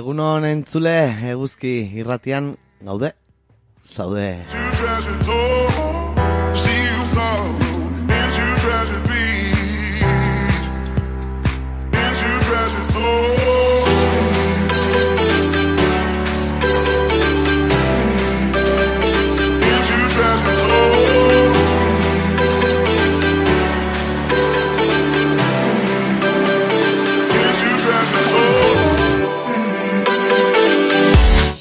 Egunon 0.00 0.46
entzule, 0.48 0.94
eguzki 1.28 1.74
irratian 2.00 2.54
gaude, 2.88 3.12
zaude. 3.84 4.28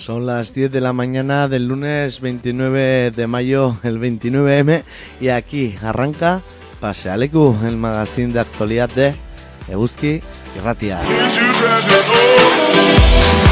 Son 0.10 0.26
las 0.26 0.56
10 0.56 0.72
de 0.72 0.82
la 0.82 0.92
mañana 0.92 1.48
del 1.48 1.68
lunes 1.68 2.20
29 2.20 3.12
de 3.12 3.28
mayo, 3.28 3.78
el 3.84 4.00
29M, 4.00 4.82
y 5.22 5.28
aquí 5.28 5.76
arranca 5.84 6.42
Pasealeku, 6.80 7.56
el 7.64 7.78
magazine 7.78 8.34
de 8.34 8.40
actualidad 8.40 8.90
de 8.90 9.14
Eguzki 9.68 10.24
Irratia. 10.56 11.00
Into 11.04 13.49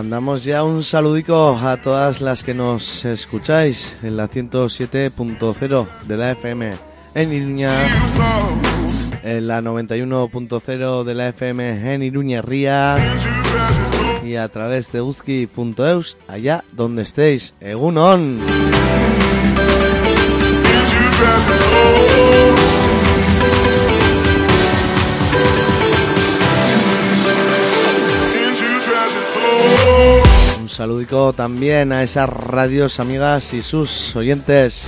Mandamos 0.00 0.44
ya 0.44 0.64
un 0.64 0.82
saludico 0.82 1.58
a 1.62 1.76
todas 1.76 2.22
las 2.22 2.42
que 2.42 2.54
nos 2.54 3.04
escucháis 3.04 3.98
en 4.02 4.16
la 4.16 4.30
107.0 4.30 5.86
de 6.06 6.16
la 6.16 6.30
FM 6.30 6.72
en 7.14 7.32
Iruña, 7.34 7.70
en 9.22 9.46
la 9.46 9.60
91.0 9.60 11.04
de 11.04 11.14
la 11.14 11.28
FM 11.28 11.94
en 11.94 12.02
Iruña 12.02 12.40
Ría 12.40 12.96
y 14.24 14.36
a 14.36 14.48
través 14.48 14.90
de 14.90 15.02
uzki.eus 15.02 16.16
allá 16.28 16.64
donde 16.72 17.02
estéis. 17.02 17.52
Egunon. 17.60 18.38
Saludico 30.80 31.34
también 31.34 31.92
a 31.92 32.02
esas 32.02 32.26
radios 32.30 33.00
amigas 33.00 33.52
y 33.52 33.60
sus 33.60 34.16
oyentes. 34.16 34.86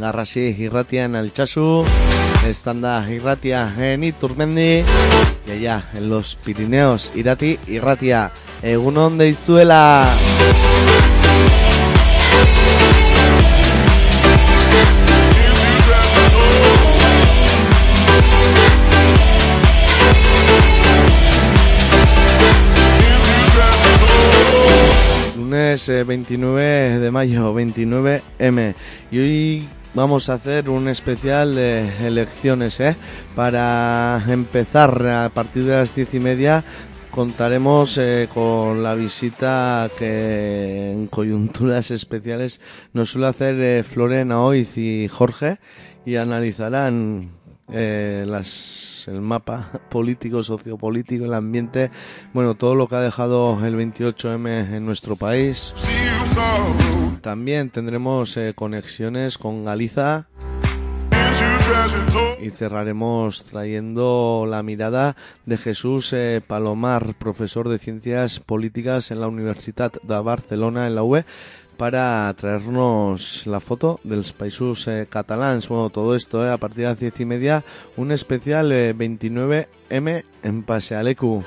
Garrasi 0.00 0.40
Irratia 0.58 1.04
en 1.04 1.14
Alchazu, 1.14 1.84
Estanda 2.44 3.08
Irratia 3.08 3.72
en 3.78 4.02
Iturmendi 4.02 4.82
y 5.46 5.50
allá 5.52 5.84
en 5.94 6.10
los 6.10 6.34
Pirineos 6.34 7.12
Irati 7.14 7.56
Irratia, 7.68 8.32
Egunon 8.62 9.16
de 9.16 9.28
Izuela. 9.28 10.12
Lunes 25.54 25.88
eh, 25.88 26.02
29 26.02 26.98
de 26.98 27.10
mayo, 27.12 27.54
29M. 27.54 28.74
Y 29.12 29.18
hoy 29.20 29.68
vamos 29.94 30.28
a 30.28 30.34
hacer 30.34 30.68
un 30.68 30.88
especial 30.88 31.54
de 31.54 31.88
elecciones, 32.04 32.80
¿eh? 32.80 32.96
Para 33.36 34.20
empezar 34.26 35.06
a 35.06 35.28
partir 35.28 35.62
de 35.62 35.74
las 35.74 35.94
diez 35.94 36.12
y 36.14 36.18
media 36.18 36.64
contaremos 37.12 37.96
eh, 37.98 38.28
con 38.34 38.82
la 38.82 38.96
visita 38.96 39.88
que 39.96 40.90
en 40.90 41.06
coyunturas 41.06 41.92
especiales 41.92 42.60
nos 42.92 43.10
suele 43.10 43.28
hacer 43.28 43.54
eh, 43.60 43.84
Florena 43.84 44.42
Oiz 44.42 44.76
y 44.76 45.06
Jorge 45.06 45.58
y 46.04 46.16
analizarán 46.16 47.30
eh, 47.72 48.24
las, 48.26 49.06
el 49.08 49.20
mapa 49.20 49.70
político, 49.90 50.42
sociopolítico, 50.42 51.24
el 51.24 51.34
ambiente, 51.34 51.90
bueno, 52.32 52.54
todo 52.54 52.74
lo 52.74 52.88
que 52.88 52.96
ha 52.96 53.00
dejado 53.00 53.64
el 53.64 53.76
28M 53.76 54.74
en 54.74 54.84
nuestro 54.86 55.16
país. 55.16 55.74
También 57.20 57.70
tendremos 57.70 58.36
eh, 58.36 58.52
conexiones 58.54 59.38
con 59.38 59.64
Galiza 59.64 60.26
y 62.40 62.50
cerraremos 62.50 63.44
trayendo 63.44 64.46
la 64.48 64.62
mirada 64.62 65.16
de 65.46 65.56
Jesús 65.56 66.12
eh, 66.12 66.42
Palomar, 66.46 67.14
profesor 67.14 67.68
de 67.68 67.78
Ciencias 67.78 68.40
Políticas 68.40 69.10
en 69.10 69.20
la 69.20 69.28
Universidad 69.28 69.92
de 70.02 70.20
Barcelona, 70.20 70.86
en 70.86 70.94
la 70.94 71.02
UE, 71.02 71.24
para 71.76 72.32
traernos 72.36 73.46
la 73.46 73.60
foto 73.60 74.00
dels 74.04 74.32
països 74.32 74.86
eh, 74.88 75.06
catalans. 75.10 75.68
Bueno, 75.68 75.90
todo 75.90 76.14
esto 76.14 76.46
eh, 76.46 76.50
a 76.50 76.58
partir 76.58 76.84
de 76.84 76.90
las 76.90 77.00
diez 77.00 77.20
y 77.20 77.24
media, 77.24 77.64
un 77.96 78.12
especial 78.12 78.72
eh, 78.72 78.94
29M 78.96 80.24
en 80.42 80.62
Pasealecu. 80.62 81.42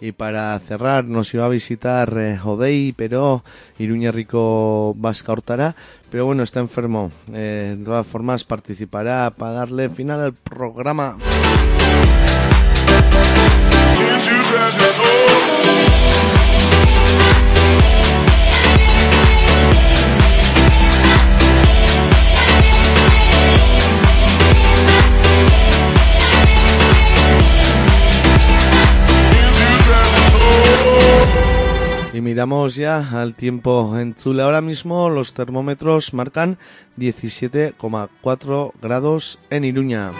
Y 0.00 0.12
para 0.12 0.58
cerrar 0.60 1.04
nos 1.04 1.32
iba 1.34 1.46
a 1.46 1.48
visitar 1.48 2.12
eh, 2.18 2.92
pero 2.94 3.42
Iruña 3.78 4.12
Rico 4.12 4.94
Vasca 4.96 5.32
Hortara, 5.32 5.74
pero 6.10 6.26
bueno, 6.26 6.42
está 6.42 6.60
enfermo. 6.60 7.10
Eh, 7.32 7.74
de 7.78 7.84
todas 7.84 8.06
formas 8.06 8.44
participará 8.44 9.30
para 9.30 9.52
darle 9.52 9.88
final 9.88 10.20
al 10.20 10.34
programa. 10.34 11.16
Y 32.14 32.20
miramos 32.22 32.76
ya 32.76 33.06
al 33.20 33.34
tiempo 33.34 33.98
en 33.98 34.14
Zule. 34.14 34.42
Ahora 34.42 34.62
mismo 34.62 35.10
los 35.10 35.34
termómetros 35.34 36.14
marcan 36.14 36.56
17,4 36.96 38.72
grados 38.80 39.38
en 39.50 39.64
Iruña. 39.64 40.12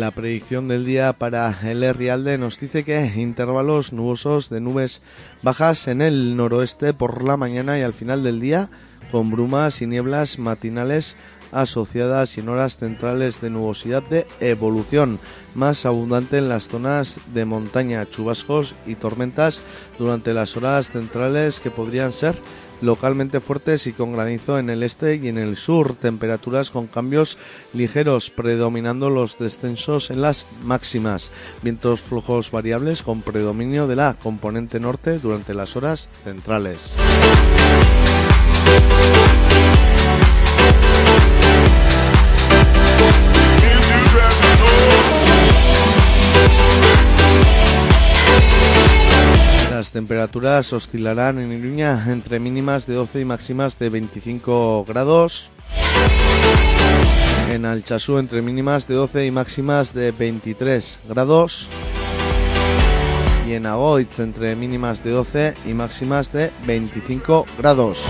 La 0.00 0.10
predicción 0.10 0.68
del 0.68 0.84
día 0.84 1.12
para 1.12 1.56
el 1.62 1.94
Rialde 1.94 2.38
nos 2.38 2.58
dice 2.58 2.84
que 2.84 3.12
intervalos 3.16 3.92
nubosos 3.92 4.50
de 4.50 4.60
nubes 4.60 5.02
bajas 5.42 5.88
en 5.88 6.02
el 6.02 6.36
noroeste 6.36 6.92
por 6.92 7.24
la 7.24 7.36
mañana 7.36 7.78
y 7.78 7.82
al 7.82 7.92
final 7.92 8.22
del 8.22 8.40
día, 8.40 8.68
con 9.10 9.30
brumas 9.30 9.82
y 9.82 9.86
nieblas 9.86 10.38
matinales 10.38 11.16
asociadas 11.52 12.36
y 12.36 12.40
en 12.40 12.48
horas 12.48 12.76
centrales 12.76 13.40
de 13.40 13.50
nubosidad 13.50 14.02
de 14.02 14.26
evolución, 14.40 15.18
más 15.54 15.86
abundante 15.86 16.38
en 16.38 16.48
las 16.48 16.68
zonas 16.68 17.20
de 17.32 17.44
montaña, 17.44 18.08
chubascos 18.08 18.74
y 18.86 18.94
tormentas 18.94 19.62
durante 19.98 20.34
las 20.34 20.56
horas 20.56 20.90
centrales 20.90 21.60
que 21.60 21.70
podrían 21.70 22.12
ser 22.12 22.34
localmente 22.80 23.40
fuertes 23.40 23.86
y 23.86 23.92
con 23.92 24.12
granizo 24.12 24.58
en 24.58 24.70
el 24.70 24.82
este 24.82 25.16
y 25.16 25.28
en 25.28 25.38
el 25.38 25.56
sur, 25.56 25.94
temperaturas 25.96 26.70
con 26.70 26.86
cambios 26.86 27.38
ligeros, 27.72 28.30
predominando 28.30 29.10
los 29.10 29.38
descensos 29.38 30.10
en 30.10 30.20
las 30.20 30.46
máximas, 30.64 31.30
vientos 31.62 32.00
flojos 32.00 32.50
variables 32.50 33.02
con 33.02 33.22
predominio 33.22 33.86
de 33.86 33.96
la 33.96 34.14
componente 34.14 34.80
norte 34.80 35.18
durante 35.18 35.54
las 35.54 35.76
horas 35.76 36.08
centrales. 36.24 36.96
Las 49.76 49.92
temperaturas 49.92 50.72
oscilarán 50.72 51.38
en 51.38 51.52
Iruña 51.52 52.02
entre 52.08 52.40
mínimas 52.40 52.86
de 52.86 52.94
12 52.94 53.20
y 53.20 53.24
máximas 53.26 53.78
de 53.78 53.90
25 53.90 54.86
grados. 54.88 55.50
En 57.50 57.66
Alchazú 57.66 58.16
entre 58.16 58.40
mínimas 58.40 58.88
de 58.88 58.94
12 58.94 59.26
y 59.26 59.30
máximas 59.30 59.92
de 59.92 60.12
23 60.12 60.98
grados. 61.10 61.68
Y 63.46 63.52
en 63.52 63.66
Agoitz 63.66 64.18
entre 64.18 64.56
mínimas 64.56 65.04
de 65.04 65.10
12 65.10 65.54
y 65.66 65.74
máximas 65.74 66.32
de 66.32 66.52
25 66.66 67.44
grados. 67.58 68.02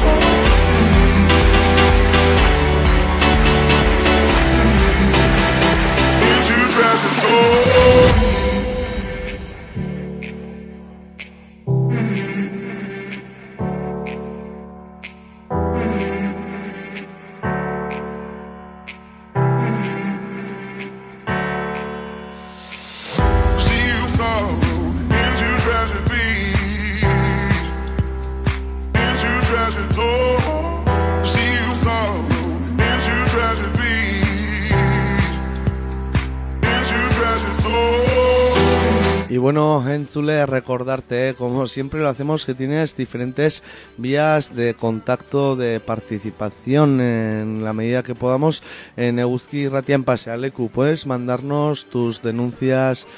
Recordarte, 40.23 41.29
eh, 41.29 41.35
como 41.35 41.67
siempre 41.67 42.01
lo 42.01 42.09
hacemos, 42.09 42.47
que 42.47 42.55
tienes 42.55 42.97
diferentes 42.97 43.63
vías 43.97 44.55
de 44.55 44.75
contacto, 44.75 45.57
de 45.57 45.81
participación 45.81 47.01
en 47.01 47.65
la 47.65 47.73
medida 47.73 48.03
que 48.03 48.15
podamos. 48.15 48.63
En 48.97 49.19
Euski 49.19 49.69
Ratia 49.69 49.95
en 49.97 50.05
Pasealecu. 50.05 50.69
Puedes 50.71 51.07
mandarnos 51.07 51.87
tus 51.87 52.21
denuncias 52.23 53.09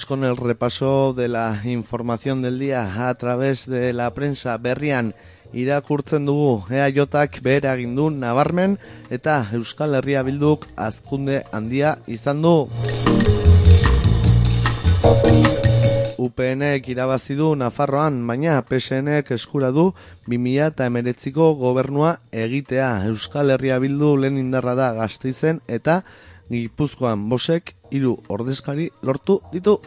Con 0.07 0.25
el 0.25 0.37
repaso 0.37 1.13
de 1.13 1.29
la 1.29 1.61
información 1.65 2.41
del 2.41 2.59
día 2.59 3.09
a 3.09 3.15
través 3.15 3.67
de 3.67 3.93
la 3.93 4.15
prensa 4.15 4.57
berrian 4.57 5.15
irakurtzen 5.53 6.27
dugu 6.27 6.65
EAJak 6.71 7.41
behera 7.43 7.75
egin 7.75 7.97
nabarmen 8.21 8.79
eta 9.11 9.49
Euskal 9.53 9.95
Herria 9.95 10.23
Bilduk 10.23 10.67
azkunde 10.77 11.43
handia 11.53 11.99
izan 12.07 12.43
du. 12.43 12.69
UPNek 16.17 16.89
irabazi 16.89 17.35
du 17.37 17.55
Nafarroan, 17.55 18.27
baina 18.27 18.63
PSNek 18.63 19.31
eskura 19.37 19.71
du 19.71 19.93
2019ko 20.27 21.53
gobernua 21.59 22.17
egitea. 22.33 23.07
Euskal 23.11 23.51
Herria 23.51 23.79
Bildu 23.79 24.17
lehen 24.17 24.39
indarra 24.39 24.75
da 24.75 24.93
gazteizen 24.97 25.61
eta 25.69 26.03
Gipuzkoan 26.51 27.29
bosek 27.31 27.75
hiru 27.91 28.17
ordezkari 28.29 28.91
lortu 29.03 29.41
ditu. 29.53 29.81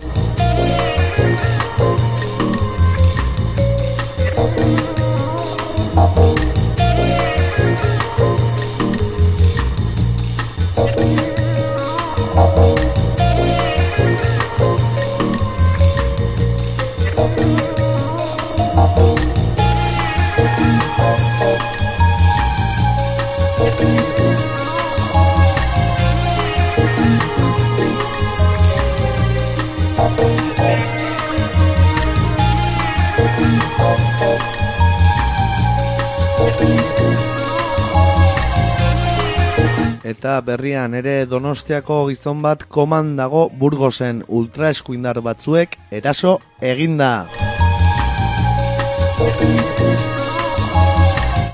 Eta 40.20 40.42
berrian 40.44 40.98
ere 41.00 41.14
Donostiako 41.32 42.02
gizon 42.10 42.42
bat 42.44 42.66
koman 42.68 43.14
dago 43.16 43.46
Burgosen 43.62 44.18
ultraeskuindar 44.28 45.22
batzuek 45.24 45.78
eraso 45.96 46.34
eginda. 46.60 47.24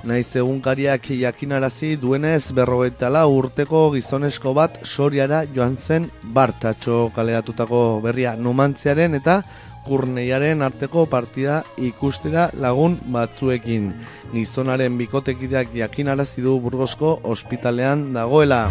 Naiz 0.09 0.31
egunkariak 0.41 1.11
jakinarazi 1.19 1.91
duenez 2.01 2.41
berrogeita 2.57 3.11
urteko 3.27 3.91
gizonesko 3.93 4.55
bat 4.57 4.81
soriara 4.81 5.43
joan 5.45 5.77
zen 5.77 6.09
bartatxo 6.23 7.11
kaleratutako 7.13 8.01
berria 8.01 8.35
numantziaren 8.35 9.13
eta 9.13 9.43
kurneiaren 9.85 10.65
arteko 10.65 11.05
partida 11.05 11.61
ikustera 11.77 12.49
lagun 12.53 12.97
batzuekin. 13.13 13.91
Gizonaren 14.33 14.97
bikotekideak 14.97 15.73
jakinarazi 15.77 16.45
du 16.45 16.59
burgozko 16.59 17.19
ospitalean 17.35 18.11
dagoela. 18.17 18.65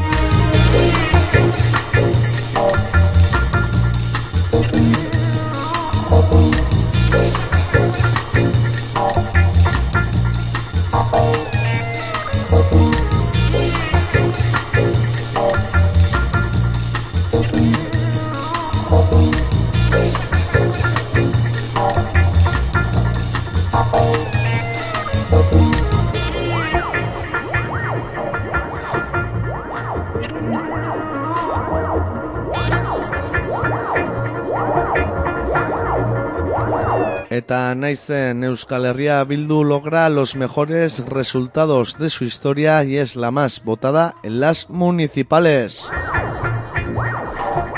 Naizen 37.84 38.44
Euskal 38.44 38.86
Herria 38.88 39.22
Bildu 39.28 39.62
logra 39.62 40.08
los 40.08 40.36
mejores 40.36 41.04
resultados 41.04 41.98
de 41.98 42.08
su 42.08 42.24
historia 42.24 42.82
y 42.82 42.96
es 42.96 43.14
la 43.14 43.30
más 43.30 43.62
votada 43.62 44.14
en 44.22 44.40
las 44.40 44.70
municipales. 44.70 45.90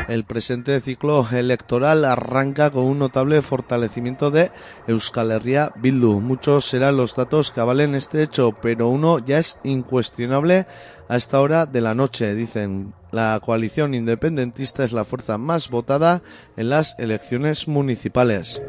El 0.06 0.24
presente 0.24 0.80
ciclo 0.80 1.26
electoral 1.32 2.04
arranca 2.04 2.70
con 2.70 2.84
un 2.84 3.00
notable 3.00 3.42
fortalecimiento 3.42 4.30
de 4.30 4.52
Euskal 4.86 5.32
Herria 5.32 5.72
Bildu. 5.74 6.20
Muchos 6.20 6.66
serán 6.66 6.96
los 6.96 7.16
datos 7.16 7.50
que 7.50 7.60
avalen 7.60 7.96
este 7.96 8.22
hecho, 8.22 8.52
pero 8.62 8.88
uno 8.88 9.18
ya 9.18 9.38
es 9.38 9.58
incuestionable 9.64 10.66
a 11.08 11.16
esta 11.16 11.40
hora 11.40 11.66
de 11.66 11.80
la 11.80 11.96
noche. 11.96 12.32
Dicen, 12.36 12.94
la 13.10 13.40
coalición 13.44 13.92
independentista 13.92 14.84
es 14.84 14.92
la 14.92 15.04
fuerza 15.04 15.36
más 15.36 15.68
votada 15.68 16.22
en 16.56 16.68
las 16.68 16.94
elecciones 17.00 17.66
municipales. 17.66 18.62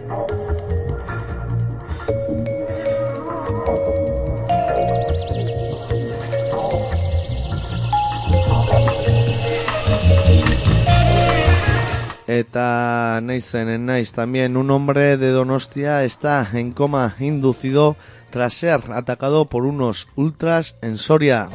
Eta 12.28 13.22
naizen 13.24 13.70
en 13.72 13.86
naiz 13.88 14.12
también 14.12 14.58
un 14.58 14.70
hombre 14.70 15.16
de 15.16 15.32
Donostia 15.32 16.04
está 16.04 16.44
en 16.52 16.74
coma 16.74 17.16
inducido 17.20 17.96
tras 18.32 18.54
ser 18.54 18.82
atacado 18.92 19.46
por 19.46 19.64
unos 19.64 20.10
ultras 20.18 20.76
en 20.82 20.98
Soria. 20.98 21.48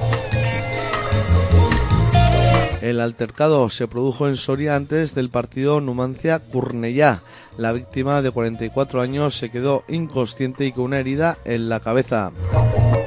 El 2.81 3.00
altercado 3.00 3.69
se 3.69 3.87
produjo 3.87 4.29
en 4.29 4.37
Soria 4.38 4.75
antes 4.75 5.14
del 5.14 5.29
partido 5.29 5.83
Numancia 5.83 6.41
Curnellá. 6.41 7.21
La 7.59 7.73
víctima 7.73 8.23
de 8.23 8.31
44 8.31 9.02
años 9.02 9.37
se 9.37 9.50
quedó 9.50 9.85
inconsciente 9.88 10.64
y 10.64 10.73
con 10.73 10.85
una 10.85 10.99
herida 10.99 11.37
en 11.45 11.69
la 11.69 11.81
cabeza. 11.81 12.33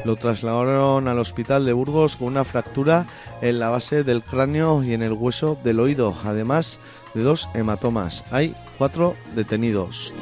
Lo 0.05 0.15
trasladaron 0.17 1.07
al 1.07 1.17
hospital 1.17 1.65
de 1.65 1.73
Burgos 1.73 2.15
con 2.15 2.27
una 2.27 2.43
fractura 2.43 3.07
en 3.41 3.57
la 3.57 3.69
base 3.69 4.03
del 4.03 4.21
cráneo 4.21 4.83
y 4.83 4.93
en 4.93 5.01
el 5.01 5.13
hueso 5.13 5.57
del 5.63 5.79
oído, 5.79 6.15
además 6.23 6.79
de 7.15 7.23
dos 7.23 7.49
hematomas. 7.55 8.23
Hay 8.29 8.53
cuatro 8.77 9.15
detenidos. 9.33 10.13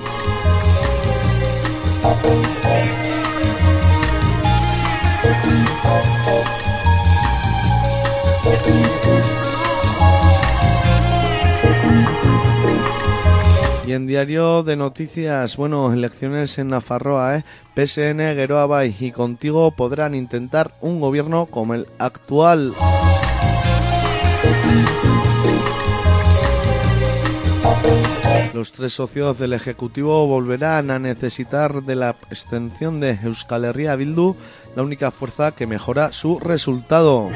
Y 13.85 13.91
en 13.91 14.07
diario 14.07 14.63
de 14.63 14.75
noticias, 14.75 15.57
bueno, 15.57 15.91
elecciones 15.91 16.57
en 16.57 16.69
Nafarroa, 16.69 17.37
¿eh? 17.37 17.43
PSN, 17.75 18.17
Geroa 18.35 18.65
Bay 18.65 18.95
y 18.97 19.11
contigo 19.11 19.71
podrán 19.71 20.15
intentar 20.15 20.73
un 20.79 21.01
gobierno 21.01 21.47
como 21.47 21.73
el 21.73 21.87
actual. 21.99 22.73
Los 28.53 28.71
tres 28.71 28.93
socios 28.93 29.39
del 29.39 29.53
Ejecutivo 29.53 30.27
volverán 30.27 30.91
a 30.91 30.99
necesitar 30.99 31.83
de 31.83 31.95
la 31.95 32.11
extensión 32.29 32.99
de 32.99 33.19
Euskal 33.23 33.65
Herria 33.65 33.95
Bildu, 33.95 34.35
la 34.75 34.83
única 34.83 35.09
fuerza 35.11 35.53
que 35.53 35.65
mejora 35.65 36.13
su 36.13 36.39
resultado. 36.39 37.29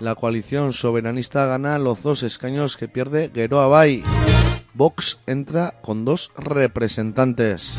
La 0.00 0.14
coalición 0.14 0.72
soberanista 0.72 1.46
gana 1.46 1.78
los 1.78 2.02
dos 2.02 2.22
escaños 2.22 2.76
que 2.76 2.88
pierde 2.88 3.30
Geroa 3.34 3.68
Bay. 3.68 4.04
Vox 4.74 5.18
entra 5.26 5.80
con 5.80 6.04
dos 6.04 6.30
representantes. 6.36 7.78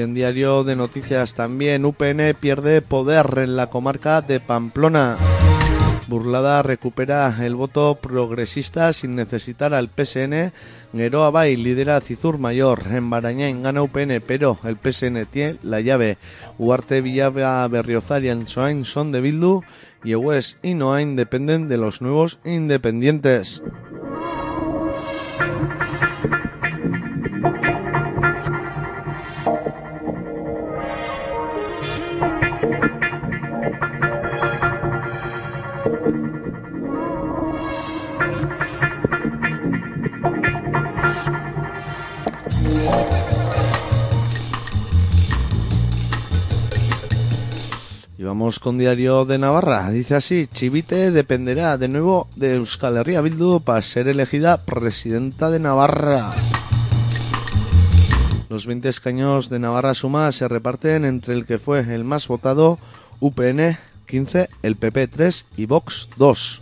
En 0.00 0.14
diario 0.14 0.64
de 0.64 0.76
noticias 0.76 1.34
también 1.34 1.84
UPN 1.84 2.34
pierde 2.38 2.82
poder 2.82 3.38
en 3.38 3.56
la 3.56 3.68
comarca 3.68 4.20
de 4.22 4.40
Pamplona. 4.40 5.16
Burlada 6.10 6.62
recupera 6.64 7.32
el 7.40 7.54
voto 7.54 7.94
progresista 7.94 8.92
sin 8.92 9.14
necesitar 9.14 9.72
al 9.72 9.88
PSN. 9.88 10.52
Geroa 10.92 11.30
Bay 11.30 11.56
lidera 11.56 12.00
Cizur 12.00 12.36
Mayor. 12.36 12.82
En 12.90 13.08
Barañain 13.08 13.62
gana 13.62 13.80
UPN, 13.80 14.20
pero 14.26 14.58
el 14.64 14.76
PSN 14.76 15.24
tiene 15.26 15.58
la 15.62 15.80
llave. 15.80 16.18
Uarte, 16.58 17.00
Villava, 17.00 17.66
Berriozar 17.68 18.24
y 18.24 18.44
son 18.84 19.12
de 19.12 19.20
Bildu. 19.20 19.62
Y 20.02 20.14
y 20.62 20.74
Noain 20.74 21.14
dependen 21.14 21.68
de 21.68 21.76
los 21.76 22.02
nuevos 22.02 22.40
independientes. 22.44 23.62
Y 48.20 48.22
vamos 48.22 48.58
con 48.58 48.76
Diario 48.76 49.24
de 49.24 49.38
Navarra. 49.38 49.90
Dice 49.90 50.14
así, 50.14 50.46
Chivite 50.46 51.10
dependerá 51.10 51.78
de 51.78 51.88
nuevo 51.88 52.28
de 52.36 52.56
Euskal 52.56 52.98
Herria 52.98 53.22
Bildu 53.22 53.60
para 53.60 53.80
ser 53.80 54.08
elegida 54.08 54.58
presidenta 54.58 55.50
de 55.50 55.58
Navarra. 55.58 56.30
Los 58.50 58.66
20 58.66 58.90
escaños 58.90 59.48
de 59.48 59.58
Navarra 59.58 59.94
Suma 59.94 60.30
se 60.32 60.48
reparten 60.48 61.06
entre 61.06 61.32
el 61.32 61.46
que 61.46 61.56
fue 61.56 61.80
el 61.80 62.04
más 62.04 62.28
votado, 62.28 62.78
UPN 63.20 63.78
15, 64.06 64.50
el 64.62 64.76
PP 64.76 65.08
3 65.08 65.46
y 65.56 65.64
Vox 65.64 66.10
2, 66.18 66.60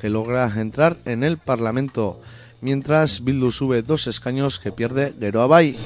que 0.00 0.08
logra 0.08 0.52
entrar 0.60 0.96
en 1.04 1.22
el 1.22 1.38
Parlamento, 1.38 2.20
mientras 2.62 3.22
Bildu 3.22 3.52
sube 3.52 3.82
dos 3.82 4.08
escaños 4.08 4.58
que 4.58 4.72
pierde 4.72 5.14
Geroa 5.20 5.46
Bay. 5.46 5.76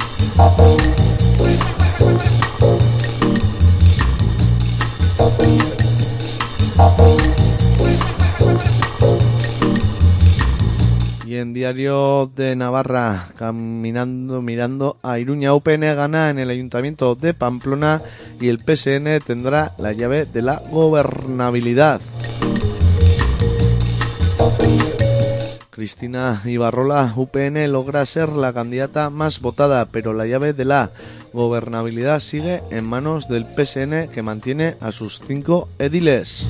Y 11.27 11.37
en 11.37 11.53
Diario 11.53 12.31
de 12.35 12.57
Navarra, 12.57 13.27
caminando, 13.37 14.41
mirando 14.41 14.97
a 15.03 15.19
Iruña, 15.19 15.55
UPN 15.55 15.81
gana 15.95 16.31
en 16.31 16.39
el 16.39 16.51
Ayuntamiento 16.51 17.15
de 17.15 17.35
Pamplona 17.35 18.01
y 18.41 18.49
el 18.49 18.59
PSN 18.59 19.21
tendrá 19.27 19.73
la 19.79 19.93
llave 19.93 20.25
de 20.25 20.43
la 20.43 20.63
gobernabilidad. 20.71 22.01
Cristina 25.79 26.43
Ibarrola, 26.45 27.13
UPN, 27.15 27.71
logra 27.71 28.05
ser 28.05 28.31
la 28.31 28.53
candidata 28.53 29.11
más 29.11 29.39
votada, 29.41 29.85
pero 29.85 30.13
la 30.13 30.27
llave 30.27 30.53
de 30.53 30.65
la 30.65 30.91
gobernabilidad 31.33 32.19
sigue 32.19 32.65
en 32.73 32.85
manos 32.85 33.29
del 33.29 33.47
PSN 33.47 34.09
que 34.09 34.23
mantiene 34.23 34.75
a 34.81 34.91
sus 34.91 35.21
cinco 35.25 35.69
ediles. 35.79 36.49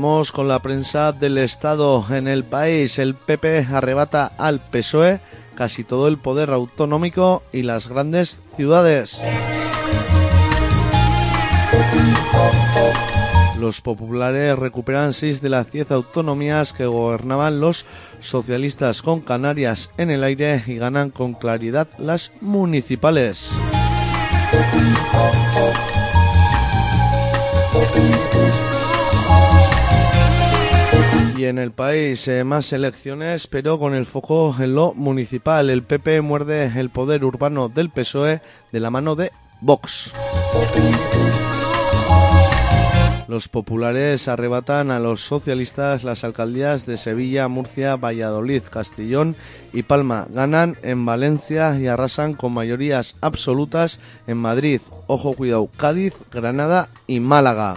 Con 0.00 0.48
la 0.48 0.60
prensa 0.60 1.12
del 1.12 1.36
Estado 1.36 2.02
en 2.08 2.26
el 2.26 2.42
país. 2.42 2.98
El 2.98 3.14
PP 3.14 3.66
arrebata 3.70 4.32
al 4.38 4.58
PSOE 4.58 5.20
casi 5.54 5.84
todo 5.84 6.08
el 6.08 6.16
poder 6.16 6.52
autonómico 6.52 7.42
y 7.52 7.64
las 7.64 7.88
grandes 7.88 8.40
ciudades. 8.56 9.20
Los 13.58 13.82
populares 13.82 14.58
recuperan 14.58 15.12
seis 15.12 15.42
de 15.42 15.50
las 15.50 15.70
diez 15.70 15.90
autonomías 15.90 16.72
que 16.72 16.86
gobernaban 16.86 17.60
los 17.60 17.84
socialistas 18.20 19.02
con 19.02 19.20
Canarias 19.20 19.90
en 19.98 20.08
el 20.08 20.24
aire 20.24 20.62
y 20.66 20.76
ganan 20.76 21.10
con 21.10 21.34
claridad 21.34 21.88
las 21.98 22.32
municipales. 22.40 23.52
Y 31.40 31.46
en 31.46 31.56
el 31.56 31.72
país 31.72 32.28
eh, 32.28 32.44
más 32.44 32.70
elecciones, 32.70 33.46
pero 33.46 33.78
con 33.78 33.94
el 33.94 34.04
foco 34.04 34.54
en 34.58 34.74
lo 34.74 34.92
municipal. 34.92 35.70
El 35.70 35.84
PP 35.84 36.20
muerde 36.20 36.70
el 36.78 36.90
poder 36.90 37.24
urbano 37.24 37.70
del 37.70 37.88
PSOE 37.88 38.42
de 38.70 38.80
la 38.80 38.90
mano 38.90 39.16
de 39.16 39.32
Vox. 39.62 40.12
Los 43.26 43.48
populares 43.48 44.28
arrebatan 44.28 44.90
a 44.90 44.98
los 44.98 45.22
socialistas 45.22 46.04
las 46.04 46.24
alcaldías 46.24 46.84
de 46.84 46.98
Sevilla, 46.98 47.48
Murcia, 47.48 47.96
Valladolid, 47.96 48.64
Castellón 48.70 49.34
y 49.72 49.82
Palma. 49.82 50.26
Ganan 50.28 50.76
en 50.82 51.06
Valencia 51.06 51.74
y 51.80 51.86
arrasan 51.86 52.34
con 52.34 52.52
mayorías 52.52 53.16
absolutas 53.22 53.98
en 54.26 54.36
Madrid, 54.36 54.82
ojo 55.06 55.32
cuidado, 55.32 55.70
Cádiz, 55.74 56.12
Granada 56.30 56.90
y 57.06 57.20
Málaga. 57.20 57.76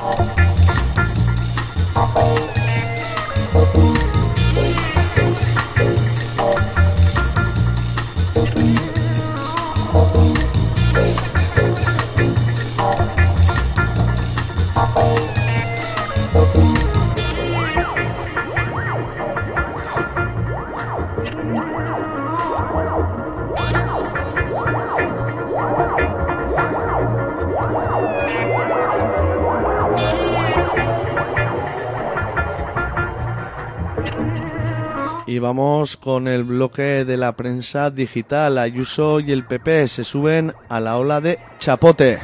Vamos 35.43 35.97
con 35.97 36.29
el 36.29 36.45
bloque 36.45 37.03
de 37.03 37.17
la 37.17 37.35
prensa 37.35 37.91
digital. 37.91 38.57
Ayuso 38.57 39.19
y 39.19 39.33
el 39.33 39.45
PP 39.45 39.89
se 39.89 40.05
suben 40.05 40.53
a 40.69 40.79
la 40.79 40.97
ola 40.97 41.19
de 41.19 41.37
chapote. 41.59 42.19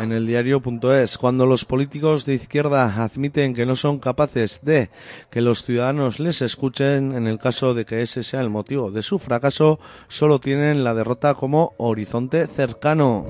En 0.00 0.12
el 0.12 0.26
diario.es, 0.26 1.18
cuando 1.18 1.46
los 1.46 1.64
políticos 1.64 2.26
de 2.26 2.34
izquierda 2.34 3.02
admiten 3.02 3.54
que 3.54 3.66
no 3.66 3.74
son 3.74 3.98
capaces 3.98 4.60
de 4.62 4.90
que 5.30 5.40
los 5.40 5.64
ciudadanos 5.64 6.20
les 6.20 6.42
escuchen, 6.42 7.16
en 7.16 7.26
el 7.26 7.38
caso 7.38 7.74
de 7.74 7.84
que 7.84 8.02
ese 8.02 8.22
sea 8.22 8.40
el 8.40 8.50
motivo 8.50 8.92
de 8.92 9.02
su 9.02 9.18
fracaso, 9.18 9.80
solo 10.06 10.38
tienen 10.38 10.84
la 10.84 10.94
derrota 10.94 11.34
como 11.34 11.74
horizonte 11.78 12.46
cercano. 12.46 13.26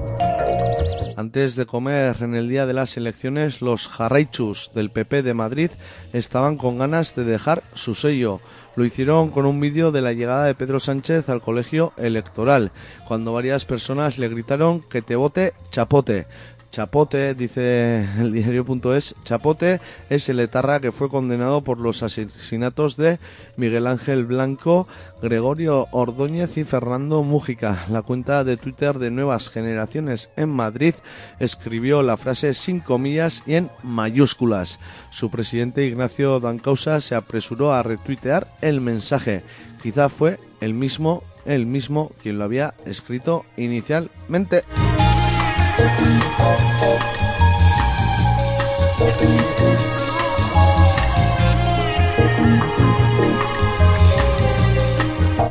Antes 1.16 1.54
de 1.54 1.64
comer 1.64 2.16
en 2.20 2.34
el 2.34 2.48
día 2.48 2.66
de 2.66 2.72
las 2.72 2.96
elecciones, 2.96 3.62
los 3.62 3.86
jarraichus 3.86 4.72
del 4.74 4.90
PP 4.90 5.22
de 5.22 5.34
Madrid 5.34 5.70
estaban 6.12 6.56
con 6.56 6.78
ganas 6.78 7.14
de 7.14 7.24
dejar 7.24 7.62
su 7.74 7.94
sello. 7.94 8.40
Lo 8.74 8.84
hicieron 8.84 9.30
con 9.30 9.46
un 9.46 9.60
vídeo 9.60 9.92
de 9.92 10.00
la 10.00 10.12
llegada 10.12 10.44
de 10.44 10.56
Pedro 10.56 10.80
Sánchez 10.80 11.28
al 11.28 11.40
colegio 11.40 11.92
electoral, 11.96 12.72
cuando 13.06 13.32
varias 13.32 13.64
personas 13.64 14.18
le 14.18 14.28
gritaron 14.28 14.80
que 14.80 15.02
te 15.02 15.14
vote 15.14 15.52
chapote. 15.70 16.26
Chapote, 16.74 17.34
dice 17.34 18.04
el 18.18 18.32
diario.es, 18.32 19.14
Chapote 19.22 19.80
es 20.10 20.28
el 20.28 20.40
etarra 20.40 20.80
que 20.80 20.90
fue 20.90 21.08
condenado 21.08 21.62
por 21.62 21.78
los 21.78 22.02
asesinatos 22.02 22.96
de 22.96 23.20
Miguel 23.56 23.86
Ángel 23.86 24.24
Blanco, 24.24 24.88
Gregorio 25.22 25.86
Ordóñez 25.92 26.58
y 26.58 26.64
Fernando 26.64 27.22
Mújica. 27.22 27.84
La 27.90 28.02
cuenta 28.02 28.42
de 28.42 28.56
Twitter 28.56 28.98
de 28.98 29.12
Nuevas 29.12 29.50
Generaciones 29.50 30.30
en 30.34 30.50
Madrid 30.50 30.94
escribió 31.38 32.02
la 32.02 32.16
frase 32.16 32.54
sin 32.54 32.80
comillas 32.80 33.44
y 33.46 33.54
en 33.54 33.70
mayúsculas. 33.84 34.80
Su 35.10 35.30
presidente 35.30 35.86
Ignacio 35.86 36.40
Dancausa 36.40 37.00
se 37.00 37.14
apresuró 37.14 37.72
a 37.72 37.84
retuitear 37.84 38.48
el 38.62 38.80
mensaje. 38.80 39.44
Quizá 39.80 40.08
fue 40.08 40.40
el 40.60 40.74
mismo, 40.74 41.22
el 41.46 41.66
mismo 41.66 42.10
quien 42.20 42.38
lo 42.38 42.44
había 42.44 42.74
escrito 42.84 43.44
inicialmente. 43.56 44.64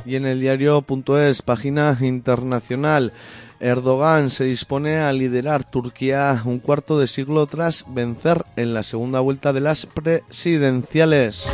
Y 0.05 0.15
en 0.15 0.25
el 0.25 0.41
diario.es, 0.41 1.41
página 1.41 1.97
internacional, 1.99 3.13
Erdogan 3.59 4.29
se 4.29 4.43
dispone 4.43 4.97
a 4.97 5.11
liderar 5.11 5.63
Turquía 5.63 6.39
un 6.45 6.59
cuarto 6.59 6.99
de 6.99 7.07
siglo 7.07 7.47
tras 7.47 7.85
vencer 7.87 8.45
en 8.55 8.73
la 8.73 8.83
segunda 8.83 9.21
vuelta 9.21 9.53
de 9.53 9.61
las 9.61 9.85
presidenciales. 9.87 11.49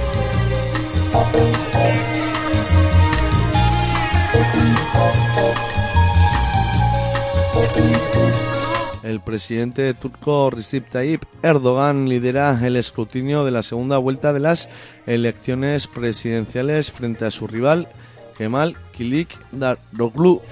El 9.10 9.22
presidente 9.22 9.92
turco 9.96 10.52
Recep 10.52 10.88
Tayyip 10.88 11.24
Erdogan 11.42 12.08
lidera 12.08 12.60
el 12.64 12.76
escrutinio 12.76 13.44
de 13.44 13.50
la 13.50 13.64
segunda 13.64 13.98
vuelta 13.98 14.34
de 14.34 14.40
las 14.40 14.70
elecciones 15.08 15.88
presidenciales 15.88 16.92
frente 16.92 17.26
a 17.26 17.32
su 17.32 17.48
rival 17.48 17.88
Kemal 18.38 18.78
Kilik 18.96 19.36
Daroglu. 19.52 20.44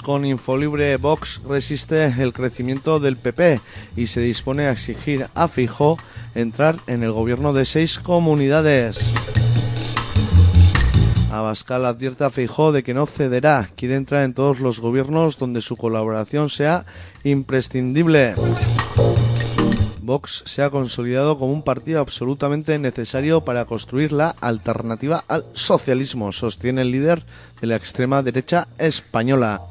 Con 0.00 0.24
Infolibre. 0.24 0.96
Vox 0.96 1.42
resiste 1.46 2.06
el 2.18 2.32
crecimiento 2.32 3.00
del 3.00 3.16
PP 3.16 3.60
y 3.96 4.06
se 4.06 4.20
dispone 4.20 4.66
a 4.66 4.72
exigir 4.72 5.26
a 5.34 5.48
Fijo 5.48 5.98
entrar 6.34 6.76
en 6.86 7.02
el 7.02 7.12
gobierno 7.12 7.52
de 7.52 7.66
seis 7.66 7.98
comunidades. 7.98 9.12
Abascal 11.30 11.84
advierte 11.84 12.24
a 12.24 12.30
Feijó 12.30 12.72
de 12.72 12.82
que 12.82 12.94
no 12.94 13.06
cederá, 13.06 13.68
quiere 13.76 13.96
entrar 13.96 14.24
en 14.24 14.34
todos 14.34 14.60
los 14.60 14.80
gobiernos 14.80 15.38
donde 15.38 15.60
su 15.60 15.76
colaboración 15.76 16.48
sea 16.48 16.86
imprescindible. 17.24 18.34
Vox 20.12 20.42
se 20.44 20.62
ha 20.62 20.68
consolidado 20.68 21.38
como 21.38 21.54
un 21.54 21.62
partido 21.62 21.98
absolutamente 21.98 22.78
necesario 22.78 23.40
para 23.40 23.64
construir 23.64 24.12
la 24.12 24.36
alternativa 24.42 25.24
al 25.26 25.46
socialismo, 25.54 26.32
sostiene 26.32 26.82
el 26.82 26.90
líder 26.90 27.22
de 27.62 27.66
la 27.66 27.76
extrema 27.76 28.22
derecha 28.22 28.68
española. 28.76 29.62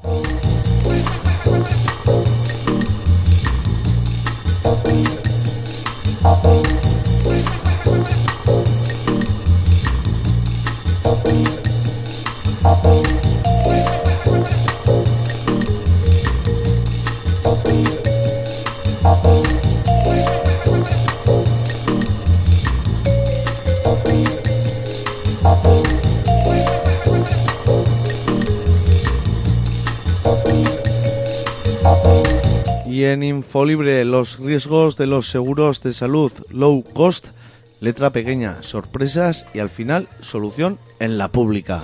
En 33.11 33.23
Infolibre, 33.23 34.03
los 34.05 34.39
riesgos 34.39 34.97
de 34.97 35.07
los 35.07 35.29
seguros 35.29 35.81
de 35.81 35.93
salud 35.93 36.31
low 36.49 36.83
cost, 36.83 37.29
letra 37.79 38.11
pequeña, 38.11 38.63
sorpresas 38.63 39.45
y 39.53 39.59
al 39.59 39.69
final 39.69 40.07
solución 40.21 40.79
en 40.99 41.17
la 41.17 41.27
pública. 41.27 41.81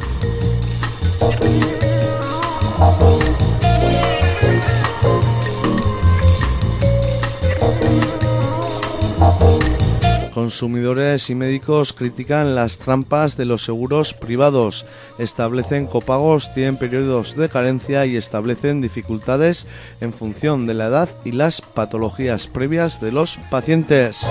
Consumidores 10.47 11.29
y 11.29 11.35
médicos 11.35 11.91
critican 11.91 12.55
las 12.55 12.79
trampas 12.79 13.35
de 13.35 13.43
los 13.43 13.65
seguros 13.65 14.13
privados, 14.13 14.85
establecen 15.19 15.87
copagos, 15.87 16.53
tienen 16.53 16.77
periodos 16.77 17.35
de 17.35 17.49
carencia 17.49 18.05
y 18.05 18.15
establecen 18.15 18.79
dificultades 18.79 19.67
en 19.99 20.13
función 20.13 20.65
de 20.65 20.73
la 20.73 20.85
edad 20.85 21.09
y 21.25 21.33
las 21.33 21.59
patologías 21.59 22.47
previas 22.47 23.01
de 23.01 23.11
los 23.11 23.39
pacientes. 23.51 24.25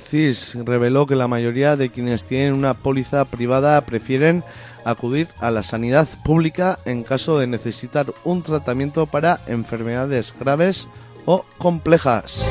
CIS 0.00 0.56
reveló 0.64 1.06
que 1.06 1.16
la 1.16 1.28
mayoría 1.28 1.76
de 1.76 1.90
quienes 1.90 2.24
tienen 2.24 2.54
una 2.54 2.74
póliza 2.74 3.24
privada 3.24 3.80
prefieren 3.82 4.42
acudir 4.84 5.28
a 5.38 5.50
la 5.50 5.62
sanidad 5.62 6.08
pública 6.24 6.78
en 6.84 7.02
caso 7.02 7.38
de 7.38 7.46
necesitar 7.46 8.12
un 8.24 8.42
tratamiento 8.42 9.06
para 9.06 9.40
enfermedades 9.46 10.34
graves 10.38 10.88
o 11.26 11.44
complejas. 11.58 12.44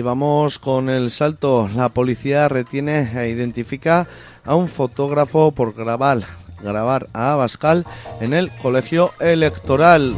Y 0.00 0.02
vamos 0.02 0.58
con 0.58 0.88
el 0.88 1.10
salto. 1.10 1.68
La 1.76 1.90
policía 1.90 2.48
retiene 2.48 3.10
e 3.22 3.28
identifica 3.28 4.06
a 4.46 4.54
un 4.54 4.66
fotógrafo 4.68 5.52
por 5.52 5.74
grabar, 5.74 6.22
grabar 6.62 7.08
a 7.12 7.34
Abascal 7.34 7.84
en 8.22 8.32
el 8.32 8.50
colegio 8.62 9.12
electoral. 9.20 10.14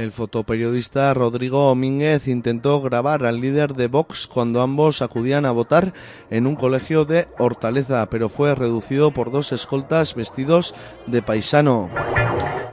El 0.00 0.12
fotoperiodista 0.12 1.12
Rodrigo 1.12 1.64
Domínguez 1.64 2.26
intentó 2.26 2.80
grabar 2.80 3.26
al 3.26 3.38
líder 3.38 3.74
de 3.74 3.86
Vox 3.86 4.26
cuando 4.26 4.62
ambos 4.62 5.02
acudían 5.02 5.44
a 5.44 5.50
votar 5.50 5.92
en 6.30 6.46
un 6.46 6.56
colegio 6.56 7.04
de 7.04 7.28
Hortaleza, 7.38 8.08
pero 8.08 8.30
fue 8.30 8.54
reducido 8.54 9.10
por 9.10 9.30
dos 9.30 9.52
escoltas 9.52 10.14
vestidos 10.14 10.74
de 11.06 11.20
paisano. 11.20 11.90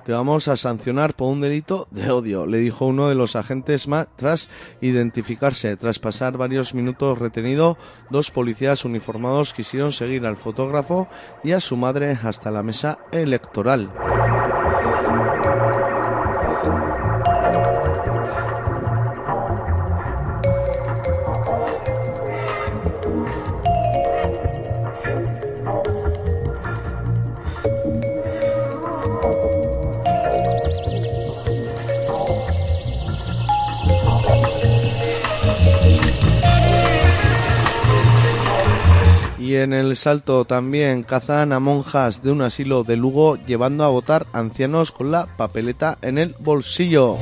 Te 0.05 0.13
vamos 0.13 0.47
a 0.47 0.55
sancionar 0.55 1.15
por 1.15 1.27
un 1.27 1.41
delito 1.41 1.89
de 1.91 2.09
odio, 2.11 2.45
le 2.45 2.59
dijo 2.59 2.85
uno 2.85 3.09
de 3.09 3.15
los 3.15 3.35
agentes 3.35 3.89
más 3.89 4.07
tras 4.15 4.47
identificarse. 4.79 5.75
Tras 5.75 5.99
pasar 5.99 6.37
varios 6.37 6.73
minutos 6.73 7.19
retenido, 7.19 7.77
dos 8.09 8.31
policías 8.31 8.85
uniformados 8.85 9.53
quisieron 9.53 9.91
seguir 9.91 10.25
al 10.25 10.37
fotógrafo 10.37 11.09
y 11.43 11.51
a 11.51 11.59
su 11.59 11.75
madre 11.75 12.17
hasta 12.23 12.51
la 12.51 12.63
mesa 12.63 12.99
electoral. 13.11 13.89
En 39.63 39.73
el 39.73 39.95
salto 39.95 40.45
también 40.45 41.03
cazan 41.03 41.51
a 41.51 41.59
monjas 41.59 42.23
de 42.23 42.31
un 42.31 42.41
asilo 42.41 42.83
de 42.83 42.97
Lugo 42.97 43.37
llevando 43.45 43.83
a 43.83 43.89
votar 43.89 44.27
ancianos 44.33 44.91
con 44.91 45.11
la 45.11 45.25
papeleta 45.37 45.97
en 46.01 46.17
el 46.17 46.35
bolsillo. 46.39 47.17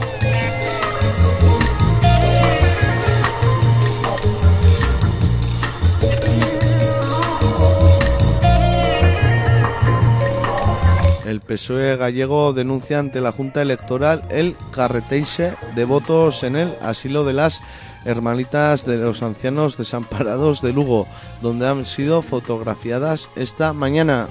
El 11.25 11.41
PSOE 11.41 11.97
gallego 11.97 12.53
denuncia 12.53 12.99
ante 12.99 13.19
la 13.19 13.31
Junta 13.31 13.61
Electoral 13.61 14.23
el 14.29 14.55
carreteixe 14.71 15.55
de 15.75 15.83
votos 15.85 16.43
en 16.43 16.55
el 16.55 16.73
asilo 16.81 17.25
de 17.25 17.33
las 17.33 17.61
Hermanitas 18.05 18.85
de 18.85 18.97
los 18.97 19.23
Ancianos 19.23 19.77
Desamparados 19.77 20.61
de 20.61 20.71
Lugo, 20.73 21.07
donde 21.41 21.67
han 21.67 21.85
sido 21.85 22.21
fotografiadas 22.21 23.29
esta 23.35 23.73
mañana. 23.73 24.27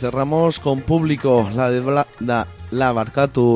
Cerramos 0.00 0.58
con 0.60 0.80
público. 0.80 1.48
La, 1.54 1.70
de 1.70 1.80
Bla- 1.80 2.06
da- 2.18 2.46
la 2.70 2.92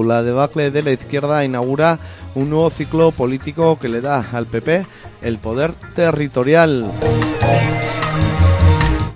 la 0.05 0.23
debacle 0.23 0.71
de 0.71 0.83
la 0.83 0.93
izquierda, 0.93 1.45
inaugura 1.45 1.99
un 2.35 2.51
nuevo 2.51 2.71
ciclo 2.71 3.11
político 3.13 3.79
que 3.79 3.89
le 3.89 4.01
da 4.01 4.25
al 4.33 4.47
PP 4.47 4.87
el 5.23 5.39
poder 5.39 5.73
territorial. 5.95 6.91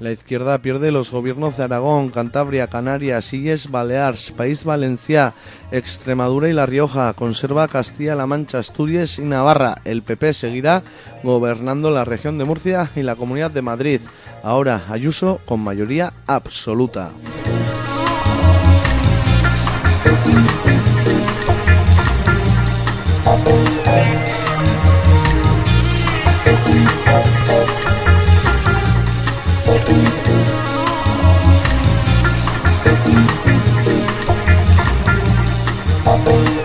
La 0.00 0.12
izquierda 0.12 0.58
pierde 0.58 0.92
los 0.92 1.10
gobiernos 1.10 1.56
de 1.56 1.64
Aragón, 1.64 2.10
Cantabria, 2.10 2.68
Canarias, 2.68 3.32
Illes 3.32 3.70
Balears, 3.70 4.30
País 4.30 4.64
Valencià, 4.64 5.32
Extremadura 5.72 6.48
y 6.48 6.52
La 6.52 6.66
Rioja. 6.66 7.12
Conserva 7.14 7.66
Castilla-La 7.66 8.26
Mancha, 8.26 8.58
Asturias 8.58 9.18
y 9.18 9.22
Navarra. 9.22 9.78
El 9.84 10.02
PP 10.02 10.34
seguirá 10.34 10.82
gobernando 11.24 11.90
la 11.90 12.04
región 12.04 12.38
de 12.38 12.44
Murcia 12.44 12.90
y 12.94 13.02
la 13.02 13.16
Comunidad 13.16 13.50
de 13.50 13.62
Madrid. 13.62 14.00
Ahora 14.44 14.82
Ayuso 14.88 15.40
con 15.44 15.60
mayoría 15.60 16.12
absoluta. 16.26 17.10
Y 36.18 36.57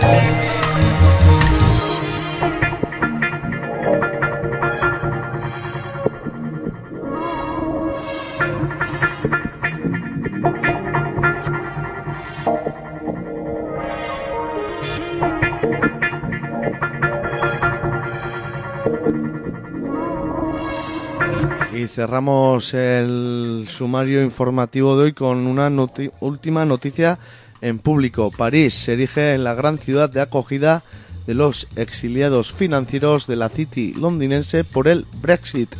cerramos 21.94 22.74
el 22.74 23.66
sumario 23.70 24.20
informativo 24.20 24.96
de 24.96 25.04
hoy 25.04 25.12
con 25.12 25.46
una 25.46 25.70
última 26.18 26.64
noticia 26.64 27.20
en 27.60 27.78
público. 27.78 28.32
París 28.36 28.74
se 28.74 28.94
erige 28.94 29.34
en 29.34 29.44
la 29.44 29.54
gran 29.54 29.78
ciudad 29.78 30.10
de 30.10 30.20
acogida 30.20 30.82
de 31.28 31.34
los 31.34 31.68
exiliados 31.76 32.52
financieros 32.52 33.28
de 33.28 33.36
la 33.36 33.48
City 33.48 33.94
londinense 33.96 34.64
por 34.64 34.88
el 34.88 35.06
Brexit. 35.22 35.72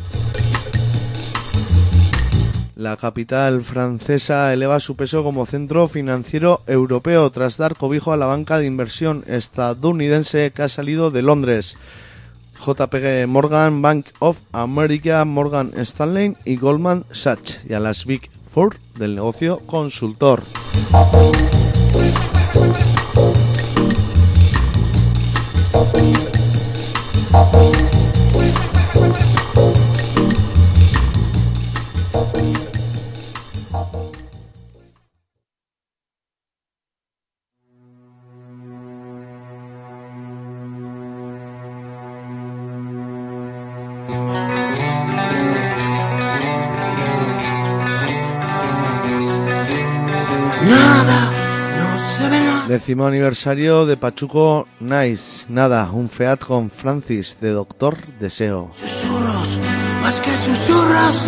La 2.77 2.95
capital 2.95 3.61
francesa 3.61 4.53
eleva 4.53 4.79
su 4.79 4.95
peso 4.95 5.21
como 5.21 5.45
centro 5.45 5.89
financiero 5.89 6.61
europeo 6.65 7.29
tras 7.29 7.57
dar 7.57 7.75
cobijo 7.75 8.13
a 8.13 8.17
la 8.17 8.25
banca 8.25 8.57
de 8.57 8.67
inversión 8.67 9.25
estadounidense 9.27 10.51
que 10.55 10.61
ha 10.61 10.69
salido 10.69 11.11
de 11.11 11.21
Londres. 11.21 11.77
JPG 12.63 13.27
Morgan, 13.27 13.81
Bank 13.81 14.07
of 14.19 14.39
America, 14.51 15.25
Morgan 15.25 15.71
Stanley 15.77 16.35
y 16.45 16.57
Goldman 16.57 17.05
Sachs 17.11 17.61
y 17.67 17.73
a 17.73 17.79
las 17.79 18.05
Big 18.05 18.29
Four 18.49 18.77
del 18.95 19.15
negocio 19.15 19.59
consultor. 19.65 20.43
Décimo 52.85 53.07
aniversario 53.07 53.87
de 53.87 53.97
Pachuco 53.97 54.67
Nice. 54.79 55.47
Nada, 55.49 55.89
un 55.91 56.07
Feat 56.07 56.45
con 56.45 56.69
Francis 56.69 57.39
de 57.41 57.49
Doctor 57.49 57.97
Deseo. 58.19 58.69
Susurros, 58.79 59.59
más 60.03 60.13
que 60.19 60.29
susurros. 60.29 61.23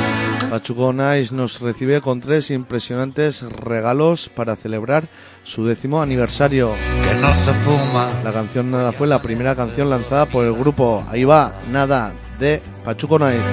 Pachuco 0.51 0.93
Nice 0.93 1.33
nos 1.33 1.59
recibe 1.59 1.99
con 1.99 2.19
tres 2.19 2.51
impresionantes 2.51 3.41
regalos 3.41 4.29
para 4.29 4.55
celebrar 4.55 5.05
su 5.41 5.65
décimo 5.65 5.99
aniversario. 5.99 6.75
que 7.01 7.15
no 7.15 7.33
se 7.33 7.51
fuma. 7.55 8.07
La 8.23 8.31
canción 8.31 8.69
Nada 8.69 8.91
fue 8.91 9.07
la 9.07 9.19
primera 9.19 9.55
canción 9.55 9.89
lanzada 9.89 10.27
por 10.27 10.45
el 10.45 10.53
grupo. 10.53 11.03
Ahí 11.09 11.23
va, 11.23 11.53
Nada, 11.71 12.13
de 12.37 12.61
Pachuco 12.85 13.17
Nice. 13.17 13.49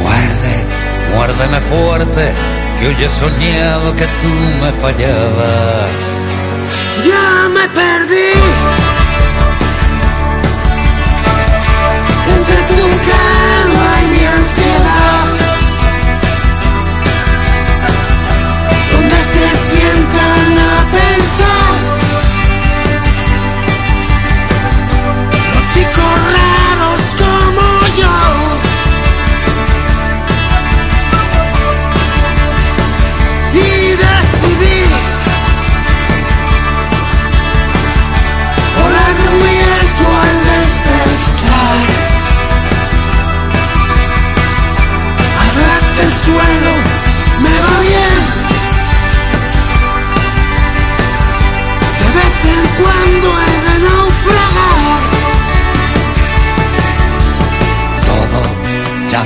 Muerde, 0.00 1.14
muérdeme 1.14 1.60
fuerte, 1.60 2.32
que 2.80 2.86
hoy 2.86 3.04
he 3.04 3.08
soñado 3.10 3.94
que 3.94 4.06
tú 4.22 4.28
me 4.62 4.72
fallabas. 4.80 6.05
Ya 7.08 7.48
me 7.48 7.68
perdí. 7.68 8.32
Entre 12.34 12.58
tu 12.70 12.82
calma 13.10 13.90
y 14.02 14.06
mi 14.14 14.24
ansiedad. 14.24 15.26
Donde 18.92 19.18
se 19.32 19.46
sientan 19.68 20.58
a 20.58 20.76
pensar. 20.96 21.85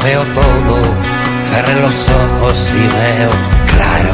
Veo 0.03 0.25
todo. 0.35 0.83
Cerré 1.51 1.81
los 1.81 2.09
ojos 2.09 2.75
y 2.75 2.87
veo 2.87 3.31
claro. 3.75 4.13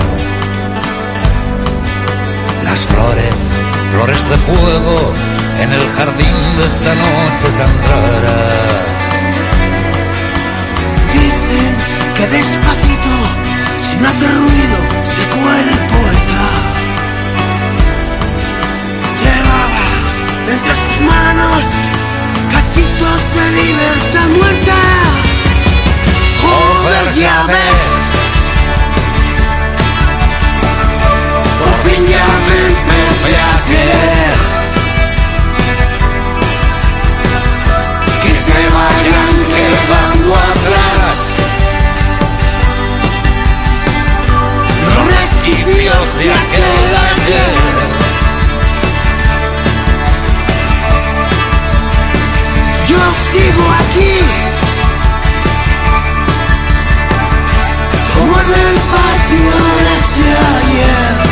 Las 2.65 2.87
flores, 2.87 3.55
flores 3.93 4.31
de 4.31 4.37
fuego, 4.39 5.13
en 5.61 5.73
el 5.73 5.89
jardín 5.97 6.37
de 6.59 6.67
esta 6.67 6.95
noche 6.95 7.49
tan 7.59 7.73
rara. 7.89 8.39
Dicen 11.13 11.71
que 12.17 12.27
despacito, 12.37 13.15
sin 13.85 14.07
hacer 14.07 14.35
ruido, 14.35 14.79
se 15.15 15.23
fue 15.33 15.61
el 15.61 15.79
poeta. 15.93 16.45
Llevaba 19.23 19.87
entre 20.53 20.73
sus 20.83 20.99
manos 21.13 21.65
cachitos 22.53 23.21
de 23.37 23.45
libertad 23.61 24.29
muerta. 24.39 24.81
Joder, 26.43 27.15
ya 27.15 27.47
ves. 27.47 27.83
Por 31.61 31.91
fin 31.91 32.07
ya 32.07 32.27
me 32.47 32.57
empecé 32.67 33.37
a 33.37 33.65
querer. 33.69 34.56
Se 38.57 38.69
vayan 38.71 39.35
quedando 39.55 40.35
atrás. 40.35 41.17
Resquicios 45.13 46.07
de 46.19 46.33
aquel 46.41 46.91
ayer. 47.09 47.55
Yo 52.89 53.03
sigo 53.31 53.65
aquí. 53.81 54.15
Como 58.15 58.41
en 58.41 58.51
el 58.65 58.75
patio 58.93 59.57
de 59.85 59.97
ese 59.99 60.27
ayer. 60.57 61.26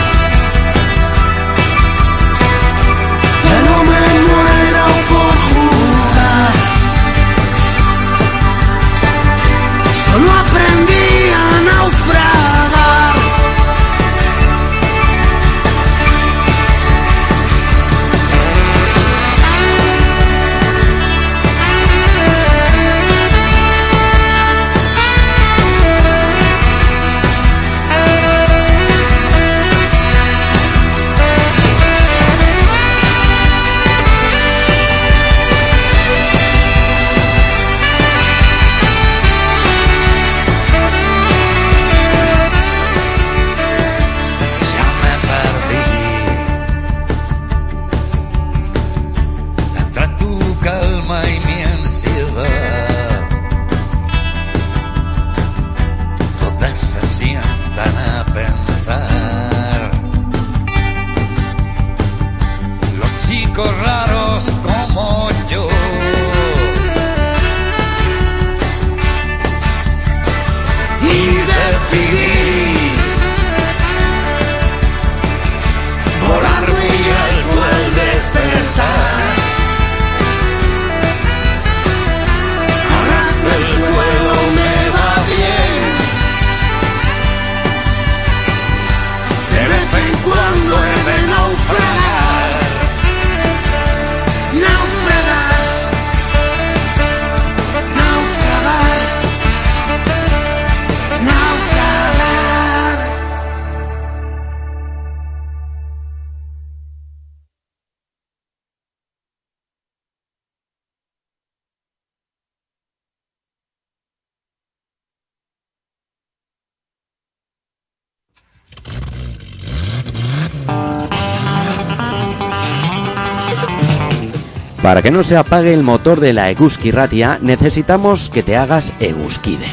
Para 124.85 125.01
que 125.01 125.11
no 125.11 125.25
se 125.25 125.35
apague 125.35 125.73
el 125.73 125.83
motor 125.83 126.20
de 126.20 126.35
la 126.35 126.51
Eguski 126.51 126.90
Ratia, 126.90 127.38
necesitamos 127.40 128.29
que 128.29 128.42
te 128.42 128.59
hagas 128.59 128.92
Eguskide. 129.01 129.64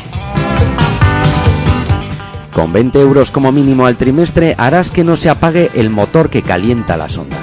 Con 2.53 2.71
20 2.71 3.01
euros 3.01 3.29
como 3.29 3.51
mínimo 3.51 3.87
al 3.87 3.97
trimestre 3.97 4.55
harás 4.57 4.89
que 4.89 5.03
no 5.03 5.17
se 5.17 5.29
apague 5.29 5.69
el 5.73 5.89
motor 5.89 6.29
que 6.29 6.43
calienta 6.43 6.95
las 6.95 7.17
ondas. 7.17 7.41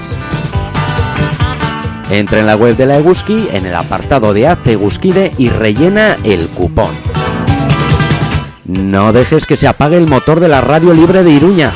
Entra 2.11 2.40
en 2.40 2.46
la 2.46 2.57
web 2.57 2.74
de 2.74 2.87
la 2.87 2.96
Eguski, 2.96 3.48
en 3.52 3.66
el 3.66 3.74
apartado 3.74 4.33
de 4.33 4.48
Haz 4.48 4.66
Eguskide 4.66 5.35
y 5.37 5.50
rellena 5.50 6.16
el 6.24 6.48
cupón. 6.48 6.94
No 8.64 9.12
dejes 9.12 9.44
que 9.44 9.59
se 9.59 9.68
apague 9.68 9.98
el 9.98 10.07
motor 10.07 10.40
de 10.40 10.48
la 10.48 10.62
radio 10.62 10.94
libre 10.94 11.22
de 11.22 11.33
Iruña. 11.33 11.72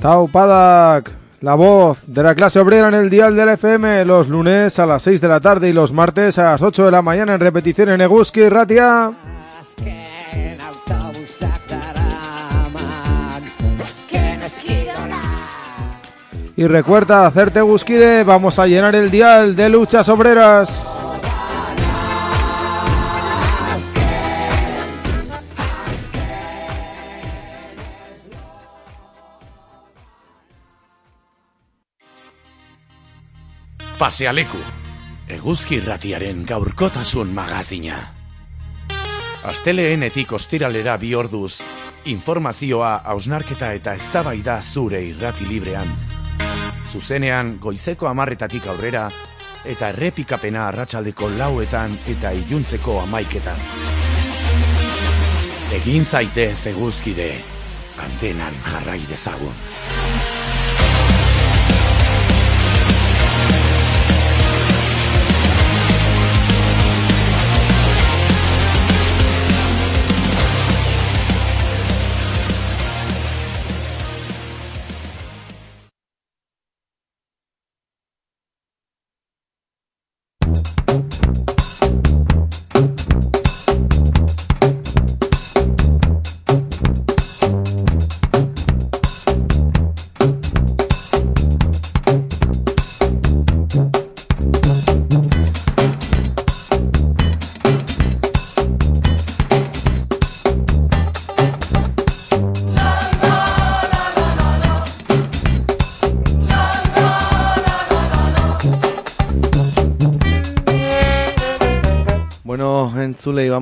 Taupadak, 0.00 1.10
la 1.40 1.54
voz 1.54 2.04
de 2.06 2.22
la 2.22 2.34
clase 2.34 2.60
obrera 2.60 2.88
en 2.88 2.94
el 2.94 3.10
dial 3.10 3.34
del 3.34 3.48
FM, 3.48 4.04
los 4.04 4.28
lunes 4.28 4.78
a 4.78 4.86
las 4.86 5.02
6 5.02 5.20
de 5.20 5.28
la 5.28 5.40
tarde 5.40 5.68
y 5.68 5.72
los 5.72 5.92
martes 5.92 6.38
a 6.38 6.52
las 6.52 6.62
8 6.62 6.84
de 6.84 6.90
la 6.90 7.02
mañana 7.02 7.34
en 7.34 7.40
repetición 7.40 7.88
en 7.88 8.00
Eguski 8.00 8.48
Ratia. 8.48 9.12
Y 16.56 16.66
recuerda 16.66 17.26
hacerte 17.26 17.60
Eguskide, 17.60 18.24
vamos 18.24 18.58
a 18.58 18.66
llenar 18.66 18.94
el 18.94 19.10
dial 19.10 19.54
de 19.54 19.68
luchas 19.68 20.08
obreras. 20.08 20.97
Pasealeku, 33.98 34.58
eguzki 35.34 35.80
irratiaren 35.80 36.44
gaurkotasun 36.46 37.32
magazina. 37.34 37.96
Asteleenetik 39.50 40.36
ostiralera 40.38 40.94
bi 41.02 41.10
orduz, 41.18 41.56
informazioa, 42.06 42.92
hausnarketa 43.10 43.72
eta 43.74 43.96
eztabaida 43.98 44.60
zure 44.62 45.00
irrati 45.02 45.48
librean. 45.50 45.90
Zuzenean 46.92 47.56
goizeko 47.58 48.06
amarretatik 48.06 48.68
aurrera, 48.70 49.08
eta 49.66 49.90
errepikapena 49.90 50.68
arratsaldeko 50.68 51.32
lauetan 51.34 51.98
eta 52.14 52.30
iluntzeko 52.38 53.00
amaiketan. 53.00 53.66
Egin 55.82 56.06
zaitez 56.06 56.68
eguzkide, 56.70 57.32
antenan 58.06 58.62
jarrai 58.70 59.02
dezagun. 59.10 59.58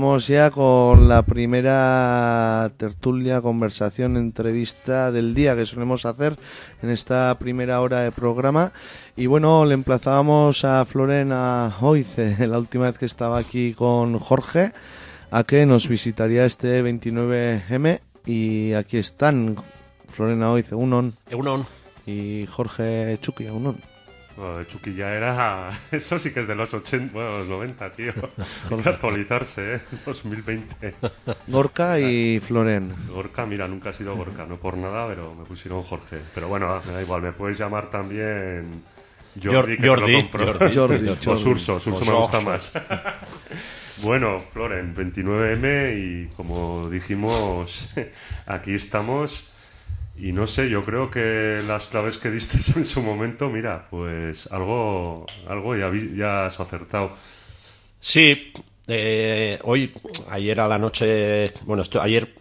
Vamos 0.07 0.29
ya 0.29 0.53
con 0.53 1.09
la 1.09 1.23
primera 1.23 2.71
tertulia, 2.77 3.41
conversación, 3.41 4.17
entrevista 4.17 5.11
del 5.11 5.35
día 5.35 5.57
que 5.57 5.67
solemos 5.67 6.07
hacer 6.07 6.37
en 6.81 6.91
esta 6.91 7.37
primera 7.41 7.81
hora 7.81 8.03
de 8.03 8.13
programa. 8.13 8.71
Y 9.17 9.27
bueno, 9.27 9.65
le 9.65 9.75
emplazábamos 9.75 10.65
a 10.65 10.85
Florena 10.85 11.75
Oice, 11.81 12.37
la 12.47 12.57
última 12.57 12.85
vez 12.85 12.99
que 12.99 13.07
estaba 13.07 13.39
aquí 13.39 13.75
con 13.75 14.17
Jorge, 14.21 14.71
a 15.33 15.43
que 15.43 15.67
nos 15.67 15.89
visitaría 15.89 16.45
este 16.45 16.85
29M. 16.85 17.99
Y 18.27 18.75
aquí 18.75 18.99
están 18.99 19.57
Florena 20.09 20.53
Oice, 20.53 20.77
Unon, 20.77 21.17
Egunon. 21.29 21.67
y 22.07 22.47
Jorge 22.47 23.19
Chucky, 23.21 23.49
Unon. 23.49 23.96
De 24.37 24.67
Chucky 24.67 24.95
ya 24.95 25.13
era. 25.15 25.71
Eso 25.91 26.19
sí 26.19 26.33
que 26.33 26.41
es 26.41 26.47
de 26.49 26.55
los 26.55 26.73
80, 26.75 27.13
bueno, 27.13 27.39
los 27.39 27.49
90, 27.49 27.91
tío. 27.93 28.13
Hay 28.71 28.77
que 28.83 28.89
actualizarse, 28.89 29.77
¿eh? 29.77 29.81
2020. 30.07 30.95
Gorka 31.49 31.99
y 31.99 32.39
Floren. 32.41 32.93
Gorka, 33.09 33.47
mira, 33.47 33.67
nunca 33.67 33.91
ha 33.91 33.93
sido 33.93 34.15
Gorka, 34.17 34.45
no 34.47 34.57
por 34.57 34.77
nada, 34.77 35.07
pero 35.09 35.35
me 35.35 35.45
pusieron 35.45 35.83
Jorge. 35.83 36.19
Pero 36.35 36.49
bueno, 36.49 36.81
me 36.87 36.93
da 36.93 37.03
igual, 37.03 37.23
me 37.23 37.33
puedes 37.33 37.59
llamar 37.59 37.89
también. 37.91 38.83
Jordi, 39.43 39.51
Jor- 39.51 39.67
que 39.67 39.77
te 39.77 39.87
lo 39.87 39.97
Jordi. 39.97 40.29
Jordi. 40.33 40.75
Jordi, 40.75 41.09
O 41.09 41.17
Jordi. 41.23 41.43
Surso, 41.43 41.79
Surso 41.81 42.01
O 42.03 42.05
me 42.07 42.13
gusta 42.21 42.41
más. 42.41 42.73
bueno, 44.03 44.41
Floren, 44.53 44.95
29M 44.95 45.95
y 45.99 46.27
como 46.37 46.89
dijimos, 46.91 47.91
aquí 48.47 48.75
estamos. 48.75 49.49
Y 50.19 50.33
no 50.33 50.47
sé, 50.47 50.71
yo 50.71 50.83
creo 50.85 51.11
que 51.11 51.61
las 51.67 51.87
claves 51.89 52.17
que 52.19 52.31
diste 52.31 52.59
en 52.79 52.87
su 52.87 53.03
momento, 53.03 53.49
mira, 53.51 53.87
pues 53.91 54.51
algo, 54.51 55.27
algo 55.49 55.77
ya, 55.77 55.89
vi- 55.89 56.17
ya 56.17 56.47
has 56.47 56.59
acertado. 56.59 57.11
Sí, 58.01 58.53
eh, 58.89 59.59
hoy, 59.65 59.93
ayer 60.31 60.61
a 60.61 60.69
la 60.69 60.79
noche, 60.79 61.53
bueno, 61.65 61.83
esto, 61.83 62.01
ayer, 62.01 62.35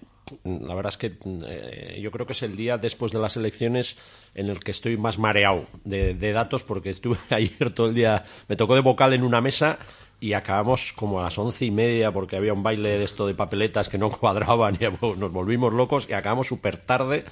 la 0.43 0.73
verdad 0.75 0.93
es 0.93 0.97
que 0.97 1.13
eh, 1.47 1.99
yo 2.01 2.11
creo 2.11 2.25
que 2.25 2.33
es 2.33 2.43
el 2.43 2.55
día 2.55 2.77
después 2.77 3.11
de 3.11 3.19
las 3.19 3.35
elecciones 3.35 3.97
en 4.35 4.49
el 4.49 4.59
que 4.59 4.71
estoy 4.71 4.95
más 4.97 5.17
mareado 5.17 5.65
de, 5.83 6.13
de 6.13 6.31
datos 6.31 6.63
porque 6.63 6.89
estuve 6.91 7.17
ayer 7.29 7.71
todo 7.73 7.87
el 7.87 7.93
día, 7.93 8.23
me 8.47 8.55
tocó 8.55 8.75
de 8.75 8.81
vocal 8.81 9.13
en 9.13 9.23
una 9.23 9.41
mesa 9.41 9.79
y 10.21 10.31
acabamos 10.33 10.93
como 10.93 11.19
a 11.19 11.23
las 11.23 11.37
once 11.37 11.65
y 11.65 11.71
media 11.71 12.11
porque 12.11 12.37
había 12.37 12.53
un 12.53 12.63
baile 12.63 12.97
de 12.97 13.03
esto 13.03 13.27
de 13.27 13.33
papeletas 13.35 13.89
que 13.89 13.97
no 13.97 14.09
cuadraban 14.17 14.77
y 14.79 14.85
nos 15.17 15.31
volvimos 15.31 15.73
locos 15.73 16.07
y 16.09 16.13
acabamos 16.13 16.47
súper 16.47 16.77
tarde 16.77 17.25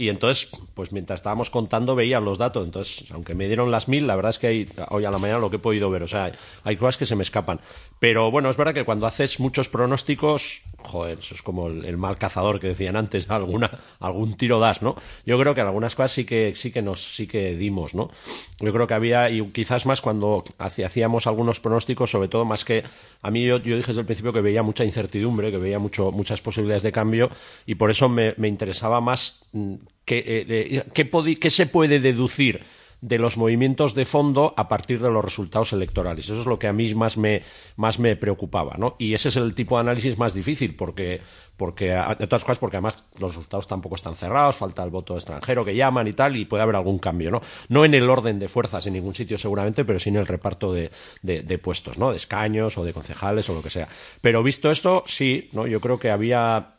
y 0.00 0.08
entonces, 0.08 0.48
pues 0.72 0.92
mientras 0.92 1.20
estábamos 1.20 1.50
contando 1.50 1.94
veía 1.94 2.20
los 2.20 2.38
datos, 2.38 2.64
entonces, 2.64 3.10
aunque 3.10 3.34
me 3.34 3.48
dieron 3.48 3.70
las 3.70 3.86
mil, 3.86 4.06
la 4.06 4.16
verdad 4.16 4.30
es 4.30 4.38
que 4.38 4.46
hay, 4.46 4.68
hoy 4.88 5.04
a 5.04 5.10
la 5.10 5.18
mañana 5.18 5.38
lo 5.38 5.50
que 5.50 5.56
he 5.56 5.58
podido 5.58 5.90
ver, 5.90 6.02
o 6.02 6.06
sea, 6.06 6.32
hay 6.64 6.76
cosas 6.78 6.96
que 6.96 7.04
se 7.04 7.16
me 7.16 7.22
escapan. 7.22 7.60
Pero 7.98 8.30
bueno, 8.30 8.48
es 8.48 8.56
verdad 8.56 8.72
que 8.72 8.84
cuando 8.84 9.06
haces 9.06 9.40
muchos 9.40 9.68
pronósticos, 9.68 10.62
joder, 10.78 11.18
eso 11.18 11.34
es 11.34 11.42
como 11.42 11.66
el, 11.66 11.98
mal 11.98 12.16
cazador 12.16 12.60
que 12.60 12.68
decían 12.68 12.96
antes, 12.96 13.28
alguna, 13.28 13.70
algún 13.98 14.38
tiro 14.38 14.58
das, 14.58 14.80
¿no? 14.80 14.96
Yo 15.26 15.38
creo 15.38 15.54
que 15.54 15.60
algunas 15.60 15.94
cosas 15.94 16.12
sí 16.12 16.24
que, 16.24 16.54
sí 16.56 16.72
que 16.72 16.80
nos, 16.80 17.16
sí 17.16 17.26
que 17.26 17.54
dimos, 17.54 17.94
¿no? 17.94 18.08
Yo 18.58 18.72
creo 18.72 18.86
que 18.86 18.94
había, 18.94 19.28
y 19.28 19.46
quizás 19.50 19.84
más 19.84 20.00
cuando 20.00 20.44
hacíamos 20.56 21.26
algunos 21.26 21.60
pronósticos, 21.60 22.10
sobre 22.10 22.28
todo 22.28 22.46
más 22.46 22.64
que, 22.64 22.84
a 23.20 23.30
mí 23.30 23.44
yo, 23.44 23.58
yo 23.58 23.76
dije 23.76 23.88
desde 23.88 24.00
el 24.00 24.06
principio 24.06 24.32
que 24.32 24.40
veía 24.40 24.62
mucha 24.62 24.82
incertidumbre, 24.82 25.50
que 25.50 25.58
veía 25.58 25.78
mucho, 25.78 26.10
muchas 26.10 26.40
posibilidades 26.40 26.84
de 26.84 26.90
cambio, 26.90 27.28
y 27.66 27.74
por 27.74 27.90
eso 27.90 28.08
me, 28.08 28.32
me 28.38 28.48
interesaba 28.48 29.02
más 29.02 29.44
eh, 30.06 30.46
eh, 30.48 30.84
qué 30.92 31.38
qué 31.38 31.50
se 31.50 31.66
puede 31.66 32.00
deducir 32.00 32.62
de 33.00 33.18
los 33.18 33.38
movimientos 33.38 33.94
de 33.94 34.04
fondo 34.04 34.52
a 34.58 34.68
partir 34.68 35.00
de 35.00 35.10
los 35.10 35.24
resultados 35.24 35.72
electorales. 35.72 36.26
Eso 36.26 36.40
es 36.40 36.46
lo 36.46 36.58
que 36.58 36.66
a 36.66 36.72
mí 36.74 36.94
más 36.94 37.16
me, 37.16 37.42
más 37.76 37.98
me 37.98 38.14
preocupaba, 38.14 38.74
¿no? 38.76 38.96
Y 38.98 39.14
ese 39.14 39.30
es 39.30 39.36
el 39.36 39.54
tipo 39.54 39.76
de 39.76 39.80
análisis 39.80 40.18
más 40.18 40.34
difícil, 40.34 40.74
porque, 40.76 41.22
porque, 41.56 41.98
porque 42.60 42.76
además 42.76 43.02
los 43.18 43.34
resultados 43.34 43.66
tampoco 43.66 43.94
están 43.94 44.16
cerrados, 44.16 44.56
falta 44.56 44.84
el 44.84 44.90
voto 44.90 45.14
extranjero 45.14 45.64
que 45.64 45.74
llaman 45.74 46.08
y 46.08 46.12
tal, 46.12 46.36
y 46.36 46.44
puede 46.44 46.62
haber 46.62 46.76
algún 46.76 46.98
cambio, 46.98 47.30
¿no? 47.30 47.40
No 47.70 47.86
en 47.86 47.94
el 47.94 48.08
orden 48.10 48.38
de 48.38 48.50
fuerzas 48.50 48.86
en 48.86 48.92
ningún 48.92 49.14
sitio 49.14 49.38
seguramente, 49.38 49.86
pero 49.86 49.98
sí 49.98 50.10
en 50.10 50.16
el 50.16 50.26
reparto 50.26 50.70
de, 50.74 50.90
de- 51.22 51.40
de 51.42 51.58
puestos, 51.58 51.96
¿no? 51.96 52.10
De 52.10 52.18
escaños 52.18 52.76
o 52.76 52.84
de 52.84 52.92
concejales 52.92 53.48
o 53.48 53.54
lo 53.54 53.62
que 53.62 53.70
sea. 53.70 53.88
Pero 54.20 54.42
visto 54.42 54.70
esto, 54.70 55.04
sí, 55.06 55.48
¿no? 55.52 55.66
Yo 55.66 55.80
creo 55.80 55.98
que 55.98 56.10
había 56.10 56.74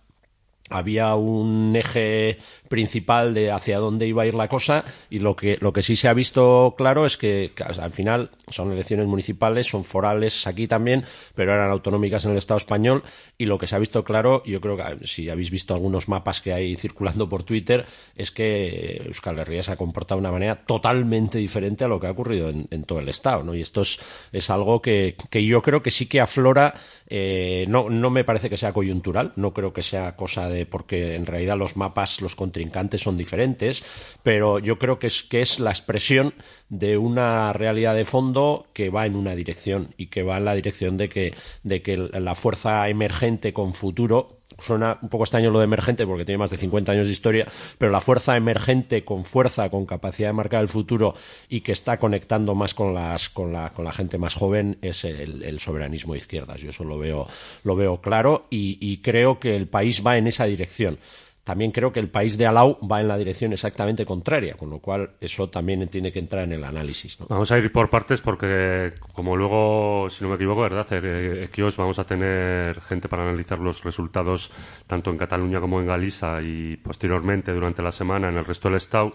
había 0.74 1.16
un 1.16 1.76
eje 1.76 2.38
principal 2.72 3.34
de 3.34 3.52
hacia 3.52 3.78
dónde 3.78 4.08
iba 4.08 4.24
a 4.24 4.26
ir 4.26 4.34
la 4.34 4.48
cosa 4.48 4.86
y 5.10 5.20
lo 5.20 5.36
que 5.36 5.58
lo 5.60 5.74
que 5.74 5.84
sí 5.84 5.96
se 5.98 6.08
ha 6.08 6.14
visto 6.14 6.74
claro 6.78 7.06
es 7.06 7.18
que, 7.18 7.52
al 7.78 7.92
final 7.92 8.32
son 8.50 8.72
elecciones 8.72 9.06
municipales, 9.08 9.68
son 9.68 9.84
forales 9.84 10.48
aquí 10.48 10.68
también, 10.68 11.04
pero 11.36 11.54
eran 11.54 11.70
autonómicas 11.70 12.26
en 12.26 12.32
el 12.32 12.38
Estado 12.38 12.58
español 12.58 13.04
y 13.38 13.46
lo 13.46 13.60
que 13.60 13.68
se 13.68 13.76
ha 13.76 13.80
visto 13.80 14.04
claro, 14.04 14.42
yo 14.46 14.62
creo 14.62 14.78
que 14.78 15.06
si 15.06 15.30
habéis 15.30 15.52
visto 15.52 15.74
algunos 15.74 16.08
mapas 16.08 16.42
que 16.42 16.54
hay 16.54 16.76
circulando 16.78 17.28
por 17.28 17.44
Twitter, 17.44 17.86
es 18.16 18.32
que 18.32 19.04
Euskal 19.06 19.38
Herria 19.38 19.62
se 19.62 19.74
ha 19.74 19.76
comportado 19.76 20.20
de 20.20 20.28
una 20.28 20.32
manera 20.32 20.56
totalmente 20.56 21.38
diferente 21.38 21.84
a 21.84 21.90
lo 21.90 22.00
que 22.00 22.08
ha 22.08 22.12
ocurrido 22.12 22.50
en, 22.50 22.84
todo 22.86 23.00
el 23.00 23.10
Estado, 23.10 23.44
¿no? 23.44 23.54
Y 23.54 23.62
esto 23.62 23.82
es, 23.82 24.00
es 24.32 24.50
algo 24.50 24.82
que, 24.82 25.16
que 25.30 25.46
yo 25.46 25.62
creo 25.62 25.84
que 25.84 25.92
sí 25.92 26.06
que 26.06 26.22
aflora, 26.22 26.74
eh, 27.08 27.66
no, 27.68 27.90
no 27.90 28.10
me 28.10 28.24
parece 28.24 28.50
que 28.50 28.58
sea 28.58 28.72
coyuntural, 28.72 29.34
no 29.36 29.54
creo 29.54 29.74
que 29.74 29.84
sea 29.84 30.16
cosa 30.16 30.48
de 30.48 30.66
porque 30.66 31.16
en 31.16 31.26
realidad 31.26 31.58
los 31.58 31.76
mapas, 31.76 32.22
los 32.22 32.36
contrincantes 32.62 33.02
son 33.02 33.18
diferentes, 33.18 33.84
pero 34.24 34.60
yo 34.60 34.78
creo 34.78 35.00
que 35.00 35.08
es, 35.08 35.24
que 35.24 35.42
es 35.42 35.60
la 35.60 35.72
expresión 35.72 36.34
de 36.70 36.98
una 36.98 37.54
realidad 37.54 37.96
de 37.96 38.06
fondo 38.06 38.68
que 38.74 38.90
va 38.90 39.06
en 39.06 39.16
una 39.16 39.36
dirección 39.36 39.94
y 39.98 40.08
que 40.08 40.24
va 40.24 40.38
en 40.38 40.46
la 40.46 40.54
dirección 40.54 40.98
de 40.98 41.10
que, 41.10 41.34
de 41.64 41.82
que 41.82 41.98
la 41.98 42.36
fuerza 42.36 42.88
emergente 42.88 43.52
con 43.52 43.74
futuro 43.74 44.42
suena 44.60 45.00
un 45.02 45.10
poco 45.10 45.24
extraño 45.24 45.50
lo 45.50 45.58
de 45.58 45.66
emergente 45.66 46.06
porque 46.06 46.24
tiene 46.24 46.38
más 46.38 46.52
de 46.52 46.58
50 46.58 46.92
años 46.92 47.08
de 47.08 47.14
historia, 47.14 47.48
pero 47.80 47.92
la 47.92 48.00
fuerza 48.00 48.38
emergente 48.38 49.04
con 49.04 49.26
fuerza, 49.26 49.70
con 49.70 49.88
capacidad 49.88 50.30
de 50.30 50.34
marcar 50.34 50.62
el 50.62 50.70
futuro 50.70 51.16
y 51.50 51.62
que 51.62 51.72
está 51.72 51.98
conectando 51.98 52.54
más 52.54 52.76
con 52.76 52.94
las 52.94 53.30
con 53.30 53.52
la, 53.52 53.72
con 53.72 53.86
la 53.86 53.92
gente 53.92 54.20
más 54.20 54.36
joven 54.36 54.78
es 54.82 55.04
el, 55.04 55.60
soberanismo 55.60 56.14
de 56.14 56.18
izquierdas. 56.18 56.62
Yo 56.62 56.70
eso 56.70 56.84
lo 56.84 57.00
veo 57.00 57.28
lo 57.64 57.76
veo 57.76 58.02
claro 58.02 58.46
y 58.52 58.98
creo 58.98 59.40
que 59.40 59.56
el 59.56 59.68
país 59.68 60.06
va 60.06 60.18
en 60.18 60.28
esa 60.28 60.46
dirección. 60.46 61.00
También 61.44 61.72
creo 61.72 61.92
que 61.92 62.00
el 62.00 62.10
país 62.10 62.38
de 62.38 62.46
Alau 62.46 62.78
va 62.88 63.02
en 63.02 63.08
la 63.08 63.18
dirección 63.18 63.52
exactamente 63.52 64.06
contraria, 64.06 64.54
con 64.54 64.70
lo 64.70 64.78
cual 64.78 65.12
eso 65.20 65.50
también 65.50 65.88
tiene 65.88 66.12
que 66.12 66.20
entrar 66.20 66.44
en 66.44 66.54
el 66.54 66.64
análisis. 66.64 67.20
¿no? 67.20 67.26
Vamos 67.28 67.52
a 67.52 67.58
ir 67.58 67.72
por 67.72 67.90
partes 67.90 68.22
porque, 68.22 68.94
como 69.12 69.36
luego, 69.36 70.08
si 70.12 70.24
no 70.24 70.30
me 70.30 70.36
equivoco, 70.36 70.62
¿verdad? 70.62 70.86
Eh, 70.92 71.46
Equios, 71.46 71.76
vamos 71.78 71.98
a 71.98 72.04
tener 72.04 72.80
gente 72.82 73.10
para 73.10 73.24
analizar 73.24 73.58
los 73.58 73.84
resultados 73.84 74.52
tanto 74.86 75.10
en 75.10 75.18
Cataluña 75.18 75.60
como 75.60 75.80
en 75.80 75.88
Galicia 75.88 76.40
y 76.42 76.78
posteriormente 76.78 77.52
durante 77.52 77.82
la 77.82 77.92
semana 77.92 78.30
en 78.30 78.38
el 78.38 78.46
resto 78.46 78.70
del 78.70 78.78
Estado. 78.78 79.12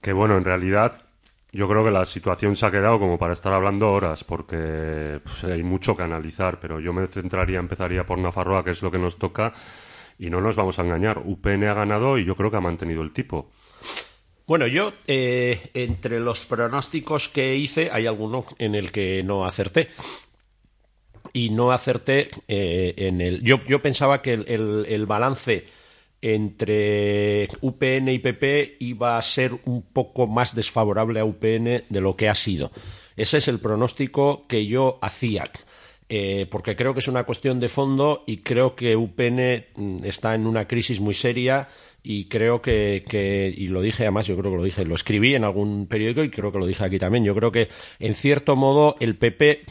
Que 0.00 0.12
bueno, 0.12 0.38
en 0.38 0.44
realidad 0.44 1.02
yo 1.52 1.68
creo 1.68 1.84
que 1.84 1.90
la 1.90 2.06
situación 2.06 2.54
se 2.54 2.64
ha 2.64 2.70
quedado 2.70 3.00
como 3.00 3.18
para 3.18 3.32
estar 3.32 3.52
hablando 3.52 3.90
horas 3.90 4.22
porque 4.22 5.20
pues, 5.24 5.44
hay 5.44 5.64
mucho 5.64 5.96
que 5.96 6.04
analizar, 6.04 6.60
pero 6.60 6.78
yo 6.78 6.92
me 6.92 7.08
centraría, 7.08 7.58
empezaría 7.58 8.04
por 8.04 8.18
Nafarroa, 8.18 8.62
que 8.62 8.70
es 8.70 8.82
lo 8.82 8.90
que 8.90 8.98
nos 8.98 9.18
toca. 9.18 9.52
Y 10.20 10.28
no 10.28 10.42
nos 10.42 10.54
vamos 10.54 10.78
a 10.78 10.82
engañar, 10.82 11.22
UPN 11.24 11.64
ha 11.64 11.72
ganado 11.72 12.18
y 12.18 12.26
yo 12.26 12.36
creo 12.36 12.50
que 12.50 12.58
ha 12.58 12.60
mantenido 12.60 13.00
el 13.00 13.10
tipo. 13.10 13.50
Bueno, 14.46 14.66
yo, 14.66 14.92
eh, 15.06 15.70
entre 15.72 16.20
los 16.20 16.44
pronósticos 16.44 17.30
que 17.30 17.56
hice, 17.56 17.90
hay 17.90 18.06
alguno 18.06 18.44
en 18.58 18.74
el 18.74 18.92
que 18.92 19.22
no 19.22 19.46
acerté. 19.46 19.88
Y 21.32 21.48
no 21.48 21.72
acerté 21.72 22.28
eh, 22.48 22.92
en 22.98 23.22
el. 23.22 23.42
Yo, 23.42 23.60
yo 23.66 23.80
pensaba 23.80 24.20
que 24.20 24.34
el, 24.34 24.44
el, 24.46 24.86
el, 24.90 25.06
balance 25.06 25.64
entre 26.20 27.48
UPN 27.62 28.10
y 28.10 28.18
PP 28.18 28.76
iba 28.80 29.16
a 29.16 29.22
ser 29.22 29.52
un 29.64 29.80
poco 29.80 30.26
más 30.26 30.54
desfavorable 30.54 31.20
a 31.20 31.24
UPN 31.24 31.84
de 31.88 32.00
lo 32.02 32.14
que 32.14 32.28
ha 32.28 32.34
sido. 32.34 32.70
Ese 33.16 33.38
es 33.38 33.48
el 33.48 33.58
pronóstico 33.58 34.46
que 34.46 34.66
yo 34.66 34.98
hacía. 35.00 35.50
Eh, 36.12 36.48
porque 36.50 36.74
creo 36.74 36.92
que 36.92 36.98
es 36.98 37.06
una 37.06 37.22
cuestión 37.22 37.60
de 37.60 37.68
fondo 37.68 38.24
y 38.26 38.38
creo 38.38 38.74
que 38.74 38.96
UPN 38.96 39.66
mm, 39.76 40.04
está 40.04 40.34
en 40.34 40.48
una 40.48 40.66
crisis 40.66 40.98
muy 40.98 41.14
seria 41.14 41.68
y 42.02 42.24
creo 42.24 42.60
que, 42.60 43.04
que, 43.08 43.54
y 43.56 43.68
lo 43.68 43.80
dije 43.80 44.02
además, 44.02 44.26
yo 44.26 44.36
creo 44.36 44.50
que 44.50 44.56
lo 44.56 44.64
dije, 44.64 44.84
lo 44.84 44.96
escribí 44.96 45.36
en 45.36 45.44
algún 45.44 45.86
periódico 45.86 46.24
y 46.24 46.30
creo 46.30 46.50
que 46.50 46.58
lo 46.58 46.66
dije 46.66 46.82
aquí 46.84 46.98
también, 46.98 47.22
yo 47.22 47.32
creo 47.36 47.52
que 47.52 47.68
en 48.00 48.14
cierto 48.14 48.56
modo 48.56 48.96
el 48.98 49.16
PP 49.18 49.62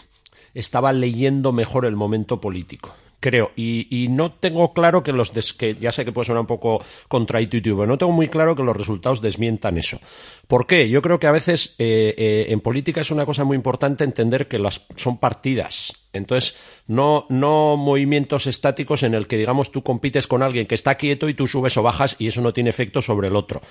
estaba 0.53 0.93
leyendo 0.93 1.51
mejor 1.51 1.85
el 1.85 1.97
momento 1.97 2.39
político 2.39 2.95
creo. 3.19 3.51
Y, 3.55 3.87
y, 3.89 4.07
no 4.07 4.31
tengo 4.31 4.73
claro 4.73 5.03
que 5.03 5.11
los 5.11 5.33
des 5.33 5.53
que 5.53 5.75
ya 5.75 5.91
sé 5.91 6.05
que 6.05 6.11
puede 6.11 6.25
sonar 6.25 6.41
un 6.41 6.47
poco 6.47 6.83
contraintuitivo, 7.07 7.85
no 7.85 7.97
tengo 7.97 8.11
muy 8.11 8.27
claro 8.27 8.55
que 8.55 8.63
los 8.63 8.75
resultados 8.75 9.21
desmientan 9.21 9.77
eso. 9.77 9.99
¿Por 10.47 10.67
qué? 10.67 10.89
Yo 10.89 11.01
creo 11.01 11.19
que 11.19 11.27
a 11.27 11.31
veces 11.31 11.75
eh, 11.79 12.15
eh, 12.17 12.45
en 12.49 12.61
política 12.61 13.01
es 13.01 13.11
una 13.11 13.25
cosa 13.25 13.43
muy 13.43 13.55
importante 13.55 14.03
entender 14.03 14.47
que 14.47 14.59
las 14.59 14.85
son 14.95 15.17
partidas. 15.17 15.93
Entonces, 16.13 16.55
no, 16.87 17.25
no 17.29 17.77
movimientos 17.77 18.47
estáticos 18.47 19.03
en 19.03 19.13
el 19.13 19.27
que, 19.27 19.37
digamos, 19.37 19.71
tú 19.71 19.83
compites 19.83 20.27
con 20.27 20.41
alguien 20.41 20.65
que 20.65 20.75
está 20.75 20.95
quieto 20.95 21.29
y 21.29 21.33
tú 21.33 21.45
subes 21.47 21.77
o 21.77 21.83
bajas 21.83 22.15
y 22.19 22.27
eso 22.27 22.41
no 22.41 22.53
tiene 22.53 22.69
efecto 22.69 23.01
sobre 23.01 23.27
el 23.27 23.35
otro. 23.35 23.61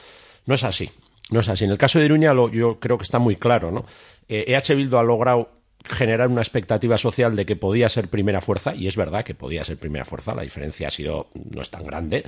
No 0.46 0.55
es 0.55 0.64
así. 0.64 0.90
No 1.30 1.40
es 1.40 1.49
así. 1.49 1.64
En 1.64 1.70
el 1.70 1.78
caso 1.78 1.99
de 1.99 2.07
Iruña 2.07 2.32
lo, 2.32 2.51
yo 2.51 2.78
creo 2.78 2.96
que 2.96 3.05
está 3.05 3.18
muy 3.18 3.36
claro, 3.36 3.70
¿no? 3.70 3.84
Eh, 4.28 4.44
EH 4.49 4.74
Bildu 4.74 4.96
ha 4.96 5.03
logrado 5.03 5.57
generar 5.85 6.29
una 6.29 6.43
expectativa 6.43 6.99
social 6.99 7.37
de 7.37 7.47
que 7.47 7.57
podía 7.57 7.89
ser 7.89 8.09
primera 8.09 8.41
fuerza, 8.41 8.74
y 8.74 8.87
es 8.87 8.97
verdad 8.97 9.24
que 9.24 9.35
podía 9.35 9.64
ser 9.64 9.79
primera 9.79 10.05
fuerza, 10.05 10.35
la 10.35 10.43
diferencia 10.43 10.89
ha 10.89 10.91
sido, 10.91 11.29
no 11.51 11.62
es 11.62 11.70
tan 11.70 11.85
grande, 11.85 12.24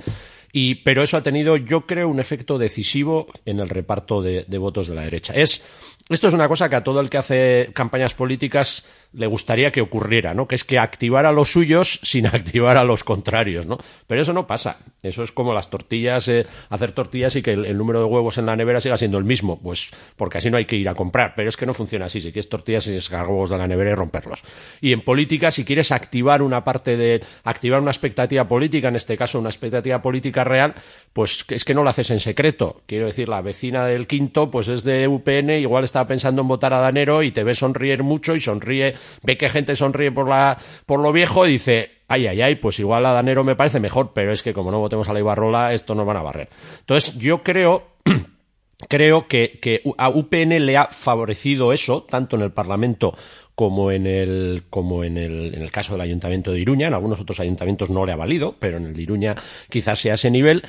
y, 0.51 0.75
pero 0.75 1.03
eso 1.03 1.17
ha 1.17 1.23
tenido, 1.23 1.57
yo 1.57 1.85
creo, 1.85 2.09
un 2.09 2.19
efecto 2.19 2.57
decisivo 2.57 3.27
en 3.45 3.59
el 3.59 3.69
reparto 3.69 4.21
de, 4.21 4.45
de 4.47 4.57
votos 4.57 4.87
de 4.87 4.95
la 4.95 5.03
derecha. 5.03 5.33
Es, 5.33 5.63
esto 6.09 6.27
es 6.27 6.33
una 6.33 6.47
cosa 6.47 6.69
que 6.69 6.75
a 6.75 6.83
todo 6.83 6.99
el 6.99 7.09
que 7.09 7.17
hace 7.17 7.69
campañas 7.73 8.13
políticas 8.13 8.85
le 9.13 9.27
gustaría 9.27 9.71
que 9.71 9.81
ocurriera, 9.81 10.33
¿no? 10.33 10.47
Que 10.47 10.55
es 10.55 10.63
que 10.63 10.79
activara 10.79 11.31
los 11.31 11.51
suyos 11.51 11.99
sin 12.03 12.27
activar 12.27 12.77
a 12.77 12.83
los 12.83 13.03
contrarios, 13.03 13.65
¿no? 13.65 13.77
Pero 14.07 14.21
eso 14.21 14.33
no 14.33 14.47
pasa. 14.47 14.77
Eso 15.03 15.23
es 15.23 15.31
como 15.31 15.53
las 15.53 15.69
tortillas, 15.69 16.27
eh, 16.27 16.45
hacer 16.69 16.91
tortillas 16.91 17.35
y 17.35 17.41
que 17.41 17.53
el, 17.53 17.77
número 17.77 17.99
de 17.99 18.05
huevos 18.05 18.37
en 18.37 18.45
la 18.45 18.55
nevera 18.55 18.79
siga 18.79 18.97
siendo 18.97 19.17
el 19.17 19.23
mismo, 19.23 19.59
pues 19.59 19.89
porque 20.15 20.37
así 20.37 20.51
no 20.51 20.57
hay 20.57 20.65
que 20.65 20.75
ir 20.75 20.87
a 20.87 20.95
comprar. 20.95 21.33
Pero 21.35 21.49
es 21.49 21.57
que 21.57 21.65
no 21.65 21.73
funciona 21.73 22.05
así. 22.05 22.21
Si 22.21 22.31
quieres 22.31 22.49
tortillas, 22.49 22.87
y 22.87 23.01
sacar 23.01 23.27
huevos 23.27 23.49
de 23.49 23.57
la 23.57 23.67
nevera 23.67 23.91
y 23.91 23.95
romperlos. 23.95 24.43
Y 24.79 24.93
en 24.93 25.01
política, 25.01 25.51
si 25.51 25.65
quieres 25.65 25.91
activar 25.91 26.41
una 26.41 26.63
parte 26.63 26.97
de, 26.97 27.23
activar 27.43 27.81
una 27.81 27.91
expectativa 27.91 28.47
política, 28.47 28.89
en 28.89 28.95
este 28.95 29.17
caso 29.17 29.39
una 29.39 29.49
expectativa 29.49 30.01
política 30.01 30.43
real, 30.43 30.73
pues 31.13 31.45
es 31.49 31.65
que 31.65 31.73
no 31.73 31.83
lo 31.83 31.89
haces 31.89 32.11
en 32.11 32.19
secreto. 32.19 32.81
Quiero 32.85 33.07
decir, 33.07 33.27
la 33.27 33.41
vecina 33.41 33.85
del 33.85 34.07
quinto, 34.07 34.51
pues 34.51 34.67
es 34.67 34.83
de 34.83 35.07
UPN, 35.07 35.51
igual 35.51 35.83
está 35.91 36.07
pensando 36.07 36.41
en 36.41 36.47
votar 36.47 36.73
a 36.73 36.79
Danero 36.79 37.21
y 37.21 37.31
te 37.31 37.43
ve 37.43 37.53
sonreír 37.53 38.01
mucho 38.01 38.33
y 38.33 38.39
sonríe 38.39 38.95
ve 39.23 39.37
que 39.37 39.49
gente 39.49 39.75
sonríe 39.75 40.11
por, 40.11 40.27
la, 40.27 40.57
por 40.85 40.99
lo 41.01 41.11
viejo 41.11 41.45
y 41.45 41.51
dice, 41.51 41.91
ay, 42.07 42.27
ay, 42.27 42.41
ay, 42.41 42.55
pues 42.55 42.79
igual 42.79 43.05
a 43.05 43.11
Danero 43.11 43.43
me 43.43 43.55
parece 43.55 43.79
mejor, 43.79 44.11
pero 44.13 44.31
es 44.31 44.41
que 44.41 44.53
como 44.53 44.71
no 44.71 44.79
votemos 44.79 45.09
a 45.09 45.13
la 45.13 45.19
Ibarrola, 45.19 45.73
esto 45.73 45.93
nos 45.95 46.05
van 46.05 46.17
a 46.17 46.21
barrer. 46.21 46.49
Entonces, 46.79 47.17
yo 47.17 47.43
creo, 47.43 47.83
creo 48.89 49.27
que, 49.27 49.59
que 49.61 49.81
a 49.97 50.09
UPN 50.09 50.65
le 50.65 50.77
ha 50.77 50.87
favorecido 50.87 51.73
eso, 51.73 52.03
tanto 52.03 52.37
en 52.37 52.43
el 52.43 52.51
Parlamento 52.51 53.13
como 53.55 53.91
en 53.91 54.07
el 54.07 54.63
como 54.69 55.03
en 55.03 55.17
el, 55.17 55.53
en 55.53 55.61
el 55.61 55.71
caso 55.71 55.93
del 55.93 56.01
Ayuntamiento 56.01 56.51
de 56.51 56.59
Iruña, 56.59 56.87
en 56.87 56.93
algunos 56.93 57.19
otros 57.19 57.39
ayuntamientos 57.39 57.89
no 57.89 58.05
le 58.05 58.11
ha 58.11 58.15
valido, 58.15 58.55
pero 58.59 58.77
en 58.77 58.87
el 58.87 58.93
de 58.93 59.01
Iruña 59.03 59.35
quizás 59.69 59.99
sea 59.99 60.15
ese 60.15 60.31
nivel 60.31 60.63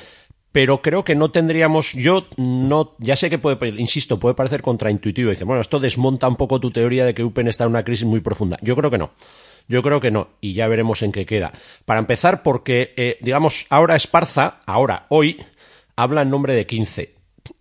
pero 0.53 0.81
creo 0.81 1.03
que 1.03 1.15
no 1.15 1.31
tendríamos, 1.31 1.93
yo 1.93 2.27
no, 2.37 2.95
ya 2.99 3.15
sé 3.15 3.29
que 3.29 3.39
puede, 3.39 3.69
insisto, 3.81 4.19
puede 4.19 4.35
parecer 4.35 4.61
contraintuitivo, 4.61 5.31
dice, 5.31 5.43
bueno, 5.43 5.59
esto 5.61 5.79
desmonta 5.79 6.27
un 6.27 6.35
poco 6.37 6.59
tu 6.59 6.69
teoría 6.71 7.05
de 7.05 7.15
que 7.15 7.23
UPN 7.23 7.47
está 7.47 7.65
en 7.65 7.71
una 7.71 7.83
crisis 7.83 8.05
muy 8.05 8.21
profunda. 8.21 8.57
Yo 8.61 8.75
creo 8.75 8.91
que 8.91 8.99
no. 8.99 9.11
Yo 9.67 9.81
creo 9.81 9.99
que 9.99 10.11
no, 10.11 10.27
y 10.41 10.53
ya 10.53 10.67
veremos 10.67 11.01
en 11.01 11.11
qué 11.11 11.25
queda. 11.25 11.51
Para 11.85 11.99
empezar, 11.99 12.43
porque, 12.43 12.93
eh, 12.97 13.17
digamos, 13.21 13.65
ahora 13.69 13.95
Esparza, 13.95 14.59
ahora, 14.65 15.07
hoy, 15.09 15.43
habla 15.95 16.21
en 16.21 16.29
nombre 16.29 16.53
de 16.53 16.67
15, 16.67 17.15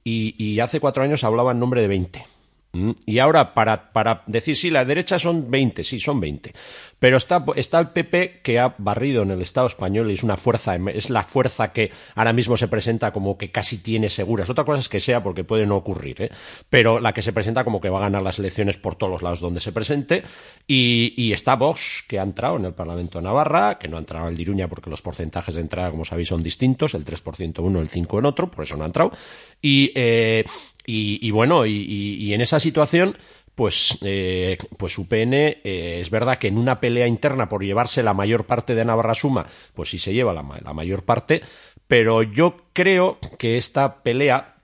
y, 0.04 0.34
y 0.44 0.60
hace 0.60 0.78
cuatro 0.78 1.02
años 1.02 1.24
hablaba 1.24 1.52
en 1.52 1.60
nombre 1.60 1.80
de 1.80 1.88
20. 1.88 2.26
Mm, 2.72 2.90
Y 3.06 3.18
ahora, 3.20 3.54
para, 3.54 3.92
para 3.92 4.22
decir, 4.26 4.56
sí, 4.56 4.70
la 4.70 4.84
derecha 4.84 5.18
son 5.18 5.50
20, 5.50 5.84
sí, 5.84 5.98
son 5.98 6.20
20. 6.20 6.52
Pero 7.02 7.16
está, 7.16 7.44
está 7.56 7.80
el 7.80 7.88
PP 7.88 8.42
que 8.44 8.60
ha 8.60 8.76
barrido 8.78 9.24
en 9.24 9.32
el 9.32 9.42
Estado 9.42 9.66
español 9.66 10.08
y 10.08 10.14
es 10.14 10.22
una 10.22 10.36
fuerza, 10.36 10.76
es 10.76 11.10
la 11.10 11.24
fuerza 11.24 11.72
que 11.72 11.90
ahora 12.14 12.32
mismo 12.32 12.56
se 12.56 12.68
presenta 12.68 13.12
como 13.12 13.36
que 13.36 13.50
casi 13.50 13.78
tiene 13.78 14.08
seguras. 14.08 14.48
Otra 14.50 14.62
cosa 14.62 14.78
es 14.78 14.88
que 14.88 15.00
sea 15.00 15.20
porque 15.20 15.42
puede 15.42 15.66
no 15.66 15.74
ocurrir, 15.74 16.22
¿eh? 16.22 16.30
pero 16.70 17.00
la 17.00 17.12
que 17.12 17.20
se 17.20 17.32
presenta 17.32 17.64
como 17.64 17.80
que 17.80 17.88
va 17.88 17.98
a 17.98 18.02
ganar 18.02 18.22
las 18.22 18.38
elecciones 18.38 18.76
por 18.76 18.94
todos 18.94 19.10
los 19.10 19.22
lados 19.22 19.40
donde 19.40 19.58
se 19.58 19.72
presente. 19.72 20.22
Y, 20.68 21.12
y 21.16 21.32
está 21.32 21.56
Vox, 21.56 22.04
que 22.06 22.20
ha 22.20 22.22
entrado 22.22 22.56
en 22.56 22.66
el 22.66 22.72
Parlamento 22.72 23.20
Navarra, 23.20 23.80
que 23.80 23.88
no 23.88 23.96
ha 23.96 24.00
entrado 24.00 24.28
el 24.28 24.36
de 24.36 24.42
Iruña 24.42 24.68
porque 24.68 24.88
los 24.88 25.02
porcentajes 25.02 25.56
de 25.56 25.60
entrada, 25.60 25.90
como 25.90 26.04
sabéis, 26.04 26.28
son 26.28 26.44
distintos, 26.44 26.94
el 26.94 27.04
3% 27.04 27.64
uno, 27.64 27.80
el 27.80 27.88
5% 27.88 28.20
en 28.20 28.26
otro, 28.26 28.48
por 28.48 28.62
eso 28.62 28.76
no 28.76 28.84
ha 28.84 28.86
entrado. 28.86 29.10
Y, 29.60 29.90
eh, 29.96 30.44
y, 30.86 31.30
bueno, 31.32 31.66
y 31.66 32.32
en 32.32 32.40
esa 32.40 32.60
situación, 32.60 33.16
pues, 33.54 33.98
eh, 34.02 34.56
pues 34.78 34.96
UPN 34.98 35.32
eh, 35.34 35.98
es 36.00 36.10
verdad 36.10 36.38
que 36.38 36.48
en 36.48 36.58
una 36.58 36.76
pelea 36.80 37.06
interna 37.06 37.48
por 37.48 37.62
llevarse 37.64 38.02
la 38.02 38.14
mayor 38.14 38.46
parte 38.46 38.74
de 38.74 38.84
Navarra 38.84 39.14
Suma, 39.14 39.46
pues 39.74 39.90
sí 39.90 39.98
se 39.98 40.12
lleva 40.14 40.32
la, 40.32 40.42
ma- 40.42 40.58
la 40.62 40.72
mayor 40.72 41.04
parte, 41.04 41.42
pero 41.86 42.22
yo 42.22 42.66
creo 42.72 43.18
que 43.38 43.56
esta 43.56 44.02
pelea 44.02 44.56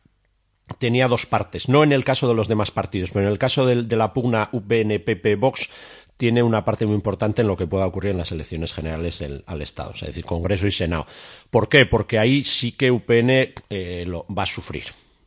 tenía 0.78 1.09
dos 1.09 1.26
partes, 1.26 1.68
no 1.68 1.82
en 1.82 1.93
el 1.93 2.05
caso 2.05 2.28
de 2.28 2.34
los 2.34 2.49
demás 2.49 2.70
partidos, 2.70 3.11
pero 3.11 3.26
en 3.26 3.32
el 3.32 3.39
caso 3.39 3.64
de, 3.66 3.97
la 3.97 4.12
pugna 4.12 4.51
UPN-PP-Vox 4.53 5.70
tiene 6.16 6.43
una 6.43 6.64
parte 6.64 6.84
muy 6.84 6.95
importante 6.95 7.43
en 7.43 7.49
lo 7.49 7.57
que 7.57 7.66
pueda 7.66 7.86
ocurrir 7.86 8.11
en 8.12 8.18
las 8.18 8.32
elecciones 8.32 8.74
generales 8.74 9.24
al 9.47 9.62
Estado, 9.62 9.93
es 9.95 10.01
decir, 10.01 10.24
Congreso 10.24 10.66
y 10.66 10.70
Senado. 10.72 11.07
¿Por 11.51 11.68
qué? 11.68 11.86
Porque 11.86 12.18
ahí 12.18 12.43
sí 12.45 12.72
que 12.72 12.91
UPN 12.91 13.30
eh, 13.70 14.05
lo, 14.07 14.26
va 14.26 14.43
a 14.43 14.47
sufrir, 14.47 14.84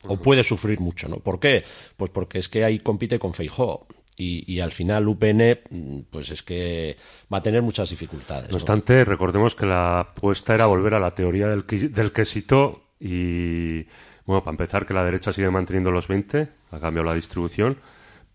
o 0.08 0.18
puede 0.18 0.44
sufrir 0.44 0.80
mucho, 0.80 1.08
¿no? 1.08 1.18
¿Por 1.18 1.40
qué? 1.40 1.64
Pues 1.98 2.12
porque 2.12 2.40
es 2.40 2.50
que 2.50 2.64
ahí 2.64 2.80
compite 2.80 3.20
con 3.20 3.34
Feijóo. 3.34 3.88
Y, 4.18 4.44
y 4.54 4.60
al 4.60 4.72
final 4.72 5.08
UPN, 5.08 5.60
mm, 5.70 6.00
pues 6.10 6.32
es 6.32 6.44
que 6.44 6.98
va 7.34 7.38
a 7.38 7.42
tener 7.42 7.62
muchas 7.62 7.90
dificultades. 7.90 8.46
No 8.46 8.52
¿no? 8.52 8.58
obstante, 8.58 9.06
recordemos 9.06 9.56
que 9.56 9.66
la 9.66 10.02
apuesta 10.02 10.54
era 10.54 10.66
volver 10.66 10.94
a 10.94 11.00
la 11.00 11.12
teoría 11.12 11.48
del 11.48 12.12
quesito 12.12 12.84
y, 13.00 13.84
bueno, 14.26 14.44
para 14.44 14.52
empezar, 14.52 14.86
que 14.86 14.94
la 14.94 15.04
derecha 15.04 15.32
sigue 15.32 15.50
manteniendo 15.50 15.92
los 15.92 16.08
20, 16.08 16.48
ha 16.72 16.80
cambiado 16.80 17.08
la 17.08 17.16
distribución, 17.16 17.78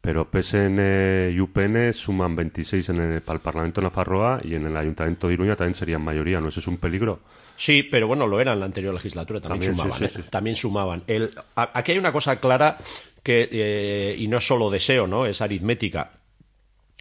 pero 0.01 0.29
PSN 0.31 1.33
y 1.33 1.41
UPN 1.41 1.93
suman 1.93 2.35
26 2.35 2.89
en 2.89 3.01
el, 3.01 3.21
para 3.21 3.37
el 3.37 3.43
Parlamento 3.43 3.81
de 3.81 3.87
Nafarroa 3.87 4.41
y 4.43 4.55
en 4.55 4.67
el 4.67 4.77
Ayuntamiento 4.77 5.29
de 5.29 5.35
Iruña 5.35 5.57
también 5.57 5.75
serían 5.75 6.03
mayoría, 6.03 6.41
¿no? 6.41 6.49
Eso 6.49 6.61
es 6.61 6.67
un 6.67 6.79
peligro. 6.79 7.21
Sí, 7.57 7.83
pero 7.83 8.07
bueno, 8.07 8.27
lo 8.27 8.41
era 8.41 8.53
en 8.53 8.61
la 8.61 8.67
anterior 8.67 8.93
legislatura, 8.95 9.41
también, 9.41 9.75
sumaban. 9.75 9.99
sí, 9.99 10.05
¿eh? 10.05 10.09
sí. 10.09 10.23
También 10.31 10.57
sumaban. 10.57 11.03
El- 11.07 11.31
aquí 11.55 11.93
hay 11.93 11.99
una 11.99 12.13
cosa 12.13 12.37
clara 12.39 12.77
que, 13.23 13.49
eh, 13.51 14.15
y 14.19 14.29
no 14.29 14.37
es 14.39 14.47
solo 14.47 14.71
deseo, 14.71 15.07
¿no? 15.07 15.27
Es 15.27 15.41
aritmética. 15.41 16.11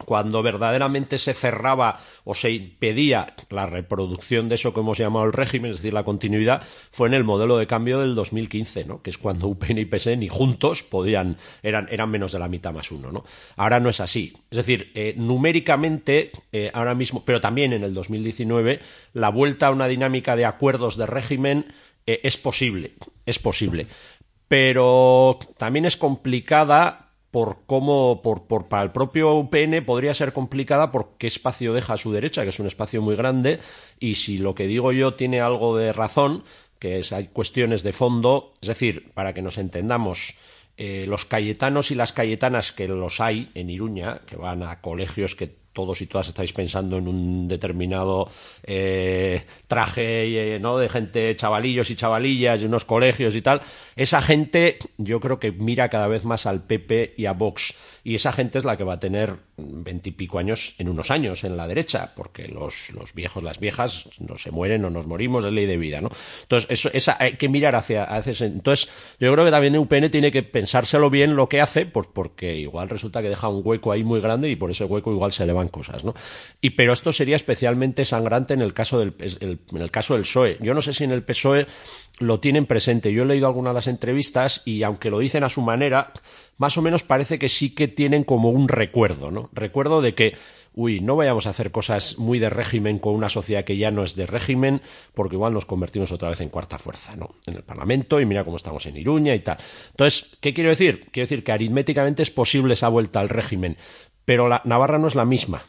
Cuando 0.04 0.44
verdaderamente 0.44 1.18
se 1.18 1.34
cerraba 1.34 2.00
o 2.26 2.36
se 2.36 2.52
impedía 2.52 3.34
la 3.50 3.66
reproducción 3.66 4.50
de 4.50 4.56
eso 4.56 4.74
que 4.74 4.82
hemos 4.82 4.98
llamado 4.98 5.26
el 5.26 5.32
régimen, 5.32 5.72
es 5.72 5.78
decir, 5.78 5.94
la 5.94 6.04
continuidad, 6.04 6.64
fue 6.92 7.08
en 7.08 7.14
el 7.14 7.24
modelo 7.24 7.58
de 7.58 7.66
cambio 7.66 8.02
del 8.02 8.14
2015, 8.14 8.84
¿no? 8.84 9.02
Que 9.02 9.10
es 9.10 9.18
cuando 9.18 9.48
UPN 9.48 9.78
y 9.78 9.86
PSN 9.86 10.20
ni 10.20 10.28
juntos 10.28 10.84
podían, 10.84 11.38
eran, 11.64 11.88
eran 11.90 12.10
menos 12.10 12.34
de 12.34 12.40
la 12.40 12.50
mitad 12.50 12.74
más 12.74 12.92
uno, 12.92 13.10
¿no? 13.10 13.24
Ahora 13.56 13.80
no 13.80 13.90
es 13.90 14.02
así. 14.02 14.34
Es 14.52 14.58
decir, 14.58 14.92
eh, 14.96 15.14
numéricamente, 15.16 16.32
eh, 16.52 16.72
ahora 16.74 16.94
mismo, 16.94 17.24
pero 17.24 17.40
también 17.40 17.72
en 17.72 17.86
el 17.86 17.94
2019, 17.94 18.82
la 19.14 19.30
vuelta 19.30 19.68
a 19.68 19.72
una 19.72 19.88
dinámica 19.88 20.36
de 20.36 20.44
acuerdos 20.44 20.98
de 20.98 21.06
régimen 21.06 21.68
eh, 22.06 22.20
es 22.24 22.36
posible, 22.36 22.96
es 23.26 23.40
posible. 23.40 23.88
Pero 24.50 25.40
también 25.58 25.86
es 25.86 25.96
complicada 25.96 27.05
por 27.36 27.66
cómo, 27.66 28.22
por, 28.22 28.44
por- 28.48 28.70
para 28.70 28.84
el 28.84 28.92
propio 28.94 29.34
UPN 29.34 29.84
podría 29.86 30.14
ser 30.14 30.32
complicada 30.32 30.90
por 30.94 31.18
qué 31.18 31.28
espacio 31.28 31.74
deja 31.74 31.96
a 31.96 31.98
su 31.98 32.14
derecha, 32.14 32.44
que 32.44 32.50
es 32.52 32.62
un 32.62 32.66
espacio 32.68 33.02
muy 33.02 33.18
grande, 33.18 33.60
y 34.00 34.16
si 34.16 34.38
lo 34.38 34.56
que 34.56 34.68
digo 34.68 34.94
yo 34.94 35.16
tiene 35.16 35.42
algo 35.42 35.78
de 35.78 35.92
razón, 35.92 36.46
que 36.80 36.98
es, 37.00 37.12
hay 37.12 37.28
cuestiones 37.28 37.84
de 37.84 37.92
fondo, 37.92 38.54
es 38.62 38.70
decir, 38.70 39.12
para 39.14 39.34
que 39.34 39.42
nos 39.42 39.58
entendamos, 39.58 40.38
eh, 40.78 41.04
los 41.10 41.26
cayetanos 41.26 41.92
y 41.92 41.96
las 41.96 42.14
cayetanas 42.14 42.72
que 42.72 42.88
los 42.88 43.20
hay 43.20 43.52
en 43.54 43.70
Iruña, 43.70 44.22
que 44.26 44.38
van 44.38 44.64
a 44.64 44.80
colegios 44.80 45.36
que 45.36 45.58
todos 45.76 46.02
y 46.02 46.08
todas 46.08 46.28
estáis 46.30 46.54
pensando 46.54 46.98
en 46.98 47.08
un 47.08 47.48
determinado 47.48 48.28
eh, 48.64 49.44
traje 49.68 50.56
eh, 50.56 50.60
¿no? 50.60 50.78
de 50.80 50.90
gente, 50.90 51.36
chavalillos 51.36 51.92
y 51.92 51.96
chavalillas, 51.96 52.62
de 52.62 52.66
unos 52.66 52.86
colegios 52.86 53.36
y 53.36 53.42
tal, 53.44 53.62
esa 53.96 54.22
gente 54.22 54.80
yo 54.98 55.20
creo 55.20 55.38
que 55.40 55.52
mira 55.52 55.90
cada 55.90 56.08
vez 56.08 56.26
más 56.26 56.46
al 56.48 56.64
PP 56.64 57.14
y 57.18 57.26
a 57.28 57.34
Vox. 57.34 57.76
Y 58.04 58.14
esa 58.16 58.32
gente 58.32 58.60
es 58.60 58.66
la 58.66 58.78
que 58.78 58.84
va 58.84 58.94
a 58.94 59.00
tener 59.00 59.36
veintipico 59.58 60.38
años 60.38 60.76
en 60.78 60.90
unos 60.90 61.10
años 61.10 61.44
en 61.44 61.58
la 61.58 61.68
derecha, 61.68 62.14
porque 62.16 62.48
los, 62.48 62.92
los 62.92 63.14
viejos, 63.16 63.42
las 63.42 63.60
viejas, 63.60 64.10
no 64.20 64.38
se 64.38 64.52
mueren 64.52 64.86
o 64.86 64.92
nos 64.92 65.08
morimos, 65.08 65.44
es 65.44 65.52
ley 65.52 65.66
de 65.66 65.78
vida, 65.78 66.02
¿no? 66.02 66.10
Entonces, 66.44 66.70
eso, 66.70 66.90
esa, 66.94 67.18
hay 67.20 67.34
que 67.34 67.50
mirar 67.50 67.76
hacia, 67.76 68.04
hacia 68.04 68.32
ese- 68.32 68.46
Entonces, 68.46 68.90
yo 69.20 69.34
creo 69.34 69.44
que 69.44 69.50
también 69.50 69.76
UPN 69.78 70.12
tiene 70.12 70.32
que 70.32 70.44
pensárselo 70.44 71.10
bien 71.10 71.36
lo 71.36 71.50
que 71.50 71.62
hace, 71.62 71.88
pues 71.88 72.08
porque 72.14 72.56
igual 72.56 72.90
resulta 72.90 73.24
que 73.24 73.30
deja 73.30 73.48
un 73.48 73.62
hueco 73.66 73.92
ahí 73.92 74.04
muy 74.04 74.22
grande 74.22 74.50
y 74.50 74.56
por 74.56 74.70
ese 74.70 74.86
hueco 74.86 75.12
igual 75.12 75.32
se 75.32 75.48
le 75.48 75.54
van 75.54 75.65
cosas, 75.68 76.04
¿no? 76.04 76.14
Y 76.62 76.72
pero 76.72 76.94
esto 76.94 77.12
sería 77.12 77.36
especialmente 77.36 78.06
sangrante 78.06 78.54
en 78.54 78.62
el 78.62 78.74
caso 78.74 79.00
del, 79.00 79.16
en 79.20 79.82
el 79.82 79.92
caso 79.92 80.14
del 80.14 80.24
PSOE. 80.24 80.58
Yo 80.62 80.74
no 80.74 80.82
sé 80.82 80.94
si 80.94 81.04
en 81.04 81.12
el 81.12 81.24
PSOE 81.24 81.68
lo 82.20 82.40
tienen 82.40 82.66
presente. 82.66 83.12
Yo 83.12 83.24
he 83.24 83.26
leído 83.26 83.48
algunas 83.48 83.72
de 83.72 83.76
las 83.76 83.88
entrevistas 83.88 84.62
y 84.66 84.84
aunque 84.84 85.10
lo 85.10 85.20
dicen 85.20 85.44
a 85.44 85.50
su 85.50 85.62
manera, 85.62 86.14
más 86.58 86.78
o 86.78 86.82
menos 86.82 87.04
parece 87.04 87.40
que 87.40 87.50
sí 87.50 87.76
que 87.76 87.88
tienen 87.88 88.24
como 88.24 88.50
un 88.50 88.68
recuerdo, 88.68 89.32
¿no? 89.32 89.50
Recuerdo 89.54 90.02
de 90.02 90.16
que, 90.16 90.38
uy, 90.74 91.02
no 91.02 91.16
vayamos 91.16 91.48
a 91.48 91.50
hacer 91.50 91.72
cosas 91.72 92.18
muy 92.18 92.40
de 92.40 92.50
régimen 92.50 93.00
con 93.00 93.14
una 93.16 93.30
sociedad 93.30 93.66
que 93.66 93.78
ya 93.78 93.92
no 93.92 94.04
es 94.04 94.16
de 94.16 94.26
régimen, 94.26 94.82
porque 95.14 95.36
igual 95.36 95.54
nos 95.54 95.66
convertimos 95.66 96.12
otra 96.12 96.30
vez 96.30 96.40
en 96.42 96.50
cuarta 96.50 96.78
fuerza, 96.78 97.16
¿no? 97.16 97.36
En 97.46 97.56
el 97.56 97.64
Parlamento 97.64 98.22
y 98.22 98.26
mira 98.26 98.44
cómo 98.44 98.58
estamos 98.58 98.86
en 98.86 98.98
Iruña 98.98 99.36
y 99.36 99.40
tal. 99.40 99.58
Entonces, 99.92 100.38
¿qué 100.40 100.54
quiero 100.54 100.70
decir? 100.70 101.08
Quiero 101.12 101.26
decir 101.26 101.44
que 101.44 101.52
aritméticamente 101.52 102.24
es 102.24 102.32
posible 102.32 102.74
esa 102.74 102.88
vuelta 102.88 103.20
al 103.20 103.30
régimen, 103.30 103.78
pero 104.26 104.48
la 104.48 104.62
Navarra 104.66 104.98
no 104.98 105.08
es 105.08 105.16
la 105.16 105.26
misma. 105.26 105.64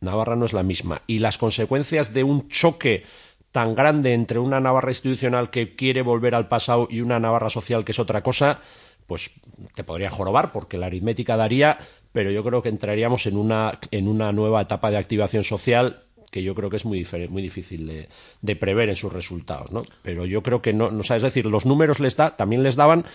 Navarra 0.00 0.36
no 0.36 0.44
es 0.44 0.52
la 0.52 0.62
misma. 0.62 1.02
Y 1.06 1.18
las 1.18 1.38
consecuencias 1.38 2.12
de 2.12 2.22
un 2.22 2.48
choque 2.48 3.04
tan 3.52 3.74
grande 3.74 4.12
entre 4.12 4.38
una 4.38 4.60
Navarra 4.60 4.90
institucional 4.90 5.50
que 5.50 5.74
quiere 5.74 6.02
volver 6.02 6.34
al 6.34 6.48
pasado 6.48 6.88
y 6.90 7.00
una 7.00 7.18
Navarra 7.18 7.48
social 7.48 7.84
que 7.84 7.92
es 7.92 7.98
otra 7.98 8.22
cosa, 8.22 8.60
pues 9.06 9.30
te 9.74 9.84
podría 9.84 10.10
jorobar 10.10 10.52
porque 10.52 10.78
la 10.78 10.86
aritmética 10.86 11.36
daría, 11.36 11.78
pero 12.12 12.30
yo 12.30 12.44
creo 12.44 12.62
que 12.62 12.68
entraríamos 12.68 13.26
en 13.26 13.36
una, 13.36 13.78
en 13.90 14.08
una 14.08 14.32
nueva 14.32 14.60
etapa 14.60 14.90
de 14.90 14.98
activación 14.98 15.42
social 15.44 16.02
que 16.30 16.42
yo 16.42 16.54
creo 16.54 16.68
que 16.68 16.76
es 16.76 16.84
muy, 16.84 17.06
muy 17.30 17.40
difícil 17.40 18.08
de, 18.42 18.56
prever 18.56 18.90
en 18.90 18.96
sus 18.96 19.10
resultados, 19.12 19.70
¿no? 19.70 19.84
Pero 20.02 20.26
yo 20.26 20.42
creo 20.42 20.60
que 20.60 20.74
no, 20.74 20.90
no 20.90 21.02
sabes 21.02 21.22
decir, 21.22 21.46
los 21.46 21.64
números 21.64 21.98
les 21.98 22.16
da, 22.16 22.36
también 22.36 22.62
les 22.62 22.76
daban, 22.76 23.06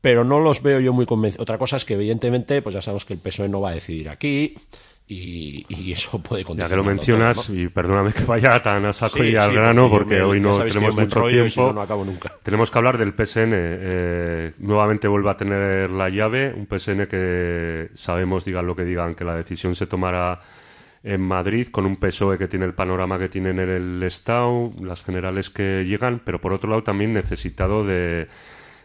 pero 0.00 0.24
no 0.24 0.38
los 0.40 0.62
veo 0.62 0.80
yo 0.80 0.92
muy 0.92 1.06
convencidos. 1.06 1.42
Otra 1.42 1.58
cosa 1.58 1.76
es 1.76 1.84
que 1.84 1.94
evidentemente, 1.94 2.62
pues 2.62 2.74
ya 2.74 2.82
sabemos 2.82 3.04
que 3.04 3.14
el 3.14 3.20
PSOE 3.20 3.48
no 3.48 3.60
va 3.60 3.70
a 3.70 3.74
decidir 3.74 4.08
aquí 4.08 4.54
y, 5.06 5.66
y 5.68 5.92
eso 5.92 6.22
puede 6.22 6.42
Ya 6.42 6.46
condicionarlo 6.46 6.68
que 6.70 6.76
lo 6.76 6.82
todo, 6.82 6.94
mencionas, 7.18 7.50
¿no? 7.50 7.60
y 7.60 7.68
perdóname 7.68 8.12
que 8.12 8.24
vaya 8.24 8.62
tan 8.62 8.84
a 8.86 8.92
saco 8.92 9.18
Sí, 9.18 9.30
y 9.30 9.36
al 9.36 9.50
sí, 9.50 9.56
grano, 9.56 9.90
porque 9.90 10.14
me- 10.16 10.22
hoy 10.22 10.38
ya 10.40 10.46
no 10.48 10.58
tenemos 10.64 10.96
mucho 10.96 11.28
si 11.28 11.34
tiempo. 11.34 11.66
no, 11.68 11.72
no 11.74 11.82
acabo 11.82 12.04
nunca. 12.04 12.32
Tenemos 12.42 12.70
que 12.70 12.78
hablar 12.78 12.96
del 12.98 13.12
PSN. 13.12 13.52
eh, 13.54 14.52
nuevamente 14.58 15.08
vuelve 15.08 15.30
a 15.30 15.36
tener 15.36 15.90
la 15.90 16.08
llave, 16.08 16.52
un 16.54 16.66
PSN 16.66 17.06
que 17.08 17.90
sabemos, 17.94 18.44
digan 18.44 18.66
lo 18.66 18.74
que 18.76 18.84
digan, 18.84 19.14
que 19.14 19.24
la 19.24 19.34
decisión 19.34 19.74
se 19.74 19.86
tomará 19.86 20.40
en 21.02 21.20
Madrid, 21.22 21.68
con 21.70 21.86
un 21.86 21.96
PSOE 21.96 22.36
que 22.38 22.46
tiene 22.46 22.66
el 22.66 22.74
panorama 22.74 23.18
que 23.18 23.28
tiene 23.30 23.50
en 23.50 23.58
el 23.58 24.02
Estado, 24.02 24.70
las 24.82 25.02
generales 25.02 25.48
que 25.50 25.84
llegan, 25.86 26.20
pero 26.24 26.40
por 26.42 26.52
otro 26.52 26.68
lado 26.70 26.82
también 26.82 27.14
necesitado 27.14 27.86
de, 27.86 28.28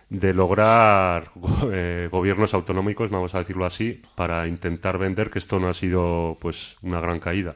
de 0.09 0.33
lograr 0.33 1.31
eh, 1.71 2.07
gobiernos 2.11 2.53
autonómicos, 2.53 3.09
vamos 3.09 3.33
a 3.35 3.39
decirlo 3.39 3.65
así, 3.65 4.01
para 4.15 4.47
intentar 4.47 4.97
vender 4.97 5.29
que 5.29 5.39
esto 5.39 5.59
no 5.59 5.67
ha 5.67 5.73
sido 5.73 6.37
pues 6.39 6.77
una 6.81 6.99
gran 6.99 7.19
caída. 7.19 7.55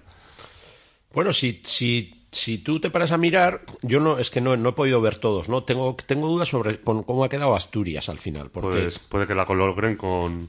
Bueno, 1.13 1.33
si, 1.33 1.61
si, 1.63 2.23
si 2.31 2.59
tú 2.59 2.79
te 2.79 2.89
paras 2.89 3.11
a 3.11 3.17
mirar, 3.17 3.61
yo 3.81 3.99
no, 3.99 4.19
es 4.19 4.29
que 4.29 4.41
no, 4.41 4.55
no 4.57 4.69
he 4.69 4.73
podido 4.73 5.01
ver 5.01 5.17
todos, 5.17 5.49
¿no? 5.49 5.63
Tengo, 5.63 5.95
tengo 6.05 6.27
dudas 6.27 6.47
sobre 6.49 6.79
con- 6.81 7.03
cómo 7.03 7.23
ha 7.23 7.29
quedado 7.29 7.55
Asturias 7.55 8.09
al 8.09 8.17
final, 8.19 8.49
porque 8.51 8.69
Pues 8.81 8.99
puede 8.99 9.25
que 9.27 9.35
la 9.35 9.45
logren 9.45 9.95
con 9.95 10.47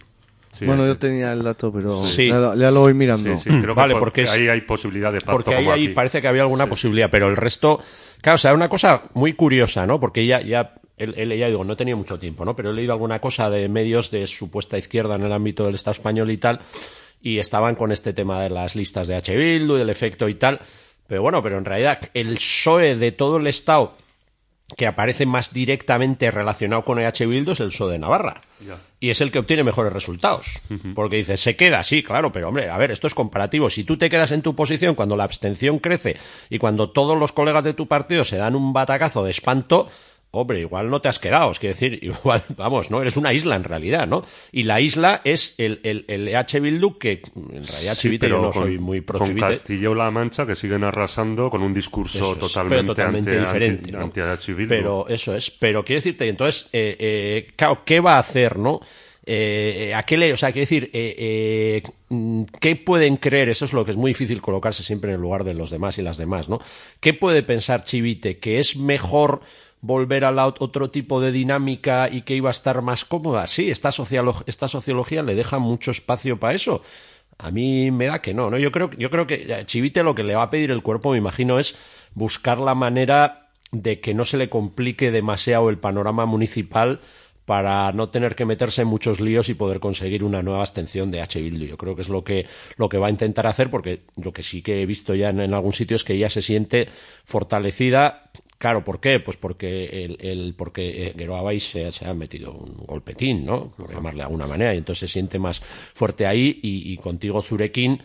Sí, 0.52 0.66
bueno, 0.66 0.84
eh, 0.84 0.88
yo 0.88 0.98
tenía 0.98 1.32
el 1.32 1.44
dato, 1.44 1.72
pero 1.72 2.04
Sí. 2.04 2.26
ya, 2.28 2.38
lo- 2.38 2.54
ya 2.56 2.70
lo 2.72 2.80
voy 2.80 2.92
mirando. 2.92 3.36
Sí, 3.38 3.50
sí, 3.50 3.60
creo 3.60 3.74
Vale, 3.74 3.94
que 3.94 3.98
por- 4.00 4.08
porque 4.08 4.22
es- 4.22 4.30
ahí 4.30 4.48
hay 4.48 4.62
posibilidad 4.62 5.12
de 5.12 5.20
pacto 5.20 5.32
Porque 5.32 5.50
ahí, 5.54 5.64
como 5.64 5.72
ahí 5.72 5.84
aquí. 5.86 5.94
parece 5.94 6.20
que 6.20 6.26
había 6.28 6.42
alguna 6.42 6.66
posibilidad, 6.66 7.08
pero 7.08 7.28
el 7.28 7.36
resto, 7.36 7.78
claro, 8.20 8.34
o 8.34 8.38
sea, 8.38 8.52
una 8.52 8.68
cosa 8.68 9.04
muy 9.14 9.34
curiosa, 9.34 9.86
¿no? 9.86 10.00
Porque 10.00 10.26
ya, 10.26 10.40
ya, 10.42 10.74
él- 11.00 11.38
ya 11.38 11.48
digo, 11.48 11.64
no 11.64 11.76
tenía 11.76 11.96
mucho 11.96 12.18
tiempo, 12.18 12.44
¿no? 12.44 12.54
Pero 12.54 12.70
he 12.70 12.74
leído 12.74 12.92
alguna 12.92 13.20
cosa 13.20 13.50
de 13.50 13.68
medios 13.68 14.10
de 14.10 14.26
supuesta 14.26 14.78
izquierda 14.78 15.16
en 15.16 15.22
el 15.22 15.32
ámbito 15.32 15.64
del 15.64 15.74
Estado 15.74 15.92
español 15.92 16.30
y 16.30 16.36
tal, 16.36 16.60
y 17.22 17.38
estaban 17.38 17.74
con 17.74 17.92
este 17.92 18.12
tema 18.12 18.42
de 18.42 18.50
las 18.50 18.76
listas 18.76 19.08
de 19.08 19.16
H. 19.16 19.36
Bildu 19.36 19.76
y 19.76 19.78
del 19.78 19.90
efecto 19.90 20.28
y 20.28 20.34
tal. 20.34 20.60
Pero 21.06 21.22
bueno, 21.22 21.42
pero 21.42 21.58
en 21.58 21.64
realidad 21.64 22.00
el 22.14 22.34
PSOE 22.34 22.96
de 22.96 23.12
todo 23.12 23.38
el 23.38 23.46
Estado 23.46 23.96
que 24.76 24.86
aparece 24.86 25.26
más 25.26 25.52
directamente 25.52 26.30
relacionado 26.30 26.84
con 26.84 27.00
EH 27.00 27.26
Bildu 27.26 27.50
es 27.52 27.60
el 27.60 27.70
PSOE 27.70 27.90
de 27.92 27.98
Navarra. 27.98 28.40
Y 29.00 29.10
es 29.10 29.20
el 29.20 29.32
que 29.32 29.40
obtiene 29.40 29.64
mejores 29.64 29.92
resultados. 29.92 30.60
Porque 30.94 31.16
dice, 31.16 31.36
se 31.36 31.56
queda, 31.56 31.82
sí, 31.82 32.04
claro, 32.04 32.30
pero 32.30 32.46
hombre, 32.48 32.70
a 32.70 32.78
ver, 32.78 32.92
esto 32.92 33.08
es 33.08 33.14
comparativo. 33.16 33.68
Si 33.68 33.82
tú 33.82 33.96
te 33.98 34.08
quedas 34.08 34.30
en 34.30 34.42
tu 34.42 34.54
posición 34.54 34.94
cuando 34.94 35.16
la 35.16 35.24
abstención 35.24 35.80
crece 35.80 36.16
y 36.50 36.58
cuando 36.58 36.90
todos 36.90 37.18
los 37.18 37.32
colegas 37.32 37.64
de 37.64 37.74
tu 37.74 37.88
partido 37.88 38.22
se 38.22 38.36
dan 38.36 38.54
un 38.54 38.72
batacazo 38.72 39.24
de 39.24 39.30
espanto, 39.32 39.88
hombre, 40.32 40.60
igual 40.60 40.88
no 40.90 41.00
te 41.00 41.08
has 41.08 41.18
quedado. 41.18 41.50
Es 41.50 41.58
que 41.58 41.68
decir, 41.68 41.98
igual, 42.02 42.42
vamos, 42.56 42.90
¿no? 42.90 43.00
Eres 43.00 43.16
una 43.16 43.32
isla 43.32 43.56
en 43.56 43.64
realidad, 43.64 44.06
¿no? 44.06 44.24
Y 44.52 44.62
la 44.64 44.80
isla 44.80 45.20
es 45.24 45.54
el, 45.58 45.80
el, 45.82 46.04
el 46.08 46.28
EH 46.28 46.60
Bildu, 46.60 46.98
que 46.98 47.22
en 47.34 47.64
realidad 47.66 47.94
Sí, 47.94 48.02
Chivite 48.02 48.28
yo 48.28 48.36
no 48.38 48.50
con- 48.50 48.62
soy 48.62 48.78
muy 48.78 49.00
pro 49.00 49.18
Con. 49.18 49.34
Castilla-La 49.36 50.10
Mancha 50.10 50.46
que 50.46 50.54
siguen 50.54 50.84
arrasando 50.84 51.50
con 51.50 51.62
un 51.62 51.74
discurso 51.74 52.32
es, 52.34 52.38
totalmente, 52.38 52.76
pero 52.82 52.94
totalmente 52.94 53.30
anti- 53.30 53.40
diferente. 53.44 53.78
anti- 53.80 53.92
¿no? 53.92 54.00
anti-H. 54.02 54.54
Bildu. 54.54 54.68
Pero 54.68 55.08
eso 55.08 55.34
es. 55.34 55.50
Pero 55.50 55.84
quiero 55.84 55.98
decirte, 55.98 56.28
entonces, 56.28 56.68
eh, 56.72 56.96
eh, 56.98 57.50
claro, 57.56 57.82
¿qué 57.84 58.00
va 58.00 58.16
a 58.16 58.20
hacer, 58.20 58.58
no? 58.58 58.80
Eh, 59.32 59.92
¿A 59.94 60.02
qué 60.02 60.16
le, 60.16 60.32
o 60.32 60.36
sea, 60.36 60.50
quiero 60.50 60.62
decir, 60.62 60.90
eh, 60.92 61.14
eh, 61.18 61.82
mm, 62.08 62.42
¿qué 62.58 62.74
pueden 62.74 63.16
creer? 63.16 63.48
Eso 63.50 63.64
es 63.64 63.72
lo 63.72 63.84
que 63.84 63.90
es 63.92 63.96
muy 63.96 64.10
difícil 64.10 64.40
colocarse 64.40 64.82
siempre 64.82 65.10
en 65.10 65.16
el 65.16 65.20
lugar 65.20 65.44
de 65.44 65.54
los 65.54 65.70
demás 65.70 65.98
y 65.98 66.02
las 66.02 66.16
demás, 66.16 66.48
¿no? 66.48 66.58
¿Qué 67.00 67.14
puede 67.14 67.42
pensar 67.42 67.84
Chivite? 67.84 68.38
¿Que 68.38 68.58
es 68.58 68.76
mejor 68.76 69.40
volver 69.80 70.24
a 70.24 70.32
la 70.32 70.46
ot- 70.46 70.56
otro 70.60 70.90
tipo 70.90 71.20
de 71.20 71.32
dinámica 71.32 72.08
y 72.10 72.22
que 72.22 72.34
iba 72.34 72.50
a 72.50 72.52
estar 72.52 72.82
más 72.82 73.04
cómoda? 73.04 73.46
Sí, 73.46 73.70
esta, 73.70 73.90
esta 74.46 74.68
sociología 74.68 75.22
le 75.22 75.34
deja 75.34 75.58
mucho 75.58 75.90
espacio 75.90 76.38
para 76.38 76.54
eso. 76.54 76.82
A 77.38 77.50
mí 77.50 77.90
me 77.90 78.06
da 78.06 78.20
que 78.20 78.34
no, 78.34 78.50
¿no? 78.50 78.58
Yo 78.58 78.70
creo, 78.70 78.90
yo 78.98 79.08
creo 79.10 79.26
que 79.26 79.54
a 79.54 79.64
Chivite 79.64 80.02
lo 80.02 80.14
que 80.14 80.22
le 80.22 80.34
va 80.34 80.42
a 80.42 80.50
pedir 80.50 80.70
el 80.70 80.82
cuerpo, 80.82 81.12
me 81.12 81.18
imagino, 81.18 81.58
es 81.58 81.78
buscar 82.14 82.58
la 82.58 82.74
manera 82.74 83.48
de 83.72 84.00
que 84.00 84.12
no 84.14 84.24
se 84.24 84.36
le 84.36 84.50
complique 84.50 85.10
demasiado 85.10 85.70
el 85.70 85.78
panorama 85.78 86.26
municipal 86.26 87.00
para 87.46 87.90
no 87.92 88.10
tener 88.10 88.36
que 88.36 88.44
meterse 88.44 88.82
en 88.82 88.88
muchos 88.88 89.20
líos 89.20 89.48
y 89.48 89.54
poder 89.54 89.80
conseguir 89.80 90.22
una 90.22 90.42
nueva 90.42 90.60
abstención 90.60 91.10
de 91.10 91.20
H. 91.22 91.40
Bildu. 91.40 91.64
Yo 91.66 91.76
creo 91.78 91.96
que 91.96 92.02
es 92.02 92.08
lo 92.08 92.22
que, 92.22 92.46
lo 92.76 92.88
que 92.88 92.98
va 92.98 93.06
a 93.06 93.10
intentar 93.10 93.46
hacer, 93.46 93.70
porque 93.70 94.02
lo 94.22 94.32
que 94.32 94.42
sí 94.42 94.60
que 94.62 94.82
he 94.82 94.86
visto 94.86 95.14
ya 95.14 95.30
en, 95.30 95.40
en 95.40 95.54
algún 95.54 95.72
sitio 95.72 95.96
es 95.96 96.04
que 96.04 96.14
ella 96.14 96.28
se 96.28 96.42
siente 96.42 96.88
fortalecida. 97.24 98.30
Claro, 98.60 98.84
¿por 98.84 99.00
qué? 99.00 99.20
Pues 99.20 99.38
porque 99.38 100.04
el, 100.04 100.18
el 100.20 100.54
porque 100.54 101.14
eh, 101.16 101.60
se, 101.60 101.90
se 101.90 102.06
ha 102.06 102.12
metido 102.12 102.52
un 102.52 102.84
golpetín, 102.86 103.46
¿no? 103.46 103.70
Por 103.70 103.90
llamarle 103.90 104.18
de 104.18 104.24
alguna 104.24 104.46
manera, 104.46 104.74
y 104.74 104.76
entonces 104.76 105.08
se 105.08 105.14
siente 105.14 105.38
más 105.38 105.60
fuerte 105.60 106.26
ahí 106.26 106.60
y, 106.62 106.92
y 106.92 106.96
contigo 106.98 107.40
Zurekin, 107.40 108.02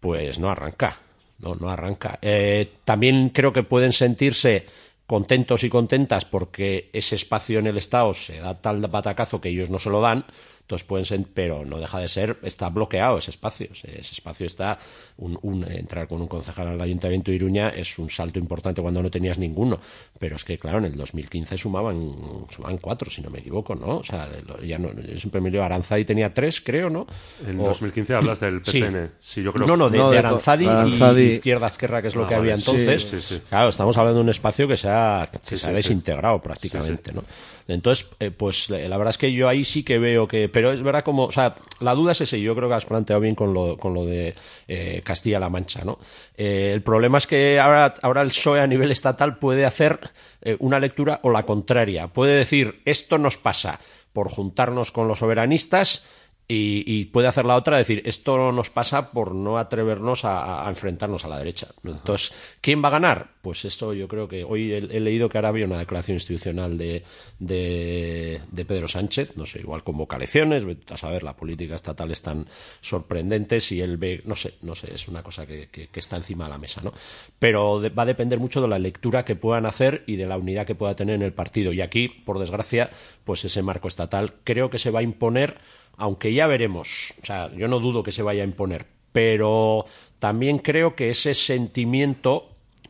pues 0.00 0.38
no 0.38 0.48
arranca, 0.48 0.98
no, 1.40 1.56
no 1.56 1.68
arranca. 1.68 2.18
Eh, 2.22 2.70
también 2.86 3.28
creo 3.28 3.52
que 3.52 3.64
pueden 3.64 3.92
sentirse 3.92 4.64
contentos 5.06 5.62
y 5.62 5.68
contentas 5.68 6.24
porque 6.24 6.88
ese 6.94 7.16
espacio 7.16 7.58
en 7.58 7.66
el 7.66 7.76
Estado 7.76 8.14
se 8.14 8.38
da 8.38 8.62
tal 8.62 8.80
batacazo 8.80 9.42
que 9.42 9.50
ellos 9.50 9.68
no 9.68 9.78
se 9.78 9.90
lo 9.90 10.00
dan, 10.00 10.24
entonces 10.72 10.86
pueden 10.88 11.04
ser, 11.04 11.20
pero 11.34 11.66
no 11.66 11.78
deja 11.78 11.98
de 11.98 12.08
ser, 12.08 12.38
está 12.42 12.70
bloqueado 12.70 13.18
ese 13.18 13.30
espacio, 13.30 13.68
ese, 13.72 14.00
espacio 14.00 14.46
está, 14.46 14.78
un, 15.18 15.38
un- 15.42 15.70
entrar 15.70 16.08
con 16.08 16.22
un 16.22 16.26
concejal 16.28 16.66
al 16.68 16.80
Ayuntamiento 16.80 17.30
de 17.30 17.34
Iruña 17.36 17.68
es 17.68 17.98
un 17.98 18.08
salto 18.08 18.38
importante 18.38 18.80
cuando 18.80 19.02
no 19.02 19.10
tenías 19.10 19.36
ninguno, 19.36 19.78
pero 20.18 20.36
es 20.36 20.44
que 20.44 20.56
claro, 20.56 20.78
en 20.78 20.86
el 20.86 20.96
2015 20.96 21.58
sumaban, 21.58 22.10
sumaban 22.50 22.78
cuatro, 22.78 23.10
si 23.10 23.20
no 23.20 23.28
me 23.28 23.40
equivoco, 23.40 23.74
¿no? 23.74 23.98
O 23.98 24.02
sea, 24.04 24.26
lo- 24.46 24.62
ya 24.62 24.78
no, 24.78 24.92
yo 24.94 25.18
siempre 25.18 25.42
me 25.42 25.50
leo, 25.50 25.62
Aranzadi 25.62 26.06
tenía 26.06 26.32
tres, 26.32 26.62
creo, 26.62 26.88
¿no? 26.88 27.06
En 27.46 27.60
O- 27.60 27.64
2015 27.64 28.14
hablas 28.14 28.40
del. 28.40 28.62
PSN. 28.62 29.10
Sí, 29.20 29.42
yo 29.42 29.52
creo 29.52 29.66
No, 29.66 29.76
no, 29.76 29.90
de, 29.90 29.98
No, 29.98 30.06
de 30.08 30.12
de- 30.12 30.18
Aranzadi, 30.20 30.66
Aranzadi. 30.66 31.22
y 31.22 31.26
Izquierda 31.32 31.66
Esquerra, 31.66 32.00
que 32.00 32.08
es 32.08 32.14
lo 32.14 32.24
Ah, 32.24 32.28
que 32.28 32.34
vale, 32.36 32.50
había 32.52 32.54
entonces. 32.54 33.02
sí, 33.02 33.20
sí. 33.20 33.42
Claro, 33.48 33.68
estamos 33.68 33.94
hablando 33.98 34.20
de 34.20 34.24
un 34.24 34.30
espacio 34.30 34.66
que 34.66 34.78
se 34.78 34.88
ha, 34.88 35.28
que 35.30 35.38
Sí, 35.42 35.44
se 35.50 35.58
sí, 35.58 35.66
ha 35.66 35.68
sí. 35.70 35.74
desintegrado 35.74 36.40
prácticamente, 36.40 37.12
¿no? 37.12 37.24
Entonces, 37.68 38.06
eh, 38.20 38.30
pues 38.30 38.70
la 38.70 38.96
verdad 38.96 39.10
es 39.10 39.18
que 39.18 39.32
yo 39.32 39.48
ahí 39.48 39.64
sí 39.64 39.82
que 39.84 39.98
veo 39.98 40.26
que... 40.26 40.48
Pero 40.62 40.74
es 40.74 40.80
verdad 40.80 41.02
como... 41.02 41.24
O 41.24 41.32
sea, 41.32 41.56
la 41.80 41.92
duda 41.92 42.12
es 42.12 42.20
ese. 42.20 42.40
Yo 42.40 42.54
creo 42.54 42.68
que 42.68 42.76
has 42.76 42.84
planteado 42.84 43.18
bien 43.18 43.34
con 43.34 43.52
lo, 43.52 43.76
con 43.76 43.94
lo 43.94 44.06
de 44.06 44.32
eh, 44.68 45.02
Castilla-La 45.02 45.48
Mancha, 45.48 45.82
¿no? 45.84 45.98
Eh, 46.36 46.70
el 46.72 46.84
problema 46.84 47.18
es 47.18 47.26
que 47.26 47.58
ahora, 47.58 47.92
ahora 48.00 48.22
el 48.22 48.28
PSOE 48.28 48.60
a 48.60 48.66
nivel 48.68 48.92
estatal 48.92 49.38
puede 49.38 49.64
hacer 49.64 49.98
eh, 50.40 50.56
una 50.60 50.78
lectura 50.78 51.18
o 51.24 51.30
la 51.30 51.42
contraria. 51.46 52.06
Puede 52.06 52.36
decir, 52.36 52.80
esto 52.84 53.18
nos 53.18 53.38
pasa 53.38 53.80
por 54.12 54.28
juntarnos 54.28 54.92
con 54.92 55.08
los 55.08 55.18
soberanistas 55.18 56.06
y, 56.48 56.84
y 56.86 57.06
puede 57.06 57.28
hacer 57.28 57.44
la 57.46 57.56
otra, 57.56 57.78
decir, 57.78 58.02
esto 58.04 58.52
nos 58.52 58.68
pasa 58.68 59.10
por 59.12 59.34
no 59.34 59.56
atrevernos 59.58 60.24
a, 60.24 60.66
a 60.66 60.68
enfrentarnos 60.68 61.24
a 61.24 61.28
la 61.28 61.38
derecha. 61.38 61.68
Entonces, 61.84 62.32
¿quién 62.60 62.82
va 62.84 62.88
a 62.88 62.92
ganar? 62.92 63.28
Pues 63.40 63.64
esto 63.64 63.94
yo 63.94 64.06
creo 64.08 64.28
que 64.28 64.44
hoy 64.44 64.72
he, 64.72 64.78
he 64.78 65.00
leído 65.00 65.28
que 65.28 65.38
ahora 65.38 65.48
había 65.48 65.64
una 65.66 65.78
declaración 65.78 66.16
institucional 66.16 66.76
de, 66.76 67.02
de, 67.38 68.40
de 68.50 68.64
Pedro 68.64 68.88
Sánchez, 68.88 69.36
no 69.36 69.46
sé, 69.46 69.60
igual 69.60 69.82
convoca 69.84 70.16
elecciones, 70.16 70.64
a 70.90 70.96
saber, 70.96 71.22
la 71.22 71.34
política 71.36 71.74
estatal 71.74 72.10
es 72.10 72.22
tan 72.22 72.46
sorprendente, 72.80 73.60
si 73.60 73.80
él 73.80 73.96
ve, 73.96 74.22
no 74.24 74.36
sé, 74.36 74.54
no 74.62 74.74
sé, 74.74 74.94
es 74.94 75.08
una 75.08 75.22
cosa 75.22 75.46
que, 75.46 75.68
que- 75.68 75.88
que 75.88 76.00
está 76.00 76.16
encima 76.16 76.44
de 76.44 76.50
la 76.50 76.58
mesa, 76.58 76.80
¿no? 76.82 76.92
Pero 77.38 77.80
de- 77.80 77.88
va 77.90 78.02
a 78.02 78.06
depender 78.06 78.38
mucho 78.38 78.60
de 78.60 78.68
la 78.68 78.78
lectura 78.78 79.24
que 79.24 79.36
puedan 79.36 79.66
hacer 79.66 80.04
y 80.06 80.16
de 80.16 80.26
la 80.26 80.36
unidad 80.36 80.66
que 80.66 80.74
pueda 80.74 80.94
tener 80.96 81.14
en 81.16 81.22
el 81.22 81.32
partido. 81.32 81.72
Y 81.72 81.80
aquí, 81.80 82.08
por 82.08 82.38
desgracia, 82.38 82.90
pues 83.24 83.44
ese 83.44 83.62
marco 83.62 83.88
estatal 83.88 84.34
creo 84.44 84.70
que 84.70 84.78
se 84.78 84.90
va 84.90 85.00
a 85.00 85.02
imponer 85.04 85.58
aunque 86.02 86.34
ya 86.34 86.48
veremos, 86.48 87.14
o 87.22 87.24
sea, 87.24 87.48
yo 87.54 87.68
no 87.68 87.78
dudo 87.78 88.02
que 88.02 88.10
se 88.10 88.24
vaya 88.24 88.42
a 88.42 88.44
imponer, 88.44 88.86
pero 89.12 89.86
también 90.18 90.58
creo 90.58 90.96
que 90.96 91.10
ese 91.10 91.32
sentimiento 91.32 92.48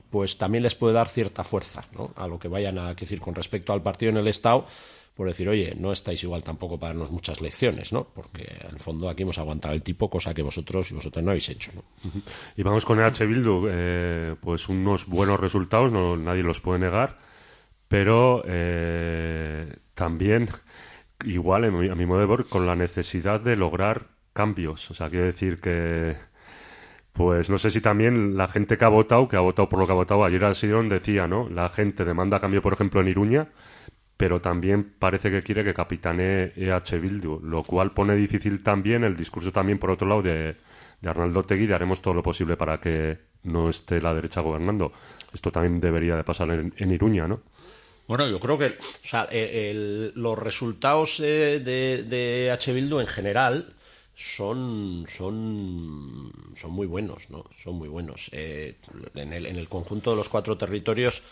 pues 0.09 0.39
también 0.39 0.63
les 0.63 0.75
puede 0.75 0.95
dar 0.95 1.11
cierta 1.11 1.45
fuerza 1.45 1.85
¿no? 1.93 2.13
a 2.17 2.27
lo 2.27 2.39
que 2.39 2.49
vayan 2.49 2.79
a 2.79 2.95
decir 2.95 3.21
con 3.21 3.35
respecto 3.35 3.75
al 3.75 3.83
partido 3.83 4.13
en 4.13 4.17
el 4.17 4.29
Estado, 4.29 4.65
por 5.15 5.29
decir, 5.29 5.47
oye, 5.47 5.75
no 5.79 5.93
estáis 5.93 6.23
igual 6.23 6.43
tampoco 6.43 6.81
para 6.81 6.95
darnos 6.95 7.11
muchas 7.11 7.43
lecciones, 7.43 7.93
¿no? 7.93 8.05
Porque 8.05 8.45
en 8.61 8.77
el 8.77 8.81
fondo 8.81 9.11
aquí 9.11 9.25
hemos 9.25 9.37
aguantado 9.37 9.75
el 9.75 9.83
tipo, 9.83 10.09
cosa 10.09 10.33
que 10.33 10.41
vosotros 10.41 10.91
y 10.91 10.95
vosotros 10.95 11.23
no 11.23 11.33
habéis 11.33 11.51
hecho. 11.51 11.71
Y 12.57 12.63
vamos 12.63 12.87
con 12.87 12.99
H. 12.99 13.27
Bildu, 13.27 13.69
eh, 13.71 14.37
pues 14.41 14.71
unos 14.71 15.07
buenos 15.07 15.39
resultados, 15.39 15.93
no, 15.93 16.17
nadie 16.17 16.43
los 16.43 16.61
puede 16.63 16.79
negar, 16.79 17.19
pero 17.89 18.43
eh, 18.47 19.71
también, 19.93 20.49
igual, 21.25 21.65
a 21.65 21.95
mi 21.95 22.07
modo 22.07 22.21
de 22.21 22.27
ver, 22.27 22.45
con 22.47 22.67
la 22.67 22.77
necesidad 22.77 23.41
de 23.41 23.57
lograr 23.57 24.09
cambios. 24.33 24.91
O 24.91 24.95
sea, 24.95 25.11
quiero 25.11 25.27
decir 25.27 25.61
que, 25.61 26.17
pues 27.13 27.51
no 27.51 27.59
sé 27.59 27.71
si 27.71 27.81
también 27.81 28.37
la 28.37 28.49
gente 28.49 28.79
que 28.79 28.85
ha 28.85 28.89
votado, 28.89 29.29
que 29.29 29.37
ha 29.37 29.41
votado 29.41 29.69
por 29.69 29.79
lo 29.79 29.87
que 29.87 29.93
ha 29.93 29.97
votado, 29.97 30.25
ayer 30.25 30.45
al 30.45 30.55
Sidón 30.55 30.89
decía, 30.89 31.27
¿no? 31.27 31.49
La 31.49 31.69
gente 31.69 32.05
demanda 32.05 32.41
cambio, 32.41 32.63
por 32.63 32.73
ejemplo, 32.73 33.01
en 33.01 33.09
Iruña, 33.09 33.49
pero 34.17 34.41
también 34.41 34.95
parece 34.99 35.31
que 35.31 35.43
quiere 35.43 35.65
que 35.65 35.75
capitanee 35.75 36.53
EH 36.57 36.99
Bildu, 37.01 37.41
lo 37.43 37.65
cual 37.65 37.93
pone 37.93 38.15
difícil 38.17 38.63
también 38.63 39.05
el 39.05 39.17
discurso 39.17 39.53
también, 39.53 39.79
por 39.79 39.91
otro 39.91 40.09
lado, 40.09 40.23
de, 40.23 40.57
de 41.01 41.11
Arnaldo 41.11 41.43
Tegui, 41.43 41.67
de 41.67 41.75
haremos 41.75 42.01
todo 42.01 42.15
lo 42.15 42.23
posible 42.23 42.57
para 42.57 42.81
que 42.81 43.19
no 43.45 43.69
esté 43.69 44.01
la 44.01 44.15
derecha 44.15 44.41
gobernando. 44.41 44.93
Esto 45.35 45.51
también 45.51 45.81
debería 45.81 46.17
de 46.17 46.25
pasar 46.25 46.51
en, 46.51 46.73
en 46.77 46.91
Iruña, 46.93 47.27
¿no? 47.27 47.41
Bueno, 48.13 48.29
yo 48.29 48.39
creo 48.41 48.59
que 48.59 48.67
o 48.67 49.09
sea, 49.09 49.27
los 49.33 50.39
resultados 50.39 51.19
eh, 51.21 51.63
de, 51.65 52.03
de 52.03 52.51
H. 52.51 52.71
Bildu 52.71 53.01
en 53.01 53.07
general 53.07 53.73
son, 54.15 55.07
son, 55.09 56.31
son 56.55 56.71
muy 56.73 56.87
buenos, 56.87 57.31
¿no? 57.31 57.43
Son 57.57 57.75
muy 57.77 57.89
buenos. 57.89 58.29
Eh, 58.33 58.75
en, 59.15 59.33
el, 59.33 59.47
en 59.47 59.57
el 59.57 59.67
conjunto 59.67 60.11
de 60.11 60.17
los 60.17 60.29
cuatro 60.29 60.59
territorios, 60.59 61.23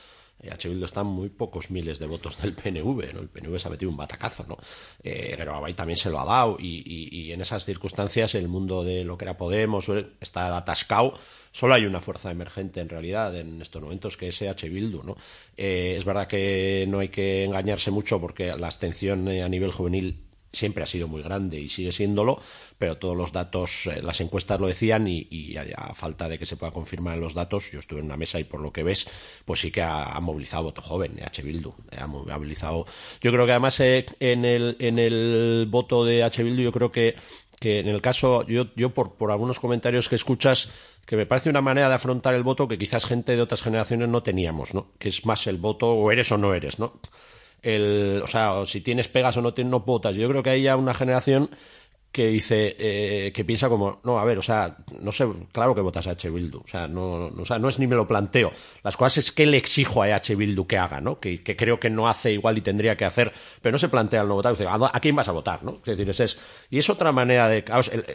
H. 0.49 0.69
Bildu 0.69 0.85
está 0.85 1.01
a 1.01 1.05
muy 1.05 1.29
pocos 1.29 1.71
miles 1.71 1.99
de 1.99 2.07
votos 2.07 2.41
del 2.41 2.55
PNV. 2.55 3.01
El 3.01 3.29
PNV 3.29 3.59
se 3.59 3.69
ha 3.69 3.71
metido 3.71 3.91
un 3.91 3.97
batacazo, 3.97 4.45
¿no? 4.49 4.59
Eh, 5.03 5.35
pero 5.37 5.61
también 5.75 5.97
se 5.97 6.11
lo 6.11 6.21
ha 6.21 6.25
dado 6.25 6.57
y, 6.59 7.33
en 7.33 7.41
esas 7.41 7.65
circunstancias 7.65 8.35
el 8.35 8.49
mundo 8.49 8.83
de 8.83 9.05
lo 9.05 9.17
que 9.17 9.25
era 9.25 9.37
Podemos 9.37 9.91
está 10.21 10.57
atascado. 10.57 11.15
Solo 11.53 11.75
hay 11.75 11.85
una 11.85 12.01
fuerza 12.01 12.31
emergente 12.31 12.81
en 12.81 12.89
realidad 12.89 13.37
en 13.37 13.61
estos 13.61 13.83
momentos 13.83 14.17
que 14.17 14.29
es 14.29 14.43
H. 14.43 14.69
Bildu, 14.69 15.03
¿no? 15.03 15.17
Eh, 15.57 15.95
es 15.97 16.05
verdad 16.05 16.27
que 16.27 16.87
no 16.89 17.01
hay 17.01 17.09
que 17.09 17.45
engañarse 17.45 17.91
mucho 17.91 18.21
porque 18.21 18.55
la 18.57 18.67
abstención 18.67 19.29
eh, 19.29 19.43
a 19.43 19.49
nivel 19.49 19.73
juvenil 19.73 20.30
siempre 20.53 20.83
ha 20.83 20.87
sido 20.87 21.09
muy 21.09 21.23
grande 21.23 21.61
y 21.61 21.69
sigue 21.69 21.93
siéndolo, 21.93 22.41
pero 22.79 22.97
todos 22.99 23.17
los 23.17 23.33
datos, 23.33 23.87
eh, 23.87 24.03
las 24.03 24.21
encuestas 24.21 24.61
lo 24.61 24.67
decían 24.67 25.07
y, 25.07 25.27
y 25.31 25.57
a, 25.57 25.95
falta 25.95 26.29
de 26.29 26.39
que 26.39 26.47
se 26.47 26.57
pueda 26.57 26.73
confirmar 26.73 27.15
en 27.15 27.21
los 27.21 27.35
datos, 27.35 27.71
yo 27.71 27.79
estuve 27.79 28.01
en 28.01 28.07
una 28.07 28.17
mesa 28.17 28.41
y 28.41 28.45
por 28.45 28.61
lo 28.61 28.73
que 28.73 28.83
ves, 28.83 29.09
pues 29.45 29.61
sí 29.61 29.71
que 29.71 29.83
ha, 29.83 30.05
ha 30.05 30.21
movilizado 30.21 30.65
voto 30.65 30.83
joven, 30.83 31.19
eh, 31.19 31.25
H. 31.25 31.43
Bildu, 31.43 31.71
eh, 31.91 31.99
ha 32.01 32.07
movilizado. 32.07 32.87
Yo 33.21 33.33
creo 33.33 33.47
que 33.47 33.53
además 33.53 33.79
eh, 33.81 34.07
en, 34.21 34.45
el, 34.45 34.77
en 34.79 34.99
el 34.99 35.67
voto 35.69 36.05
de 36.05 36.23
H. 36.23 36.43
Bildu 36.43 36.63
yo 36.63 36.73
creo 36.73 36.93
que 36.93 37.17
que 37.61 37.79
en 37.79 37.89
el 37.89 38.01
caso, 38.01 38.47
yo, 38.47 38.69
yo 38.75 38.95
por, 38.95 39.17
por 39.17 39.31
algunos 39.31 39.61
comentarios 39.61 40.09
que 40.09 40.15
escuchas, 40.15 40.71
que 41.05 41.15
me 41.15 41.27
parece 41.27 41.51
una 41.51 41.61
manera 41.61 41.91
de 41.91 41.95
afrontar 41.95 42.35
el 42.35 42.43
voto 42.43 42.67
que 42.67 42.79
quizás 42.79 43.05
gente 43.05 43.37
de 43.37 43.43
otras 43.43 43.63
generaciones 43.63 44.09
no 44.09 44.23
teníamos, 44.23 44.73
¿no? 44.73 44.93
Que 44.99 45.11
es 45.11 45.27
más 45.27 45.47
el 45.47 45.59
voto 45.59 45.91
o 45.91 46.11
eres 46.11 46.33
o 46.33 46.39
no 46.39 46.55
eres, 46.55 46.79
¿no? 46.79 46.99
El, 47.63 48.23
o 48.23 48.27
sea, 48.27 48.65
si 48.65 48.81
tienes 48.81 49.09
pegas 49.09 49.37
o 49.37 49.43
no 49.43 49.55
tienes 49.55 49.71
no 49.71 49.81
votas. 49.81 50.17
Yo 50.17 50.29
creo 50.29 50.43
que 50.43 50.51
hay 50.51 50.63
ya 50.63 50.77
una 50.77 50.95
generación 50.95 51.51
que 52.13 52.27
dice 52.27 52.75
eh, 52.79 53.33
que 53.33 53.45
piensa 53.45 53.69
como 53.69 54.01
no 54.03 54.19
a 54.19 54.25
ver 54.25 54.39
o 54.39 54.43
sea 54.43 54.77
no 55.01 55.13
sé 55.13 55.27
claro 55.53 55.75
que 55.75 55.81
votas 55.81 56.07
a 56.09 56.11
H. 56.13 56.29
Bildu 56.31 56.59
o 56.65 56.67
sea 56.67 56.89
no, 56.89 57.31
no 57.31 57.45
sea 57.45 57.59
no 57.59 57.69
es 57.69 57.79
ni 57.79 57.87
me 57.87 57.95
lo 57.97 58.07
planteo. 58.09 58.51
Las 58.83 58.97
cosas 58.97 59.19
es 59.19 59.33
que 59.33 59.47
le 59.47 59.57
exijo 59.59 60.03
a 60.03 60.07
H. 60.15 60.35
Bildu 60.35 60.67
que 60.67 60.77
haga 60.79 61.01
no 61.01 61.21
que, 61.21 61.41
que 61.41 61.57
creo 61.57 61.79
que 61.79 61.89
no 61.89 62.09
hace 62.09 62.33
igual 62.33 62.59
y 62.59 62.63
tendría 62.63 62.97
que 62.97 63.05
hacer 63.05 63.33
pero 63.63 63.73
no 63.73 63.79
se 63.79 63.89
plantea 63.89 64.23
el 64.23 64.29
no 64.29 64.35
votar. 64.35 64.53
Dice, 64.53 64.67
¿a, 64.67 64.75
a 64.93 65.01
quién 65.01 65.15
vas 65.15 65.29
a 65.29 65.33
votar 65.33 65.63
no 65.63 65.79
es 65.87 65.97
decir 65.99 66.11
es, 66.11 66.39
y 66.69 66.79
es 66.79 66.91
otra 66.91 67.13
manera 67.13 67.49
de 67.49 67.65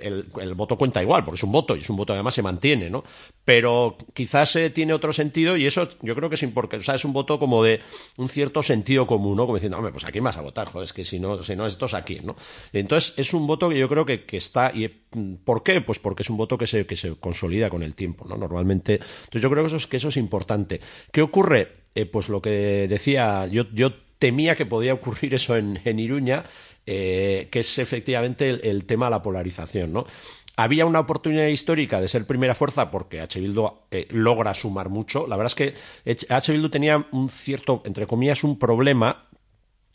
el- 0.01 0.25
el 0.41 0.53
voto 0.55 0.77
cuenta 0.77 1.01
igual 1.01 1.23
porque 1.23 1.37
es 1.37 1.43
un 1.43 1.51
voto 1.53 1.75
y 1.75 1.79
es 1.79 1.89
un 1.89 1.95
voto 1.95 2.11
que 2.13 2.17
además 2.17 2.33
se 2.33 2.41
mantiene 2.43 2.89
no 2.89 3.03
pero 3.45 3.95
quizás 4.13 4.55
eh, 4.57 4.69
tiene 4.71 4.93
otro 4.93 5.13
sentido 5.13 5.55
y 5.55 5.67
eso 5.67 5.87
yo 6.01 6.15
creo 6.15 6.27
que 6.29 6.35
es 6.35 6.43
importante 6.43 6.81
o 6.81 6.85
sea 6.85 6.95
es 6.95 7.05
un 7.05 7.13
voto 7.13 7.39
como 7.39 7.63
de 7.63 7.79
un 8.17 8.27
cierto 8.27 8.61
sentido 8.63 9.07
común 9.07 9.37
no 9.37 9.43
como 9.45 9.55
diciendo 9.55 9.77
hombre 9.77 9.91
pues 9.93 10.03
a 10.03 10.11
quién 10.11 10.23
vas 10.23 10.37
a 10.37 10.41
votar 10.41 10.67
joder 10.67 10.83
es 10.85 10.93
que 10.93 11.03
si 11.05 11.19
no 11.19 11.41
si 11.43 11.55
no 11.55 11.65
estos 11.65 11.93
a 11.93 12.03
quién 12.03 12.25
no 12.25 12.35
entonces 12.73 13.13
es 13.17 13.33
un 13.33 13.47
voto 13.47 13.69
que 13.69 13.77
yo 13.77 13.84
creo 13.87 14.05
que, 14.05 14.25
que 14.25 14.37
está 14.37 14.71
y 14.73 14.87
mm, 15.13 15.35
¿por 15.43 15.63
qué? 15.63 15.81
pues 15.81 15.99
porque 15.99 16.23
es 16.23 16.29
un 16.29 16.37
voto 16.37 16.57
que 16.57 16.67
se 16.67 16.85
que 16.85 16.95
se 16.95 17.15
consolida 17.15 17.69
con 17.69 17.83
el 17.83 17.95
tiempo 17.95 18.25
no 18.27 18.37
normalmente 18.37 18.95
entonces 18.95 19.41
yo 19.41 19.49
creo 19.49 19.63
que 19.63 19.67
eso 19.67 19.77
es 19.77 19.87
que 19.87 19.97
eso 19.97 20.09
es 20.09 20.17
importante 20.17 20.79
qué 21.11 21.21
ocurre 21.21 21.85
Eh, 21.97 22.05
pues 22.05 22.27
lo 22.27 22.41
que 22.41 22.87
decía 22.89 23.47
yo 23.47 23.63
yo 23.71 23.93
temía 24.19 24.55
que 24.55 24.65
podía 24.65 24.93
ocurrir 24.93 25.33
eso 25.33 25.55
en, 25.55 25.79
en 25.85 25.97
Iruña 25.97 26.43
eh, 26.85 27.47
que 27.51 27.59
es 27.59 27.79
efectivamente 27.79 28.69
el, 28.69 28.83
tema 28.83 29.05
de 29.05 29.11
la 29.11 29.21
polarización 29.21 29.93
no 29.93 30.05
había 30.57 30.85
una 30.85 30.99
oportunidad 30.99 31.47
histórica 31.47 32.01
de 32.01 32.07
ser 32.07 32.25
primera 32.25 32.55
fuerza 32.55 32.89
porque 32.91 33.21
H. 33.21 33.39
Bildu 33.39 33.67
eh, 33.91 34.07
logra 34.11 34.53
sumar 34.53 34.89
mucho. 34.89 35.27
La 35.27 35.35
verdad 35.35 35.51
es 35.51 35.55
que. 35.55 35.73
H. 36.29 36.51
Bildu 36.51 36.69
tenía 36.69 37.05
un 37.11 37.29
cierto, 37.29 37.81
entre 37.85 38.07
comillas, 38.07 38.43
un 38.43 38.57
problema 38.57 39.25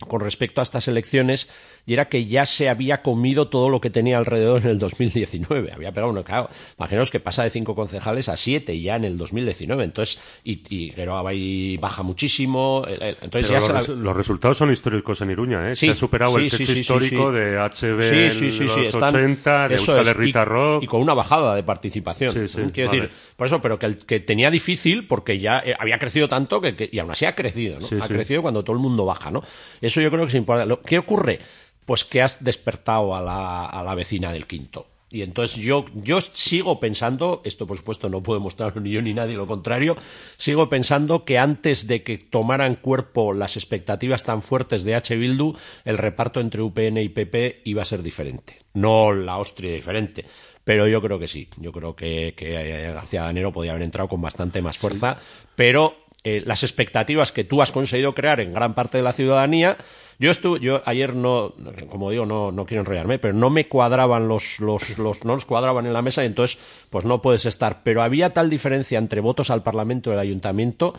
con 0.09 0.21
respecto 0.21 0.61
a 0.61 0.65
estas 0.65 0.89
elecciones 0.89 1.51
y 1.87 1.93
era 1.95 2.09
que 2.09 2.27
ya 2.27 2.47
se 2.47 2.69
había 2.69 3.03
comido 3.03 3.49
todo 3.49 3.69
lo 3.69 3.81
que 3.81 3.91
tenía 3.91 4.19
alrededor 4.19 4.63
en 4.63 4.69
el 4.71 4.79
2019. 4.79 5.73
Había 5.73 5.93
pegado 5.93 6.13
una 6.13 6.23
claro, 6.23 6.49
imaginaos 6.79 7.11
que 7.11 7.21
pasa 7.21 7.43
de 7.45 7.51
cinco 7.51 7.75
concejales 7.75 8.29
a 8.29 8.37
siete 8.37 8.81
ya 8.81 8.97
en 8.97 9.05
el 9.05 9.19
2019. 9.19 9.85
Entonces, 9.85 10.21
y, 10.45 10.63
y 10.69 10.91
Bay 10.95 11.77
baja 11.79 12.03
muchísimo. 12.03 12.85
Entonces 12.89 13.47
Pero 13.49 13.49
ya 13.49 13.61
se 13.61 13.73
los, 13.73 13.75
la- 13.75 13.81
res- 13.81 13.89
los 13.89 14.17
resultados 14.17 14.57
son 14.57 14.71
históricos 14.73 15.21
en 15.21 15.31
Iruña, 15.31 15.71
¿eh? 15.71 15.75
Sí, 15.75 15.87
Se 15.87 15.93
ha 15.93 15.95
superado 15.95 16.39
el 16.39 16.51
techo 16.51 16.65
sí, 16.73 16.81
histórico 16.81 17.33
de 17.33 17.57
HB 17.59 18.03
Sí, 18.03 18.15
en 18.17 18.31
sí, 18.31 18.51
sí, 18.51 18.65
los 18.65 18.77
están- 18.79 19.15
80, 19.15 19.69
de 19.69 19.75
Euskal 19.75 20.09
Herrita 20.09 20.43
y, 20.43 20.45
Rock. 20.45 20.83
y 20.85 20.87
con 20.87 21.01
una 21.03 21.15
bajada 21.15 21.55
de 21.55 21.63
participación. 21.63 22.33
Sí, 22.33 22.49
sí, 22.49 22.63
Quiero 22.73 22.91
vale. 22.91 23.03
decir, 23.03 23.17
por 23.37 23.47
eso, 23.47 23.61
pero 23.63 23.79
que, 23.79 23.87
el- 23.87 23.99
que 23.99 24.21
tenía 24.21 24.51
difícil 24.51 25.07
porque 25.07 25.39
ya 25.39 25.61
eh, 25.65 25.75
había 25.79 25.99
crecido 25.99 26.29
tanto 26.29 26.61
que, 26.61 26.75
que- 26.77 26.89
y 26.93 26.99
aún 26.99 27.11
así 27.11 27.25
ha 27.25 27.35
crecido, 27.35 27.79
¿no? 27.81 27.87
Ha 28.03 28.09
crecido 28.09 28.43
cuando 28.43 28.63
todo 28.65 28.75
el 28.77 28.83
mundo 28.83 29.05
baja, 29.05 29.31
¿no? 29.31 29.43
Eso 29.91 30.01
yo 30.01 30.11
creo 30.13 30.23
que 30.23 30.29
es 30.29 30.35
importante. 30.37 30.79
¿Qué 30.87 30.99
ocurre? 30.99 31.41
Pues 31.85 32.05
que 32.05 32.23
has 32.23 32.45
despertado 32.45 33.17
a 33.17 33.21
la, 33.21 33.67
a 33.67 33.83
la 33.83 33.97
vecina 33.97 34.31
del 34.31 34.47
quinto. 34.47 34.87
Y 35.11 35.23
entonces 35.23 35.57
yo, 35.57 35.87
yo 35.93 36.21
sigo 36.21 36.79
pensando, 36.79 37.43
esto 37.45 37.67
por 37.67 37.77
supuesto 37.77 38.09
no 38.09 38.23
puedo 38.23 38.39
mostrarlo 38.39 38.81
ni 38.81 38.91
yo 38.91 39.03
ni 39.03 39.13
nadie, 39.13 39.35
lo 39.35 39.49
contrario, 39.49 39.97
sigo 40.37 40.69
pensando 40.69 41.25
que 41.25 41.37
antes 41.37 41.89
de 41.89 42.05
que 42.05 42.17
tomaran 42.17 42.77
cuerpo 42.77 43.33
las 43.33 43.57
expectativas 43.57 44.23
tan 44.23 44.43
fuertes 44.43 44.85
de 44.85 44.95
H. 44.95 45.17
Bildu, 45.17 45.57
el 45.85 45.99
reparto 45.99 46.39
entre 46.39 46.63
UPN 46.63 46.99
y 46.99 47.09
PP 47.09 47.63
iba 47.65 47.83
a 47.83 47.87
ser 47.87 48.05
diferente. 48.05 48.61
No 48.75 49.13
la 49.13 49.33
Austria 49.33 49.75
diferente, 49.75 50.25
pero 50.63 50.87
yo 50.87 51.03
creo 51.03 51.19
que 51.19 51.27
sí. 51.27 51.49
Yo 51.57 51.73
creo 51.73 51.97
que, 51.97 52.35
que 52.37 52.55
eh, 52.55 52.93
García 52.93 53.23
Danero 53.23 53.51
podía 53.51 53.73
haber 53.73 53.83
entrado 53.83 54.09
con 54.09 54.23
bastante 54.23 54.63
más 54.63 54.79
fuerza, 54.79 55.17
pero 55.57 55.97
eh, 56.23 56.43
las 56.45 56.63
expectativas 56.63 57.33
que 57.33 57.45
tú 57.45 57.63
has 57.63 57.73
conseguido 57.73 58.15
crear 58.15 58.41
en 58.41 58.53
gran 58.53 58.75
parte 58.75 58.99
de 58.99 59.05
la 59.05 59.15
ciudadanía. 59.15 59.79
Yo 60.19 60.31
estuve, 60.31 60.61
yo 60.61 60.83
ayer 60.85 61.15
no, 61.15 61.55
como 61.89 62.11
digo, 62.11 62.27
no, 62.27 62.53
no 62.53 62.67
quiero 62.67 62.83
enrollarme, 62.83 63.19
pero 63.19 63.33
no 63.33 63.49
me 63.49 63.69
cuadraban 63.69 64.29
los, 64.29 64.61
los, 64.61 64.99
los, 64.99 65.25
no 65.25 65.35
los 65.35 65.47
cuadraban 65.47 65.87
en 65.87 65.95
la 65.95 66.03
mesa 66.03 66.23
y 66.23 66.27
entonces, 66.27 66.59
pues 66.91 67.07
no 67.07 67.23
puedes 67.23 67.47
estar. 67.47 67.83
Pero 67.83 68.03
había 68.03 68.35
tal 68.35 68.51
diferencia 68.51 68.99
entre 68.99 69.23
votos 69.23 69.49
al 69.49 69.63
Parlamento 69.63 70.11
y 70.11 70.13
al 70.13 70.19
Ayuntamiento 70.19 70.95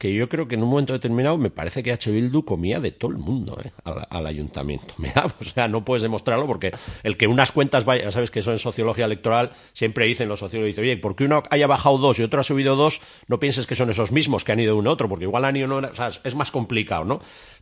que 0.00 0.14
yo 0.14 0.30
creo 0.30 0.48
que 0.48 0.54
en 0.54 0.62
un 0.62 0.70
momento 0.70 0.94
determinado 0.94 1.36
me 1.36 1.50
parece 1.50 1.82
que 1.82 1.92
H. 1.92 2.10
Bildu 2.10 2.42
comía 2.46 2.80
de 2.80 2.90
todo 2.90 3.10
el 3.10 3.18
mundo 3.18 3.60
¿eh? 3.62 3.70
al, 3.84 4.06
al 4.08 4.26
ayuntamiento. 4.26 4.94
Me 4.98 5.10
da, 5.10 5.26
o 5.26 5.44
sea, 5.44 5.68
no 5.68 5.84
puedes 5.84 6.00
demostrarlo 6.00 6.46
porque 6.46 6.72
el 7.02 7.18
que 7.18 7.26
unas 7.26 7.52
cuentas 7.52 7.84
vaya, 7.84 8.04
ya 8.04 8.10
sabes 8.10 8.30
que 8.30 8.38
eso 8.38 8.50
en 8.50 8.58
sociología 8.58 9.04
electoral 9.04 9.52
siempre 9.74 10.06
dicen 10.06 10.26
los 10.26 10.40
sociólogos, 10.40 10.68
dicen, 10.68 10.84
oye, 10.84 10.96
porque 10.96 11.24
uno 11.24 11.42
haya 11.50 11.66
bajado 11.66 11.98
dos 11.98 12.18
y 12.18 12.22
otro 12.22 12.40
ha 12.40 12.42
subido 12.42 12.76
dos, 12.76 13.02
no 13.28 13.38
pienses 13.40 13.66
que 13.66 13.74
son 13.74 13.90
esos 13.90 14.10
mismos 14.10 14.42
que 14.42 14.52
han 14.52 14.60
ido 14.60 14.74
uno 14.74 14.88
a 14.88 14.94
otro, 14.94 15.06
porque 15.06 15.26
igual 15.26 15.44
han 15.44 15.56
ido 15.56 15.66
uno, 15.66 15.86
o 15.86 15.94
sea, 15.94 16.08
es 16.24 16.34
más 16.34 16.50
complicado, 16.50 17.04
¿no? 17.04 17.20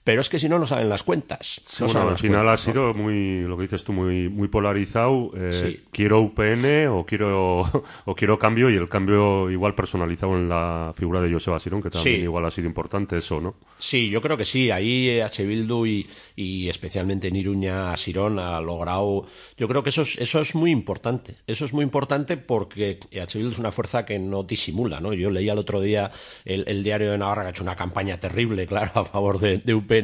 Pero 0.09 0.23
es 0.23 0.31
que 0.31 0.39
si 0.39 0.49
no, 0.49 0.59
no 0.59 0.65
saben 0.65 0.89
las 0.89 1.03
cuentas. 1.03 1.61
Sí, 1.67 1.83
No 1.83 1.87
bueno, 1.89 1.93
saben 1.93 2.09
al 2.15 2.19
final 2.19 2.39
cuentas, 2.47 2.65
ha 2.67 2.69
¿no? 2.69 2.73
sido 2.73 2.95
muy, 2.95 3.43
lo 3.43 3.57
que 3.59 3.65
dices 3.65 3.85
tú, 3.85 3.93
muy, 3.93 4.31
muy 4.31 4.49
polarizado. 4.49 5.33
eh, 5.37 5.53
Sí. 5.53 5.81
Quiero 5.93 6.23
UPN 6.23 6.87
o 6.89 7.05
quiero, 7.05 7.61
o 8.07 8.15
quiero 8.15 8.39
cambio 8.39 8.71
y 8.71 8.77
el 8.77 8.89
cambio 8.89 9.51
igual 9.51 9.75
personalizado 9.75 10.35
en 10.39 10.49
la 10.49 10.95
figura 10.97 11.21
de 11.21 11.31
Joseba 11.31 11.61
Sirón, 11.61 11.83
que 11.83 11.91
también 11.91 12.17
Sí. 12.17 12.23
igual 12.23 12.47
ha 12.47 12.51
sido 12.51 12.67
importante 12.67 13.19
eso, 13.19 13.39
¿no? 13.39 13.57
Sí, 13.79 14.09
yo 14.09 14.23
creo 14.23 14.39
que 14.39 14.47
sí. 14.47 14.71
Ahí 14.71 15.21
H. 15.21 15.45
Bildu 15.45 15.85
y, 15.85 16.07
y 16.37 16.71
especialmente 16.71 17.29
en 17.29 17.37
Iruña, 17.37 17.95
Sirón 17.99 18.39
ha 18.39 18.63
logrado. 18.63 19.27
Yo 19.59 19.69
creo 19.69 19.83
que 19.83 19.91
eso 19.91 20.01
es, 20.01 20.17
eso 20.19 20.41
es 20.41 20.55
muy 20.55 20.71
importante. 20.71 21.35
Eso 21.47 21.67
es 21.67 21.75
muy 21.75 21.83
importante 21.85 22.39
porque 22.39 22.99
H. 23.21 23.37
Bildu 23.39 23.53
es 23.53 23.59
una 23.59 23.73
fuerza 23.73 24.07
que 24.07 24.19
no 24.19 24.43
disimula, 24.43 25.01
¿no? 25.01 25.13
Yo 25.13 25.31
leía 25.31 25.53
el 25.53 25.59
otro 25.59 25.83
día 25.83 26.11
el, 26.47 26.65
el 26.67 26.83
diario 26.83 27.11
de 27.11 27.19
Navarra 27.19 27.43
que 27.43 27.49
ha 27.49 27.51
hecho 27.51 27.63
una 27.63 27.77
campaña 27.77 28.19
terrible, 28.19 28.67
claro, 28.73 28.91
a 28.95 29.05
favor 29.05 29.39
de, 29.39 29.59
de 29.59 29.75
UPN, 29.75 29.98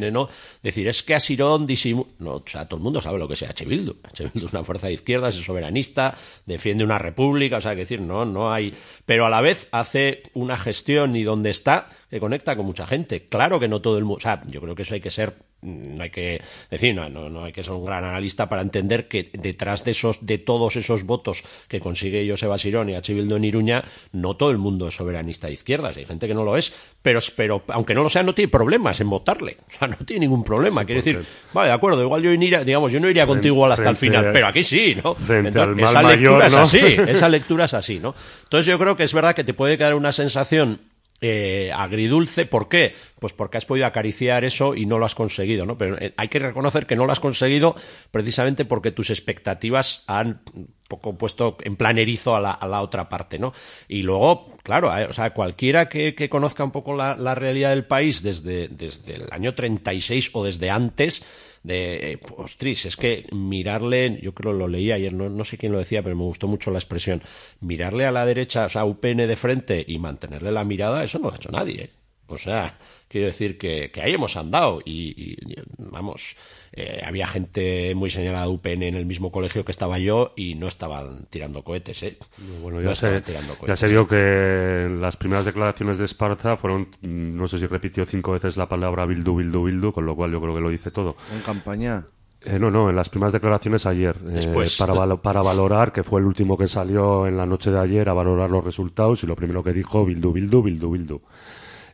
Decir, 0.63 0.89
es 0.89 1.03
que 1.03 1.15
a 1.15 1.21
Sirón 1.21 1.67
disimula. 1.67 2.09
No, 2.19 2.33
o 2.37 2.43
sea, 2.47 2.67
todo 2.67 2.79
el 2.79 2.85
mundo 2.85 3.01
sabe 3.01 3.19
lo 3.19 3.29
que 3.29 3.35
es 3.35 3.43
H. 3.43 3.65
Bildu. 3.65 3.97
H. 4.03 4.31
Bildu 4.33 4.47
es 4.47 4.53
una 4.53 4.65
fuerza 4.65 4.87
de 4.87 4.95
izquierdas, 4.95 5.37
es 5.37 5.45
soberanista, 5.45 6.17
defiende 6.47 6.85
una 6.85 6.99
república, 6.99 7.59
o 7.59 7.61
sea, 7.61 7.73
que 7.73 7.81
decir, 7.81 8.01
no, 8.01 8.25
no 8.25 8.53
hay. 8.53 8.75
Pero 9.07 9.27
a 9.27 9.31
la 9.31 9.41
vez 9.41 9.69
hace 9.73 10.25
una 10.35 10.59
gestión 10.59 11.17
y 11.17 11.23
donde 11.23 11.51
está 11.51 11.89
que 12.15 12.21
conecta 12.21 12.55
con 12.55 12.65
mucha 12.65 12.87
gente. 12.87 13.27
Claro 13.29 13.59
que 13.59 13.67
no 13.67 13.83
todo 13.83 13.99
el 13.99 14.05
mundo. 14.05 14.19
O 14.19 14.21
sea, 14.21 14.41
yo 14.47 14.61
creo 14.61 14.77
que 14.77 14.83
eso 14.83 14.95
hay 14.95 15.01
que 15.01 15.11
ser. 15.11 15.35
No 15.63 16.05
hay 16.05 16.11
que 16.11 16.41
decir, 16.71 16.95
no, 16.95 17.09
no, 17.09 17.29
no 17.29 17.45
hay 17.45 17.53
que 17.53 17.65
ser 17.65 17.73
un 17.73 17.85
gran 17.85 18.05
analista 18.05 18.49
para 18.49 18.63
entender 18.63 19.09
que 19.09 19.31
detrás 19.33 19.85
de 19.85 19.91
esos, 19.91 20.25
de 20.25 20.39
todos 20.39 20.77
esos 20.77 21.03
votos 21.07 21.43
que 21.67 21.81
consigue 21.81 22.25
Joseba 22.31 22.57
Sirón 22.57 22.89
y 22.91 22.95
H. 22.95 23.13
Bildu 23.13 23.35
en 23.35 23.43
Iruña, 23.45 23.83
no 24.13 24.37
todo 24.37 24.53
el 24.53 24.59
mundo 24.59 24.87
es 24.87 24.95
soberanista 24.95 25.49
de 25.49 25.55
izquierdas. 25.55 25.97
Hay 25.97 26.05
gente 26.05 26.29
que 26.29 26.35
no 26.35 26.45
lo 26.45 26.57
es, 26.57 26.73
pero, 27.03 27.19
pero 27.35 27.65
aunque 27.67 27.95
no 27.95 28.05
lo 28.05 28.09
sea, 28.09 28.23
no 28.23 28.33
tiene 28.33 28.49
problemas 28.49 29.01
en 29.01 29.11
votarle. 29.11 29.57
O 29.67 29.73
sea, 29.73 29.89
no 29.89 29.97
tiene 30.07 30.21
ningún 30.21 30.45
problema. 30.45 30.85
Quiere 30.85 31.03
decir, 31.03 31.21
vale, 31.53 31.71
de 31.71 31.75
acuerdo, 31.75 32.01
igual 32.01 32.23
yo 32.23 32.31
iría, 32.31 32.63
digamos, 32.63 32.93
yo 32.93 33.01
no 33.01 33.11
iría 33.11 33.27
contigo 33.27 33.57
igual 33.57 33.73
hasta 33.73 33.91
el 33.91 33.97
final, 33.97 34.31
pero 34.33 34.47
aquí 34.47 34.63
sí, 34.63 34.97
¿no? 35.03 35.17
esa 35.17 36.01
lectura 36.01 36.03
mayor, 36.03 36.45
es 36.45 36.55
así, 36.55 36.79
esa 37.09 37.29
lectura 37.29 37.65
es 37.65 37.75
así, 37.75 37.99
¿no? 37.99 38.15
Entonces 38.45 38.67
yo 38.67 38.79
creo 38.79 38.97
que 38.97 39.03
es 39.03 39.13
verdad 39.13 39.35
que 39.35 39.43
te 39.43 39.53
puede 39.53 39.77
quedar 39.77 39.97
una 39.97 40.13
sensación 40.13 40.94
eh, 41.27 41.73
agridulce. 41.75 42.45
¿Por 42.45 42.69
qué? 42.69 42.95
Pues 43.19 43.33
porque 43.33 43.57
has 43.57 43.65
podido 43.65 43.87
acariciar 43.87 44.45
eso 44.45 44.75
y 44.75 44.85
no 44.85 44.99
lo 44.99 45.07
has 45.07 45.15
conseguido, 45.15 45.65
¿no? 45.65 45.79
Pero 45.79 45.97
eh, 45.99 46.13
hay 46.19 46.29
que 46.29 46.39
reconocer 46.39 46.85
que 46.85 46.97
no 46.97 47.07
lo 47.07 47.13
has 47.13 47.21
conseguido 47.21 47.75
precisamente 48.11 48.67
porque 48.67 48.93
tus 48.93 49.09
expectativas 49.09 50.05
han 50.07 50.43
poco 50.87 51.17
puesto 51.17 51.57
en 51.63 51.77
plan 51.77 51.97
erizo 51.97 52.37
a 52.37 52.41
la, 52.41 52.81
otra 52.83 53.09
parte, 53.09 53.39
¿no? 53.39 53.55
Y 53.89 54.03
luego, 54.03 54.55
claro, 54.63 54.95
eh, 54.95 55.07
o 55.07 55.15
sea, 55.15 55.33
cualquiera 55.33 55.89
que, 55.89 56.15
que 56.15 56.29
conozca 56.29 56.63
un 56.63 56.73
poco 56.73 56.95
la, 56.95 57.17
la 57.17 57.35
realidad 57.35 57.71
del 57.71 57.87
país 57.87 58.23
desde, 58.23 58.69
desde 58.69 59.15
el 59.15 59.29
año 59.31 59.55
36 59.55 60.29
o 60.35 60.45
desde 60.45 60.71
antes, 60.71 61.25
de, 61.65 62.13
eh, 62.13 62.21
ostras, 62.37 62.85
es 62.85 62.97
que 62.97 63.27
mirarle, 63.33 64.21
yo 64.23 64.35
creo 64.35 64.53
lo 64.53 64.69
leí 64.69 64.93
ayer, 64.93 65.13
no, 65.13 65.29
no 65.29 65.45
sé 65.45 65.59
quién 65.59 65.73
lo 65.73 65.79
decía, 65.79 66.03
pero 66.03 66.15
me 66.15 66.23
gustó 66.23 66.47
mucho 66.47 66.71
la 66.71 66.79
expresión, 66.79 67.23
mirarle 67.61 68.07
a 68.07 68.13
la 68.13 68.25
derecha, 68.25 68.67
o 68.67 68.69
sea, 68.69 68.85
UPN 68.85 69.27
de 69.27 69.37
frente 69.37 69.85
y 69.87 69.99
mantenerle 69.99 70.53
la 70.53 70.65
mirada, 70.65 71.03
eso 71.03 71.19
no 71.19 71.29
lo 71.29 71.33
ha 71.33 71.37
hecho 71.37 71.51
nadie. 71.51 71.85
¿eh? 71.85 71.91
O 72.27 72.39
sea, 72.39 72.79
quiero 73.09 73.27
decir 73.27 73.59
que, 73.59 73.91
que 73.93 74.01
ahí 74.01 74.15
hemos 74.15 74.37
andado 74.37 74.81
y, 74.85 75.15
y, 75.17 75.55
vamos, 75.79 76.37
eh, 76.73 77.03
había 77.05 77.27
gente 77.27 77.95
muy 77.95 78.09
señalada 78.11 78.47
de 78.47 78.53
UPN 78.53 78.83
en 78.83 78.95
el 78.95 79.07
mismo 79.07 79.31
colegio 79.31 79.65
que 79.65 79.73
estaba 79.73 79.99
yo 79.99 80.33
y 80.37 80.55
no 80.55 80.67
estaban 80.69 81.27
tirando 81.31 81.63
cohetes, 81.63 82.03
¿eh? 82.03 82.17
Bueno, 82.63 82.81
No 82.81 82.87
ya, 82.87 82.93
estaban 82.93 83.19
se, 83.19 83.23
tirando 83.23 83.53
ya 83.53 83.59
cohetes, 83.59 83.79
se 83.79 83.87
¿eh? 83.87 83.91
vio 83.91 84.09
que 84.09 84.85
en 84.87 85.01
las 85.01 85.17
primeras 85.17 85.45
declaraciones 85.45 85.99
de 85.99 86.07
Esparza 86.07 86.57
fueron, 86.57 86.89
mm, 87.03 87.37
no 87.37 87.47
sé 87.47 87.59
si 87.59 87.67
repitió 87.67 88.05
cinco 88.05 88.33
veces 88.33 88.57
la 88.57 88.69
palabra 88.69 89.05
Bildu, 89.07 89.37
Bildu, 89.37 89.65
Bildu, 89.65 89.93
con 89.93 90.07
lo 90.07 90.17
cual 90.17 90.33
yo 90.33 90.41
creo 90.41 90.55
que 90.55 90.61
lo 90.61 90.71
dice 90.71 90.91
todo. 90.91 91.17
En 91.33 91.41
campaña. 91.43 92.05
Eh, 92.47 92.59
no, 92.59 92.71
no, 92.71 92.91
en 92.91 92.97
las 92.97 93.09
primeras 93.09 93.33
declaraciones 93.33 93.87
ayer, 93.87 94.17
eh, 94.17 94.31
Después. 94.33 94.77
para, 94.77 95.17
para 95.17 95.41
valorar, 95.41 95.93
que 95.93 96.03
fue 96.03 96.21
el 96.21 96.27
último 96.27 96.59
que 96.59 96.69
salió 96.69 97.27
en 97.27 97.39
la 97.39 97.47
noche 97.47 97.71
de 97.71 97.79
ayer, 97.79 98.07
a 98.09 98.13
valorar 98.13 98.51
los 98.51 98.63
resultados, 98.63 99.23
y 99.25 99.27
lo 99.27 99.35
primero 99.35 99.63
que 99.63 99.73
dijo, 99.73 100.05
Bildu, 100.05 100.33
Bildu, 100.33 100.63
Bildu, 100.63 100.91
Bildu. 100.91 101.21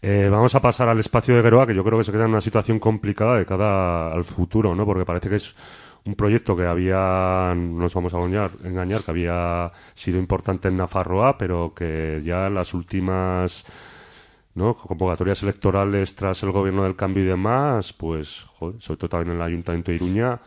Eh, 0.03 0.29
vamos 0.31 0.55
a 0.55 0.61
pasar 0.61 0.89
al 0.89 0.99
espacio 0.99 1.37
de 1.37 1.43
Geroa, 1.43 1.67
que 1.67 1.75
yo 1.75 1.85
creo 1.85 1.99
que 1.99 2.05
se 2.05 2.13
queda 2.13 2.25
en 2.25 2.31
una 2.31 2.41
situación 2.41 2.79
complicada 2.79 3.37
de 3.39 3.45
cara 3.45 4.13
al 4.13 4.25
futuro, 4.25 4.75
¿no? 4.75 4.87
Porque 4.87 5.05
parece 5.05 5.29
que 5.29 5.37
es 5.37 5.55
un 6.05 6.15
proyecto 6.15 6.57
que 6.57 6.65
había, 6.65 7.53
no 7.55 7.81
nos 7.83 7.95
vamos 7.95 8.15
a 8.15 8.19
engañar, 8.19 9.03
que 9.03 9.11
había 9.11 9.71
sido 9.95 10.19
importante 10.19 10.69
en 10.69 10.79
Nafarroa, 10.79 11.37
pero 11.37 11.75
que 11.75 12.23
ya 12.25 12.47
en 12.47 12.55
las 12.55 12.73
últimas 12.73 13.67
convocatorias 14.55 15.43
electorales 15.43 16.15
tras 16.15 16.43
el 16.43 16.51
gobierno 16.51 16.85
del 16.85 16.97
cambio 16.97 17.23
y 17.23 17.27
demás, 17.27 17.93
pues, 17.93 18.45
joder, 18.59 18.81
sobre 18.81 18.99
todo 18.99 19.09
también 19.11 19.37
en 19.37 19.41
el 19.41 19.47
Ayuntamiento 19.47 19.91
de 19.91 19.97
Iruña, 19.97 20.41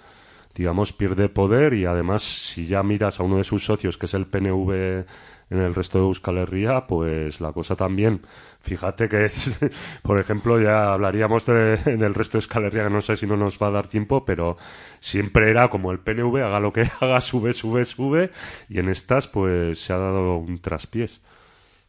digamos, 0.53 0.93
pierde 0.93 1.29
poder 1.29 1.73
y 1.73 1.85
además, 1.85 2.21
si 2.21 2.67
ya 2.67 2.83
miras 2.83 3.19
a 3.19 3.23
uno 3.23 3.37
de 3.37 3.43
sus 3.43 3.65
socios, 3.65 3.97
que 3.97 4.05
es 4.05 4.13
el 4.13 4.27
PNV 4.27 5.05
en 5.49 5.59
el 5.59 5.75
resto 5.75 5.99
de 5.99 6.05
Euskal 6.05 6.37
Herria, 6.37 6.87
pues 6.87 7.41
la 7.41 7.51
cosa 7.53 7.75
también. 7.75 8.21
Fíjate 8.61 9.09
que, 9.09 9.25
es, 9.25 9.51
por 10.03 10.19
ejemplo, 10.19 10.59
ya 10.61 10.93
hablaríamos 10.93 11.45
de- 11.45 11.77
del 11.97 12.13
resto 12.13 12.37
de 12.37 12.43
Euskal 12.43 12.65
Herria, 12.65 12.85
que 12.85 12.89
no 12.89 13.01
sé 13.01 13.17
si 13.17 13.27
no 13.27 13.37
nos 13.37 13.57
va 13.61 13.67
a 13.67 13.71
dar 13.71 13.87
tiempo, 13.87 14.25
pero 14.25 14.57
siempre 14.99 15.49
era 15.49 15.69
como 15.69 15.91
el 15.91 15.99
PNV, 15.99 16.37
haga 16.43 16.59
lo 16.59 16.73
que 16.73 16.89
haga, 16.99 17.21
sube, 17.21 17.53
sube, 17.53 17.85
sube, 17.85 18.31
y 18.69 18.79
en 18.79 18.89
estas, 18.89 19.27
pues 19.27 19.79
se 19.79 19.93
ha 19.93 19.97
dado 19.97 20.37
un 20.37 20.59
traspiés. 20.59 21.21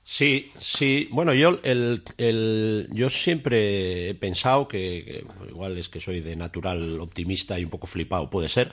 Sí, 0.06 0.52
sí. 0.58 1.08
Bueno, 1.12 1.32
yo 1.32 1.60
el, 1.62 2.02
el- 2.18 2.88
yo 2.92 3.08
siempre 3.08 4.10
he 4.10 4.14
pensado 4.14 4.68
que, 4.68 5.24
pues, 5.38 5.50
igual 5.50 5.78
es 5.78 5.88
que 5.88 5.98
soy 6.00 6.20
de 6.20 6.36
natural 6.36 7.00
optimista 7.00 7.58
y 7.58 7.64
un 7.64 7.70
poco 7.70 7.86
flipado, 7.86 8.28
puede 8.28 8.50
ser, 8.50 8.70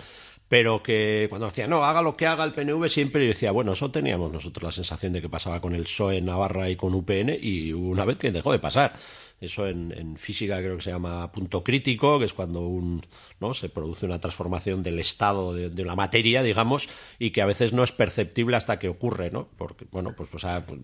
pero 0.52 0.84
que 0.84 1.28
cuando 1.30 1.46
decía, 1.46 1.66
no, 1.66 1.86
haga 1.86 2.02
lo 2.02 2.18
que 2.18 2.28
haga 2.28 2.44
el 2.44 2.52
PNV, 2.52 2.90
siempre 2.90 3.22
yo 3.24 3.30
decía, 3.30 3.52
bueno, 3.54 3.72
eso 3.72 3.90
teníamos 3.90 4.34
nosotros 4.34 4.64
la 4.64 4.74
sensación 4.74 5.14
de 5.14 5.22
que 5.22 5.30
pasaba 5.30 5.62
con 5.62 5.74
el 5.74 5.84
PSOE 5.84 6.18
en 6.18 6.26
Navarra 6.26 6.70
y 6.70 6.76
con 6.76 6.94
UPN 6.94 7.38
y 7.42 7.72
una 7.72 8.04
vez 8.04 8.18
que 8.18 8.34
dejó 8.34 8.52
de 8.52 8.60
pasar. 8.60 8.94
Eso 9.42 9.68
en, 9.68 9.92
en 9.98 10.18
física 10.18 10.60
creo 10.60 10.76
que 10.78 10.84
se 10.84 10.92
llama 10.92 11.32
punto 11.32 11.64
crítico, 11.64 12.20
que 12.20 12.26
es 12.26 12.34
cuando 12.34 12.62
un, 12.62 13.06
¿no? 13.40 13.54
se 13.54 13.70
produce 13.70 14.06
una 14.06 14.20
transformación 14.20 14.84
del 14.84 15.00
estado 15.00 15.54
de, 15.54 15.70
de 15.72 15.84
la 15.84 15.96
materia, 15.96 16.44
digamos, 16.44 16.88
y 17.20 17.32
que 17.32 17.42
a 17.42 17.48
veces 17.48 17.74
no 17.74 17.84
es 17.84 17.92
perceptible 17.92 18.56
hasta 18.56 18.78
que 18.80 18.88
ocurre, 18.88 19.32
¿no? 19.32 19.50
Porque, 19.58 19.86
bueno, 19.92 20.14
pues, 20.16 20.30
o 20.34 20.40
sea, 20.40 20.66
pues, 20.66 20.80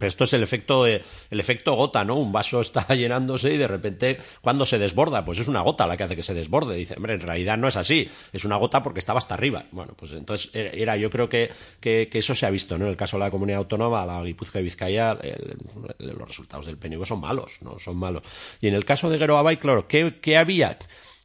esto 0.00 0.24
es 0.24 0.32
el 0.32 0.42
efecto, 0.44 0.84
de- 0.84 1.02
el 1.30 1.40
efecto 1.40 1.74
gota, 1.74 2.04
¿no? 2.04 2.14
Un 2.16 2.30
vaso 2.32 2.60
está 2.62 2.86
llenándose 2.94 3.52
y 3.52 3.58
de 3.58 3.66
repente, 3.68 4.18
cuando 4.40 4.64
se 4.66 4.78
desborda, 4.78 5.24
pues 5.24 5.38
es 5.40 5.48
una 5.48 5.62
gota 5.62 5.86
la 5.86 5.96
que 5.96 6.04
hace 6.04 6.16
que 6.16 6.22
se 6.22 6.32
desborde. 6.34 6.76
Dice, 6.76 6.94
hombre, 6.96 7.14
en 7.14 7.20
realidad 7.20 7.58
no 7.58 7.66
es 7.68 7.76
así, 7.76 8.08
es 8.32 8.44
una 8.44 8.56
gota 8.56 8.82
porque 8.84 9.00
estaba 9.00 9.18
hasta 9.18 9.34
arriba. 9.34 9.66
Bueno, 9.72 9.94
pues 9.96 10.12
entonces 10.12 10.50
era, 10.54 10.70
era- 10.70 10.96
yo 10.96 11.10
creo 11.10 11.28
que, 11.28 11.50
que, 11.80 12.08
eso 12.12 12.34
se 12.36 12.46
ha 12.46 12.50
visto, 12.50 12.78
¿no? 12.78 12.84
En 12.84 12.90
el 12.92 12.96
caso 12.96 13.18
de 13.18 13.24
la 13.24 13.30
comunidad 13.32 13.58
autónoma, 13.58 14.06
la 14.06 14.22
Guipúzcoa 14.22 14.60
y 14.60 14.64
Vizcaya, 14.64 15.18
los 15.98 16.28
resultados 16.28 16.66
del 16.66 16.78
PNV 16.78 17.04
son 17.04 17.20
malos, 17.20 17.58
¿no? 17.62 17.78
Son 17.78 17.95
malos. 17.96 18.22
Y 18.60 18.68
en 18.68 18.74
el 18.74 18.84
caso 18.84 19.10
de 19.10 19.18
Geroabay, 19.18 19.56
claro, 19.56 19.88
¿qué, 19.88 20.18
qué 20.20 20.36
había? 20.36 20.78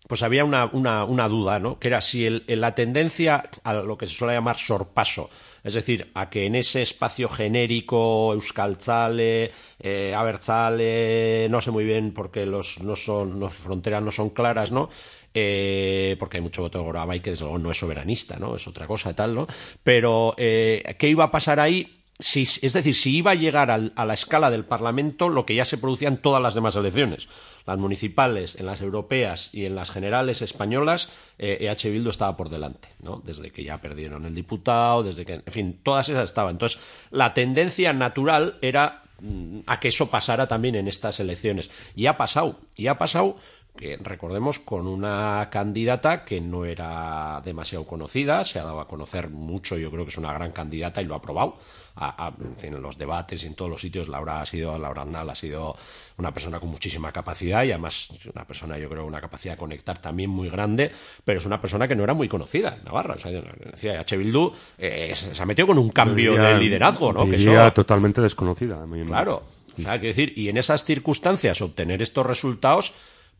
Pues 0.08 0.24
había 0.24 0.44
una, 0.44 0.66
una, 0.66 1.06
una 1.06 1.28
duda, 1.30 1.60
¿no? 1.60 1.80
Que 1.80 1.88
era 1.88 2.02
si 2.02 2.26
el- 2.26 2.44
la 2.48 2.76
tendencia 2.76 3.50
a 3.64 3.74
lo 3.74 3.98
que 3.98 4.08
se 4.08 4.14
suele 4.14 4.34
llamar 4.34 4.58
sorpaso, 4.58 5.30
es 5.64 5.74
decir, 5.76 6.12
a 6.16 6.30
que 6.30 6.46
en 6.48 6.56
ese 6.56 6.82
espacio 6.82 7.30
genérico, 7.30 8.34
euskaltzale, 8.34 9.52
eh, 9.80 10.14
abertzale, 10.18 11.48
no 11.50 11.62
sé 11.62 11.72
muy 11.72 11.86
bien 11.86 12.14
porque 12.14 12.46
los, 12.46 12.82
no 12.82 12.96
son, 12.96 13.40
las 13.40 13.54
fronteras 13.54 14.02
no 14.04 14.12
son 14.12 14.32
claras, 14.32 14.72
¿no? 14.72 14.90
Eh, 15.34 16.18
porque 16.20 16.38
hay 16.38 16.44
mucho 16.44 16.62
voto 16.64 16.80
de 16.80 16.84
Gorabay 16.84 17.22
que 17.22 17.30
desde 17.30 17.46
luego 17.46 17.60
no 17.60 17.72
es 17.72 17.78
soberanista, 17.78 18.38
¿no? 18.38 18.56
Es 18.56 18.68
otra 18.68 18.88
cosa 18.88 19.16
tal, 19.16 19.34
¿no? 19.36 19.48
Pero, 19.84 20.34
eh, 20.38 20.96
¿qué 21.00 21.08
iba 21.08 21.26
a 21.26 21.32
pasar 21.32 21.60
ahí? 21.60 22.01
Si, 22.22 22.44
es 22.44 22.74
decir, 22.74 22.94
si 22.96 23.18
iba 23.18 23.32
a 23.32 23.36
llegar 23.36 23.72
al- 23.72 23.92
a 23.96 24.06
la 24.06 24.14
escala 24.14 24.50
del 24.52 24.64
Parlamento 24.64 25.28
lo 25.28 25.46
que 25.46 25.56
ya 25.56 25.66
se 25.66 25.78
producía 25.80 26.08
en 26.08 26.18
todas 26.18 26.42
las 26.42 26.54
demás 26.56 26.76
elecciones, 26.76 27.28
las 27.66 27.78
municipales, 27.80 28.56
en 28.56 28.68
las 28.68 28.80
europeas 28.82 29.50
y 29.54 29.66
en 29.66 29.76
las 29.76 29.90
generales 29.92 30.42
españolas, 30.42 31.10
eh, 31.40 31.58
EH 31.62 31.90
Bildu 31.90 32.10
estaba 32.12 32.38
por 32.38 32.50
delante, 32.50 32.90
¿no? 33.02 33.22
Desde 33.26 33.52
que 33.52 33.64
ya 33.64 33.82
perdieron 33.82 34.26
el 34.26 34.36
diputado, 34.36 35.04
desde 35.04 35.26
que, 35.26 35.34
en 35.34 35.44
fin, 35.52 35.80
todas 35.84 36.10
esas 36.10 36.26
estaban. 36.26 36.52
Entonces, 36.54 36.80
la 37.10 37.34
tendencia 37.34 37.92
natural 37.92 38.58
era 38.62 39.04
mm, 39.20 39.62
a 39.68 39.80
que 39.80 39.90
eso 39.90 40.10
pasara 40.10 40.48
también 40.48 40.76
en 40.76 40.88
estas 40.88 41.20
elecciones. 41.20 41.70
Y 41.96 42.06
ha 42.08 42.18
pasado, 42.18 42.60
y 42.76 42.88
ha 42.88 42.98
pasado 42.98 43.36
que 43.78 43.98
recordemos 43.98 44.60
con 44.60 44.86
una 44.86 45.48
candidata 45.52 46.24
que 46.26 46.40
no 46.42 46.66
era 46.66 47.42
demasiado 47.44 47.86
conocida, 47.88 48.44
se 48.44 48.60
ha 48.60 48.64
dado 48.64 48.80
a 48.80 48.88
conocer 48.88 49.30
mucho, 49.30 49.78
yo 49.78 49.90
creo 49.90 50.04
que 50.06 50.12
es 50.12 50.18
una 50.18 50.34
gran 50.34 50.52
candidata 50.52 51.02
y 51.02 51.06
lo 51.06 51.16
ha 51.16 51.22
probado. 51.22 51.58
A- 51.96 52.28
a- 52.28 52.34
en 52.66 52.82
los 52.82 52.98
debates 52.98 53.44
y 53.44 53.48
en 53.48 53.56
todos 53.56 53.70
los 53.72 53.82
sitios, 53.82 54.08
Laura 54.08 54.40
ha 54.42 54.46
sido, 54.46 54.78
Laura 54.78 55.02
Andal 55.02 55.30
ha 55.30 55.36
sido 55.36 55.76
una 56.18 56.34
persona 56.34 56.60
con 56.60 56.70
muchísima 56.70 57.12
capacidad 57.12 57.64
y 57.64 57.72
además 57.72 58.08
una 58.34 58.46
persona, 58.46 58.78
yo 58.78 58.88
creo, 58.88 59.06
una 59.06 59.20
capacidad 59.20 59.56
de 59.56 59.60
conectar 59.60 59.98
también 59.98 60.30
muy 60.30 60.50
grande, 60.50 60.92
pero 61.26 61.40
es 61.40 61.46
una 61.46 61.60
persona 61.60 61.88
que 61.88 61.96
no 61.96 62.04
era 62.04 62.14
muy 62.14 62.30
conocida 62.30 62.76
en 62.78 62.86
Navarra. 62.86 63.16
O 63.16 63.18
sea, 63.18 63.32
decía, 63.32 64.00
H. 64.00 64.16
Bildu 64.18 64.54
eh, 64.78 65.14
se 65.16 65.42
ha 65.42 65.46
metido 65.46 65.68
con 65.68 65.78
un 65.80 65.90
cambio 65.90 66.32
Diría- 66.34 66.50
de 66.50 66.60
liderazgo, 66.60 67.12
¿no? 67.12 67.26
Que 67.30 67.36
eso- 67.36 67.72
totalmente 67.74 68.22
desconocida. 68.22 68.86
Claro. 69.08 69.44
O 69.78 69.82
sea, 69.82 69.92
quiero 69.94 70.08
decir, 70.16 70.34
y 70.38 70.50
en 70.50 70.58
esas 70.58 70.84
circunstancias 70.86 71.62
obtener 71.62 72.02
estos 72.02 72.26
resultados, 72.26 72.94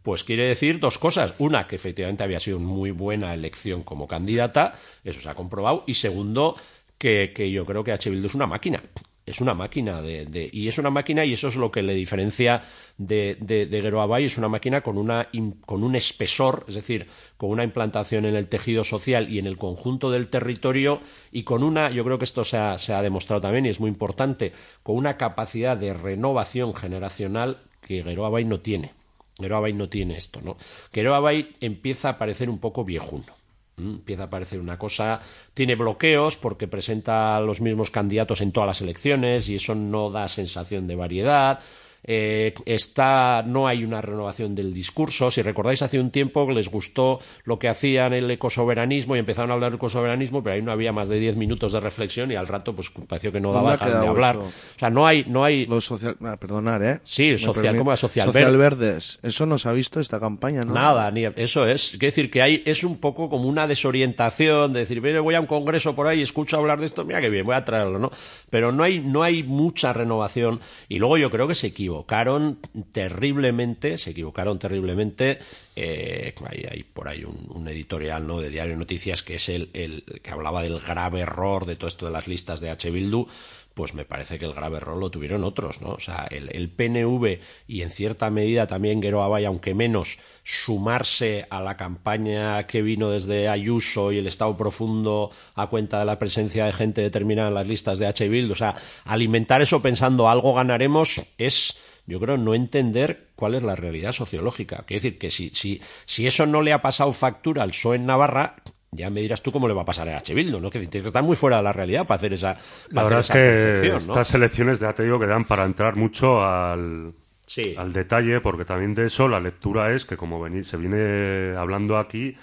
pues 0.04 0.24
quiere 0.24 0.46
decir 0.46 0.80
dos 0.80 0.98
cosas. 0.98 1.34
Una, 1.40 1.68
que 1.68 1.76
efectivamente 1.76 2.24
había 2.24 2.40
sido 2.40 2.60
muy 2.60 2.92
buena 2.92 3.34
elección 3.34 3.84
como 3.84 4.08
candidata, 4.08 4.74
eso 5.04 5.22
se 5.22 5.30
ha 5.30 5.36
comprobado. 5.36 5.84
Y 5.88 5.96
segundo, 5.96 6.56
que, 6.98 7.52
yo 7.52 7.66
creo 7.66 7.84
que 7.84 7.92
H. 7.92 8.10
Bildu 8.10 8.28
es 8.28 8.36
una 8.36 8.48
máquina. 8.48 8.82
Es 9.24 9.40
una 9.40 9.54
máquina 9.54 10.02
de, 10.02 10.50
y 10.52 10.68
es 10.68 10.80
una 10.80 10.90
máquina 10.90 11.24
y 11.24 11.34
eso 11.34 11.48
es 11.48 11.56
lo 11.56 11.72
que 11.72 11.84
le 11.84 11.94
diferencia 11.94 12.64
de, 12.98 13.38
de, 13.40 13.68
de 13.68 14.26
es 14.26 14.38
una 14.38 14.50
máquina 14.50 14.82
con 14.82 14.98
una 14.98 15.30
con 15.68 15.84
un 15.84 15.96
espesor, 15.96 16.66
es 16.68 16.74
decir, 16.74 17.08
con 17.38 17.52
una 17.52 17.64
implantación 17.64 18.26
en 18.26 18.36
el 18.36 18.48
tejido 18.48 18.84
social 18.84 19.32
y 19.32 19.38
en 19.38 19.46
el 19.46 19.58
conjunto 19.58 20.10
del 20.10 20.28
territorio 20.28 21.00
y 21.32 21.44
con 21.44 21.64
una, 21.64 21.92
yo 21.92 22.04
creo 22.04 22.18
que 22.18 22.26
esto 22.26 22.44
se 22.44 22.58
ha, 22.58 23.02
demostrado 23.04 23.42
también 23.42 23.68
y 23.68 23.70
es 23.70 23.80
muy 23.80 23.90
importante, 23.90 24.54
con 24.82 24.98
una 24.98 25.18
capacidad 25.18 25.78
de 25.78 25.94
renovación 25.94 26.74
generacional 26.74 27.60
que 27.82 28.04
Gero 28.04 28.26
Abay 28.26 28.44
no 28.44 28.60
tiene. 28.60 29.01
Gero 29.42 29.58
Abay 29.58 29.74
no 29.74 29.90
tiene 29.90 30.18
esto, 30.18 30.42
¿no? 30.42 30.58
Gero 30.94 31.16
Abay 31.16 31.56
empieza 31.60 32.10
a 32.10 32.18
parecer 32.18 32.50
un 32.50 32.60
poco 32.60 32.84
viejuno. 32.84 33.34
Empieza 33.78 34.24
a 34.24 34.30
parecer 34.30 34.60
una 34.60 34.78
cosa, 34.78 35.20
tiene 35.54 35.76
bloqueos 35.76 36.38
porque 36.38 36.68
presenta 36.68 37.40
los 37.40 37.62
mismos 37.62 37.90
candidatos 37.90 38.42
en 38.42 38.52
todas 38.52 38.68
las 38.68 38.82
elecciones 38.82 39.50
y 39.50 39.56
eso 39.56 39.74
no 39.74 40.10
da 40.10 40.28
sensación 40.28 40.88
de 40.88 40.96
variedad. 40.96 41.60
Eh, 42.04 42.54
está, 42.66 43.44
no 43.46 43.68
hay 43.68 43.84
una 43.84 44.02
renovación 44.02 44.56
del 44.56 44.74
discurso. 44.74 45.30
Si 45.30 45.42
recordáis, 45.42 45.82
hace 45.82 46.00
un 46.00 46.10
tiempo 46.12 46.50
les 46.52 46.70
gustó 46.70 47.20
lo 47.44 47.60
que 47.60 47.70
hacían 47.70 48.14
el 48.14 48.30
ecosoveranismo 48.32 49.16
y 49.16 49.20
empezaron 49.20 49.52
a 49.52 49.54
hablar 49.54 49.72
del 49.72 49.78
ecosoveranismo, 49.78 50.44
pero 50.44 50.56
ahí 50.56 50.62
no 50.62 50.72
había 50.72 50.92
más 50.92 51.10
de 51.10 51.20
10 51.20 51.36
minutos 51.36 51.74
de 51.74 51.80
reflexión 51.80 52.32
y 52.32 52.36
al 52.36 52.48
rato 52.48 52.76
pues 52.76 52.90
pareció 53.08 53.32
que 53.32 53.40
no 53.40 53.52
¿Dónde 53.54 53.78
daba 53.78 54.00
de 54.02 54.08
hablar. 54.08 54.36
eso? 54.38 54.46
O 54.46 54.80
sea, 54.80 54.90
no 54.90 55.06
hay, 55.06 55.26
no 55.28 55.44
hay. 55.44 55.66
Los 55.68 55.86
social... 55.86 56.18
ah, 56.24 56.38
perdonar, 56.38 56.82
¿eh? 56.84 57.00
Sí, 57.04 57.38
social, 57.38 57.66
permite- 57.66 57.78
¿cómo 57.78 57.94
es 57.94 58.00
social 58.00 58.26
Social 58.28 58.58
verde? 58.58 58.58
verdes. 58.58 59.20
Eso 59.22 59.46
no 59.46 59.58
se 59.58 59.70
ha 59.70 59.72
visto 59.74 60.00
esta 60.00 60.20
campaña, 60.20 60.62
¿no? 60.64 60.74
Nada, 60.74 61.10
ni 61.12 61.26
eso 61.36 61.68
es. 61.68 61.92
Quiero 61.92 62.06
decir 62.08 62.32
que 62.32 62.42
hay, 62.42 62.64
es 62.66 62.84
un 62.84 62.98
poco 62.98 63.30
como 63.30 63.48
una 63.48 63.68
desorientación 63.68 64.74
de 64.74 64.80
decir, 64.82 65.02
"Mire, 65.02 65.20
voy 65.20 65.36
a 65.36 65.40
un 65.40 65.46
congreso 65.48 65.96
por 65.96 66.08
ahí 66.08 66.20
y 66.20 66.24
escucho 66.24 66.58
hablar 66.58 66.80
de 66.80 66.86
esto, 66.88 67.06
mira 67.06 67.22
que 67.22 67.30
bien, 67.30 67.46
voy 67.46 67.56
a 67.56 67.64
traerlo, 67.64 68.00
¿no? 68.00 68.12
Pero 68.50 68.72
no 68.72 68.84
hay, 68.84 69.00
no 69.00 69.24
hay 69.24 69.44
mucha 69.44 69.94
renovación. 69.94 70.60
Y 70.90 70.98
luego 71.00 71.18
yo 71.18 71.30
creo 71.30 71.48
que 71.48 71.56
se 71.56 71.68
equivocaron 71.92 72.60
terriblemente, 72.92 73.98
se 73.98 74.12
equivocaron 74.12 74.58
terriblemente. 74.60 75.40
eh, 75.76 76.34
hay, 76.48 76.66
hay 76.70 76.84
por 76.84 77.08
ahí 77.08 77.24
un, 77.24 77.48
un 77.50 77.68
editorial 77.68 78.26
¿no? 78.26 78.40
de 78.40 78.50
Diario 78.50 78.76
Noticias 78.78 79.24
que 79.24 79.36
es 79.36 79.50
el, 79.50 79.70
el 79.74 80.04
que 80.22 80.32
hablaba 80.32 80.64
del 80.64 80.80
grave 80.80 81.22
error 81.22 81.66
de 81.66 81.76
todo 81.76 81.88
esto 81.88 82.06
de 82.06 82.12
las 82.12 82.28
listas 82.28 82.62
de 82.62 82.70
H. 82.70 82.90
Bildu 82.92 83.28
pues 83.74 83.94
me 83.94 84.06
parece 84.06 84.38
que 84.38 84.46
el 84.46 84.54
grave 84.54 84.78
error 84.78 84.98
lo 84.98 85.12
tuvieron 85.12 85.44
otros, 85.44 85.82
¿no? 85.82 85.90
O 85.92 86.00
sea, 86.00 86.28
el, 86.30 86.50
el 86.54 86.70
PNV 86.70 87.40
y 87.68 87.82
en 87.82 87.90
cierta 87.90 88.30
medida 88.30 88.68
también 88.68 89.02
Guero 89.02 89.24
Abay, 89.24 89.46
aunque 89.46 89.74
menos, 89.74 90.20
sumarse 90.44 91.46
a 91.50 91.62
la 91.62 91.78
campaña 91.78 92.68
que 92.68 92.82
vino 92.82 93.10
desde 93.10 93.48
Ayuso 93.48 94.12
y 94.12 94.18
el 94.18 94.28
Estado 94.28 94.58
profundo 94.58 95.32
a 95.56 95.68
cuenta 95.68 96.00
de 96.00 96.06
la 96.06 96.20
presencia 96.20 96.66
de 96.66 96.74
gente 96.74 97.02
determinada 97.02 97.48
en 97.48 97.56
las 97.56 97.68
listas 97.68 98.00
de 98.00 98.08
H. 98.08 98.28
Bild, 98.28 98.52
o 98.52 98.56
sea, 98.56 98.76
alimentar 99.06 99.62
eso 99.62 99.82
pensando 99.82 100.30
algo 100.30 100.54
ganaremos 100.54 101.22
es 101.38 101.78
yo 102.06 102.20
creo 102.20 102.38
no 102.38 102.54
entender 102.56 103.30
cuál 103.36 103.56
es 103.56 103.64
la 103.64 103.76
realidad 103.76 104.12
sociológica. 104.12 104.84
Quiero 104.86 105.02
decir 105.02 105.18
que 105.18 105.30
si, 105.30 105.50
si, 105.52 105.82
si 106.06 106.28
eso 106.28 106.46
no 106.46 106.62
le 106.62 106.74
ha 106.74 106.82
pasado 106.82 107.14
factura 107.14 107.64
al 107.64 107.70
PSOE 107.70 107.98
en 107.98 108.06
Navarra, 108.06 108.56
ya 108.94 109.10
me 109.10 109.22
dirás 109.22 109.42
tú 109.42 109.54
cómo 109.54 109.70
le 109.70 109.74
va 109.74 109.84
a 109.84 109.86
pasar 109.86 110.10
a 110.10 110.18
H. 110.18 110.34
Bildu, 110.34 110.60
¿no? 110.60 110.70
Que 110.70 110.80
tienes 110.80 111.04
que 111.04 111.08
estar 111.08 111.24
muy 111.24 111.38
fuera 111.38 111.58
de 111.58 111.64
la 111.64 111.72
realidad 111.72 112.06
para 112.06 112.18
hacer 112.18 112.34
esa, 112.34 112.58
La 112.90 112.96
para 112.96 113.04
verdad 113.06 113.20
hacer 113.20 113.38
es 113.48 113.80
esa 113.80 113.82
que 113.82 113.90
¿no? 113.90 113.98
estas 113.98 114.34
elecciones 114.36 114.80
ya 114.82 114.94
te 114.94 115.04
digo 115.04 115.18
que 115.18 115.28
dan 115.28 115.46
para 115.46 115.64
entrar 115.64 115.96
mucho 115.96 116.44
al, 116.44 117.14
Sí. 117.46 117.74
al 117.78 117.94
detalle, 117.94 118.42
porque 118.42 118.66
también 118.66 118.94
de 118.94 119.06
eso 119.06 119.30
la 119.30 119.40
lectura 119.40 119.94
es 119.94 120.04
que 120.06 120.18
como 120.18 120.46
se 120.64 120.76
viene 120.78 121.56
hablando 121.58 121.98
aquí, 121.98 122.36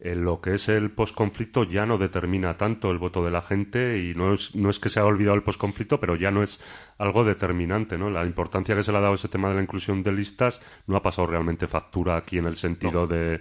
en 0.00 0.24
lo 0.24 0.40
que 0.40 0.54
es 0.54 0.68
el 0.68 0.92
posconflicto 0.92 1.64
ya 1.64 1.84
no 1.84 1.98
determina 1.98 2.56
tanto 2.56 2.92
el 2.92 2.98
voto 2.98 3.24
de 3.24 3.32
la 3.32 3.42
gente 3.42 3.98
y 3.98 4.14
no 4.14 4.32
es, 4.34 4.54
no 4.54 4.70
es 4.70 4.78
que 4.78 4.90
se 4.90 5.00
haya 5.00 5.08
olvidado 5.08 5.34
el 5.34 5.42
posconflicto, 5.42 5.98
pero 5.98 6.14
ya 6.14 6.30
no 6.30 6.44
es 6.44 6.60
algo 6.98 7.24
determinante, 7.24 7.98
¿no? 7.98 8.08
La 8.08 8.24
importancia 8.24 8.76
que 8.76 8.84
se 8.84 8.92
le 8.92 8.98
ha 8.98 9.00
dado 9.00 9.14
a 9.14 9.16
ese 9.16 9.26
tema 9.28 9.48
de 9.48 9.56
la 9.56 9.62
inclusión 9.62 10.04
de 10.04 10.12
listas 10.12 10.60
no 10.86 10.96
ha 10.96 11.02
pasado 11.02 11.26
realmente 11.26 11.66
factura 11.66 12.16
aquí 12.16 12.38
en 12.38 12.46
el 12.46 12.54
sentido 12.56 13.08
de, 13.08 13.40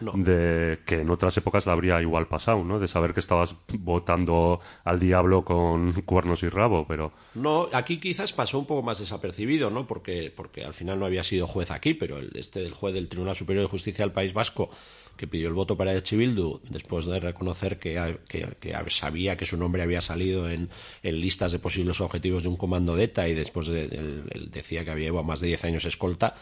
No. 0.00 0.12
de 0.14 0.78
que 0.86 1.00
en 1.00 1.10
otras 1.10 1.36
épocas 1.36 1.66
la 1.66 1.72
habría 1.72 2.00
igual 2.00 2.28
pasado, 2.28 2.62
¿no? 2.64 2.78
De 2.78 2.86
saber 2.88 3.14
que 3.14 3.20
estabas 3.20 3.54
votando 3.92 4.60
al 4.84 5.00
diablo 5.00 5.44
con 5.44 5.92
cuernos 6.02 6.42
y 6.42 6.48
rabo, 6.48 6.86
pero 6.86 7.12
No, 7.34 7.68
aquí 7.72 7.98
quizás 7.98 8.32
pasó 8.32 8.58
un 8.58 8.66
poco 8.66 8.82
más 8.82 8.98
desapercibido, 8.98 9.70
¿no? 9.70 9.86
Porque, 9.86 10.32
porque 10.34 10.64
al 10.64 10.74
final 10.74 10.98
no 11.00 11.06
había 11.06 11.22
sido 11.22 11.46
juez 11.46 11.70
aquí, 11.70 11.94
pero 11.94 12.18
el, 12.18 12.30
este 12.36 12.60
del 12.60 12.72
juez 12.74 12.94
del 12.94 13.08
Tribunal 13.08 13.34
Superior 13.34 13.64
de 13.64 13.70
Justicia 13.70 14.04
del 14.04 14.12
País 14.12 14.32
Vasco, 14.32 14.70
que 15.16 15.26
pidió 15.26 15.48
el 15.48 15.54
voto 15.54 15.76
para 15.76 15.94
Eche 15.96 16.16
Bildu, 16.16 16.60
después 16.70 17.06
de 17.06 17.18
reconocer 17.18 17.78
que, 17.78 18.18
que- 18.28 18.48
que 18.60 18.74
sabía 18.90 19.36
que 19.36 19.44
su 19.44 19.56
nombre 19.56 19.82
había 19.82 20.00
salido 20.00 20.48
en, 20.48 20.68
en 21.02 21.20
listas 21.20 21.50
de 21.52 21.58
posibles 21.58 22.00
objetivos 22.00 22.44
de 22.44 22.48
un 22.50 22.56
comando 22.56 22.94
de 22.94 23.04
ETA 23.04 23.28
y 23.28 23.34
después 23.34 23.66
de, 23.66 23.86
él- 23.86 24.24
él 24.30 24.50
decía 24.50 24.84
que 24.84 24.90
había 24.92 25.06
llevado 25.06 25.24
más 25.24 25.40
de 25.40 25.48
10 25.48 25.64
años 25.64 25.84
escolta, 25.86 26.34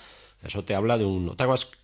eso 0.43 0.64
te 0.64 0.74
habla 0.74 0.99
de 0.99 1.05
un... 1.05 1.34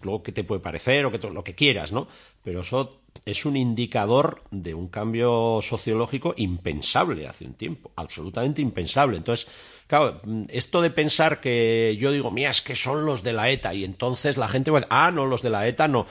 Luego 0.02 0.22
que 0.22 0.32
te 0.32 0.44
puede 0.44 0.60
parecer 0.60 1.04
o 1.04 1.12
que 1.12 1.18
lo 1.28 1.44
que 1.44 1.54
quieras, 1.54 1.92
¿no? 1.92 2.06
Pero 2.42 2.60
eso 2.60 3.02
es 3.24 3.44
un 3.44 3.56
indicador 3.56 4.42
de 4.50 4.74
un 4.74 4.88
cambio 4.88 5.60
sociológico 5.62 6.34
impensable 6.36 7.26
hace 7.26 7.44
un 7.44 7.54
tiempo, 7.54 7.92
absolutamente 7.96 8.62
impensable. 8.62 9.16
Entonces, 9.16 9.48
claro, 9.86 10.20
esto 10.48 10.80
de 10.82 10.90
pensar 10.90 11.40
que 11.40 11.96
yo 11.98 12.10
digo, 12.10 12.30
mira, 12.30 12.50
es 12.50 12.62
que 12.62 12.74
son 12.74 13.04
los 13.04 13.22
de 13.22 13.32
la 13.32 13.50
ETA 13.50 13.74
y 13.74 13.84
entonces 13.84 14.36
la 14.36 14.48
gente 14.48 14.70
va 14.70 14.78
a 14.78 14.80
decir, 14.80 14.92
ah, 14.92 15.10
no, 15.10 15.26
los 15.26 15.42
de 15.42 15.50
la 15.50 15.66
ETA 15.66 15.88
no. 15.88 16.06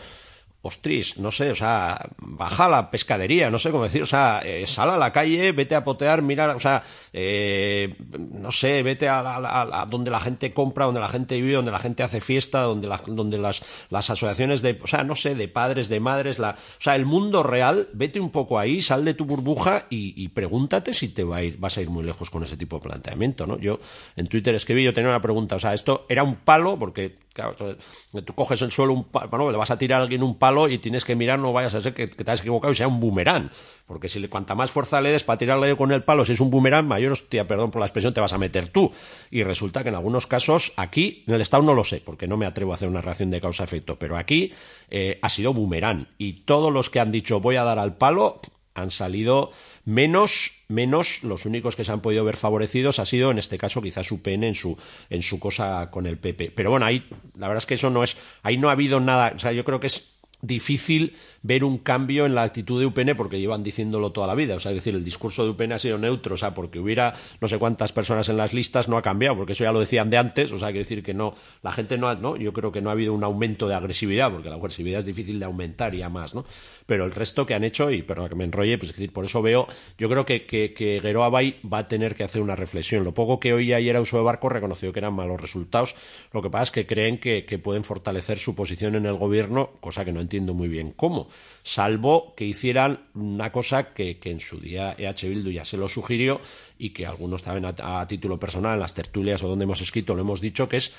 Ostris, 0.64 1.18
no 1.18 1.32
sé, 1.32 1.50
o 1.50 1.56
sea, 1.56 2.10
baja 2.20 2.66
a 2.66 2.70
la 2.70 2.92
pescadería, 2.92 3.50
no 3.50 3.58
sé 3.58 3.72
cómo 3.72 3.84
decir, 3.84 4.04
o 4.04 4.06
sea, 4.06 4.42
eh, 4.46 4.68
sal 4.68 4.92
a 4.92 4.98
la 4.98 5.12
calle, 5.12 5.52
vete 5.54 5.74
a 5.74 5.84
potear, 5.84 6.22
mira, 6.22 6.56
o 6.56 6.60
sea, 6.60 6.84
eh, 7.14 7.96
no 8.40 8.52
sé, 8.52 8.84
vete 8.84 9.10
a, 9.10 9.24
la- 9.24 9.88
donde 9.90 10.12
la 10.12 10.20
gente 10.20 10.54
compra, 10.54 10.86
donde 10.86 11.00
la 11.00 11.10
gente 11.10 11.42
vive, 11.42 11.54
donde 11.54 11.72
la 11.72 11.80
gente 11.80 12.04
hace 12.04 12.22
fiesta, 12.22 12.62
donde, 12.62 12.88
la- 12.88 13.02
donde 13.08 13.40
las, 13.40 13.64
las 13.90 14.10
asociaciones 14.12 14.62
de, 14.62 14.80
o 14.84 14.88
sea, 14.88 15.04
no 15.04 15.16
sé, 15.16 15.34
de 15.34 15.48
padres, 15.48 15.90
de 15.90 16.00
madres, 16.00 16.38
la, 16.38 16.52
o 16.52 16.82
sea, 16.82 16.96
el 16.96 17.06
mundo 17.08 17.42
real, 17.42 17.90
vete 17.94 18.20
un 18.20 18.30
poco 18.30 18.60
ahí, 18.60 18.84
sal 18.84 19.04
de 19.04 19.16
tu 19.16 19.26
burbuja 19.26 19.88
y, 19.90 20.14
y 20.22 20.28
pregúntate 20.28 20.94
si 20.94 21.10
te 21.10 21.24
va 21.24 21.38
a 21.38 21.44
ir, 21.44 21.58
vas 21.58 21.78
a 21.78 21.82
ir 21.82 21.90
muy 21.90 22.04
lejos 22.04 22.30
con 22.30 22.44
ese 22.44 22.56
tipo 22.56 22.78
de 22.78 22.84
planteamiento, 22.84 23.48
¿no? 23.48 23.58
Yo 23.58 23.80
en 24.16 24.28
Twitter 24.28 24.54
escribí, 24.54 24.84
yo 24.84 24.94
tenía 24.94 25.10
una 25.10 25.22
pregunta, 25.22 25.56
o 25.56 25.60
sea, 25.60 25.74
esto 25.74 26.06
era 26.08 26.22
un 26.24 26.36
palo, 26.36 26.78
porque, 26.78 27.16
claro, 27.34 27.56
tú- 27.56 28.22
tú 28.22 28.34
coges 28.36 28.62
el 28.62 28.72
suelo, 28.72 28.94
un 28.94 29.06
palo, 29.06 29.28
bueno, 29.30 29.52
le 29.52 29.58
vas 29.58 29.72
a 29.72 29.78
tirar 29.78 30.02
a 30.02 30.04
alguien 30.04 30.24
un 30.24 30.38
palo 30.38 30.68
y 30.70 30.78
tienes 30.78 31.06
que 31.06 31.16
mirar, 31.16 31.40
no 31.40 31.54
vayas 31.54 31.74
a 31.76 31.82
ser 31.82 31.94
que, 31.94 32.08
te 32.08 32.32
has 32.32 32.42
equivocado 32.42 32.72
y 32.72 32.76
sea 32.76 32.88
un 32.88 33.00
boomerang, 33.00 33.50
porque 33.86 34.10
si 34.10 34.20
le, 34.20 34.30
cuanta 34.30 34.56
más 34.56 34.72
fuerza 34.72 35.02
le 35.02 35.12
des 35.12 35.24
para 35.24 35.38
tirarle 35.38 35.76
con 35.76 35.92
el 35.92 36.04
palo, 36.04 36.26
si 36.26 36.34
es 36.34 36.40
un 36.40 36.52
boomerang, 36.52 36.88
mayor 36.88 37.14
hostia, 37.14 37.48
perdón 37.48 37.72
por 37.72 37.80
la 37.80 37.86
expresión, 37.88 38.14
te 38.14 38.22
vas 38.22 38.34
a 38.34 38.38
meter 38.38 38.68
tú. 38.68 38.92
Y 39.30 39.44
resulta 39.44 39.84
que 39.84 39.90
en 39.90 39.96
algunos 39.96 40.28
casos, 40.28 40.74
aquí, 40.78 41.24
en 41.28 41.34
el 41.34 41.42
Estado 41.42 41.64
no 41.64 41.74
lo 41.74 41.84
sé, 41.84 42.02
porque 42.06 42.28
no 42.28 42.38
me 42.38 42.46
atrevo 42.46 42.72
a 42.72 42.76
hacer 42.76 42.88
una 42.90 43.02
reacción 43.02 43.32
de 43.32 43.42
causa-efecto, 43.42 43.98
pero 44.00 44.18
aquí 44.18 44.54
eh, 44.90 45.20
ha 45.22 45.30
sido 45.30 45.54
boomerang. 45.54 46.08
Y 46.18 46.44
todos 46.44 46.72
los 46.72 46.90
que 46.90 47.00
han 47.00 47.12
dicho 47.12 47.40
voy 47.40 47.56
a 47.56 47.64
dar 47.64 47.80
al 47.80 47.98
palo 47.98 48.42
han 48.74 48.92
salido 48.92 49.52
menos 49.86 50.64
menos 50.68 51.24
los 51.24 51.46
únicos 51.46 51.76
que 51.76 51.84
se 51.84 51.92
han 51.92 52.02
podido 52.02 52.24
ver 52.24 52.38
favorecidos 52.38 53.00
ha 53.00 53.06
sido 53.06 53.32
en 53.32 53.38
este 53.38 53.58
caso 53.58 53.82
quizás 53.82 54.12
UPN 54.12 54.44
en 54.44 54.56
su 54.56 54.78
en 55.10 55.22
su 55.22 55.40
cosa 55.40 55.90
con 55.92 56.06
el 56.06 56.18
PP 56.18 56.52
pero 56.56 56.70
bueno 56.70 56.86
ahí 56.86 57.06
la 57.38 57.48
verdad 57.48 57.64
es 57.64 57.66
que 57.66 57.74
eso 57.74 57.90
no 57.90 58.04
es 58.04 58.18
ahí 58.44 58.58
no 58.58 58.70
ha 58.70 58.74
habido 58.74 59.00
nada 59.00 59.34
o 59.36 59.40
sea 59.40 59.52
yo 59.52 59.66
creo 59.66 59.80
que 59.80 59.88
es 59.88 60.18
difícil 60.42 61.16
ver 61.44 61.64
un 61.64 61.78
cambio 61.80 62.26
en 62.26 62.36
la 62.36 62.44
actitud 62.44 62.80
de 62.80 62.86
UPN 62.86 63.16
porque 63.16 63.40
llevan 63.40 63.64
diciéndolo 63.64 64.12
toda 64.12 64.28
la 64.28 64.36
vida. 64.36 64.56
O 64.56 64.60
sea, 64.60 64.72
es 64.72 64.76
decir, 64.76 64.96
el 64.96 65.04
discurso 65.04 65.44
de 65.44 65.52
UPN 65.52 65.74
ha 65.74 65.80
sido 65.80 65.98
neutro, 65.98 66.36
o 66.36 66.38
sea, 66.38 66.54
porque 66.54 66.80
hubiera 66.80 67.14
no 67.40 67.48
sé 67.48 67.58
cuántas 67.58 67.92
personas 67.92 68.30
en 68.30 68.38
las 68.38 68.54
listas 68.54 68.88
no 68.88 68.98
ha 68.98 69.02
cambiado, 69.02 69.36
porque 69.38 69.54
eso 69.54 69.64
ya 69.64 69.72
lo 69.72 69.80
decían 69.80 70.10
de 70.10 70.18
antes, 70.18 70.52
o 70.52 70.58
sea, 70.58 70.68
hay 70.68 70.74
que 70.74 70.80
decir 70.80 71.04
que 71.04 71.14
no, 71.14 71.34
la 71.62 71.72
gente 71.72 71.98
no 71.98 72.10
ha, 72.10 72.16
no, 72.16 72.36
yo 72.36 72.54
creo 72.54 72.72
que 72.72 72.82
no 72.82 72.90
ha 72.90 72.94
habido 72.94 73.14
un 73.14 73.24
aumento 73.24 73.68
de 73.68 73.76
agresividad, 73.76 74.32
porque 74.32 74.50
la 74.50 74.56
agresividad 74.56 75.00
es 75.00 75.06
difícil 75.06 75.40
de 75.40 75.46
aumentar 75.46 75.96
ya 75.96 76.10
más, 76.10 76.36
¿no? 76.36 76.46
Pero 76.86 77.06
el 77.06 77.12
resto 77.12 77.46
que 77.46 77.54
han 77.54 77.64
hecho, 77.64 77.92
y 77.92 78.02
perdón 78.02 78.30
que 78.30 78.36
me 78.36 78.44
enrolle, 78.44 78.78
pues 78.78 78.92
es 78.92 78.98
decir, 78.98 79.14
por 79.14 79.26
eso 79.26 79.42
veo, 79.42 79.68
yo 79.98 80.10
creo 80.10 80.26
que, 80.26 80.46
que, 80.46 80.74
que 80.74 81.02
va 81.02 81.78
a 81.78 81.88
tener 81.88 82.16
que 82.16 82.24
hacer 82.24 82.42
una 82.42 82.56
reflexión. 82.56 83.04
Lo 83.04 83.14
poco 83.14 83.40
que 83.40 83.54
oí 83.54 83.74
ayer 83.74 83.96
a 83.96 84.02
uso 84.02 84.18
de 84.18 84.24
barco 84.24 84.50
reconoció 84.50 84.92
que 84.92 85.00
eran 85.00 85.14
malos 85.14 85.40
resultados, 85.40 85.96
lo 86.32 86.42
que 86.42 86.50
pasa 86.50 86.64
es 86.64 86.72
que 86.72 86.86
creen 86.86 87.20
que, 87.20 87.46
que 87.46 87.60
pueden 87.60 87.84
fortalecer 87.84 88.38
su 88.38 88.56
posición 88.56 88.96
en 88.96 89.06
el 89.06 89.16
gobierno, 89.16 89.72
cosa 89.80 90.06
que 90.06 90.12
no 90.12 90.22
entiendo 90.22 90.54
muy 90.54 90.68
bien 90.68 90.92
cómo, 90.92 91.28
salvo 91.64 92.34
que 92.36 92.46
hicieran 92.46 93.00
una 93.14 93.52
cosa 93.52 93.94
que, 93.94 94.18
que 94.18 94.32
en 94.32 94.40
su 94.40 94.60
día 94.60 94.96
EH 94.98 95.30
Bildu 95.30 95.52
ya 95.52 95.66
se 95.66 95.78
lo 95.78 95.88
sugirió 95.88 96.42
y 96.78 96.90
que 96.90 97.06
algunos 97.06 97.44
también 97.44 97.74
a, 97.80 98.08
título 98.08 98.40
personal 98.40 98.74
en 98.74 98.80
las 98.80 98.94
tertulias 98.94 99.44
o 99.44 99.48
donde 99.48 99.66
hemos 99.66 99.82
escrito 99.82 100.16
lo 100.16 100.22
hemos 100.22 100.42
dicho, 100.42 100.68
que 100.68 100.78
es 100.78 100.94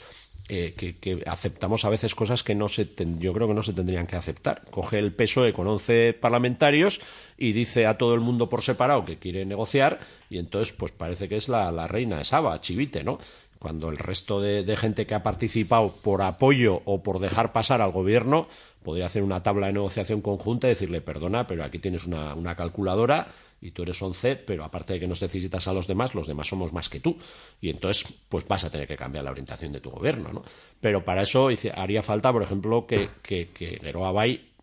eh, 0.48 0.74
que, 0.74 1.22
aceptamos 1.26 1.84
a 1.84 1.88
veces 1.88 2.14
cosas 2.14 2.42
que 2.42 2.54
no 2.54 2.68
se 2.68 2.88
yo 3.18 3.32
creo 3.32 3.48
que 3.48 3.54
no 3.54 3.62
se 3.62 3.72
tendrían 3.72 4.06
que 4.06 4.16
aceptar. 4.16 4.62
Coge 4.70 4.98
el 4.98 5.12
PSOE 5.12 5.52
con 5.52 5.66
11 5.66 6.14
parlamentarios 6.14 7.00
y 7.38 7.52
dice 7.52 7.86
a 7.86 7.96
todo 7.96 8.14
el 8.14 8.20
mundo 8.20 8.48
por 8.48 8.62
separado 8.62 9.04
que 9.04 9.18
quiere 9.18 9.44
negociar 9.44 10.00
y 10.30 10.38
entonces 10.38 10.74
pues 10.76 10.92
parece 10.92 11.28
que 11.28 11.36
es 11.36 11.48
la, 11.48 11.70
la 11.72 11.86
reina 11.86 12.18
de 12.18 12.24
Saba, 12.24 12.60
Chivite, 12.60 13.04
¿no? 13.04 13.18
Cuando 13.62 13.90
el 13.90 13.96
resto 13.96 14.40
de, 14.40 14.76
gente 14.76 15.06
que 15.06 15.14
ha 15.14 15.22
participado 15.22 15.92
por 16.02 16.22
apoyo 16.22 16.82
o 16.84 17.00
por 17.04 17.20
dejar 17.20 17.52
pasar 17.52 17.80
al 17.80 17.92
gobierno 17.92 18.48
podría 18.82 19.06
hacer 19.06 19.22
una 19.22 19.44
tabla 19.44 19.68
de 19.68 19.74
negociación 19.74 20.20
conjunta 20.20 20.66
y 20.66 20.70
decirle, 20.70 21.00
perdona, 21.00 21.46
pero 21.46 21.62
aquí 21.62 21.78
tienes 21.78 22.04
una, 22.04 22.56
calculadora 22.56 23.28
y 23.60 23.70
tú 23.70 23.84
eres 23.84 24.02
11, 24.02 24.34
pero 24.34 24.64
aparte 24.64 24.94
de 24.94 24.98
que 24.98 25.06
nos 25.06 25.22
necesitas 25.22 25.68
a 25.68 25.72
los 25.72 25.86
demás, 25.86 26.12
los 26.16 26.26
demás 26.26 26.48
somos 26.48 26.72
más 26.72 26.88
que 26.88 26.98
tú. 26.98 27.16
Y 27.60 27.70
entonces, 27.70 28.12
pues 28.28 28.48
vas 28.48 28.64
a 28.64 28.70
tener 28.70 28.88
que 28.88 28.96
cambiar 28.96 29.22
la 29.22 29.30
orientación 29.30 29.72
de 29.72 29.80
tu 29.80 29.90
gobierno, 29.90 30.32
¿no? 30.32 30.42
Pero 30.80 31.04
para 31.04 31.22
eso 31.22 31.48
haría 31.76 32.02
falta, 32.02 32.32
por 32.32 32.42
ejemplo, 32.42 32.84
que, 32.84 33.10
que, 33.22 33.50
que 33.50 33.78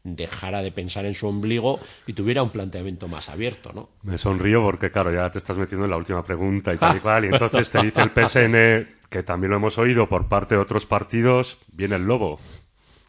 dejara 0.03 0.61
de 0.61 0.71
pensar 0.71 1.05
en 1.05 1.13
su 1.13 1.27
ombligo 1.27 1.79
y 2.07 2.13
tuviera 2.13 2.43
un 2.43 2.49
planteamiento 2.49 3.07
más 3.07 3.29
abierto, 3.29 3.71
¿no? 3.73 3.89
Me 4.03 4.17
sonrío 4.17 4.61
porque, 4.61 4.91
claro, 4.91 5.11
ya 5.11 5.29
te 5.29 5.37
estás 5.37 5.57
metiendo 5.57 5.85
en 5.85 5.91
la 5.91 5.97
última 5.97 6.23
pregunta 6.23 6.73
y 6.73 6.77
tal 6.77 6.97
y 6.97 6.99
cual. 7.01 7.25
Y 7.25 7.27
entonces 7.27 7.69
te 7.69 7.81
dice 7.81 8.01
el 8.01 8.11
PSN, 8.11 8.97
que 9.09 9.23
también 9.23 9.51
lo 9.51 9.57
hemos 9.57 9.77
oído 9.77 10.07
por 10.07 10.27
parte 10.27 10.55
de 10.55 10.61
otros 10.61 10.85
partidos, 10.85 11.57
viene 11.71 11.95
el 11.95 12.05
lobo. 12.05 12.39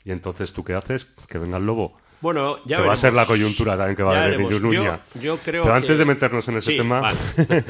Y 0.05 0.13
entonces, 0.13 0.53
¿tú 0.53 0.65
qué 0.65 0.75
haces? 0.75 1.07
Que 1.29 1.39
venga 1.39 1.59
el 1.59 1.67
lobo. 1.67 1.97
Bueno, 2.21 2.59
ya 2.67 2.79
que 2.79 2.87
va 2.87 2.93
a 2.93 2.97
ser 2.97 3.15
la 3.15 3.25
coyuntura 3.25 3.77
también 3.77 3.97
que 3.97 4.03
va 4.03 4.13
Ya 4.13 4.21
a 4.21 4.25
haber 4.25 4.41
en. 4.41 4.51
Yo- 4.51 4.99
yo 5.21 5.39
creo 5.39 5.63
Pero 5.65 5.75
antes 5.75 5.93
que- 5.93 5.97
de 5.97 6.05
meternos 6.05 6.47
en 6.49 6.57
ese 6.59 6.73
Sí, 6.73 6.77
tema, 6.77 7.01
vale. 7.01 7.19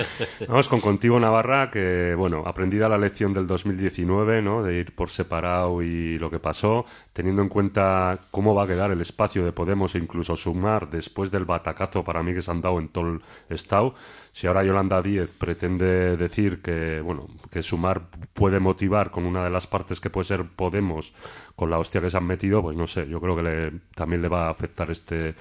vamos 0.48 0.68
con 0.68 0.80
Contigo 0.80 1.20
Navarra, 1.20 1.70
que, 1.70 2.14
bueno, 2.16 2.42
aprendida 2.46 2.88
la 2.88 2.98
lección 2.98 3.32
del 3.32 3.46
2019, 3.46 4.42
¿no? 4.42 4.62
De 4.62 4.74
ir 4.76 4.94
por 4.94 5.10
separado 5.10 5.82
y 5.82 6.18
lo 6.18 6.30
que 6.30 6.40
pasó, 6.40 6.84
teniendo 7.12 7.42
en 7.42 7.48
cuenta 7.48 8.18
cómo 8.30 8.54
va 8.54 8.64
a 8.64 8.66
quedar 8.66 8.90
el 8.90 9.00
espacio 9.00 9.44
de 9.44 9.52
Podemos 9.52 9.94
e 9.94 9.98
incluso 9.98 10.36
Sumar 10.36 10.90
después 10.90 11.30
del 11.30 11.44
batacazo 11.44 12.02
para 12.02 12.22
mí 12.22 12.34
que 12.34 12.42
se 12.42 12.50
han 12.50 12.60
dado 12.60 12.78
en 12.80 12.88
todo 12.88 13.08
el 13.08 13.20
estado. 13.48 13.94
Si 14.32 14.46
ahora 14.46 14.64
Yolanda 14.64 15.02
Díez 15.02 15.28
pretende 15.30 16.16
decir 16.16 16.62
que, 16.62 17.00
bueno, 17.00 17.26
que 17.50 17.62
Sumar 17.62 18.10
puede 18.32 18.60
motivar 18.60 19.10
con 19.10 19.24
una 19.24 19.44
de 19.44 19.50
las 19.50 19.66
partes 19.66 20.00
que 20.00 20.10
puede 20.10 20.24
ser 20.24 20.44
Podemos 20.44 21.12
con 21.56 21.70
la 21.70 21.78
hostia 21.78 22.00
que 22.00 22.10
se 22.10 22.16
han 22.16 22.26
metido, 22.26 22.62
pues 22.62 22.76
no 22.76 22.86
sé, 22.86 23.08
yo 23.08 23.20
creo 23.20 23.36
que 23.36 23.72
también 23.94 24.22
le 24.22 24.28
va 24.28 24.46
a 24.46 24.50
afectar 24.50 24.90
este, 24.90 25.34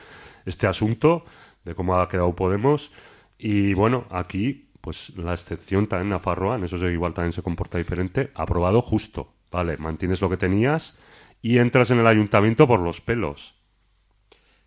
este 0.46 0.68
asunto 0.68 1.24
de 1.64 1.76
cómo 1.76 2.00
ha 2.00 2.10
quedado 2.10 2.36
Podemos. 2.36 2.92
Y 3.38 3.74
bueno, 3.74 4.06
aquí, 4.10 4.70
pues 4.82 5.16
la 5.18 5.34
excepción 5.34 5.88
también 5.88 6.14
a 6.14 6.56
en 6.56 6.64
eso 6.64 6.90
igual 6.90 7.14
también 7.14 7.34
se 7.34 7.44
comporta 7.44 7.78
diferente, 7.78 8.32
aprobado 8.34 8.82
justo. 8.82 9.34
Vale, 9.52 9.78
mantienes 9.78 10.22
lo 10.22 10.30
que 10.30 10.38
tenías 10.38 11.00
y 11.42 11.58
entras 11.58 11.92
en 11.92 12.00
el 12.00 12.08
ayuntamiento 12.08 12.68
por 12.68 12.80
los 12.80 13.02
pelos. 13.02 13.56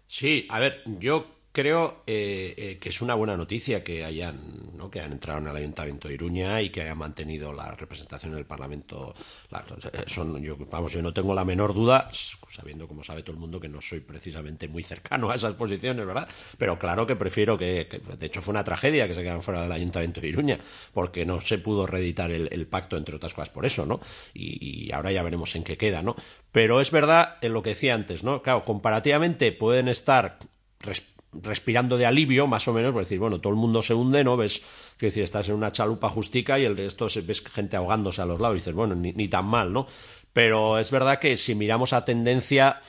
Sí, 0.07 0.47
a 0.51 0.59
ver, 0.59 0.83
yo 0.99 1.27
creo 1.53 2.03
eh, 2.07 2.55
eh, 2.57 2.79
que 2.81 2.89
es 2.89 3.01
una 3.03 3.15
buena 3.15 3.37
noticia 3.37 3.85
que 3.85 4.05
hayan, 4.05 4.77
¿no? 4.77 4.91
que 4.91 5.01
hayan 5.01 5.13
entrado 5.13 5.41
en 5.41 5.49
el 5.49 5.57
Ayuntamiento 5.57 6.09
de 6.09 6.15
Iruña 6.15 6.61
y 6.63 6.71
que 6.71 6.83
hayan 6.83 6.99
mantenido 6.99 7.53
la 7.53 7.71
representación 7.73 8.33
en 8.33 8.39
el 8.39 8.47
Parlamento. 8.47 9.15
La- 9.51 9.65
son, 10.07 10.43
yo, 10.43 10.57
vamos, 10.71 10.93
yo 10.93 11.03
no 11.03 11.13
tengo 11.13 11.35
la 11.35 11.45
menor 11.45 11.75
duda, 11.75 12.11
sabiendo 12.51 12.89
como 12.89 13.03
sabe 13.05 13.23
todo 13.23 13.35
el 13.35 13.41
mundo 13.41 13.61
que 13.61 13.69
no 13.69 13.81
soy 13.81 14.01
precisamente 14.01 14.67
muy 14.69 14.83
cercano 14.83 15.31
a 15.31 15.35
esas 15.35 15.55
posiciones, 15.55 16.07
¿verdad? 16.07 16.29
Pero 16.59 16.79
claro 16.79 17.07
que 17.07 17.17
prefiero 17.17 17.59
que, 17.59 17.87
de 18.19 18.27
hecho 18.27 18.43
fue 18.43 18.53
una 18.53 18.65
tragedia 18.65 19.07
que 19.07 19.15
se 19.15 19.21
quedaran 19.23 19.43
fuera 19.43 19.63
del 19.63 19.73
Ayuntamiento 19.73 20.21
de 20.21 20.29
Iruña, 20.29 20.59
porque 20.93 21.25
no 21.27 21.41
se 21.41 21.59
pudo 21.59 21.87
reeditar 21.87 22.31
el, 22.31 22.67
pacto, 22.67 22.97
entre 22.97 23.17
otras 23.17 23.35
cosas, 23.35 23.51
por 23.51 23.67
eso, 23.67 23.85
¿no? 23.87 24.01
Y, 24.35 24.87
y 24.89 24.93
ahora 24.93 25.13
ya 25.13 25.23
veremos 25.23 25.55
en 25.57 25.65
qué 25.65 25.77
queda, 25.77 26.03
¿no? 26.03 26.17
Pero 26.51 26.81
es 26.81 26.91
verdad 26.91 27.37
en 27.43 27.53
lo 27.53 27.63
que 27.63 27.71
decía 27.71 27.95
antes, 27.95 28.25
¿no? 28.25 28.43
Claro, 28.43 28.65
comparativamente 28.65 29.53
pueden 29.53 29.89
estar 29.89 30.39
respirando 31.33 31.97
de 31.97 32.07
alivio, 32.07 32.47
más 32.47 32.69
o 32.69 32.73
menos, 32.73 32.93
por 32.93 33.03
decir, 33.03 33.19
bueno, 33.19 33.41
todo 33.41 33.53
el 33.53 33.59
mundo 33.59 33.83
se 33.83 33.95
hunde, 33.95 34.23
¿no? 34.25 34.37
Ves, 34.37 34.63
que 34.99 35.07
decir, 35.07 35.23
estás 35.23 35.49
en 35.49 35.55
una 35.55 35.73
chalupa 35.73 36.09
justica 36.11 36.59
y 36.59 36.65
el 36.65 36.77
resto 36.77 37.07
ves 37.25 37.43
gente 37.43 37.77
ahogándose 37.77 38.23
a 38.23 38.27
los 38.27 38.41
lados 38.41 38.57
y 38.57 38.59
dices, 38.59 38.75
bueno, 38.75 38.95
ni, 38.95 39.13
ni 39.13 39.29
tan 39.29 39.47
mal, 39.47 39.73
¿no? 39.73 39.87
Pero 40.33 40.79
es 40.79 40.91
verdad 40.91 41.19
que 41.19 41.37
si 41.37 41.55
miramos 41.55 41.93
a 41.93 42.05
tendencia, 42.05 42.81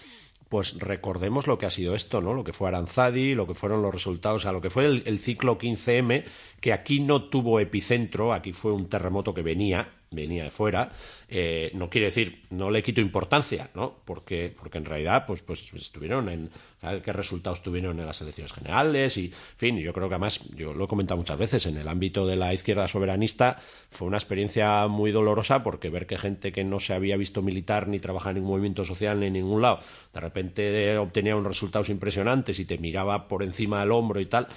pues 0.49 0.77
recordemos 0.79 1.47
lo 1.47 1.57
que 1.57 1.65
ha 1.65 1.69
sido 1.69 1.95
esto, 1.95 2.21
¿no? 2.21 2.33
Lo 2.33 2.43
que 2.43 2.53
fue 2.53 2.67
Aranzadi, 2.67 3.33
lo 3.33 3.47
que 3.47 3.55
fueron 3.55 3.81
los 3.81 3.93
resultados, 3.93 4.41
o 4.41 4.43
sea, 4.43 4.51
lo 4.51 4.61
que 4.61 4.69
fue 4.69 4.85
el, 4.85 5.03
el 5.05 5.19
ciclo 5.19 5.57
15M, 5.57 6.23
que 6.59 6.73
aquí 6.73 6.99
no 6.99 7.23
tuvo 7.23 7.59
epicentro, 7.59 8.33
aquí 8.33 8.53
fue 8.53 8.71
un 8.71 8.87
terremoto 8.87 9.33
que 9.33 9.41
venía, 9.41 9.89
venía 10.13 10.45
de 10.45 10.51
fuera, 10.51 10.91
eh, 11.27 11.71
no 11.73 11.89
quiere 11.89 12.07
decir, 12.07 12.43
no 12.51 12.71
le 12.71 12.83
quito 12.83 13.01
importancia, 13.01 13.69
¿no? 13.73 13.95
Porque, 14.05 14.53
porque 14.57 14.77
en 14.77 14.85
realidad, 14.85 15.25
pues, 15.25 15.41
pues 15.41 15.73
estuvieron 15.73 16.29
en, 16.29 16.49
¿sabes 16.79 17.03
qué 17.03 17.11
resultados 17.11 17.61
tuvieron 17.61 17.99
en 17.99 18.05
las 18.05 18.21
elecciones 18.21 18.53
generales? 18.53 19.17
Y, 19.17 19.25
en 19.25 19.57
fin, 19.57 19.77
yo 19.79 19.93
creo 19.93 20.07
que 20.07 20.15
además, 20.15 20.41
yo 20.55 20.73
lo 20.73 20.85
he 20.85 20.87
comentado 20.87 21.17
muchas 21.17 21.39
veces, 21.39 21.65
en 21.65 21.77
el 21.77 21.87
ámbito 21.87 22.25
de 22.27 22.35
la 22.35 22.53
izquierda 22.53 22.87
soberanista 22.87 23.57
fue 23.89 24.07
una 24.07 24.17
experiencia 24.17 24.87
muy 24.87 25.11
dolorosa 25.11 25.63
porque 25.63 25.89
ver 25.89 26.05
que 26.05 26.17
gente 26.17 26.51
que 26.51 26.63
no 26.63 26.79
se 26.79 26.93
había 26.93 27.17
visto 27.17 27.41
militar 27.41 27.87
ni 27.87 27.99
trabajar 27.99 28.31
en 28.31 28.35
ningún 28.35 28.51
movimiento 28.51 28.85
social 28.85 29.19
ni 29.19 29.27
en 29.27 29.33
ningún 29.33 29.61
lado, 29.61 29.79
de 30.13 30.19
repente 30.19 30.91
eh, 30.91 30.97
obtenía 30.97 31.35
unos 31.35 31.47
resultados 31.47 31.89
impresionantes 31.89 32.59
y 32.59 32.65
te 32.65 32.77
miraba 32.77 33.27
por 33.27 33.43
encima 33.43 33.79
del 33.79 33.91
hombro 33.91 34.19
y 34.19 34.25
tal. 34.25 34.47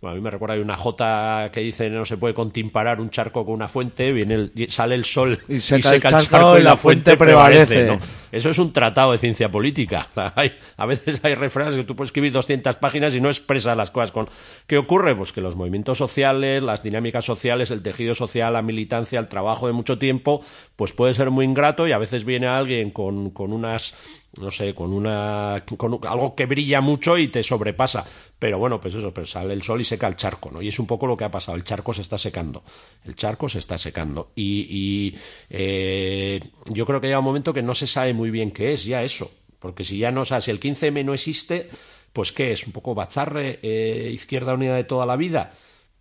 Bueno, 0.00 0.12
a 0.12 0.16
mí 0.16 0.22
me 0.22 0.30
recuerda 0.30 0.54
hay 0.54 0.60
una 0.62 0.76
jota 0.78 1.50
que 1.52 1.60
dice 1.60 1.90
no 1.90 2.06
se 2.06 2.16
puede 2.16 2.32
contimparar 2.32 3.02
un 3.02 3.10
charco 3.10 3.44
con 3.44 3.52
una 3.52 3.68
fuente, 3.68 4.12
viene 4.12 4.34
el- 4.34 4.52
sale 4.70 4.94
el 4.94 5.04
sol 5.04 5.38
Y 5.46 5.60
seca 5.60 5.94
el 5.94 6.00
charco 6.02 6.58
y 6.58 6.62
la 6.62 6.76
fuente 6.78 7.18
prevalece. 7.18 7.84
¿no? 7.84 7.98
Eso 8.32 8.48
es 8.48 8.58
un 8.58 8.72
tratado 8.72 9.12
de 9.12 9.18
ciencia 9.18 9.50
política. 9.50 10.08
Hay- 10.36 10.52
a 10.78 10.86
veces 10.86 11.20
hay 11.22 11.34
refranes 11.34 11.74
que 11.74 11.82
tú 11.84 11.94
puedes 11.96 12.08
escribir 12.08 12.32
200 12.32 12.76
páginas 12.76 13.14
y 13.14 13.20
no 13.20 13.28
expresas 13.28 13.76
las 13.76 13.90
cosas 13.90 14.10
con... 14.12 14.28
¿Qué 14.66 14.78
ocurre? 14.78 15.14
Pues 15.14 15.32
que 15.32 15.42
los 15.42 15.54
movimientos 15.56 15.98
sociales, 15.98 16.62
las 16.62 16.82
dinámicas 16.82 17.26
sociales, 17.26 17.70
el 17.70 17.82
tejido 17.82 18.14
social, 18.14 18.54
la 18.54 18.62
militancia, 18.62 19.18
el 19.20 19.28
trabajo 19.28 19.66
de 19.66 19.74
mucho 19.74 19.98
tiempo, 19.98 20.42
pues 20.76 20.94
puede 20.94 21.12
ser 21.12 21.30
muy 21.30 21.44
ingrato 21.44 21.86
y 21.86 21.92
a 21.92 21.98
veces 21.98 22.24
viene 22.24 22.46
alguien 22.46 22.90
con, 22.90 23.30
con 23.30 23.52
unas 23.52 23.94
no 24.38 24.50
sé, 24.50 24.74
con 24.74 24.92
una 24.92 25.64
con 25.76 25.98
algo 26.06 26.34
que 26.36 26.46
brilla 26.46 26.80
mucho 26.80 27.18
y 27.18 27.28
te 27.28 27.42
sobrepasa. 27.42 28.06
Pero 28.38 28.58
bueno, 28.58 28.80
pues 28.80 28.94
eso, 28.94 29.12
pero 29.12 29.26
sale 29.26 29.52
el 29.52 29.62
sol 29.62 29.80
y 29.80 29.84
seca 29.84 30.06
el 30.06 30.16
charco, 30.16 30.50
¿no? 30.50 30.62
Y 30.62 30.68
es 30.68 30.78
un 30.78 30.86
poco 30.86 31.06
lo 31.06 31.16
que 31.16 31.24
ha 31.24 31.30
pasado. 31.30 31.56
El 31.56 31.64
charco 31.64 31.92
se 31.92 32.02
está 32.02 32.16
secando. 32.16 32.62
El 33.04 33.16
charco 33.16 33.48
se 33.48 33.58
está 33.58 33.76
secando. 33.76 34.30
Y, 34.36 35.14
eh, 35.48 36.40
yo 36.66 36.86
creo 36.86 37.00
que 37.00 37.08
llega 37.08 37.18
un 37.18 37.24
momento 37.24 37.52
que 37.52 37.62
no 37.62 37.74
se 37.74 37.86
sabe 37.86 38.12
muy 38.14 38.30
bien 38.30 38.52
qué 38.52 38.72
es 38.72 38.84
ya 38.84 39.02
eso. 39.02 39.30
Porque 39.58 39.84
si 39.84 39.98
ya 39.98 40.10
no, 40.10 40.22
o 40.22 40.24
sea, 40.24 40.40
si 40.40 40.50
el 40.50 40.60
15M 40.60 41.04
no 41.04 41.12
existe, 41.12 41.68
pues 42.12 42.32
¿qué 42.32 42.52
es? 42.52 42.66
¿Un 42.66 42.72
poco 42.72 42.94
bacharre, 42.94 43.58
eh, 43.62 44.10
izquierda 44.12 44.54
unida 44.54 44.76
de 44.76 44.84
toda 44.84 45.06
la 45.06 45.16
vida? 45.16 45.52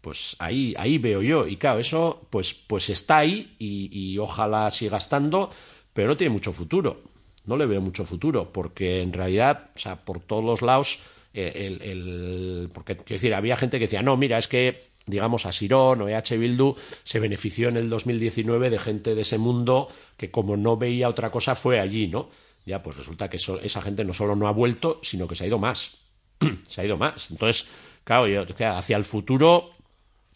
Pues 0.01 0.35
ahí, 0.39 0.73
ahí 0.77 0.97
veo 0.97 1.21
yo. 1.21 1.47
Y 1.47 1.57
claro, 1.57 1.79
eso 1.79 2.27
pues, 2.29 2.53
pues 2.53 2.89
está 2.89 3.17
ahí 3.17 3.55
y, 3.59 3.89
y 3.91 4.17
ojalá 4.17 4.69
siga 4.71 4.97
estando, 4.97 5.49
pero 5.93 6.07
no 6.07 6.15
tiene 6.15 6.31
mucho 6.31 6.53
futuro. 6.53 7.08
No 7.49 7.57
le 7.57 7.65
veo 7.65 7.81
mucho 7.81 8.05
futuro, 8.05 8.53
porque 8.53 9.01
en 9.01 9.11
realidad, 9.11 9.71
o 9.75 9.79
sea, 9.79 9.97
por 10.05 10.19
todos 10.19 10.43
los 10.45 10.61
lados, 10.61 10.99
eh, 11.33 11.51
el, 11.55 11.81
el- 11.81 12.69
porque 12.73 12.95
quiero 12.95 13.15
decir, 13.15 13.33
había 13.33 13.57
gente 13.57 13.77
que 13.79 13.85
decía, 13.85 14.01
no, 14.03 14.15
mira, 14.17 14.37
es 14.37 14.47
que 14.47 14.89
digamos 15.07 15.45
a 15.47 15.51
Sirón 15.51 16.01
o 16.03 16.07
EH 16.07 16.37
Bildu 16.37 16.75
se 17.03 17.19
benefició 17.19 17.69
en 17.69 17.77
el 17.77 17.89
2019 17.89 18.69
de 18.69 18.77
gente 18.77 19.15
de 19.15 19.21
ese 19.21 19.39
mundo 19.39 19.87
que 20.17 20.29
como 20.29 20.55
no 20.57 20.77
veía 20.77 21.09
otra 21.09 21.31
cosa 21.31 21.55
fue 21.55 21.79
allí, 21.79 22.07
¿no? 22.07 22.29
Ya, 22.65 22.83
pues 22.83 22.95
resulta 22.97 23.29
que 23.29 23.37
eso- 23.37 23.59
esa 23.61 23.81
gente 23.81 24.03
no 24.05 24.13
solo 24.13 24.35
no 24.35 24.47
ha 24.47 24.51
vuelto, 24.51 24.99
sino 25.01 25.27
que 25.27 25.35
se 25.35 25.43
ha 25.45 25.47
ido 25.47 25.57
más. 25.57 25.97
se 26.63 26.81
ha 26.81 26.85
ido 26.85 26.97
más. 26.97 27.31
Entonces, 27.31 27.67
claro, 28.03 28.27
yo, 28.27 28.43
hacia 28.77 28.97
el 28.97 29.05
futuro 29.05 29.71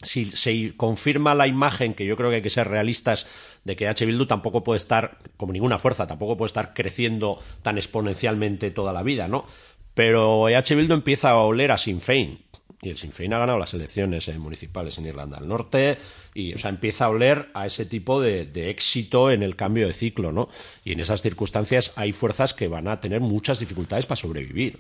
si 0.04 0.26
se 0.26 0.74
confirma 0.76 1.36
la 1.36 1.48
imagen, 1.48 1.94
que 1.94 2.06
yo 2.06 2.16
creo 2.16 2.30
que 2.30 2.38
hay 2.38 2.42
que 2.42 2.50
ser 2.50 2.68
realistas, 2.68 3.28
de 3.64 3.76
que 3.76 3.88
H. 3.88 4.06
Bildu 4.06 4.26
tampoco 4.26 4.64
puede 4.64 4.78
estar, 4.78 5.18
como 5.38 5.54
ninguna 5.54 5.80
fuerza, 5.80 6.08
tampoco 6.08 6.38
puede 6.38 6.48
estar 6.48 6.74
creciendo 6.74 7.40
tan 7.62 7.78
exponencialmente 7.78 8.72
toda 8.72 8.94
la 8.94 9.04
vida, 9.04 9.28
¿no? 9.28 9.46
Pero 9.94 10.48
H. 10.48 10.76
Bildu 10.76 10.94
empieza 10.94 11.32
a 11.32 11.38
oler 11.38 11.72
a 11.72 11.78
Sinn 11.78 12.02
Féin. 12.02 12.40
Y 12.84 12.90
el 12.90 12.98
Sinn 12.98 13.14
Féin 13.14 13.34
ha 13.34 13.40
ganado 13.40 13.58
las 13.58 13.74
elecciones 13.74 14.28
eh, 14.28 14.38
municipales 14.38 14.98
en 14.98 15.06
Irlanda 15.06 15.40
del 15.40 15.48
Norte. 15.48 15.98
Y, 16.34 16.54
o 16.54 16.58
sea, 16.58 16.70
empieza 16.70 17.06
a 17.06 17.10
oler 17.10 17.50
a 17.54 17.66
ese 17.66 17.86
tipo 17.86 18.20
de, 18.20 18.46
de 18.46 18.70
éxito 18.70 19.32
en 19.32 19.42
el 19.42 19.56
cambio 19.56 19.88
de 19.88 19.94
ciclo, 19.94 20.34
¿no? 20.34 20.50
Y 20.84 20.92
en 20.92 21.00
esas 21.00 21.22
circunstancias 21.22 21.94
hay 21.96 22.12
fuerzas 22.12 22.54
que 22.54 22.68
van 22.68 22.90
a 22.90 23.00
tener 23.00 23.22
muchas 23.22 23.60
dificultades 23.60 24.06
para 24.06 24.18
sobrevivir. 24.18 24.80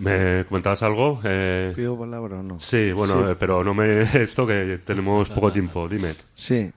¿Me 0.00 0.44
comentabas 0.46 0.82
algo? 0.82 1.20
Eh, 1.24 1.72
¿Pido 1.74 1.98
palabra 1.98 2.40
o 2.40 2.42
no? 2.42 2.60
sí, 2.60 2.92
bueno, 2.92 3.14
Sí. 3.24 3.30
eh, 3.32 3.36
pero 3.38 3.64
no 3.64 3.72
me... 3.74 4.02
Esto 4.22 4.46
que 4.46 4.78
tenemos 4.84 5.28
poco 5.30 5.50
tiempo, 5.52 5.88
dime. 5.88 6.12
Sí. 6.34 6.70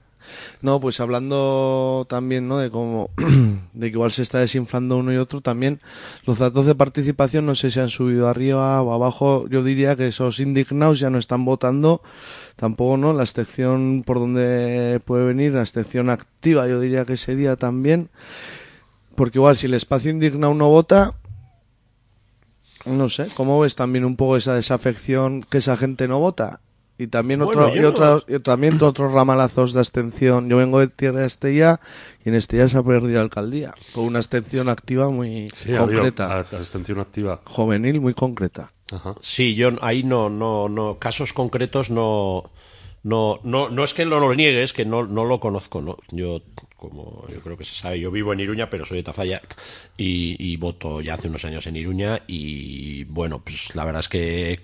No, 0.62 0.80
pues 0.80 1.02
hablando 1.02 2.06
también, 2.10 2.48
¿no? 2.48 2.58
De 2.58 2.70
cómo, 2.70 3.10
de 3.74 3.88
que 3.88 3.96
igual 3.98 4.10
se 4.10 4.22
está 4.22 4.40
desinflando 4.40 4.96
uno 4.96 5.12
y 5.12 5.18
otro, 5.18 5.42
también 5.42 5.82
los 6.26 6.40
datos 6.40 6.66
de 6.66 6.76
participación 6.76 7.46
no 7.46 7.56
sé 7.56 7.70
si 7.70 7.82
han 7.82 7.90
subido 7.90 8.30
arriba 8.30 8.82
o 8.82 8.94
abajo. 8.94 9.48
Yo 9.50 9.64
diría 9.66 9.98
que 9.98 10.08
esos 10.08 10.40
indignados 10.40 11.02
ya 11.02 11.10
no 11.10 11.18
están 11.18 11.44
votando, 11.44 12.02
tampoco, 12.56 12.96
¿no? 12.96 13.12
La 13.12 13.24
excepción 13.24 14.04
por 14.06 14.20
donde 14.20 15.02
puede 15.04 15.26
venir, 15.26 15.56
la 15.56 15.62
excepción 15.62 16.10
activa, 16.10 16.70
yo 16.70 16.80
diría 16.80 17.04
que 17.04 17.18
sería 17.18 17.58
también, 17.58 18.08
porque 19.16 19.40
igual 19.40 19.58
si 19.58 19.66
el 19.66 19.74
espacio 19.74 20.10
indignado 20.10 20.54
no 20.54 20.70
vota, 20.70 21.16
no 22.86 23.10
sé, 23.10 23.28
¿cómo 23.36 23.60
ves 23.60 23.76
también 23.76 24.06
un 24.06 24.16
poco 24.16 24.38
esa 24.38 24.56
desafección 24.56 25.42
que 25.44 25.60
esa 25.60 25.78
gente 25.78 26.08
no 26.08 26.20
vota? 26.20 26.60
Y 26.98 27.08
también 27.08 27.40
Bueno, 27.44 27.66
otro, 27.66 27.76
y 27.76 27.82
no- 27.82 27.90
otros, 27.90 28.26
y 28.28 28.38
también 28.40 28.78
otros 28.82 29.12
ramalazos 29.12 29.74
de 29.74 29.80
abstención. 29.80 30.48
Yo 30.48 30.58
vengo 30.58 30.80
de 30.80 30.88
Tierra 30.88 31.22
de 31.22 31.26
Estella 31.26 31.80
y 32.24 32.30
en 32.30 32.36
Estella 32.36 32.68
se 32.68 32.78
ha 32.78 32.84
perdido 32.84 33.16
la 33.16 33.22
alcaldía, 33.22 33.74
con 33.94 34.04
una 34.06 34.20
abstención 34.20 34.70
activa 34.70 35.10
muy 35.10 35.50
Sí, 35.56 35.72
concreta, 35.74 36.38
abstención 36.40 37.00
activa. 37.00 37.42
juvenil 37.46 38.00
muy 38.00 38.14
concreta. 38.14 38.72
Ajá. 38.92 39.16
Sí, 39.22 39.56
yo 39.56 39.70
ahí 39.82 40.04
no, 40.04 40.30
no, 40.30 40.70
no, 40.70 41.00
casos 41.00 41.34
concretos 41.34 41.90
no, 41.90 42.52
no, 43.02 43.40
no, 43.44 43.70
no 43.70 43.84
es 43.84 43.94
que 43.96 44.06
no 44.06 44.20
lo 44.20 44.34
niegue, 44.36 44.62
es 44.62 44.72
que 44.74 44.86
no, 44.86 45.04
no 45.08 45.26
lo 45.26 45.40
conozco, 45.40 45.82
¿no? 45.82 45.98
Yo, 46.12 46.42
como 46.90 47.26
yo 47.32 47.42
creo 47.42 47.58
que 47.58 47.64
se 47.64 47.76
sabe, 47.76 48.00
yo 48.00 48.12
vivo 48.12 48.34
en 48.34 48.42
Iruña, 48.42 48.70
pero 48.70 48.86
soy 48.86 48.98
de 48.98 49.04
Tafalla 49.04 49.42
y, 49.98 50.36
y 50.40 50.58
voto 50.58 51.02
ya 51.02 51.14
hace 51.14 51.28
unos 51.28 51.46
años 51.46 51.66
en 51.68 51.76
Iruña 51.76 52.22
y 52.28 53.06
bueno, 53.06 53.40
pues 53.44 53.76
la 53.76 53.86
verdad 53.86 54.02
es 54.02 54.10
que 54.10 54.60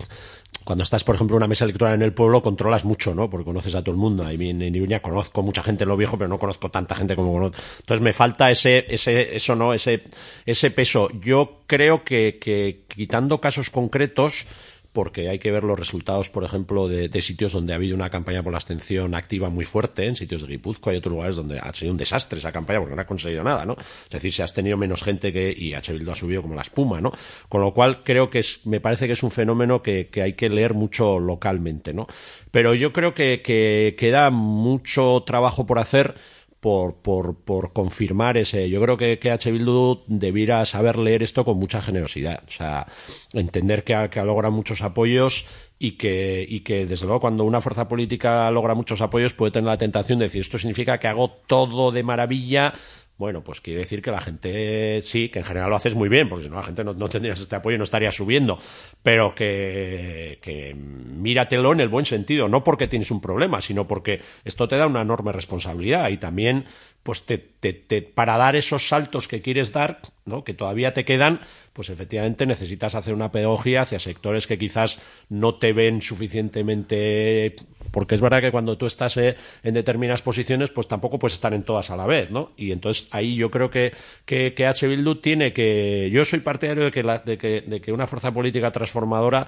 cuando 0.64 0.84
estás, 0.84 1.04
por 1.04 1.14
ejemplo, 1.14 1.36
en 1.36 1.38
una 1.38 1.48
mesa 1.48 1.64
electoral 1.64 1.94
en 1.94 2.02
el 2.02 2.12
pueblo, 2.12 2.42
controlas 2.42 2.84
mucho, 2.84 3.14
¿no? 3.14 3.30
Porque 3.30 3.44
conoces 3.44 3.74
a 3.74 3.82
todo 3.82 3.92
el 3.92 4.00
mundo. 4.00 4.24
Ahí 4.24 4.36
en, 4.50 4.62
Iruña 4.62 5.00
conozco 5.00 5.42
mucha 5.42 5.62
gente 5.62 5.84
en 5.84 5.88
lo 5.88 5.96
viejo, 5.96 6.18
pero 6.18 6.28
no 6.28 6.38
conozco 6.38 6.70
tanta 6.70 6.94
gente 6.94 7.16
como 7.16 7.32
conozco. 7.32 7.56
Entonces 7.80 8.02
me 8.02 8.12
falta 8.12 8.50
ese, 8.50 8.84
ese, 8.88 9.34
eso, 9.34 9.56
¿no? 9.56 9.72
Ese, 9.72 10.04
ese 10.44 10.70
peso. 10.70 11.08
Yo 11.20 11.62
creo 11.66 12.04
que 12.04 12.84
quitando 12.88 13.40
casos 13.40 13.70
concretos, 13.70 14.46
porque 14.92 15.28
hay 15.28 15.38
que 15.38 15.50
ver 15.52 15.62
los 15.64 15.78
resultados, 15.78 16.30
por 16.30 16.44
ejemplo, 16.44 16.88
de, 16.88 17.22
sitios 17.22 17.52
donde 17.52 17.72
ha 17.72 17.76
habido 17.76 17.94
una 17.94 18.10
campaña 18.10 18.42
por 18.42 18.52
la 18.52 18.58
abstención 18.58 19.14
activa 19.14 19.48
muy 19.50 19.64
fuerte, 19.64 20.06
en 20.06 20.16
sitios 20.16 20.42
de 20.42 20.48
Guipúzcoa 20.48 20.94
y 20.94 20.96
otros 20.96 21.12
lugares 21.12 21.36
donde 21.36 21.60
ha 21.60 21.72
sido 21.72 21.92
un 21.92 21.96
desastre 21.96 22.38
esa 22.38 22.50
campaña 22.50 22.80
porque 22.80 22.96
no 22.96 23.02
ha 23.02 23.06
conseguido 23.06 23.44
nada, 23.44 23.64
¿no? 23.64 23.76
Es 23.78 24.10
decir, 24.10 24.32
se 24.32 24.42
has 24.42 24.52
tenido 24.52 24.76
menos 24.76 25.02
gente 25.02 25.32
que, 25.32 25.54
y 25.56 25.74
H. 25.74 25.92
Bildu 25.92 26.10
ha 26.10 26.16
subido 26.16 26.42
como 26.42 26.54
la 26.54 26.62
espuma, 26.62 27.00
¿no? 27.00 27.12
Con 27.48 27.60
lo 27.60 27.72
cual 27.72 28.02
creo 28.02 28.30
que 28.30 28.40
es, 28.40 28.66
me 28.66 28.80
parece 28.80 29.06
que 29.06 29.12
es 29.12 29.22
un 29.22 29.30
fenómeno 29.30 29.82
que, 29.82 30.08
que 30.08 30.22
hay 30.22 30.32
que 30.32 30.48
leer 30.48 30.74
mucho 30.74 31.20
localmente, 31.20 31.94
¿no? 31.94 32.06
Pero 32.50 32.74
yo 32.74 32.92
creo 32.92 33.14
que, 33.14 33.42
que 33.42 33.94
queda 33.96 34.30
mucho 34.30 35.22
trabajo 35.24 35.66
por 35.66 35.78
hacer 35.78 36.14
por, 36.60 36.96
por, 36.96 37.36
por 37.36 37.72
confirmar 37.72 38.36
ese. 38.36 38.68
Yo 38.68 38.80
creo 38.82 38.96
que, 38.96 39.18
que 39.18 39.30
H. 39.30 39.50
Bildu 39.50 40.02
debiera 40.06 40.64
saber 40.66 40.98
leer 40.98 41.22
esto 41.22 41.44
con 41.44 41.58
mucha 41.58 41.80
generosidad. 41.82 42.42
O 42.46 42.50
sea, 42.50 42.86
entender 43.32 43.82
que, 43.84 43.94
ha- 43.94 44.10
que 44.10 44.22
logra 44.22 44.50
muchos 44.50 44.82
apoyos 44.82 45.46
y 45.78 45.92
que, 45.92 46.44
y 46.46 46.60
que, 46.60 46.84
desde 46.84 47.06
luego, 47.06 47.20
cuando 47.20 47.44
una 47.44 47.62
fuerza 47.62 47.88
política 47.88 48.50
logra 48.50 48.74
muchos 48.74 49.00
apoyos, 49.00 49.32
puede 49.32 49.52
tener 49.52 49.68
la 49.68 49.78
tentación 49.78 50.18
de 50.18 50.26
decir 50.26 50.42
esto 50.42 50.58
significa 50.58 50.98
que 51.00 51.08
hago 51.08 51.30
todo 51.46 51.90
de 51.92 52.02
maravilla. 52.02 52.74
Bueno, 53.20 53.44
pues 53.44 53.60
quiere 53.60 53.80
decir 53.80 54.00
que 54.00 54.10
la 54.10 54.22
gente 54.22 55.02
sí, 55.02 55.28
que 55.28 55.40
en 55.40 55.44
general 55.44 55.68
lo 55.68 55.76
haces 55.76 55.94
muy 55.94 56.08
bien, 56.08 56.26
porque 56.26 56.44
si 56.44 56.50
no 56.50 56.56
la 56.56 56.62
gente 56.62 56.82
no, 56.82 57.08
tendrías 57.10 57.38
este 57.38 57.54
apoyo 57.54 57.74
y 57.74 57.78
no 57.78 57.84
estaría 57.84 58.10
subiendo. 58.10 58.58
Pero 59.02 59.34
que, 59.34 60.38
que 60.40 60.74
míratelo 60.74 61.70
en 61.74 61.80
el 61.80 61.90
buen 61.90 62.06
sentido, 62.06 62.48
no 62.48 62.64
porque 62.64 62.88
tienes 62.88 63.10
un 63.10 63.20
problema, 63.20 63.60
sino 63.60 63.86
porque 63.86 64.22
esto 64.46 64.68
te 64.68 64.78
da 64.78 64.86
una 64.86 65.02
enorme 65.02 65.32
responsabilidad 65.32 66.08
y 66.08 66.16
también, 66.16 66.64
pues 67.02 67.24
te, 67.26 67.36
te- 67.36 67.74
te- 67.74 68.00
para 68.00 68.38
dar 68.38 68.56
esos 68.56 68.88
saltos 68.88 69.28
que 69.28 69.42
quieres 69.42 69.70
dar, 69.74 70.00
¿no? 70.24 70.42
que 70.42 70.54
todavía 70.54 70.94
te 70.94 71.04
quedan, 71.04 71.40
pues 71.80 71.88
efectivamente 71.88 72.44
necesitas 72.44 72.94
hacer 72.94 73.14
una 73.14 73.32
pedagogía 73.32 73.80
hacia 73.80 73.98
sectores 73.98 74.46
que 74.46 74.58
quizás 74.58 75.00
no 75.30 75.54
te 75.54 75.72
ven 75.72 76.02
suficientemente 76.02 77.56
porque 77.90 78.16
es 78.16 78.20
verdad 78.20 78.42
que 78.42 78.50
cuando 78.50 78.76
tú 78.76 78.84
estás 78.84 79.16
eh, 79.16 79.34
en 79.62 79.72
determinadas 79.72 80.20
posiciones, 80.20 80.70
pues 80.70 80.88
tampoco 80.88 81.18
puedes 81.18 81.32
estar 81.32 81.54
en 81.54 81.62
todas 81.62 81.88
a 81.88 81.96
la 81.96 82.04
vez, 82.06 82.30
¿no? 82.30 82.52
Y 82.58 82.72
entonces 82.72 83.08
ahí 83.12 83.34
yo 83.34 83.50
creo 83.50 83.70
que, 83.70 83.92
que, 84.26 84.66
H. 84.66 84.88
Bildu 84.88 85.22
tiene 85.22 85.54
que. 85.54 86.10
Yo 86.12 86.22
soy 86.26 86.40
partidario 86.40 86.84
de 86.84 86.90
que, 86.90 87.02
de 87.02 87.38
que, 87.38 87.62
de 87.62 87.80
que 87.80 87.92
una 87.92 88.06
fuerza 88.06 88.30
política 88.30 88.70
transformadora 88.70 89.46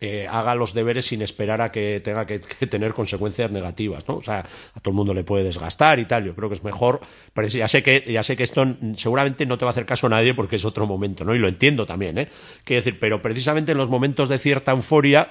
eh, 0.00 0.26
haga 0.30 0.54
los 0.54 0.74
deberes 0.74 1.06
sin 1.06 1.22
esperar 1.22 1.60
a 1.60 1.72
que 1.72 2.00
tenga 2.00 2.26
que, 2.26 2.38
tener 2.38 2.94
consecuencias 2.94 3.50
negativas, 3.50 4.06
¿no? 4.08 4.16
O 4.16 4.22
sea, 4.22 4.40
a 4.40 4.80
todo 4.80 4.92
el 4.92 4.96
mundo 4.96 5.14
le 5.14 5.24
puede 5.24 5.44
desgastar 5.44 5.98
y 5.98 6.04
tal. 6.04 6.24
Yo 6.24 6.34
creo 6.34 6.48
que 6.48 6.54
es 6.54 6.64
mejor, 6.64 7.00
pero 7.32 7.48
ya 7.48 7.68
sé 7.68 7.82
que 7.82 8.04
ya 8.06 8.22
sé 8.22 8.36
que 8.36 8.42
esto 8.42 8.64
seguramente 8.94 9.46
no 9.46 9.58
te 9.58 9.64
va 9.64 9.70
a 9.70 9.72
hacer 9.72 9.86
caso 9.86 10.08
nadie 10.08 10.34
porque 10.34 10.56
es 10.56 10.64
otro 10.64 10.86
momento, 10.86 11.24
¿no? 11.24 11.34
Y 11.34 11.38
lo 11.38 11.48
entiendo 11.48 11.86
también, 11.86 12.18
¿eh? 12.18 12.28
Quiero 12.64 12.80
decir, 12.80 13.00
pero 13.00 13.20
precisamente 13.22 13.72
en 13.72 13.78
los 13.78 13.88
momentos 13.88 14.28
de 14.28 14.38
cierta 14.38 14.72
euforia 14.72 15.30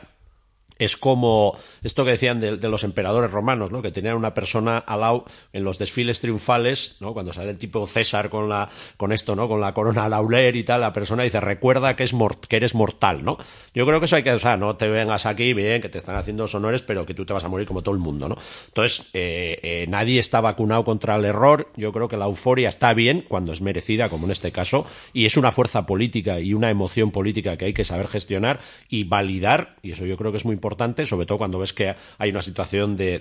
es 0.80 0.98
como 0.98 1.58
esto 1.84 2.06
que 2.06 2.12
decían 2.12 2.40
de, 2.40 2.58
de 2.58 2.70
los 2.70 2.84
emperadores 2.84 3.32
romanos, 3.32 3.72
¿no? 3.72 3.82
que 3.82 3.92
tenían 3.92 4.16
una 4.18 4.34
persona 4.34 4.78
al 4.78 5.00
lado 5.02 5.26
en 5.54 5.64
los 5.64 5.78
desfiles 5.78 6.22
triunfales, 6.22 6.98
¿no? 7.00 7.14
cuando 7.14 7.34
sale 7.34 7.50
el 7.52 7.58
tipo 7.58 7.86
César 7.88 8.30
con 8.30 8.50
la 8.50 8.70
con 8.98 9.12
esto, 9.12 9.36
¿no? 9.36 9.48
con 9.48 9.62
la 9.62 9.74
corona 9.74 10.10
lauler 10.10 10.56
y 10.56 10.64
tal, 10.64 10.82
la 10.82 10.94
persona 10.94 11.24
dice 11.24 11.40
recuerda 11.40 11.96
que 11.96 12.04
es 12.04 12.14
mort- 12.14 12.48
que 12.48 12.58
eres 12.58 12.76
mortal, 12.76 13.24
¿no? 13.24 13.38
Yo 13.74 13.86
creo 13.86 14.00
que 14.00 14.06
eso 14.06 14.16
hay 14.16 14.24
que, 14.24 14.32
o 14.32 14.40
sea, 14.40 14.58
no 14.58 14.76
te 14.76 14.88
vengas 14.90 15.26
aquí 15.26 15.54
bien, 15.54 15.82
que 15.82 15.90
te 15.90 15.98
están 15.98 16.16
haciendo 16.16 16.44
los 16.44 16.56
honores, 16.56 16.82
pero 16.82 17.06
que 17.06 17.14
tú 17.14 17.26
te 17.26 17.34
vas 17.34 17.44
a 17.44 17.48
morir 17.48 17.68
como 17.68 17.82
todo 17.82 17.94
el 17.96 18.02
mundo, 18.02 18.28
¿no? 18.30 18.38
Entonces 18.68 19.10
eh, 19.14 19.60
eh, 19.64 19.86
nadie 19.90 20.20
está 20.20 20.42
vacunado 20.42 20.84
contra 20.84 21.16
el 21.16 21.26
error. 21.26 21.72
Yo 21.76 21.92
creo 21.92 22.08
que 22.08 22.18
la 22.18 22.26
euforia 22.26 22.70
está 22.70 22.94
bien 22.94 23.26
cuando 23.28 23.52
es 23.52 23.62
merecida, 23.62 24.10
como 24.10 24.26
en 24.26 24.32
este 24.32 24.52
caso, 24.52 24.86
y 25.14 25.26
es 25.26 25.38
una 25.38 25.52
fuerza 25.52 25.86
política 25.86 26.40
y 26.40 26.54
una 26.54 26.70
emoción 26.70 27.12
política 27.12 27.58
que 27.58 27.66
hay 27.66 27.74
que 27.74 27.84
saber 27.84 28.08
gestionar 28.08 28.60
y 28.90 29.04
validar, 29.04 29.76
y 29.82 29.92
eso 29.92 30.06
yo 30.06 30.18
creo 30.18 30.32
que 30.32 30.38
es 30.38 30.46
muy 30.46 30.54
importante, 30.54 30.67
sobre 31.06 31.26
todo 31.26 31.38
cuando 31.38 31.60
ves 31.60 31.74
que 31.74 31.96
hay 32.18 32.30
una 32.30 32.42
situación 32.42 32.98
de 32.98 33.20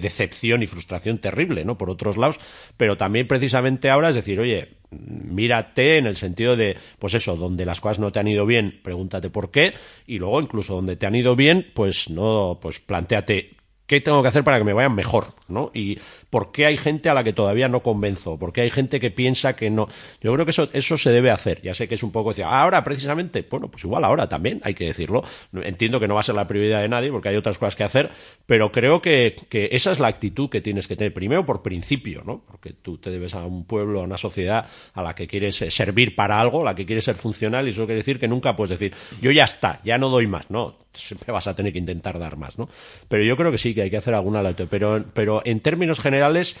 decepción 0.00 0.62
y 0.62 0.66
frustración 0.66 1.18
terrible, 1.18 1.64
¿no? 1.64 1.78
Por 1.78 1.90
otros 1.90 2.16
lados, 2.16 2.40
pero 2.76 2.96
también 2.96 3.28
precisamente 3.28 3.90
ahora 3.90 4.08
es 4.08 4.16
decir, 4.16 4.40
oye, 4.40 4.68
mírate 4.90 5.98
en 5.98 6.06
el 6.06 6.16
sentido 6.16 6.56
de, 6.56 6.76
pues 6.98 7.14
eso, 7.14 7.36
donde 7.36 7.64
las 7.64 7.80
cosas 7.80 8.00
no 8.00 8.10
te 8.10 8.18
han 8.18 8.28
ido 8.28 8.46
bien, 8.46 8.80
pregúntate 8.82 9.30
por 9.30 9.50
qué, 9.50 9.74
y 10.06 10.18
luego 10.18 10.40
incluso 10.40 10.74
donde 10.74 10.96
te 10.96 11.06
han 11.06 11.14
ido 11.14 11.36
bien, 11.36 11.70
pues 11.74 12.10
no, 12.10 12.58
pues 12.60 12.80
planteate 12.80 13.59
¿Qué 13.90 14.00
tengo 14.00 14.22
que 14.22 14.28
hacer 14.28 14.44
para 14.44 14.56
que 14.56 14.62
me 14.62 14.72
vayan 14.72 14.94
mejor? 14.94 15.34
¿no? 15.48 15.72
Y 15.74 15.98
por 16.30 16.52
qué 16.52 16.66
hay 16.66 16.76
gente 16.76 17.08
a 17.08 17.14
la 17.14 17.24
que 17.24 17.32
todavía 17.32 17.68
no 17.68 17.82
convenzo, 17.82 18.38
por 18.38 18.52
qué 18.52 18.60
hay 18.60 18.70
gente 18.70 19.00
que 19.00 19.10
piensa 19.10 19.56
que 19.56 19.68
no. 19.68 19.88
Yo 20.20 20.32
creo 20.32 20.46
que 20.46 20.52
eso, 20.52 20.96
se 20.96 21.10
debe 21.10 21.32
hacer. 21.32 21.60
Ya 21.62 21.74
sé 21.74 21.88
que 21.88 21.96
es 21.96 22.02
un 22.04 22.12
poco 22.12 22.28
decir, 22.30 22.44
ahora 22.44 22.84
precisamente, 22.84 23.44
bueno, 23.50 23.68
pues 23.68 23.82
igual 23.84 24.04
ahora 24.04 24.28
también 24.28 24.60
hay 24.62 24.74
que 24.74 24.84
decirlo. 24.84 25.24
Entiendo 25.52 25.98
que 25.98 26.06
no 26.06 26.14
va 26.14 26.20
a 26.20 26.22
ser 26.22 26.36
la 26.36 26.46
prioridad 26.46 26.82
de 26.82 26.88
nadie 26.88 27.10
porque 27.10 27.30
hay 27.30 27.36
otras 27.36 27.58
cosas 27.58 27.74
que 27.74 27.82
hacer, 27.82 28.10
pero 28.46 28.70
creo 28.70 29.02
que, 29.02 29.34
que 29.48 29.70
esa 29.72 29.90
es 29.90 29.98
la 29.98 30.06
actitud 30.06 30.48
que 30.48 30.60
tienes 30.60 30.86
que 30.86 30.94
tener. 30.94 31.12
Primero 31.12 31.44
por 31.44 31.60
principio, 31.62 32.22
¿no? 32.24 32.44
Porque 32.46 32.72
tú 32.72 32.98
te 32.98 33.10
debes 33.10 33.34
a 33.34 33.44
un 33.44 33.64
pueblo, 33.64 34.02
a 34.02 34.04
una 34.04 34.18
sociedad 34.18 34.66
a 34.94 35.02
la 35.02 35.16
que 35.16 35.26
quieres 35.26 35.60
eh, 35.62 35.70
servir 35.72 36.14
para 36.14 36.40
algo, 36.40 36.60
a 36.62 36.64
la 36.64 36.74
que 36.76 36.86
quieres 36.86 37.04
ser 37.04 37.16
funcional, 37.16 37.66
y 37.66 37.70
eso 37.70 37.86
quiere 37.86 37.96
decir 37.96 38.20
que 38.20 38.28
nunca 38.28 38.54
puedes 38.54 38.78
decir, 38.78 38.94
yo 39.20 39.32
ya 39.32 39.44
está, 39.44 39.80
ya 39.82 39.98
no 39.98 40.08
doy 40.10 40.28
más, 40.28 40.48
no 40.50 40.78
siempre 40.92 41.32
vas 41.32 41.46
a 41.46 41.54
tener 41.54 41.72
que 41.72 41.78
intentar 41.78 42.18
dar 42.18 42.36
más, 42.36 42.58
¿no? 42.58 42.68
Pero 43.08 43.22
yo 43.22 43.36
creo 43.36 43.50
que 43.50 43.58
sí, 43.58 43.74
que 43.74 43.82
hay 43.82 43.90
que 43.90 43.96
hacer 43.96 44.14
alguna 44.14 44.42
lata. 44.42 44.66
Pero, 44.68 45.04
pero 45.14 45.42
en 45.44 45.60
términos 45.60 46.00
generales, 46.00 46.56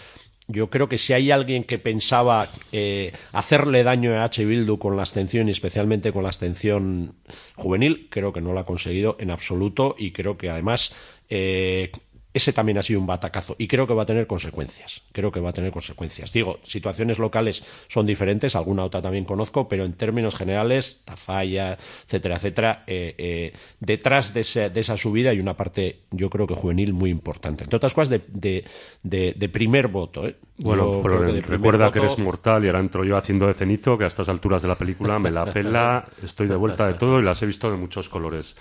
yo 0.48 0.68
creo 0.68 0.88
que 0.88 0.98
si 0.98 1.12
hay 1.12 1.30
alguien 1.30 1.64
que 1.64 1.78
pensaba 1.78 2.48
eh, 2.72 3.12
hacerle 3.32 3.84
daño 3.84 4.14
a 4.14 4.24
H. 4.24 4.44
Bildu 4.44 4.78
con 4.78 4.96
la 4.96 5.02
abstención 5.02 5.48
y 5.48 5.52
especialmente 5.52 6.12
con 6.12 6.22
la 6.22 6.28
abstención 6.28 7.14
juvenil, 7.54 8.08
creo 8.10 8.32
que 8.32 8.40
no 8.40 8.52
lo 8.52 8.60
ha 8.60 8.66
conseguido 8.66 9.16
en 9.20 9.30
absoluto 9.30 9.94
y 9.98 10.10
creo 10.12 10.36
que 10.36 10.50
además 10.50 10.94
eh, 11.28 11.92
ese 12.32 12.52
también 12.52 12.78
ha 12.78 12.82
sido 12.82 13.00
un 13.00 13.06
batacazo 13.06 13.56
y 13.58 13.66
creo 13.66 13.86
que 13.86 13.94
va 13.94 14.04
a 14.04 14.06
tener 14.06 14.26
consecuencias. 14.26 15.02
Creo 15.12 15.32
que 15.32 15.40
va 15.40 15.50
a 15.50 15.52
tener 15.52 15.72
consecuencias. 15.72 16.32
Digo, 16.32 16.60
situaciones 16.62 17.18
locales 17.18 17.64
son 17.88 18.06
diferentes, 18.06 18.54
alguna 18.54 18.84
otra 18.84 19.02
también 19.02 19.24
conozco, 19.24 19.68
pero 19.68 19.84
en 19.84 19.94
términos 19.94 20.36
generales, 20.36 21.02
Tafalla, 21.04 21.76
etcétera, 22.04 22.36
etcétera, 22.36 22.84
eh, 22.86 23.14
eh, 23.18 23.52
detrás 23.80 24.32
de, 24.32 24.40
ese- 24.42 24.70
de 24.70 24.80
esa 24.80 24.96
subida 24.96 25.30
hay 25.30 25.40
una 25.40 25.56
parte, 25.56 26.02
yo 26.12 26.30
creo 26.30 26.46
que 26.46 26.54
juvenil 26.54 26.92
muy 26.92 27.10
importante. 27.10 27.64
Entre 27.64 27.76
otras 27.76 27.94
cosas, 27.94 28.10
de, 28.10 28.20
de, 28.28 28.64
de- 29.02 29.32
de 29.36 29.48
primer 29.48 29.88
voto. 29.88 30.26
¿eh? 30.28 30.36
Bueno, 30.58 30.92
Florent, 31.02 31.46
recuerda 31.46 31.90
que 31.92 31.98
eres 31.98 32.18
mortal 32.24 32.64
y 32.64 32.68
ahora 32.68 32.80
entro 32.80 33.04
yo 33.04 33.16
haciendo 33.16 33.46
de 33.48 33.54
cenizo, 33.54 33.98
que 33.98 34.04
a 34.04 34.06
estas 34.06 34.28
alturas 34.28 34.62
de 34.62 34.68
la 34.68 34.76
película 34.76 35.18
me 35.18 35.30
la 35.32 35.52
pela, 35.52 36.04
estoy 36.22 36.46
de 36.46 36.54
vuelta 36.56 36.86
de 36.86 36.94
todo 36.94 37.18
y 37.18 37.22
las 37.24 37.42
he 37.42 37.46
visto 37.46 37.70
de 37.70 37.76
muchos 37.76 38.08
colores. 38.08 38.54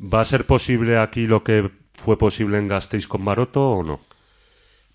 ¿Va 0.00 0.20
a 0.20 0.24
ser 0.24 0.44
posible 0.44 0.98
aquí 0.98 1.26
lo 1.26 1.42
que 1.42 1.70
fue 1.98 2.16
posible 2.18 2.58
en 2.58 2.68
Gasteiz 2.68 3.06
con 3.06 3.22
Maroto 3.22 3.70
o 3.70 3.82
no? 3.82 4.00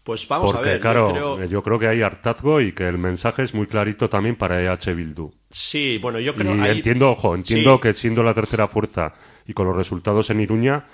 Pues 0.03 0.27
vamos 0.27 0.51
Porque, 0.51 0.69
a 0.69 0.71
ver. 0.73 0.77
yo 0.79 0.81
claro, 0.81 1.07
creo- 1.11 1.45
yo 1.45 1.63
creo 1.63 1.79
que 1.79 1.87
hay 1.87 2.01
hartazgo 2.01 2.59
y 2.59 2.73
que 2.73 2.87
el 2.87 2.97
mensaje 2.97 3.43
es 3.43 3.53
muy 3.53 3.67
clarito 3.67 4.09
también 4.09 4.35
para 4.35 4.61
EH 4.61 4.93
Bildu. 4.93 5.31
Sí, 5.49 5.97
bueno, 6.01 6.19
yo 6.19 6.35
creo 6.35 6.55
y 6.55 6.59
ahí- 6.59 6.77
entiendo, 6.77 7.09
ojo, 7.11 7.35
entiendo 7.35 7.75
Sí. 7.75 7.81
que 7.83 7.93
siendo 7.93 8.21
la 8.21 8.33
tercera 8.33 8.67
fuerza 8.67 9.13
y 9.47 9.53
con 9.53 9.65
los 9.67 9.77
resultados 9.77 10.29
en 10.29 10.41
Iruña, 10.41 10.87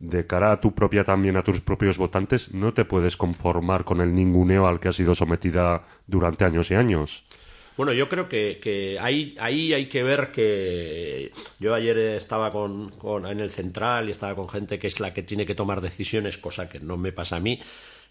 de 0.00 0.26
cara 0.26 0.50
a 0.52 0.60
tu 0.60 0.74
propia 0.74 1.04
también, 1.04 1.36
a 1.36 1.42
tus 1.44 1.60
propios 1.60 1.96
votantes, 1.96 2.52
no 2.52 2.74
te 2.74 2.84
puedes 2.84 3.16
conformar 3.16 3.84
con 3.84 4.00
el 4.00 4.12
ninguneo 4.14 4.66
al 4.66 4.80
que 4.80 4.88
has 4.88 4.96
sido 4.96 5.14
sometida 5.14 5.84
durante 6.06 6.44
años 6.44 6.70
y 6.70 6.74
años. 6.74 7.24
Bueno, 7.76 7.92
yo 7.92 8.08
creo 8.08 8.28
que, 8.28 8.58
que 8.62 8.98
ahí, 9.00 9.34
ahí 9.38 9.72
hay 9.74 9.86
que 9.86 10.02
ver 10.02 10.32
que 10.32 11.30
yo 11.58 11.74
ayer 11.74 11.98
estaba 11.98 12.50
con, 12.50 12.90
con- 12.90 13.26
en 13.26 13.40
el 13.40 13.50
central 13.50 14.08
y 14.08 14.12
estaba 14.12 14.34
con 14.34 14.48
gente 14.48 14.78
que 14.78 14.86
es 14.86 14.98
la 15.00 15.12
que 15.12 15.22
tiene 15.22 15.44
que 15.46 15.54
tomar 15.54 15.80
decisiones, 15.80 16.38
cosa 16.38 16.68
que 16.68 16.80
no 16.80 16.96
me 16.96 17.12
pasa 17.12 17.36
a 17.36 17.40
mí. 17.40 17.60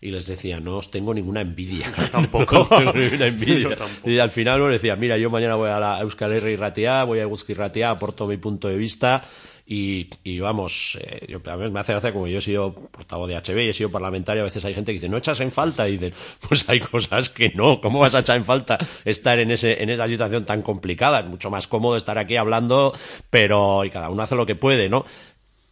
Y 0.02 0.12
les 0.12 0.28
decía, 0.28 0.60
no 0.60 0.78
os 0.78 0.92
tengo 0.92 1.14
ninguna 1.14 1.42
envidia. 1.42 1.92
Tampoco. 2.12 2.54
No 2.56 2.62
os 2.62 2.70
tengo 2.70 2.94
ninguna 2.94 3.26
envidia. 3.28 3.78
Y 4.06 4.20
al 4.20 4.30
final 4.30 4.60
me 4.62 4.70
decía, 4.74 4.96
mira, 4.96 5.18
yo 5.18 5.30
mañana 5.30 5.56
voy 5.56 5.70
a 5.70 5.80
la 5.80 6.00
Euskal 6.02 6.34
Herri 6.34 6.52
y 6.52 6.56
Ratia, 6.58 7.04
voy 7.04 7.20
a 7.20 7.24
Euskal 7.24 7.56
Ratia, 7.56 7.90
aporto 7.90 8.28
mi 8.28 8.38
punto 8.38 8.68
de 8.68 8.78
vista 8.78 9.24
y, 9.68 10.40
vamos, 10.40 10.98
eh, 11.02 11.36
a 11.46 11.56
veces 11.56 11.72
me 11.74 11.80
hace 11.80 11.94
gracia 11.94 12.14
como 12.14 12.28
yo 12.28 12.38
he 12.38 12.42
sido 12.42 12.74
portavoz 12.76 13.28
de 13.28 13.36
HB 13.36 13.58
y 13.64 13.70
he 13.70 13.74
sido 13.74 13.90
parlamentario, 13.90 14.44
a 14.44 14.46
veces 14.46 14.64
hay 14.64 14.76
gente 14.76 14.92
que 14.92 15.00
dice, 15.00 15.10
no 15.10 15.18
echas 15.18 15.40
en 15.40 15.52
falta, 15.52 15.90
y 15.90 15.94
dicen, 15.94 16.14
pues 16.48 16.70
hay 16.70 16.80
cosas 16.80 17.30
que 17.30 17.50
no, 17.50 17.82
¿cómo 17.82 18.00
vas 18.00 18.14
a 18.14 18.20
echar 18.20 18.38
en 18.38 18.46
falta 18.46 18.78
estar 19.06 19.40
en, 19.40 19.50
ese, 19.50 19.82
en 19.82 19.90
esa 19.90 20.08
situación 20.08 20.46
tan 20.46 20.62
complicada? 20.62 21.22
Es 21.22 21.26
mucho 21.26 21.50
más 21.50 21.68
cómodo 21.68 21.98
estar 21.98 22.18
aquí 22.20 22.36
hablando, 22.38 22.94
pero 23.32 23.84
y 23.86 23.90
cada 23.90 24.10
uno 24.12 24.22
hace 24.22 24.36
lo 24.36 24.46
que 24.46 24.56
puede, 24.56 24.88
¿no? 24.88 25.04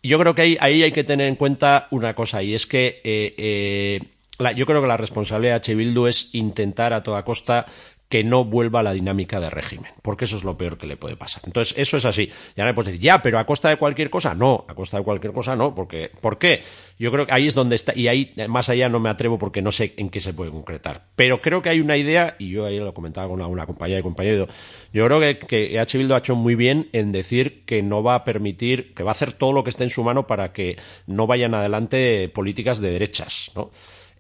Yo 0.02 0.20
creo 0.20 0.34
que 0.36 0.42
ahí, 0.42 0.58
ahí 0.60 0.84
hay 0.84 0.92
que 0.92 1.04
tener 1.04 1.28
en 1.28 1.36
cuenta 1.36 1.88
una 1.92 2.16
cosa, 2.16 2.42
y 2.42 2.56
es 2.56 2.66
que 2.66 3.00
eh, 3.04 3.36
eh, 3.38 4.00
la- 4.40 4.52
yo 4.54 4.66
creo 4.66 4.82
que 4.82 4.88
la 4.88 4.98
responsabilidad 4.98 5.54
de 5.54 5.58
H. 5.58 5.76
Bildu 5.76 6.08
es 6.08 6.34
intentar 6.34 6.94
a 6.94 7.04
toda 7.04 7.24
costa 7.24 7.68
que 8.10 8.24
no 8.24 8.46
vuelva 8.46 8.82
a 8.82 8.84
la 8.84 8.94
dinámica 8.94 9.40
de 9.40 9.50
régimen, 9.50 9.92
porque 10.02 10.26
eso 10.26 10.38
es 10.38 10.44
lo 10.44 10.56
peor 10.56 10.78
que 10.78 10.86
le 10.86 10.98
puede 10.98 11.16
pasar. 11.16 11.42
Entonces, 11.46 11.76
eso 11.78 11.98
es 11.98 12.06
así. 12.06 12.30
Ya 12.56 12.64
me 12.64 12.74
puedes 12.74 12.92
decir, 12.92 13.02
ya, 13.02 13.24
pero 13.24 13.40
a 13.40 13.46
costa 13.46 13.70
de 13.70 13.78
cualquier 13.78 14.10
cosa, 14.10 14.36
no, 14.36 14.66
a 14.68 14.76
costa 14.76 14.98
de 14.98 15.04
cualquier 15.04 15.34
cosa 15.34 15.56
no, 15.56 15.74
porque, 15.74 16.12
¿por 16.22 16.38
qué? 16.38 16.62
Yo 17.00 17.12
creo 17.12 17.26
que 17.26 17.34
ahí 17.34 17.48
es 17.48 17.56
donde 17.56 17.76
está, 17.76 17.94
y 17.96 18.08
ahí 18.08 18.32
eh, 18.36 18.48
más 18.48 18.70
allá 18.70 18.88
no 18.88 19.00
me 19.00 19.10
atrevo 19.10 19.40
porque 19.40 19.62
no 19.62 19.72
sé 19.72 19.94
en 19.98 20.10
qué 20.10 20.20
se 20.20 20.34
puede 20.34 20.52
concretar. 20.52 21.06
Pero 21.16 21.42
creo 21.42 21.62
que 21.62 21.70
hay 21.70 21.82
una 21.82 21.98
idea, 21.98 22.36
y 22.38 22.50
yo 22.50 22.66
ahí 22.66 22.78
lo 22.78 22.94
comentaba 22.94 23.28
con 23.28 23.42
una 23.42 23.66
compañera 23.66 24.00
y 24.00 24.04
compañero, 24.04 24.48
yo 24.94 25.06
creo 25.06 25.20
que, 25.20 25.40
que 25.40 25.80
H. 25.80 25.98
Bildu 25.98 26.14
ha 26.14 26.20
hecho 26.20 26.36
muy 26.36 26.56
bien 26.56 26.90
en 26.94 27.12
decir 27.12 27.66
que 27.66 27.82
no 27.82 28.04
va 28.04 28.16
a 28.16 28.24
permitir, 28.24 28.94
que 28.94 29.04
va 29.04 29.12
a 29.12 29.14
hacer 29.14 29.34
todo 29.34 29.54
lo 29.54 29.64
que 29.64 29.72
esté 29.72 29.86
en 29.86 29.90
su 29.90 30.04
mano 30.04 30.28
para 30.28 30.54
que 30.54 30.78
no 31.08 31.26
vayan 31.26 31.56
adelante 31.56 32.30
políticas 32.30 32.80
de 32.80 32.92
derechas, 32.92 33.52
¿no? 33.56 33.72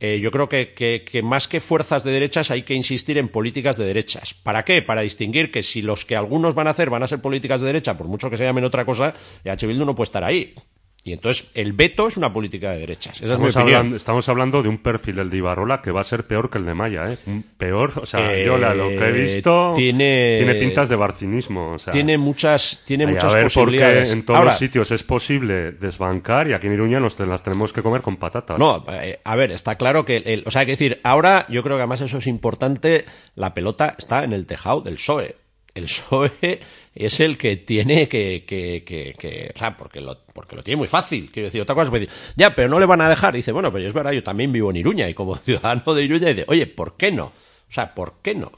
Eh, 0.05 0.19
yo 0.19 0.31
creo 0.31 0.49
que, 0.49 1.21
más 1.23 1.47
que 1.47 1.61
fuerzas 1.61 2.03
de 2.03 2.11
derechas 2.11 2.51
hay 2.51 2.63
que 2.63 2.73
insistir 2.73 3.17
en 3.17 3.29
políticas 3.29 3.77
de 3.77 3.85
derechas. 3.85 4.33
¿Para 4.33 4.65
qué? 4.65 4.81
Para 4.81 4.99
distinguir 4.99 5.49
que 5.49 5.63
si 5.63 5.81
los 5.81 6.03
que 6.03 6.17
algunos 6.17 6.55
van 6.55 6.67
a 6.67 6.71
hacer 6.71 6.89
van 6.89 7.03
a 7.03 7.07
ser 7.07 7.21
políticas 7.21 7.61
de 7.61 7.67
derecha, 7.67 7.97
por 7.97 8.09
mucho 8.09 8.29
que 8.29 8.35
se 8.35 8.43
llamen 8.43 8.65
otra 8.65 8.83
cosa, 8.83 9.13
H. 9.45 9.65
Bildu 9.65 9.85
no 9.85 9.95
puede 9.95 10.07
estar 10.07 10.25
ahí. 10.25 10.53
Y 11.05 11.11
entonces 11.11 11.51
el 11.53 11.73
veto 11.73 12.07
es 12.07 12.15
una 12.15 12.31
política 12.31 12.71
de 12.71 12.79
derechas. 12.79 13.21
Esa 13.21 13.33
es 13.33 13.39
mi 13.39 13.47
Estamos 13.47 13.55
opinión. 13.57 13.77
hablando, 13.77 13.95
estamos 13.97 14.29
hablando 14.29 14.63
de 14.63 14.69
un 14.69 14.77
perfil, 14.77 15.19
el 15.19 15.29
de 15.29 15.35
Ibarrola, 15.37 15.81
que 15.81 15.91
va 15.91 15.99
a 15.99 16.03
ser 16.05 16.25
peor 16.25 16.49
que 16.49 16.59
el 16.59 16.65
de 16.65 16.73
Maya, 16.73 17.11
¿eh? 17.11 17.17
Un 17.25 17.43
Peor, 17.57 17.91
o 18.01 18.05
sea, 18.05 18.33
Eh, 18.33 18.45
yo 18.45 18.57
la- 18.57 18.73
lo 18.73 18.87
que 18.87 18.95
he 19.09 19.11
visto 19.11 19.73
tiene- 19.75 20.35
tiene 20.37 20.55
pintas 20.55 20.87
de 20.87 20.95
barcinismo. 20.95 21.71
O 21.73 21.77
sea, 21.79 21.91
Tiene 21.91 22.17
muchas, 22.17 22.81
tiene 22.85 23.05
muchas 23.05 23.33
a 23.33 23.35
ver, 23.35 23.43
posibilidades. 23.45 24.07
porque 24.09 24.19
en 24.19 24.25
todos 24.25 24.37
Ahora, 24.37 24.51
los 24.51 24.59
sitios 24.59 24.91
es 24.91 25.03
posible 25.03 25.71
desbancar 25.73 26.47
y 26.49 26.53
aquí 26.53 26.67
en 26.67 26.73
Iruña 26.73 26.99
nos 27.01 27.19
las 27.19 27.43
tenemos 27.43 27.73
que 27.73 27.81
comer 27.81 28.01
con 28.01 28.15
patatas. 28.15 28.57
No, 28.57 28.85
eh, 28.89 29.19
a 29.25 29.35
ver, 29.35 29.51
está 29.51 29.75
claro 29.75 30.05
que, 30.05 30.17
el- 30.17 30.43
o 30.45 30.51
sea, 30.51 30.61
hay 30.61 30.65
que 30.67 30.71
decir, 30.73 31.01
ahora 31.03 31.45
yo 31.49 31.63
creo 31.63 31.75
que 31.75 31.81
además 31.81 31.99
eso 32.01 32.17
es 32.17 32.27
importante, 32.27 33.05
la 33.35 33.53
pelota 33.53 33.95
está 33.97 34.23
en 34.23 34.31
el 34.31 34.45
tejado 34.47 34.79
del 34.81 34.95
PSOE. 34.95 35.35
El 35.75 35.85
PSOE 35.85 36.59
es 36.93 37.19
el 37.19 37.37
que 37.37 37.57
tiene 37.57 38.07
que, 38.07 38.43
que, 38.47 38.83
que, 38.85 39.15
que- 39.17 39.51
o 39.55 39.57
sea, 39.57 39.75
porque 39.75 40.01
lo, 40.01 40.19
porque 40.33 40.55
lo 40.55 40.63
tiene 40.63 40.77
muy 40.77 40.87
fácil. 40.87 41.31
Quiero 41.31 41.47
decir, 41.47 41.61
otra 41.61 41.73
cosa 41.73 41.87
es 41.87 41.91
decir, 41.93 42.09
ya, 42.35 42.53
pero 42.53 42.69
no 42.69 42.79
le 42.79 42.85
van 42.85 43.01
a 43.01 43.09
dejar. 43.09 43.33
Dice, 43.33 43.51
bueno, 43.51 43.71
pero 43.73 43.87
es 43.87 43.93
verdad, 43.93 44.11
yo 44.11 44.21
también 44.21 44.51
vivo 44.51 44.69
en 44.69 44.75
Iruña 44.77 45.09
y 45.09 45.13
como 45.13 45.35
ciudadano 45.45 45.93
de 45.95 46.03
Iruña 46.03 46.27
dice, 46.29 46.45
oye, 46.47 46.67
¿por 46.67 46.95
qué 46.97 47.11
no? 47.11 47.25
O 47.25 47.71
sea, 47.71 47.93
¿por 47.95 48.15
qué 48.21 48.35
no? 48.35 48.51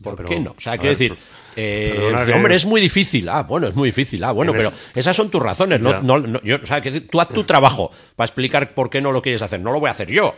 ¿Por 0.00 0.16
pero, 0.16 0.28
qué 0.28 0.40
no? 0.40 0.52
O 0.52 0.60
sea, 0.60 0.78
quiero 0.78 0.96
ver, 0.96 0.98
decir, 0.98 1.16
eh, 1.56 2.12
que- 2.24 2.32
hombre, 2.32 2.54
es 2.54 2.64
muy 2.64 2.80
difícil. 2.80 3.28
Ah, 3.28 3.42
bueno, 3.42 3.66
es 3.68 3.74
muy 3.74 3.88
difícil. 3.88 4.22
Ah, 4.24 4.30
bueno, 4.32 4.52
pero 4.52 4.72
esas 4.94 5.14
son 5.16 5.28
tus 5.30 5.42
razones. 5.42 5.80
No, 5.80 6.00
no, 6.00 6.18
no- 6.20 6.40
yo, 6.42 6.56
o 6.62 6.66
sea, 6.66 6.80
que 6.80 7.00
tú 7.02 7.20
haz 7.20 7.28
tu 7.28 7.44
trabajo 7.44 7.90
para 8.16 8.26
explicar 8.26 8.72
por 8.74 8.88
qué 8.88 9.00
no 9.00 9.10
lo 9.12 9.20
quieres 9.20 9.42
hacer. 9.42 9.60
No 9.60 9.72
lo 9.72 9.80
voy 9.80 9.88
a 9.88 9.90
hacer 9.90 10.08
yo. 10.10 10.36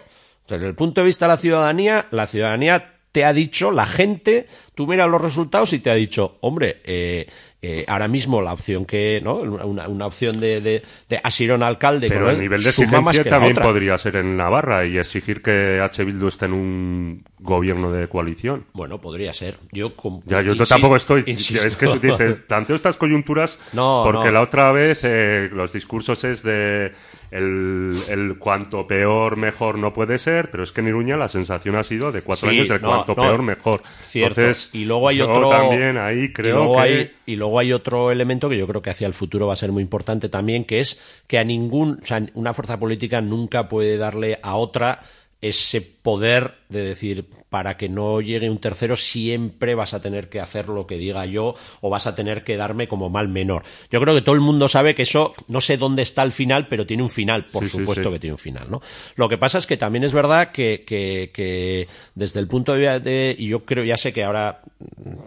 Desde 0.49 0.67
el 0.67 0.75
punto 0.75 1.03
de 1.03 1.05
vista 1.05 1.27
de 1.27 1.33
la 1.35 1.37
ciudadanía, 1.37 2.07
la 2.11 2.27
ciudadanía 2.27 2.95
te 3.13 3.25
ha 3.25 3.33
dicho 3.33 3.71
la 3.71 3.87
gente, 3.87 4.47
tú 4.75 4.87
miras 4.87 5.09
los 5.09 5.21
resultados 5.21 5.73
y 5.75 5.79
te 5.81 5.91
ha 5.91 5.95
dicho, 5.95 6.39
hombre, 6.41 6.81
eh, 6.85 7.27
eh, 7.61 7.85
ahora 7.87 8.09
mismo 8.09 8.43
la 8.43 8.53
opción 8.53 8.87
que, 8.87 9.21
¿no? 9.23 9.37
Una, 9.37 9.87
una 9.87 10.07
opción 10.07 10.41
de, 10.41 10.61
de, 10.61 10.83
de 11.09 11.21
Asirón 11.23 11.63
alcalde, 11.63 12.09
Pero 12.09 12.31
el 12.31 12.41
nivel 12.41 12.61
de 12.63 12.71
exigencia 12.71 13.23
también 13.23 13.55
podría 13.55 13.97
ser 13.99 14.17
en 14.17 14.37
Navarra 14.37 14.85
y 14.87 14.99
exigir 14.99 15.43
que 15.43 15.79
H. 15.81 16.03
Bildu 16.05 16.27
esté 16.27 16.47
en 16.47 16.55
un 16.55 17.25
gobierno 17.39 17.93
de 17.93 18.09
coalición. 18.09 18.65
Bueno, 18.73 19.01
podría 19.01 19.33
ser. 19.33 19.59
Yo, 19.71 19.93
Ya, 20.25 20.41
yo 20.43 20.57
tampoco 20.57 20.97
estoy. 20.97 21.23
insisto. 21.27 21.65
Es 21.65 21.77
que 21.77 21.85
eso 21.85 21.99
dice, 21.99 22.33
planteo 22.49 22.75
estas 22.75 22.97
coyunturas 22.97 23.61
No, 23.75 24.03
porque 24.05 24.27
no. 24.27 24.33
la 24.33 24.41
otra 24.43 24.73
vez 24.73 25.03
eh, 25.05 25.49
los 25.53 25.73
discursos 25.73 26.25
es 26.25 26.43
de 26.43 26.93
el, 27.33 27.97
el 28.09 28.39
cuanto 28.39 28.87
peor, 28.87 29.39
mejor 29.39 29.79
no 29.79 29.95
puede 29.95 30.19
ser, 30.19 30.51
pero 30.51 30.63
es 30.63 30.71
que 30.71 30.83
en 30.83 30.89
Iruña 30.89 31.17
la 31.17 31.29
sensación 31.29 31.77
ha 31.77 31.83
sido 31.83 32.13
de 32.13 32.21
cuatro 32.21 32.51
Sí, 32.51 32.57
años 32.57 32.69
de 32.69 32.79
no, 32.79 32.89
cuanto 32.89 33.15
no, 33.15 33.23
peor, 33.23 33.43
mejor. 33.43 33.83
Cierto. 34.03 34.43
Entonces, 34.43 34.71
y 34.75 34.85
luego 34.85 35.09
hay 35.09 35.23
otro 35.23 35.49
también 35.49 35.97
ahí 35.97 36.31
creo 36.31 36.51
y 36.51 36.59
luego 36.59 36.75
que 36.75 36.81
hay, 36.81 37.11
y 37.25 37.37
luego 37.37 37.59
hay 37.59 37.73
otro 37.73 38.11
elemento 38.11 38.51
que 38.51 38.59
yo 38.59 38.67
creo 38.67 38.83
que 38.83 38.91
hacia 38.91 39.07
el 39.07 39.15
futuro 39.15 39.47
va 39.47 39.55
a 39.55 39.57
ser 39.57 39.73
muy 39.73 39.83
importante 39.83 40.29
también 40.29 40.67
que 40.67 40.81
es 40.81 41.23
que 41.27 41.39
a 41.39 41.45
ningún 41.45 42.01
o 42.03 42.07
sea 42.07 42.23
una 42.35 42.53
fuerza 42.53 42.79
política 42.79 43.23
nunca 43.23 43.67
puede 43.67 43.97
darle 43.97 44.39
a 44.43 44.57
otra 44.57 45.01
ese 45.41 45.81
poder 45.81 46.55
de 46.73 46.83
decir 46.85 47.27
para 47.51 47.77
que 47.77 47.89
no 47.89 48.21
llegue 48.21 48.49
un 48.51 48.59
tercero 48.59 48.97
siempre 48.97 49.75
vas 49.75 49.95
a 49.95 50.01
tener 50.03 50.29
que 50.29 50.41
hacer 50.41 50.69
lo 50.69 50.87
que 50.87 50.97
diga 50.97 51.27
yo 51.27 51.55
o 51.81 51.91
vas 51.91 52.07
a 52.07 52.15
tener 52.15 52.45
que 52.45 52.57
darme 52.57 52.89
como 52.89 53.11
mal 53.11 53.29
menor. 53.29 53.63
Yo 53.91 54.01
creo 54.01 54.15
que 54.15 54.23
todo 54.23 54.35
el 54.35 54.41
mundo 54.41 54.69
sabe 54.69 54.95
que 54.95 55.03
eso 55.03 55.35
no 55.49 55.61
sé 55.61 55.77
dónde 55.77 56.03
está 56.03 56.23
el 56.23 56.33
final, 56.33 56.67
pero 56.69 56.87
tiene 56.87 57.03
un 57.03 57.11
final, 57.11 57.47
por 57.47 57.65
Sí, 57.65 57.71
supuesto 57.71 58.09
sí. 58.09 58.13
que 58.15 58.19
tiene 58.19 58.33
un 58.35 58.39
final, 58.39 58.71
¿no? 58.71 58.81
Lo 59.17 59.29
que 59.29 59.39
pasa 59.39 59.59
es 59.59 59.67
que 59.67 59.77
también 59.77 60.05
es 60.05 60.13
verdad 60.13 60.51
que, 60.51 60.85
que, 60.87 61.31
que 61.33 61.87
desde 62.15 62.41
el 62.41 62.49
punto 62.49 62.73
de 62.73 62.79
vista 62.79 62.99
de 63.01 63.37
y 63.39 63.47
yo 63.49 63.65
creo 63.65 63.85
ya 63.85 63.97
sé 63.97 64.13
que 64.13 64.25
ahora 64.25 64.63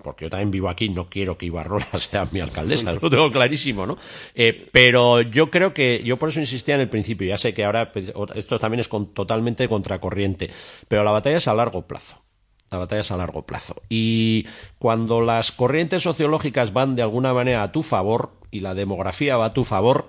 porque 0.04 0.26
yo 0.26 0.30
también 0.30 0.52
vivo 0.52 0.68
aquí, 0.70 0.90
no 0.90 1.10
quiero 1.10 1.38
que 1.38 1.46
Ibarrola 1.46 1.88
sea 2.00 2.28
mi 2.32 2.40
alcaldesa, 2.40 2.92
lo 2.94 3.10
tengo 3.10 3.32
clarísimo, 3.32 3.86
¿no? 3.86 3.98
Eh, 4.34 4.68
pero 4.72 5.22
yo 5.22 5.50
creo 5.50 5.74
que, 5.74 6.02
yo 6.04 6.18
por 6.18 6.30
eso 6.30 6.40
insistía 6.40 6.76
en 6.76 6.82
el 6.82 6.90
principio, 6.90 7.28
ya 7.28 7.38
sé 7.38 7.54
que 7.54 7.64
ahora 7.64 7.92
pues, 7.92 8.12
esto 8.36 8.60
también 8.60 8.80
es 8.82 8.88
con- 8.90 9.14
totalmente 9.14 9.68
contracorriente, 9.70 10.50
pero 10.88 11.04
la 11.04 11.12
batalla 11.12 11.35
es 11.38 11.48
a 11.48 11.54
largo 11.54 11.88
plazo. 11.88 12.18
La 12.72 12.80
batalla 12.80 13.02
es 13.02 13.12
a 13.12 13.18
largo 13.18 13.46
plazo. 13.46 13.76
Y 13.90 14.48
cuando 14.80 15.22
las 15.22 15.52
corrientes 15.52 16.04
sociológicas 16.04 16.74
van 16.74 16.96
de 16.96 17.04
alguna 17.04 17.34
manera 17.34 17.64
a 17.64 17.72
tu 17.72 17.84
favor 17.84 18.32
y 18.52 18.62
la 18.62 18.74
demografía 18.74 19.38
va 19.38 19.48
a 19.48 19.54
tu 19.54 19.64
favor, 19.64 20.08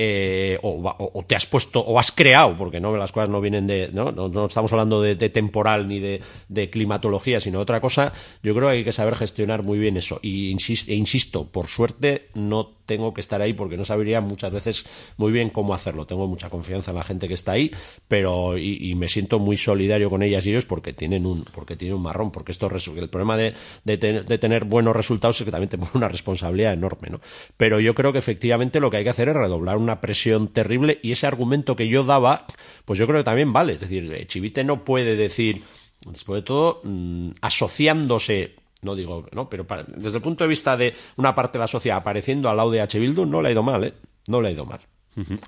eh, 0.00 0.60
o, 0.62 1.24
te 1.26 1.34
has 1.34 1.44
puesto 1.46 1.80
o 1.80 1.98
has 1.98 2.12
creado, 2.12 2.56
porque 2.56 2.78
no 2.78 2.96
las 2.96 3.10
cosas 3.10 3.28
no 3.28 3.40
vienen 3.40 3.66
de, 3.66 3.90
no, 3.92 4.12
no, 4.12 4.44
estamos 4.44 4.72
hablando 4.72 5.02
de, 5.02 5.16
temporal 5.28 5.88
ni 5.88 5.98
de, 5.98 6.70
climatología, 6.70 7.40
sino 7.40 7.58
otra 7.58 7.80
cosa, 7.80 8.12
yo 8.44 8.54
creo 8.54 8.68
que 8.68 8.76
hay 8.76 8.84
que 8.84 8.92
saber 8.92 9.16
gestionar 9.16 9.64
muy 9.64 9.76
bien 9.78 9.96
eso. 9.96 10.20
Y 10.22 10.52
insis- 10.54 10.88
e 10.88 10.94
insisto, 10.94 11.46
por 11.50 11.66
suerte 11.66 12.28
no 12.34 12.78
tengo 12.86 13.12
que 13.12 13.20
estar 13.20 13.42
ahí 13.42 13.52
porque 13.52 13.76
no 13.76 13.84
sabría 13.84 14.20
muchas 14.22 14.50
veces 14.50 14.86
muy 15.18 15.30
bien 15.30 15.50
cómo 15.50 15.74
hacerlo. 15.74 16.06
Tengo 16.06 16.26
mucha 16.26 16.48
confianza 16.48 16.92
en 16.92 16.96
la 16.96 17.04
gente 17.04 17.28
que 17.28 17.34
está 17.34 17.52
ahí, 17.52 17.70
pero 18.06 18.56
y, 18.56 18.94
me 18.94 19.08
siento 19.08 19.38
muy 19.38 19.56
solidario 19.56 20.08
con 20.08 20.22
ellas 20.22 20.46
y 20.46 20.50
ellos 20.50 20.64
porque 20.64 20.92
tienen 20.94 21.26
un 21.26 21.44
porque 21.44 21.76
tienen 21.76 21.96
un 21.96 22.02
marrón, 22.02 22.30
porque 22.30 22.52
esto 22.52 22.70
el 22.96 23.08
problema 23.10 23.36
de, 23.36 23.54
de, 23.84 23.96
de 23.98 24.38
tener 24.38 24.64
buenos 24.64 24.96
resultados 24.96 25.38
es 25.40 25.44
que 25.44 25.50
también 25.50 25.68
te 25.68 25.76
pone 25.76 25.90
una 25.94 26.08
responsabilidad 26.08 26.72
enorme, 26.72 27.08
¿no? 27.10 27.20
Pero 27.56 27.78
yo 27.78 27.94
creo 27.94 28.12
que 28.12 28.18
efectivamente 28.18 28.80
lo 28.80 28.90
que 28.90 28.98
hay 28.98 29.04
que 29.04 29.10
hacer 29.10 29.28
es 29.28 29.36
redoblar 29.36 29.76
una 29.88 30.00
presión 30.00 30.48
terrible 30.48 30.98
y 31.02 31.12
ese 31.12 31.26
argumento 31.26 31.74
que 31.76 31.88
yo 31.88 32.04
daba, 32.04 32.46
pues 32.84 32.98
yo 32.98 33.06
creo 33.06 33.20
que 33.20 33.24
también 33.24 33.52
vale. 33.52 33.74
Es 33.74 33.80
decir, 33.80 34.12
eh, 34.12 34.26
Chivite 34.26 34.64
no 34.64 34.84
puede 34.84 35.16
decir, 35.16 35.62
después 36.06 36.42
de 36.42 36.42
todo, 36.46 36.80
mm, 36.84 37.30
asociándose 37.40 38.54
no 38.80 38.94
digo, 38.94 39.26
no, 39.32 39.48
pero 39.50 39.66
para- 39.66 39.82
desde 39.82 40.18
el 40.18 40.22
punto 40.22 40.44
de 40.44 40.48
vista 40.48 40.76
de 40.76 40.94
una 41.16 41.34
parte 41.34 41.58
de 41.58 41.62
la 41.62 41.66
sociedad 41.66 41.98
apareciendo 41.98 42.48
al 42.48 42.56
lado 42.56 42.70
de 42.70 42.80
H. 42.80 42.96
Bildu, 43.00 43.26
no 43.26 43.42
le 43.42 43.48
ha 43.48 43.50
ido 43.52 43.62
mal, 43.64 43.82
¿eh? 43.82 43.94
No 44.28 44.40
le 44.40 44.48
ha 44.48 44.50
ido 44.52 44.64
mal. 44.66 44.78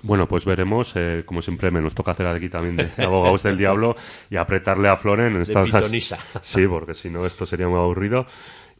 Bueno, 0.03 0.27
pues 0.27 0.43
veremos, 0.43 0.91
eh, 0.97 1.23
como 1.25 1.41
siempre 1.41 1.71
me 1.71 1.79
nos 1.79 1.95
toca 1.95 2.11
hacer 2.11 2.27
aquí 2.27 2.49
también 2.49 2.75
de 2.75 2.89
abogados 3.05 3.43
del 3.43 3.57
diablo 3.57 3.95
y 4.29 4.35
apretarle 4.35 4.89
a 4.89 4.97
Floren 4.97 5.33
en 5.37 5.41
estas. 5.43 5.89
Sí, 6.41 6.67
porque 6.67 6.93
si 6.93 7.09
no 7.09 7.25
esto 7.25 7.45
sería 7.45 7.69
muy 7.69 7.79
aburrido. 7.79 8.25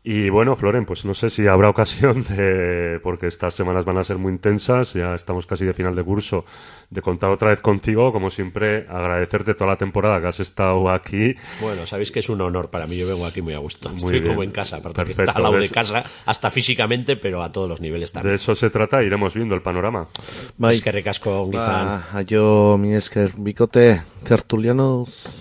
Y 0.03 0.31
bueno, 0.31 0.55
Floren, 0.55 0.83
pues 0.85 1.05
no 1.05 1.13
sé 1.13 1.29
si 1.29 1.45
habrá 1.45 1.69
ocasión 1.69 2.23
de, 2.29 2.99
porque 3.03 3.27
estas 3.27 3.53
semanas 3.53 3.85
van 3.85 3.99
a 3.99 4.03
ser 4.03 4.17
muy 4.17 4.31
intensas, 4.31 4.93
ya 4.93 5.13
estamos 5.13 5.45
casi 5.45 5.63
de 5.63 5.73
final 5.75 5.95
de 5.95 6.03
curso, 6.03 6.43
de 6.89 7.03
contar 7.03 7.29
otra 7.29 7.49
vez 7.49 7.59
contigo, 7.59 8.11
como 8.11 8.31
siempre, 8.31 8.87
agradecerte 8.89 9.53
toda 9.53 9.69
la 9.69 9.77
temporada 9.77 10.19
que 10.19 10.25
has 10.27 10.39
estado 10.39 10.89
aquí. 10.89 11.35
Bueno, 11.59 11.85
sabéis 11.85 12.11
que 12.11 12.17
es 12.17 12.29
un 12.29 12.41
honor 12.41 12.71
para 12.71 12.87
mí, 12.87 12.97
yo 12.97 13.07
vengo 13.07 13.27
aquí 13.27 13.43
muy 13.43 13.53
a 13.53 13.59
gusto. 13.59 13.89
Muy 13.89 13.97
Estoy 13.97 14.19
bien. 14.21 14.29
como 14.29 14.41
en 14.41 14.49
casa, 14.49 14.81
Perfecto, 14.81 15.21
está 15.21 15.33
al 15.33 15.43
lado 15.43 15.57
de 15.59 15.69
casa, 15.69 16.03
hasta 16.25 16.49
físicamente, 16.49 17.15
pero 17.15 17.43
a 17.43 17.51
todos 17.51 17.69
los 17.69 17.79
niveles 17.79 18.09
De 18.09 18.13
también. 18.13 18.35
eso 18.35 18.55
se 18.55 18.71
trata, 18.71 19.03
iremos 19.03 19.35
viendo 19.35 19.53
el 19.53 19.61
panorama. 19.61 20.07
Bai. 20.57 20.73
Es 20.77 20.81
que 20.81 20.91
recasco, 20.91 21.47
Gizan. 21.51 21.85
Ba, 21.85 22.07
aio, 22.13 22.75
mi 22.79 22.95
esker, 22.95 23.33
bikote, 23.37 24.01
tertulianos. 24.23 25.40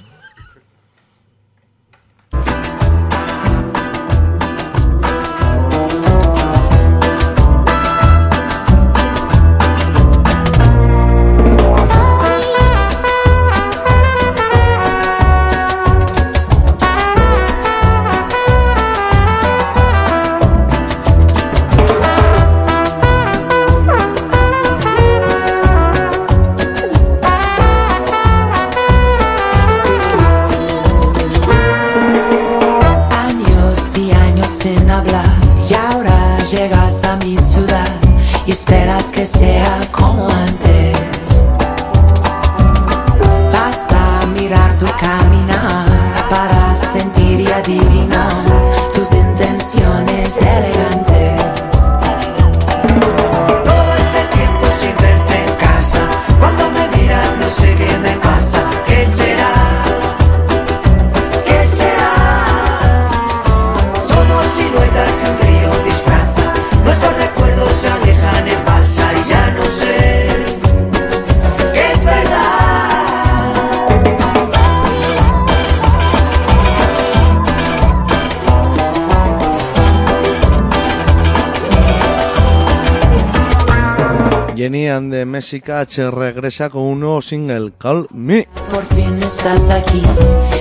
And 85.21 85.27
the 85.27 85.33
Messicats 85.33 85.99
regresa 85.99 86.71
con 86.71 86.83
un 86.83 87.01
nuevo 87.01 87.21
single, 87.21 87.73
Call 87.77 88.07
Me. 88.15 88.49
Por 88.73 88.85
fin 88.95 89.19
estás 89.19 89.69
aquí 89.69 90.03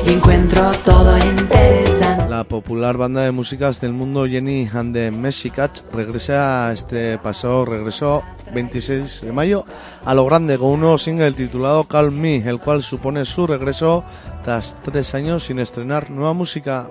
encuentro 0.05 0.69
todo 0.83 1.17
interesante. 1.17 2.29
La 2.29 2.43
popular 2.43 2.97
banda 2.97 3.21
de 3.21 3.31
músicas 3.31 3.79
del 3.79 3.93
mundo 3.93 4.27
Jenny 4.27 4.67
and 4.73 4.93
the 4.93 5.11
Messicats 5.11 5.85
regresa 5.93 6.73
este 6.73 7.17
pasado, 7.19 7.63
regresó 7.63 8.21
26 8.53 9.21
de 9.21 9.31
mayo 9.31 9.63
a 10.03 10.13
lo 10.13 10.25
grande 10.25 10.57
con 10.57 10.71
un 10.71 10.81
nuevo 10.81 10.97
single 10.97 11.31
titulado 11.31 11.85
Call 11.85 12.11
Me, 12.11 12.37
el 12.37 12.59
cual 12.59 12.81
supone 12.81 13.23
su 13.23 13.47
regreso 13.47 14.03
tras 14.43 14.75
tres 14.81 15.15
años 15.15 15.45
sin 15.45 15.59
estrenar 15.59 16.09
nueva 16.09 16.33
música. 16.33 16.89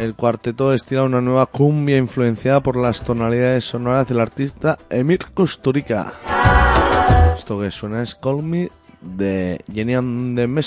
El 0.00 0.14
cuarteto 0.14 0.72
estira 0.72 1.02
una 1.02 1.20
nueva 1.20 1.44
cumbia 1.44 1.98
influenciada 1.98 2.62
por 2.62 2.74
las 2.74 3.02
tonalidades 3.02 3.64
sonoras 3.64 4.08
del 4.08 4.20
artista 4.20 4.78
Emir 4.88 5.26
Kusturica. 5.34 6.14
Esto 7.36 7.60
que 7.60 7.70
suena 7.70 8.00
es 8.00 8.14
Call 8.14 8.42
Me 8.42 8.70
de 9.02 9.62
Jenny 9.70 9.92
no 9.92 10.62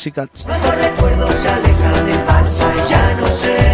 sé. 3.27 3.72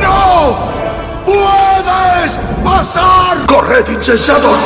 ¡No! 0.00 0.58
¡Puedes 1.24 2.32
pasar! 2.64 3.46
¡Corred, 3.46 3.88
insensatos! 3.88 4.58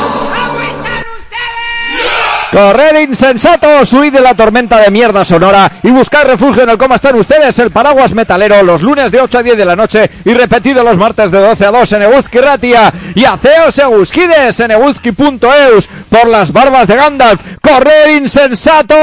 Correr 2.51 3.01
insensatos, 3.01 3.93
huid 3.93 4.13
de 4.13 4.21
la 4.21 4.33
tormenta 4.33 4.79
de 4.79 4.89
mierda 4.89 5.23
sonora 5.25 5.71
y 5.83 5.91
buscar 5.91 6.25
refugio 6.25 6.63
en 6.63 6.69
el 6.69 6.77
cómo 6.77 6.95
están 6.95 7.15
ustedes, 7.15 7.59
el 7.59 7.71
paraguas 7.71 8.13
metalero, 8.13 8.63
los 8.63 8.81
lunes 8.81 9.11
de 9.11 9.19
8 9.21 9.39
a 9.39 9.43
10 9.43 9.57
de 9.57 9.65
la 9.65 9.75
noche 9.75 10.09
y 10.23 10.33
repetido 10.33 10.81
los 10.83 10.97
martes 10.97 11.29
de 11.29 11.39
12 11.39 11.65
a 11.65 11.71
2 11.71 11.91
en 11.93 12.01
Eguzki 12.03 12.39
Ratia 12.39 12.93
y 13.13 13.25
aceos 13.25 13.77
Eguzquides 13.77 14.59
en 14.61 14.71
eguzki.eus 14.71 15.89
por 16.09 16.27
las 16.27 16.53
barbas 16.53 16.87
de 16.87 16.95
Gandalf. 16.95 17.41
¡Correr 17.61 18.17
insensato! 18.17 18.95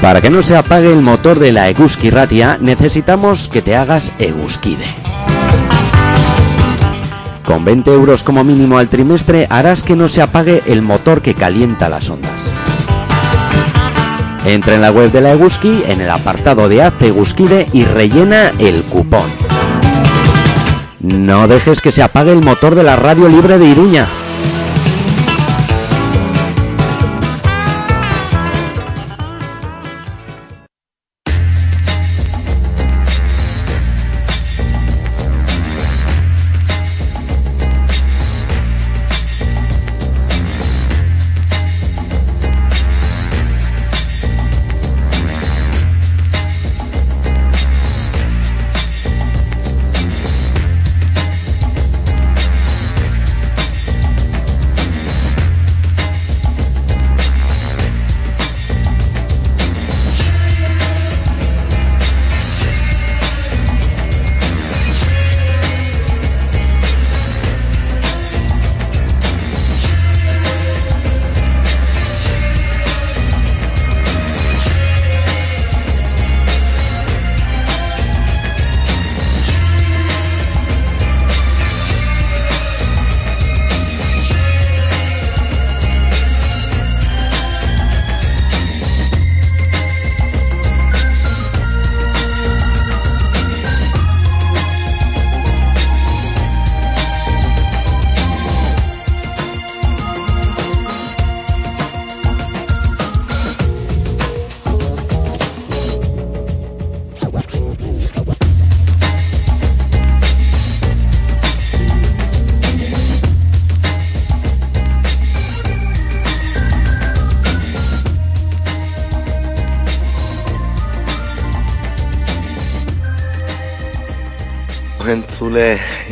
Para 0.00 0.22
que 0.22 0.30
no 0.30 0.42
se 0.42 0.56
apague 0.56 0.90
el 0.90 1.02
motor 1.02 1.38
de 1.38 1.52
la 1.52 1.68
Eguski 1.68 2.08
Ratia, 2.08 2.56
necesitamos 2.58 3.48
que 3.48 3.60
te 3.60 3.76
hagas 3.76 4.12
Eguskide. 4.18 4.86
Con 7.44 7.66
20 7.66 7.92
euros 7.92 8.22
como 8.22 8.42
mínimo 8.42 8.78
al 8.78 8.88
trimestre 8.88 9.46
harás 9.50 9.82
que 9.82 9.96
no 9.96 10.08
se 10.08 10.22
apague 10.22 10.62
el 10.66 10.80
motor 10.80 11.20
que 11.20 11.34
calienta 11.34 11.90
las 11.90 12.08
ondas. 12.08 12.32
Entra 14.46 14.74
en 14.74 14.80
la 14.80 14.90
web 14.90 15.12
de 15.12 15.20
la 15.20 15.32
Eguski, 15.32 15.82
en 15.86 16.00
el 16.00 16.10
apartado 16.10 16.70
de 16.70 16.82
Hazte 16.82 17.08
Eguskide 17.08 17.68
y 17.74 17.84
rellena 17.84 18.52
el 18.58 18.82
cupón. 18.84 19.28
No 21.00 21.46
dejes 21.46 21.82
que 21.82 21.92
se 21.92 22.02
apague 22.02 22.32
el 22.32 22.40
motor 22.40 22.74
de 22.74 22.84
la 22.84 22.96
radio 22.96 23.28
libre 23.28 23.58
de 23.58 23.66
Iruña. 23.66 24.06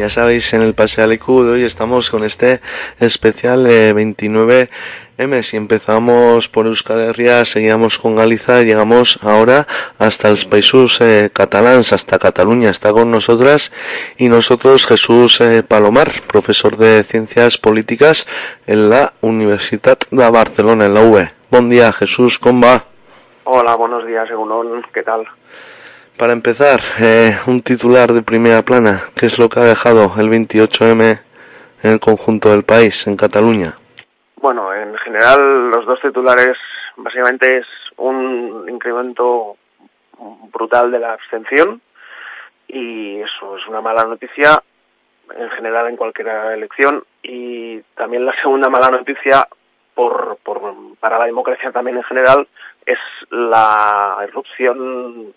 Sabéis, 0.08 0.52
en 0.54 0.62
el 0.62 0.74
Pasealecu 0.74 1.42
de 1.42 1.52
hoy 1.52 1.62
estamos 1.64 2.10
con 2.10 2.24
este 2.24 2.60
especial 3.00 3.66
eh, 3.66 3.92
29M. 3.94 5.42
Si 5.42 5.56
empezamos 5.56 6.48
por 6.48 6.66
Euskal 6.66 7.00
Herria, 7.00 7.44
seguíamos 7.44 7.98
con 7.98 8.16
Galiza, 8.16 8.62
llegamos 8.62 9.18
ahora 9.22 9.66
hasta 9.98 10.30
los 10.30 10.44
países 10.44 11.00
eh, 11.00 11.30
catalans, 11.32 11.92
hasta 11.92 12.18
Cataluña. 12.18 12.70
Está 12.70 12.92
con 12.92 13.10
nosotras 13.10 13.72
y 14.16 14.28
nosotros 14.28 14.86
Jesús 14.86 15.40
eh, 15.40 15.62
Palomar, 15.62 16.22
profesor 16.26 16.76
de 16.76 17.02
Ciencias 17.04 17.58
Políticas 17.58 18.26
en 18.66 18.90
la 18.90 19.12
Universitat 19.20 20.04
de 20.10 20.30
Barcelona, 20.30 20.86
en 20.86 20.94
la 20.94 21.02
UB. 21.02 21.28
Buen 21.50 21.68
día, 21.68 21.92
Jesús, 21.92 22.38
¿cómo 22.38 22.66
va? 22.66 22.84
Hola, 23.44 23.74
buenos 23.74 24.06
días, 24.06 24.30
Egunon. 24.30 24.84
¿Qué 24.92 25.02
tal? 25.02 25.26
Para 26.18 26.32
empezar, 26.32 26.80
eh, 26.98 27.38
un 27.46 27.62
titular 27.62 28.12
de 28.12 28.22
primera 28.22 28.62
plana, 28.62 29.04
¿qué 29.14 29.26
es 29.26 29.38
lo 29.38 29.48
que 29.48 29.60
ha 29.60 29.62
dejado 29.62 30.14
el 30.18 30.28
28M 30.28 31.20
en 31.84 31.90
el 31.92 32.00
conjunto 32.00 32.50
del 32.50 32.64
país, 32.64 33.06
en 33.06 33.16
Cataluña? 33.16 33.78
Bueno, 34.34 34.74
en 34.74 34.96
general 34.96 35.70
los 35.70 35.86
dos 35.86 36.00
titulares 36.00 36.56
básicamente 36.96 37.58
es 37.58 37.66
un 37.98 38.66
incremento 38.68 39.58
brutal 40.52 40.90
de 40.90 40.98
la 40.98 41.12
abstención 41.12 41.80
y 42.66 43.20
eso 43.20 43.56
es 43.56 43.64
una 43.68 43.80
mala 43.80 44.02
noticia 44.02 44.60
en 45.36 45.50
general 45.50 45.86
en 45.86 45.96
cualquier 45.96 46.26
elección 46.52 47.04
y 47.22 47.78
también 47.94 48.26
la 48.26 48.34
segunda 48.42 48.68
mala 48.68 48.90
noticia 48.90 49.46
por, 49.94 50.36
por 50.42 50.74
para 50.98 51.16
la 51.20 51.26
democracia 51.26 51.70
también 51.70 51.98
en 51.98 52.02
general 52.02 52.48
es 52.84 52.98
la 53.30 54.16
irrupción 54.26 55.32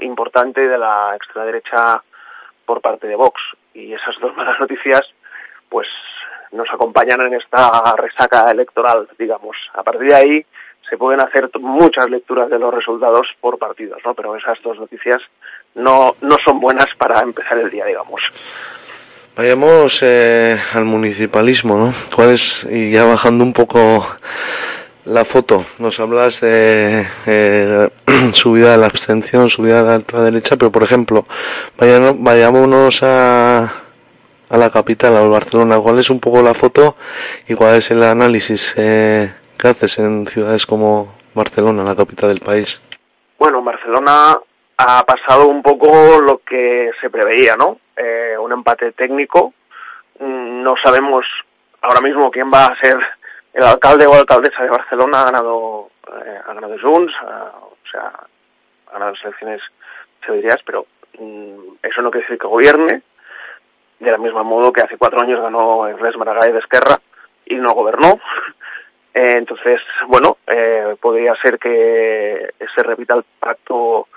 importante 0.00 0.66
de 0.66 0.78
la 0.78 1.14
extraderecha 1.16 2.02
por 2.64 2.80
parte 2.80 3.06
de 3.06 3.16
Vox 3.16 3.40
y 3.74 3.92
esas 3.92 4.16
dos 4.20 4.36
malas 4.36 4.58
noticias 4.60 5.02
pues 5.68 5.86
nos 6.52 6.68
acompañan 6.72 7.20
en 7.22 7.34
esta 7.34 7.94
resaca 7.96 8.50
electoral 8.50 9.08
digamos 9.18 9.56
a 9.74 9.82
partir 9.82 10.08
de 10.08 10.14
ahí 10.14 10.46
se 10.88 10.96
pueden 10.96 11.20
hacer 11.20 11.50
muchas 11.60 12.08
lecturas 12.08 12.48
de 12.48 12.58
los 12.58 12.72
resultados 12.72 13.26
por 13.40 13.58
partidos, 13.58 13.98
¿no? 14.04 14.14
Pero 14.14 14.36
esas 14.36 14.58
dos 14.62 14.78
noticias 14.78 15.20
no, 15.74 16.14
no 16.20 16.36
son 16.44 16.60
buenas 16.60 16.86
para 16.96 17.20
empezar 17.20 17.58
el 17.58 17.70
día, 17.70 17.84
digamos. 17.84 18.20
Vayamos 19.36 20.02
eh, 20.02 20.58
al 20.72 20.84
municipalismo, 20.84 21.76
¿no? 21.76 21.92
¿Cuál 22.14 22.30
es, 22.30 22.64
y 22.70 22.90
ya 22.90 23.04
bajando 23.04 23.44
un 23.44 23.52
poco 23.52 24.06
la 25.06 25.24
foto, 25.24 25.64
nos 25.78 25.98
hablas 26.00 26.40
de 26.40 27.06
eh, 27.26 27.88
subida 28.32 28.72
de 28.72 28.78
la 28.78 28.86
abstención, 28.86 29.48
subida 29.48 29.82
de 29.82 29.88
la 29.90 29.96
ultraderecha, 29.96 30.56
pero 30.56 30.70
por 30.70 30.82
ejemplo, 30.82 31.26
vayámonos 31.78 33.02
a, 33.02 33.64
a 34.48 34.56
la 34.56 34.70
capital, 34.70 35.16
a 35.16 35.22
Barcelona, 35.28 35.78
¿cuál 35.78 35.98
es 36.00 36.10
un 36.10 36.20
poco 36.20 36.42
la 36.42 36.54
foto 36.54 36.96
y 37.48 37.54
cuál 37.54 37.76
es 37.76 37.90
el 37.90 38.02
análisis 38.02 38.72
eh, 38.76 39.32
que 39.58 39.68
haces 39.68 39.98
en 39.98 40.26
ciudades 40.26 40.66
como 40.66 41.14
Barcelona, 41.34 41.84
la 41.84 41.94
capital 41.96 42.30
del 42.30 42.40
país? 42.40 42.80
Bueno, 43.38 43.58
en 43.60 43.64
Barcelona 43.64 44.38
ha 44.78 45.04
pasado 45.04 45.46
un 45.46 45.62
poco 45.62 46.20
lo 46.20 46.38
que 46.38 46.90
se 47.00 47.10
preveía, 47.10 47.56
¿no? 47.56 47.78
Eh, 47.96 48.36
un 48.38 48.52
empate 48.52 48.92
técnico. 48.92 49.54
Mm, 50.18 50.62
No 50.62 50.74
sabemos 50.82 51.24
ahora 51.82 52.00
mismo 52.00 52.30
quién 52.30 52.50
va 52.52 52.66
a 52.66 52.76
ser 52.80 52.98
el 53.56 53.64
alcalde 53.64 54.06
o 54.06 54.12
alcaldesa 54.12 54.62
de 54.62 54.70
Barcelona. 54.70 55.22
Ha 55.22 55.24
ganado, 55.24 55.88
eh, 56.08 56.40
ha 56.44 56.52
ganado 56.52 56.74
o 56.74 57.90
sea, 57.90 58.12
ha 58.86 58.92
ganado 58.92 59.12
las 59.12 59.24
elecciones 59.24 59.62
dirías, 60.28 60.60
pero 60.64 60.86
mm, 61.18 61.76
eso 61.82 62.02
no 62.02 62.10
quiere 62.10 62.26
decir 62.26 62.38
que 62.38 62.46
gobierne. 62.46 63.02
De 63.98 64.10
la 64.10 64.18
misma 64.18 64.42
modo 64.42 64.72
que 64.72 64.82
hace 64.82 64.98
cuatro 64.98 65.22
años 65.22 65.40
ganó 65.40 65.88
Ernest 65.88 66.18
Maragall 66.18 66.52
de 66.52 66.58
Esquerra 66.58 67.00
y 67.46 67.56
no 67.56 67.72
gobernó. 67.72 68.20
Eh, 69.18 69.38
entonces, 69.38 69.80
bueno, 70.08 70.36
eh, 70.46 70.94
podría 71.00 71.34
ser 71.36 71.58
que 71.58 72.50
se 72.74 72.82
repita 72.82 73.16
el 73.16 73.24
pacto 73.40 74.08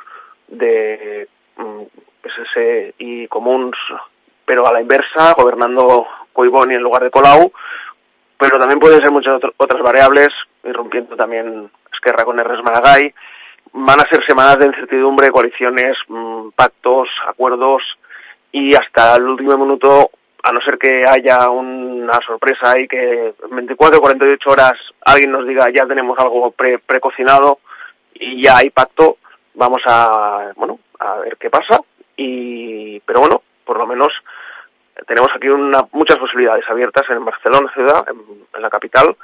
de 0.50 1.26
mm, 1.56 1.84
PSC 2.22 2.96
y 2.98 3.26
Comuns, 3.30 3.78
pero 4.44 4.68
a 4.68 4.74
la 4.74 4.82
inversa, 4.82 5.36
gobernando 5.38 6.06
Coiboni 6.34 6.76
en 6.76 6.82
lugar 6.82 7.04
de 7.04 7.12
Colau, 7.12 7.50
pero 8.40 8.58
también 8.58 8.80
pueden 8.80 9.02
ser 9.02 9.12
muchas 9.12 9.42
otras 9.58 9.82
variables, 9.84 10.30
irrumpiendo 10.64 11.16
también 11.18 11.70
Esquerra 11.94 12.24
con 12.24 12.40
Ernest 12.40 12.64
Maragall. 12.64 13.14
Van 13.74 14.00
a 14.00 14.10
ser 14.10 14.26
semanas 14.26 14.58
de 14.58 14.68
incertidumbre, 14.68 15.30
coaliciones, 15.30 15.98
mm, 16.08 16.50
pactos, 16.56 17.10
acuerdos, 17.28 17.84
y 18.54 18.74
hasta 18.74 19.18
el 19.18 19.24
último 19.24 19.58
minuto, 19.58 20.10
a 20.42 20.54
no 20.54 20.62
ser 20.62 20.78
que 20.78 21.02
haya 21.06 21.50
una 21.50 22.18
sorpresa 22.26 22.80
y 22.80 22.88
que 22.88 23.34
en 23.44 23.56
24 23.56 24.00
o 24.00 24.02
48 24.02 24.50
horas 24.50 24.74
alguien 25.06 25.32
nos 25.32 25.46
diga 25.46 25.68
ya 25.70 25.86
tenemos 25.86 26.18
algo 26.18 26.52
pre 26.52 26.80
precocinado 26.80 27.60
y 28.14 28.42
ya 28.42 28.58
hay 28.58 28.70
pacto, 28.70 29.18
vamos 29.54 29.82
a, 29.86 30.52
bueno, 30.56 30.80
a 31.00 31.16
ver 31.20 31.36
qué 31.38 31.50
pasa. 31.50 31.82
Y, 32.16 33.02
pero 33.02 33.20
bueno, 33.20 33.42
por 33.66 33.78
lo 33.78 33.86
menos 33.86 34.14
tenemos 35.08 35.30
aquí 35.36 35.50
una, 35.50 35.86
muchas 35.92 36.18
posibilidades 36.18 36.66
abiertas 36.70 37.04
en 37.10 37.24
Barcelona 37.24 37.72
ciudad, 37.74 38.06
en, 38.10 38.62
la 38.62 38.70
capital, 38.70 39.16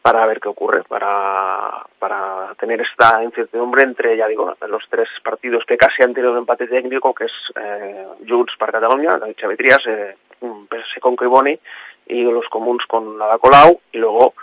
para 0.00 0.24
ver 0.26 0.40
qué 0.40 0.48
ocurre, 0.48 0.82
para, 0.84 1.84
para 1.98 2.54
tener 2.58 2.80
esta 2.80 3.22
incertidumbre 3.22 3.84
entre, 3.84 4.16
ya 4.16 4.26
digo, 4.26 4.54
los 4.68 4.82
tres 4.88 5.08
partidos 5.22 5.64
que 5.66 5.76
casi 5.76 6.02
han 6.02 6.14
tenido 6.14 6.32
un 6.32 6.38
empate 6.38 6.66
técnico, 6.66 7.12
que 7.12 7.24
es 7.24 7.32
eh, 7.56 8.06
Junts 8.26 8.54
per 8.58 8.72
Catalunya, 8.72 9.18
David 9.18 9.36
Chavetrías, 9.36 9.86
eh, 9.86 10.16
PS 10.40 11.00
con 11.00 11.16
Criboni 11.16 11.58
y 12.06 12.22
los 12.22 12.48
comuns 12.48 12.86
con 12.86 13.20
Ada 13.20 13.38
Colau, 13.38 13.80
y 13.92 13.98
luego 13.98 14.34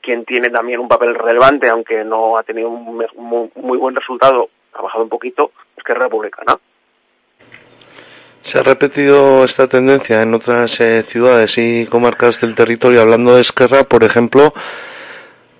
quien 0.00 0.24
tiene 0.24 0.50
también 0.50 0.80
un 0.80 0.88
papel 0.88 1.14
relevante, 1.14 1.70
aunque 1.70 2.04
no 2.04 2.36
ha 2.36 2.42
tenido 2.42 2.68
un 2.68 2.96
muy, 3.14 3.50
muy 3.54 3.78
buen 3.78 3.94
resultado, 3.94 4.48
ha 4.74 4.82
bajado 4.82 5.04
un 5.04 5.10
poquito, 5.10 5.52
es 5.76 5.84
que 5.84 5.92
es 5.92 5.98
republicana. 5.98 6.58
Se 8.44 8.58
ha 8.58 8.62
repetido 8.62 9.42
esta 9.42 9.68
tendencia 9.68 10.20
en 10.20 10.34
otras 10.34 10.78
eh, 10.78 11.02
ciudades 11.02 11.56
y 11.56 11.86
comarcas 11.86 12.42
del 12.42 12.54
territorio. 12.54 13.00
Hablando 13.00 13.34
de 13.34 13.40
Esquerra, 13.40 13.84
por 13.84 14.04
ejemplo, 14.04 14.52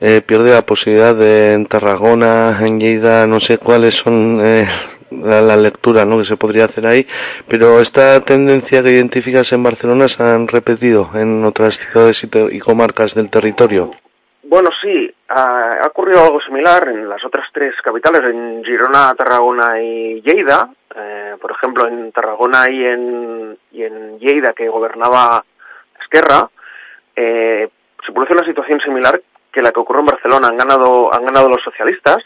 eh, 0.03 0.21
pierde 0.21 0.53
la 0.53 0.67
posibilidad 0.67 1.15
de 1.15 1.55
en 1.55 1.65
Tarragona, 1.65 2.59
en 2.61 2.79
Lleida, 2.79 3.27
no 3.27 3.41
sé 3.41 3.57
cuáles 3.57 3.95
son 3.95 4.39
eh, 4.45 4.69
la, 5.11 5.57
lectura 5.57 6.05
¿no? 6.05 6.19
que 6.19 6.27
se 6.27 6.37
podría 6.37 6.67
hacer 6.67 6.87
ahí, 6.87 7.07
pero 7.49 7.81
esta 7.81 8.21
tendencia 8.21 8.83
que 8.83 8.91
identificas 8.91 9.51
en 9.55 9.63
Barcelona 9.63 10.07
se 10.07 10.23
han 10.23 10.47
repetido 10.47 11.09
en 11.15 11.43
otras 11.43 11.79
ciudades 11.79 12.23
y 12.53 12.59
comarcas 12.59 13.15
del 13.15 13.31
territorio. 13.31 13.93
Bueno, 14.43 14.69
sí, 14.83 15.11
ha, 15.31 15.79
ha 15.83 15.87
ocurrido 15.87 16.23
algo 16.23 16.41
similar 16.43 16.87
en 16.89 17.09
las 17.09 17.25
otras 17.25 17.47
tres 17.51 17.75
capitales, 17.83 18.21
en 18.25 18.63
Girona, 18.63 19.15
Tarragona 19.15 19.81
y 19.81 20.21
Lleida. 20.21 20.69
Eh, 20.97 21.37
por 21.41 21.51
ejemplo, 21.53 21.89
en 21.89 22.13
Tarragona 22.13 22.71
y 22.71 22.85
en, 22.85 23.59
y 23.73 23.83
en 23.83 24.19
Lleida, 24.19 24.53
que 24.53 24.69
gobernaba 24.69 25.45
Esquerra, 26.01 26.49
eh, 27.17 27.69
se 28.05 28.13
produce 28.13 28.35
una 28.35 28.47
situación 28.47 28.81
similar 28.81 29.21
que 29.53 29.63
la 29.63 29.73
que 29.73 29.81
ocurrió 29.81 30.01
en 30.01 30.07
Barcelona. 30.07 30.49
Han 30.49 30.57
ganado, 30.57 31.15
han 31.15 31.25
ganado 31.25 31.49
los 31.49 31.63
socialistas, 31.63 32.19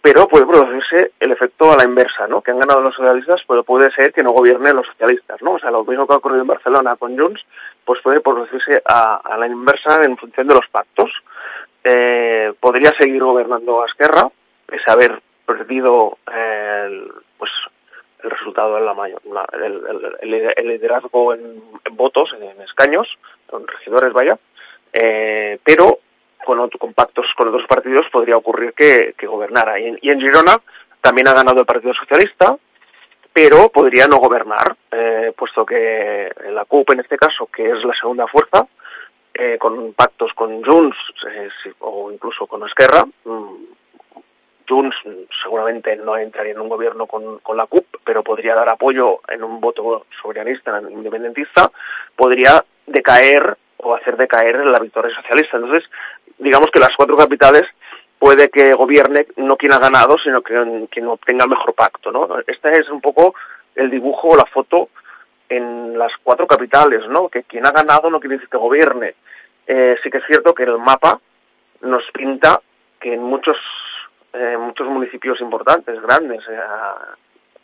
pero 0.00 0.28
puede 0.28 0.46
producirse 0.46 1.12
el 1.18 1.32
efecto 1.32 1.72
a 1.72 1.76
la 1.76 1.84
inversa, 1.84 2.26
¿no? 2.28 2.40
Que 2.40 2.50
han 2.50 2.58
ganado 2.58 2.80
los 2.80 2.94
socialistas, 2.94 3.40
pero 3.48 3.64
puede 3.64 3.90
ser 3.92 4.12
que 4.12 4.22
no 4.22 4.30
gobiernen 4.30 4.76
los 4.76 4.86
socialistas, 4.86 5.42
¿no? 5.42 5.52
O 5.52 5.58
sea, 5.58 5.70
lo 5.70 5.84
mismo 5.84 6.06
que 6.06 6.14
ha 6.14 6.18
ocurrido 6.18 6.42
en 6.42 6.48
Barcelona 6.48 6.96
con 6.96 7.18
Junts, 7.18 7.44
pues 7.84 8.00
puede 8.02 8.20
producirse 8.20 8.82
a, 8.84 9.36
la 9.38 9.46
inversa 9.46 10.02
en 10.02 10.16
función 10.16 10.46
de 10.46 10.54
los 10.54 10.68
pactos. 10.70 11.10
Eh, 11.82 12.52
podría 12.60 12.92
seguir 12.98 13.22
gobernando 13.22 13.82
a 13.82 13.86
Esquerra, 13.86 14.28
pese 14.66 14.90
haber 14.90 15.20
perdido 15.46 16.18
eh, 16.32 17.08
el, 18.22 18.30
resultado 18.30 18.78
en 18.78 18.84
la 18.86 18.94
mayor, 18.94 19.20
la- 19.26 19.46
el, 19.52 19.82
el- 20.56 20.68
liderazgo 20.68 21.34
en, 21.34 21.62
votos, 21.92 22.34
en, 22.40 22.60
escaños, 22.62 23.06
en 23.52 23.66
regidores, 23.66 24.12
vaya, 24.12 24.38
eh, 24.92 25.58
pero 25.64 25.98
con, 26.44 26.58
ot- 26.58 26.78
con 26.78 26.94
pactos 26.94 27.26
con 27.36 27.48
otros 27.48 27.66
partidos 27.68 28.06
podría 28.10 28.36
ocurrir 28.36 28.72
que, 28.72 29.14
que 29.16 29.26
gobernara. 29.26 29.78
Y 29.80 29.86
en, 29.88 29.98
y 30.02 30.10
en 30.10 30.20
Girona 30.20 30.58
también 31.00 31.28
ha 31.28 31.32
ganado 31.34 31.60
el 31.60 31.66
Partido 31.66 31.92
Socialista, 31.94 32.56
pero 33.32 33.68
podría 33.68 34.06
no 34.08 34.16
gobernar, 34.16 34.76
eh, 34.90 35.32
puesto 35.36 35.64
que 35.64 36.30
la 36.50 36.64
CUP 36.64 36.90
en 36.90 37.00
este 37.00 37.16
caso, 37.16 37.46
que 37.46 37.68
es 37.70 37.84
la 37.84 37.94
segunda 37.94 38.26
fuerza, 38.26 38.66
eh, 39.34 39.56
con 39.58 39.92
pactos 39.92 40.32
con 40.34 40.64
Junts 40.64 40.96
eh, 41.30 41.48
o 41.80 42.10
incluso 42.10 42.46
con 42.48 42.66
Esquerra, 42.66 43.04
mm, 43.24 43.54
Junts 44.68 44.96
seguramente 45.42 45.96
no 45.96 46.16
entraría 46.16 46.52
en 46.52 46.60
un 46.60 46.68
gobierno 46.68 47.06
con, 47.06 47.38
con 47.38 47.56
la 47.56 47.66
CUP, 47.66 47.86
pero 48.04 48.22
podría 48.22 48.54
dar 48.54 48.68
apoyo 48.68 49.20
en 49.28 49.42
un 49.42 49.60
voto 49.60 50.06
soberanista, 50.20 50.80
independentista, 50.90 51.70
podría 52.14 52.64
decaer 52.86 53.56
o 53.78 53.94
hacer 53.94 54.16
decaer 54.16 54.66
la 54.66 54.78
victoria 54.78 55.14
socialista. 55.14 55.56
Entonces, 55.56 55.88
digamos 56.38 56.70
que 56.70 56.80
las 56.80 56.94
cuatro 56.96 57.16
capitales 57.16 57.64
puede 58.18 58.50
que 58.50 58.72
gobierne 58.72 59.26
no 59.36 59.56
quien 59.56 59.72
ha 59.72 59.78
ganado, 59.78 60.16
sino 60.22 60.42
que 60.42 60.86
quien 60.90 61.06
obtenga 61.06 61.44
el 61.44 61.50
mejor 61.50 61.74
pacto, 61.74 62.10
¿no? 62.10 62.28
Este 62.46 62.72
es 62.72 62.88
un 62.88 63.00
poco 63.00 63.34
el 63.74 63.90
dibujo 63.90 64.28
o 64.28 64.36
la 64.36 64.46
foto 64.46 64.88
en 65.48 65.96
las 65.96 66.12
cuatro 66.22 66.46
capitales, 66.46 67.06
¿no? 67.08 67.28
Que 67.28 67.44
quien 67.44 67.66
ha 67.66 67.70
ganado 67.70 68.10
no 68.10 68.20
quiere 68.20 68.36
decir 68.36 68.48
que 68.48 68.58
gobierne. 68.58 69.14
Eh, 69.66 69.96
sí 70.02 70.10
que 70.10 70.18
es 70.18 70.24
cierto 70.26 70.54
que 70.54 70.64
el 70.64 70.78
mapa 70.78 71.20
nos 71.82 72.04
pinta 72.12 72.60
que 73.00 73.14
en 73.14 73.22
muchos 73.22 73.56
eh, 74.32 74.56
muchos 74.58 74.86
municipios 74.88 75.40
importantes, 75.40 76.00
grandes, 76.02 76.40
eh, 76.48 76.60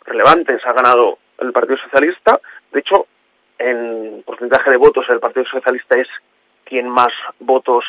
relevantes, 0.04 0.64
ha 0.66 0.72
ganado 0.72 1.18
el 1.38 1.52
Partido 1.52 1.76
Socialista. 1.78 2.40
De 2.72 2.80
hecho, 2.80 3.06
en 3.58 4.22
porcentaje 4.24 4.70
de 4.70 4.76
votos 4.76 5.06
el 5.08 5.20
Partido 5.20 5.44
Socialista 5.46 5.96
es 5.96 6.08
quien 6.64 6.88
más 6.88 7.12
votos, 7.38 7.84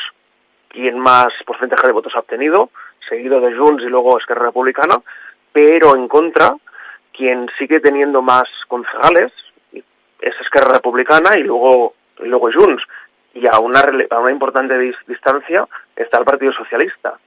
quien 0.67 0.99
más 0.99 1.29
porcentaje 1.45 1.87
de 1.87 1.93
votos 1.93 2.13
ha 2.15 2.19
obtenido, 2.19 2.69
seguido 3.07 3.39
de 3.39 3.55
Junts 3.55 3.83
y 3.83 3.87
luego 3.87 4.17
Esquerra 4.17 4.47
Republicana, 4.47 5.01
pero 5.51 5.95
en 5.95 6.07
contra, 6.07 6.55
quien 7.13 7.49
sigue 7.57 7.79
teniendo 7.79 8.21
más 8.21 8.49
concejales 8.67 9.31
es 9.71 10.35
Esquerra 10.41 10.73
Republicana 10.73 11.37
y 11.37 11.43
luego, 11.43 11.93
y 12.19 12.25
luego 12.27 12.51
Junts. 12.51 12.83
Y 13.33 13.47
a 13.47 13.59
una, 13.59 13.81
importante 14.31 14.75
dis- 14.75 15.05
distancia 15.07 15.67
está 15.95 16.19
el 16.19 16.25
Partido 16.25 16.53
Socialista. 16.53 17.17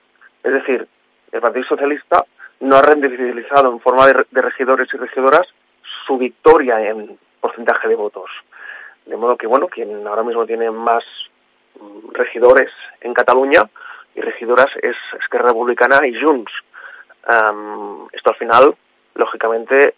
Es 0.43 0.53
decir, 0.53 0.87
el 1.33 1.41
Partido 1.41 1.65
Socialista 1.67 2.25
no 2.61 2.77
ha 2.77 2.83
rendibilizado 2.83 3.71
en 3.71 3.81
forma 3.81 4.07
de, 4.07 4.27
de 4.31 4.43
regidores 4.43 4.89
y 4.93 4.97
regidoras 4.97 5.47
su 6.07 6.19
victoria 6.19 6.81
en 6.81 7.19
porcentaje 7.41 7.89
de 7.89 7.95
votos. 7.95 8.31
De 9.07 9.17
modo 9.17 9.37
que, 9.37 9.47
bueno, 9.47 9.69
quien 9.69 10.07
ahora 10.07 10.23
mismo 10.23 10.45
tiene 10.47 10.71
más 10.71 11.05
mm, 11.81 12.13
regidores 12.13 12.71
en 13.01 13.15
Cataluña 13.15 13.63
y 14.15 14.21
regidoras 14.21 14.69
es 14.83 14.97
Esquerra 15.21 15.49
Republicana 15.49 16.07
y 16.07 16.21
Junts. 16.21 16.53
Am, 17.27 18.09
esto 18.13 18.31
al 18.31 18.37
final, 18.37 18.75
lógicamente, 19.15 19.95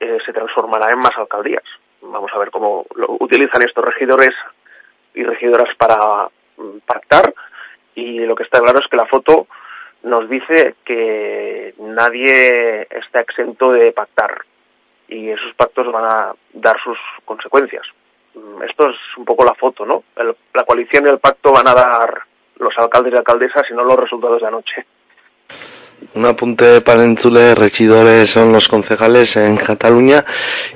eh, 0.00 0.18
se 0.24 0.32
transformará 0.32 0.92
en 0.92 0.98
más 0.98 1.16
alcaldías. 1.16 1.64
Vamos 2.00 2.30
a 2.32 2.38
ver 2.38 2.50
cómo 2.50 2.86
lo 2.94 3.16
utilizan 3.20 3.62
estos 3.62 3.84
regidores 3.84 4.32
y 5.14 5.22
regidoras 5.24 5.74
para 5.76 6.28
mm, 6.56 6.78
pactar. 6.86 7.32
Y 7.94 8.20
lo 8.20 8.34
que 8.34 8.44
está 8.44 8.60
claro 8.60 8.78
es 8.78 8.86
que 8.88 8.96
la 8.96 9.06
foto 9.06 9.46
nos 10.02 10.28
dice 10.28 10.74
que 10.84 11.74
nadie 11.78 12.86
está 12.90 13.20
exento 13.20 13.72
de 13.72 13.92
pactar 13.92 14.42
y 15.08 15.30
esos 15.30 15.52
pactos 15.54 15.90
van 15.90 16.04
a 16.04 16.32
dar 16.52 16.76
sus 16.82 16.98
consecuencias. 17.24 17.82
Mm, 18.34 18.62
Esto 18.62 18.90
es 18.90 18.96
un 19.16 19.24
poco 19.24 19.44
la 19.44 19.54
foto, 19.54 19.84
¿no? 19.86 20.04
El- 20.16 20.36
la 20.54 20.64
coalición 20.64 21.06
y 21.06 21.10
el 21.10 21.18
pacto 21.18 21.52
van 21.52 21.66
a 21.68 21.74
dar 21.74 22.22
los 22.56 22.76
alcaldes 22.78 23.12
y 23.14 23.16
alcaldesas 23.16 23.64
y 23.70 23.74
no 23.74 23.84
los 23.84 23.96
resultados 23.98 24.40
de 24.40 24.46
anoche. 24.48 24.86
Un 26.14 26.26
apunte 26.26 26.80
para 26.80 27.04
Enzule, 27.04 27.54
regidores 27.54 28.30
son 28.30 28.52
los 28.52 28.68
concejales 28.68 29.36
en 29.36 29.56
Cataluña. 29.56 30.24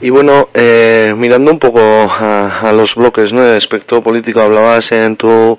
Y 0.01 0.11
bueno, 0.11 0.51
eh, 0.55 1.12
mirando 1.16 1.51
un 1.51 1.59
poco 1.59 1.81
a, 1.81 2.61
a 2.61 2.73
los 2.73 2.94
bloques, 2.94 3.32
¿no? 3.32 3.43
El 3.43 3.57
aspecto 3.57 4.03
político, 4.03 4.40
hablabas 4.40 4.93
en 4.93 5.16
tu 5.16 5.59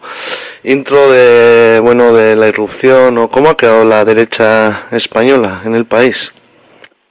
intro 0.63 1.11
de, 1.11 1.79
bueno, 1.81 2.13
de 2.13 2.35
la 2.35 2.47
irrupción 2.47 3.17
o 3.17 3.29
cómo 3.29 3.49
ha 3.49 3.57
quedado 3.57 3.83
la 3.83 4.05
derecha 4.05 4.87
española 4.91 5.61
en 5.65 5.75
el 5.75 5.85
país. 5.85 6.31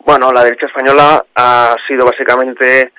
Bueno, 0.05 0.33
la 0.33 0.45
derecha 0.45 0.67
española 0.67 1.25
ha 1.35 1.77
sido 1.87 2.07
básicamente 2.07 2.93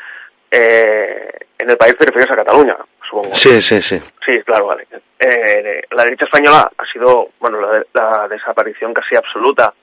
eh, 0.52 1.30
en 1.58 1.70
el 1.70 1.78
país 1.78 1.96
refieres 1.98 2.30
a 2.32 2.36
Cataluña, 2.36 2.78
supongo. 3.14 3.35
Sí, 3.35 3.61
sí, 3.61 3.81
sí. 3.81 4.02
Sí, 4.26 4.41
claro, 4.44 4.68
vale. 4.68 4.88
Eh, 5.19 5.81
la 5.91 6.03
derecha 6.03 6.26
española 6.26 6.69
ha 6.77 6.85
sido, 6.91 7.30
bueno, 7.40 7.60
la, 7.61 7.84
la 7.94 8.27
desaparición 8.27 8.94
casi 8.94 9.15
absoluta 9.15 9.73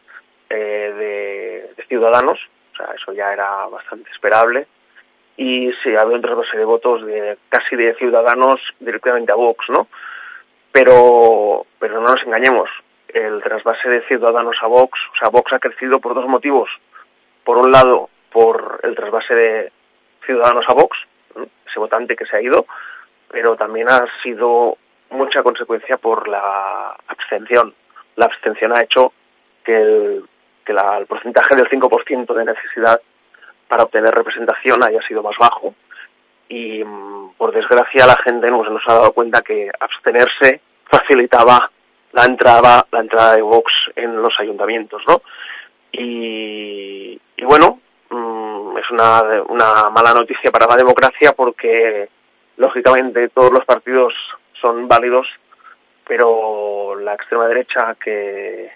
eh, 0.49 0.93
de, 0.97 1.75
de 1.77 1.85
Ciudadanos, 1.89 2.39
o 2.73 2.77
sea, 2.77 2.95
eso 2.95 3.13
ya 3.13 3.33
era 3.33 3.67
bastante 3.67 4.11
esperable, 4.11 4.67
y 5.37 5.71
sí, 5.83 5.95
ha 5.97 6.01
habido 6.01 6.17
un 6.17 6.23
trasvase 6.23 6.59
de 6.59 6.65
votos 6.65 7.07
de 7.07 7.39
casi 7.49 7.77
de 7.77 7.95
Ciudadanos 7.95 8.61
directamente 8.81 9.33
a 9.33 9.37
Vox, 9.37 9.65
¿no? 9.71 9.89
Pero, 10.73 11.67
pero 11.79 12.01
no 12.01 12.09
nos 12.09 12.23
engañemos, 12.25 12.69
el 13.09 13.43
trasvase 13.43 13.89
de 13.89 14.03
Ciudadanos 14.03 14.57
a 14.61 14.67
Vox, 14.67 14.99
o 15.13 15.17
sea, 15.19 15.31
Vox 15.31 15.53
ha 15.53 15.59
crecido 15.59 16.01
por 16.01 16.15
dos 16.15 16.27
motivos. 16.27 16.69
Por 17.45 17.57
un 17.57 17.73
lado, 17.73 18.11
por 18.31 18.81
el 18.83 18.95
trasvase 18.95 19.35
de 19.35 19.73
Ciudadanos 20.27 20.65
a 20.69 20.75
Vox, 20.75 20.99
ese 21.67 21.79
votante 21.79 22.15
que 22.15 22.27
se 22.27 22.37
ha 22.37 22.43
ido, 22.43 22.67
pero 23.31 23.57
también 23.57 23.89
ha 23.91 24.05
sido 24.23 24.77
mucha 25.11 25.43
consecuencia 25.43 25.97
por 25.97 26.29
la 26.29 26.97
abstención. 27.09 27.75
La 28.17 28.27
abstención 28.27 28.77
ha 28.77 28.83
hecho 28.83 29.13
que 29.65 29.77
el, 29.77 30.25
que 30.65 30.73
la- 30.73 30.99
el 30.99 31.07
porcentaje 31.07 31.55
del 31.57 31.69
5% 31.69 32.35
de 32.35 32.45
necesidad 32.45 33.01
para 33.69 33.85
obtener 33.85 34.13
representación 34.15 34.83
haya 34.87 35.01
sido 35.03 35.23
más 35.23 35.37
bajo 35.39 35.75
y 36.49 36.83
mm, 36.85 37.35
por 37.39 37.53
desgracia 37.53 38.07
la 38.07 38.17
gente 38.25 38.51
no 38.51 38.63
nos 38.65 38.83
ha 38.89 38.95
dado 38.95 39.13
cuenta 39.13 39.43
que 39.43 39.71
abstenerse 39.79 40.61
facilitaba 40.85 41.71
la 42.13 42.25
entrada 42.25 42.85
la 42.91 43.01
entrada 43.01 43.37
de 43.37 43.43
Vox 43.43 43.73
en 43.95 44.21
los 44.21 44.35
ayuntamientos, 44.41 45.01
¿no? 45.07 45.23
Y, 45.93 47.21
y 47.37 47.45
bueno, 47.45 47.81
mm, 48.11 48.77
es 48.79 48.91
una, 48.91 49.23
una 49.49 49.91
mala 49.91 50.13
noticia 50.15 50.51
para 50.51 50.67
la 50.67 50.77
democracia 50.77 51.33
porque 51.33 52.09
lógicamente 52.61 53.31
todos 53.31 53.51
los 53.51 53.65
partidos 53.65 54.15
son 54.61 54.87
válidos, 54.87 55.27
pero 56.07 56.95
la 57.01 57.15
extrema 57.15 57.49
derecha 57.49 57.97
que 58.03 58.71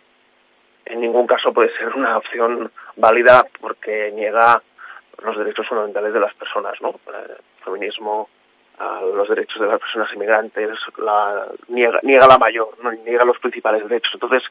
en 0.87 1.01
ningún 1.01 1.27
caso 1.27 1.53
puede 1.53 1.71
ser 1.77 1.95
una 1.95 2.17
opción 2.17 2.73
válida 2.97 3.47
porque 3.61 4.11
niega 4.15 4.63
los 5.23 5.37
derechos 5.37 5.69
fundamentales 5.69 6.15
de 6.15 6.21
las 6.21 6.35
personas, 6.35 6.81
¿no? 6.81 6.95
El 7.09 7.37
feminismo, 7.63 8.29
a 8.79 9.03
los 9.03 9.29
derechos 9.29 9.61
de 9.61 9.67
las 9.69 9.79
personas 9.79 10.09
inmigrantes, 10.15 10.71
la, 10.99 11.47
niega, 11.69 12.01
niega 12.03 12.27
la 12.27 12.39
mayor, 12.39 12.71
¿no? 12.83 12.91
niega 12.91 13.25
los 13.25 13.39
principales 13.39 13.87
derechos. 13.87 14.13
Entonces, 14.15 14.43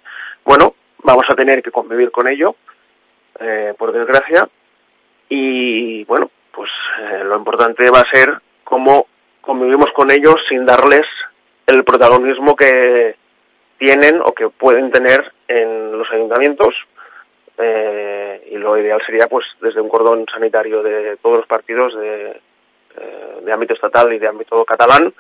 bueno, 0.46 0.76
vamos 1.00 1.26
a 1.28 1.36
tener 1.36 1.64
que 1.64 1.72
convivir 1.72 2.12
con 2.12 2.28
ello, 2.28 2.56
eh, 3.40 3.74
por 3.78 3.92
desgracia, 3.92 4.48
y 5.28 6.04
bueno, 6.06 6.30
pues 6.52 6.70
eh, 7.02 7.24
lo 7.24 7.36
importante 7.36 7.90
va 7.90 8.02
a 8.02 8.12
ser 8.12 8.40
cómo 8.64 9.08
convivimos 9.44 9.92
con 9.94 10.10
ellos 10.10 10.38
sin 10.48 10.66
darles 10.66 11.06
el 11.68 11.84
protagonismo 11.84 12.56
que 12.56 13.16
tienen 13.78 14.22
o 14.24 14.34
que 14.34 14.50
pueden 14.50 14.90
tener 14.90 15.34
en 15.48 15.98
los 15.98 16.10
ayuntamientos 16.12 16.74
eh, 17.58 18.48
y 18.52 18.58
lo 18.58 18.78
ideal 18.78 19.02
sería 19.06 19.28
pues 19.28 19.46
desde 19.62 19.82
un 19.82 19.90
cordón 19.90 20.26
sanitario 20.32 20.82
de 20.82 21.18
todos 21.18 21.38
los 21.38 21.48
partidos 21.48 21.94
de, 22.00 22.42
eh, 22.98 23.40
de 23.44 23.54
ámbito 23.54 23.74
estatal 23.74 24.12
y 24.14 24.20
de 24.20 24.28
ámbito 24.28 24.64
catalán 24.64 25.14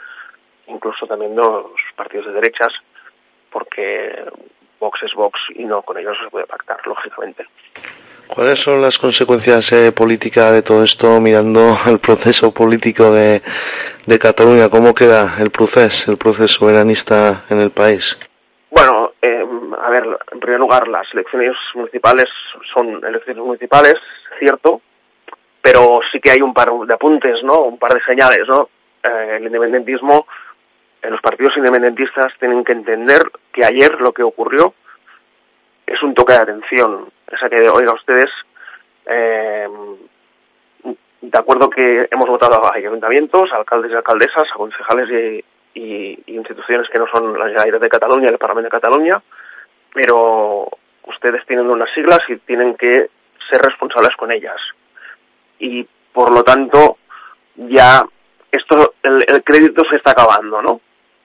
incluso 0.67 1.05
también 1.05 1.35
de 1.35 1.41
los 1.41 1.71
partidos 1.95 2.27
de 2.27 2.33
derechas 2.33 2.73
porque 3.51 4.23
Vox 4.79 5.03
es 5.03 5.13
Vox 5.13 5.37
y 5.53 5.65
no 5.65 5.81
con 5.81 5.97
ellos 5.97 6.17
se 6.23 6.29
puede 6.29 6.47
pactar 6.47 6.79
lógicamente 6.87 7.45
¿Cuáles 8.33 8.61
son 8.61 8.81
las 8.81 8.97
consecuencias 8.97 9.71
eh, 9.73 9.91
políticas 9.91 10.51
de 10.51 10.63
todo 10.63 10.83
esto 10.83 11.21
mirando 11.21 11.77
el 11.85 11.99
proceso 11.99 12.51
político 12.51 13.11
de, 13.11 13.43
de 14.07 14.17
Cataluña? 14.17 14.69
¿Cómo 14.69 14.95
queda 14.95 15.35
el 15.37 15.51
proceso, 15.51 16.11
el 16.11 16.17
proceso 16.17 16.47
soberanista 16.47 17.43
en 17.51 17.61
el 17.61 17.69
país? 17.69 18.17
Bueno, 18.71 19.11
eh, 19.21 19.45
a 19.79 19.89
ver, 19.91 20.17
en 20.31 20.39
primer 20.39 20.59
lugar, 20.59 20.87
las 20.87 21.05
elecciones 21.13 21.55
municipales 21.75 22.25
son 22.73 23.05
elecciones 23.05 23.43
municipales, 23.43 23.97
cierto, 24.39 24.81
pero 25.61 25.99
sí 26.11 26.19
que 26.19 26.31
hay 26.31 26.41
un 26.41 26.55
par 26.55 26.69
de 26.87 26.93
apuntes, 26.93 27.35
¿no? 27.43 27.65
Un 27.65 27.77
par 27.77 27.93
de 27.93 28.01
señales, 28.03 28.47
¿no? 28.47 28.67
Eh, 29.03 29.37
el 29.37 29.43
independentismo, 29.43 30.25
eh, 31.03 31.09
los 31.11 31.21
partidos 31.21 31.55
independentistas 31.55 32.33
tienen 32.39 32.63
que 32.63 32.71
entender 32.71 33.21
que 33.51 33.63
ayer 33.63 34.01
lo 34.01 34.11
que 34.11 34.23
ocurrió 34.23 34.73
es 35.85 36.01
un 36.01 36.15
toque 36.15 36.33
de 36.33 36.39
atención. 36.39 37.11
O 37.33 37.37
sea 37.37 37.49
que, 37.49 37.67
oiga, 37.67 37.93
ustedes, 37.93 38.29
eh, 39.07 39.67
de 41.21 41.37
acuerdo 41.37 41.69
que 41.69 42.07
hemos 42.11 42.29
votado 42.29 42.63
a 42.63 42.75
ayuntamientos, 42.75 43.51
a 43.51 43.57
alcaldes 43.57 43.91
y 43.91 43.95
alcaldesas, 43.95 44.47
a 44.51 44.57
concejales 44.57 45.09
y, 45.09 45.43
instituciones 46.27 46.87
que 46.89 46.99
no 46.99 47.07
son 47.07 47.37
la 47.37 47.47
Generalitat 47.47 47.81
de 47.81 47.89
Cataluña 47.89 48.29
el 48.29 48.37
Parlamento 48.37 48.67
de 48.67 48.81
Cataluña, 48.81 49.21
pero 49.91 50.67
ustedes 51.07 51.43
tienen 51.47 51.67
unas 51.67 51.91
siglas 51.95 52.19
y 52.27 52.37
tienen 52.37 52.75
que 52.75 53.09
ser 53.49 53.61
responsables 53.61 54.15
con 54.15 54.31
ellas. 54.31 54.59
Y 55.57 55.87
por 56.11 56.31
lo 56.31 56.43
tanto, 56.43 56.97
ya 57.55 58.03
esto, 58.51 58.93
el, 59.01 59.23
el 59.27 59.43
crédito 59.43 59.81
se 59.89 59.97
está 59.97 60.11
acabando, 60.11 60.61
¿no? 60.61 60.81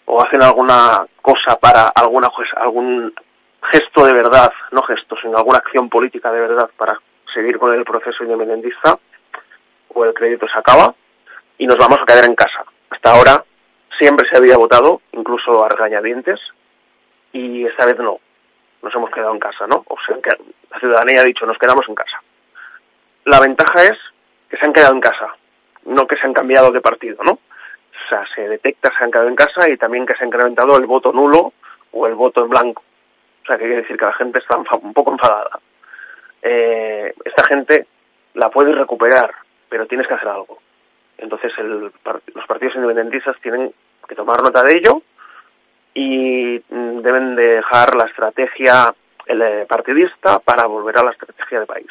O 0.06 0.22
hacen 0.22 0.40
alguna 0.42 1.04
cosa 1.20 1.58
para 1.58 1.88
alguna 1.88 2.28
algún 2.56 3.12
gesto 3.62 4.04
de 4.04 4.12
verdad, 4.12 4.52
no 4.72 4.82
gesto, 4.82 5.16
sino 5.20 5.36
alguna 5.36 5.58
acción 5.58 5.88
política 5.88 6.32
de 6.32 6.40
verdad 6.40 6.70
para 6.76 6.98
seguir 7.32 7.58
con 7.58 7.74
el 7.74 7.84
proceso 7.84 8.24
independentista, 8.24 8.98
o 9.88 10.04
el 10.04 10.14
crédito 10.14 10.46
se 10.46 10.58
acaba 10.58 10.94
y 11.58 11.66
nos 11.66 11.76
vamos 11.76 11.98
a 12.00 12.06
quedar 12.06 12.24
en 12.24 12.34
casa. 12.34 12.64
Hasta 12.90 13.10
ahora 13.10 13.44
siempre 13.98 14.28
se 14.30 14.36
había 14.36 14.56
votado, 14.56 15.02
incluso 15.12 15.64
a 15.64 15.68
regañadientes, 15.68 16.40
y 17.32 17.66
esta 17.66 17.86
vez 17.86 17.98
no. 17.98 18.18
Nos 18.82 18.94
hemos 18.94 19.10
quedado 19.10 19.32
en 19.32 19.40
casa, 19.40 19.66
¿no? 19.66 19.84
O 19.88 19.96
sea, 20.06 20.16
la 20.70 20.78
ciudadanía 20.78 21.22
ha 21.22 21.24
dicho, 21.24 21.44
nos 21.46 21.58
quedamos 21.58 21.88
en 21.88 21.94
casa. 21.94 22.22
La 23.24 23.40
ventaja 23.40 23.82
es 23.82 23.98
que 24.48 24.56
se 24.56 24.64
han 24.64 24.72
quedado 24.72 24.94
en 24.94 25.00
casa, 25.00 25.34
no 25.84 26.06
que 26.06 26.16
se 26.16 26.26
han 26.26 26.32
cambiado 26.32 26.70
de 26.70 26.80
partido, 26.80 27.22
¿no? 27.24 27.32
O 27.32 28.08
sea, 28.08 28.24
se 28.34 28.48
detecta, 28.48 28.90
se 28.96 29.04
han 29.04 29.10
quedado 29.10 29.28
en 29.28 29.36
casa 29.36 29.68
y 29.68 29.76
también 29.76 30.06
que 30.06 30.14
se 30.14 30.24
ha 30.24 30.26
incrementado 30.26 30.78
el 30.78 30.86
voto 30.86 31.12
nulo 31.12 31.52
o 31.92 32.06
el 32.06 32.14
voto 32.14 32.44
en 32.44 32.50
blanco. 32.50 32.82
O 33.48 33.50
sea, 33.50 33.56
que 33.56 33.64
quiere 33.64 33.80
decir 33.80 33.96
que 33.96 34.04
la 34.04 34.12
gente 34.12 34.40
está 34.40 34.58
un 34.58 34.92
poco 34.92 35.10
enfadada. 35.12 35.58
Eh, 36.42 37.14
esta 37.24 37.44
gente 37.44 37.86
la 38.34 38.50
puedes 38.50 38.76
recuperar, 38.76 39.32
pero 39.70 39.86
tienes 39.86 40.06
que 40.06 40.12
hacer 40.12 40.28
algo. 40.28 40.58
Entonces 41.16 41.50
el 41.56 41.80
los 41.80 42.46
partidos 42.46 42.74
independentistas 42.76 43.36
tienen 43.40 43.72
que 44.06 44.14
tomar 44.14 44.42
nota 44.42 44.62
de 44.62 44.74
ello 44.74 45.00
y 45.94 46.62
mm, 46.68 46.98
deben 47.00 47.36
dejar 47.36 47.94
la 47.94 48.04
estrategia 48.04 48.94
eh, 49.26 49.64
partidista 49.66 50.38
para 50.40 50.66
volver 50.66 50.98
a 50.98 51.04
la 51.04 51.12
estrategia 51.12 51.60
de 51.60 51.66
país. 51.66 51.90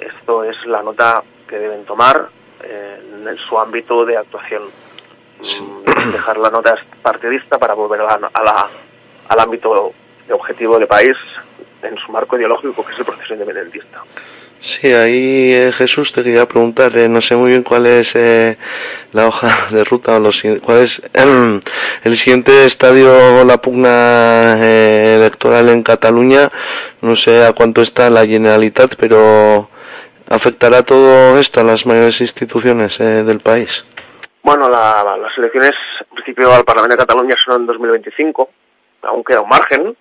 Esto 0.00 0.42
es 0.42 0.56
la 0.66 0.82
nota 0.82 1.22
que 1.48 1.56
deben 1.56 1.84
tomar 1.84 2.30
eh, 2.64 3.00
en 3.28 3.38
su 3.38 3.56
ámbito 3.60 4.04
de 4.04 4.16
actuación. 4.16 4.64
Mm, 5.38 6.10
Dejar 6.10 6.36
la 6.38 6.50
nota 6.50 6.74
partidista 7.00 7.58
para 7.58 7.74
volver 7.74 8.00
a 8.00 8.18
la- 8.18 8.30
a 8.34 8.42
la- 8.42 8.70
al 9.28 9.38
ámbito 9.40 9.94
de 10.28 10.34
objetivo 10.34 10.78
de 10.78 10.86
país 10.86 11.14
en 11.82 11.96
su 11.98 12.12
marco 12.12 12.36
ideológico, 12.36 12.84
que 12.84 12.92
es 12.92 12.98
el 12.98 13.04
proceso 13.04 13.32
independentista. 13.34 14.02
Sí, 14.60 14.88
ahí 14.92 15.52
eh, 15.54 15.72
Jesús 15.72 16.12
te 16.12 16.24
quería 16.24 16.44
preguntar, 16.46 16.96
eh, 16.98 17.08
no 17.08 17.20
sé 17.20 17.36
muy 17.36 17.50
bien 17.50 17.62
cuál 17.62 17.86
es 17.86 18.14
eh, 18.16 18.58
la 19.12 19.28
hoja 19.28 19.68
de 19.70 19.84
ruta 19.84 20.16
o 20.16 20.20
los, 20.20 20.42
cuál 20.62 20.78
es 20.78 21.00
el 22.04 22.16
siguiente 22.16 22.64
estadio, 22.66 23.44
la 23.44 23.58
pugna 23.58 24.56
eh, 24.58 25.16
electoral 25.20 25.68
en 25.68 25.82
Cataluña, 25.84 26.50
no 27.02 27.14
sé 27.14 27.44
a 27.44 27.52
cuánto 27.52 27.82
está 27.82 28.10
la 28.10 28.26
Generalitat, 28.26 28.96
pero 28.96 29.70
afectará 30.28 30.82
todo 30.82 31.38
esto 31.38 31.60
a 31.60 31.64
las 31.64 31.86
mayores 31.86 32.20
instituciones 32.20 32.98
eh, 33.00 33.22
del 33.22 33.38
país. 33.40 33.84
Bueno, 34.42 34.68
la- 34.68 35.16
las 35.22 35.38
elecciones, 35.38 35.72
en 36.00 36.14
principio, 36.16 36.52
al 36.52 36.64
Parlamento 36.64 36.96
de 36.96 37.06
Cataluña 37.06 37.36
son 37.44 37.60
en 37.60 37.66
2025, 37.66 38.50
aún 39.02 39.22
queda 39.22 39.40
un 39.40 39.48
margen, 39.48 39.96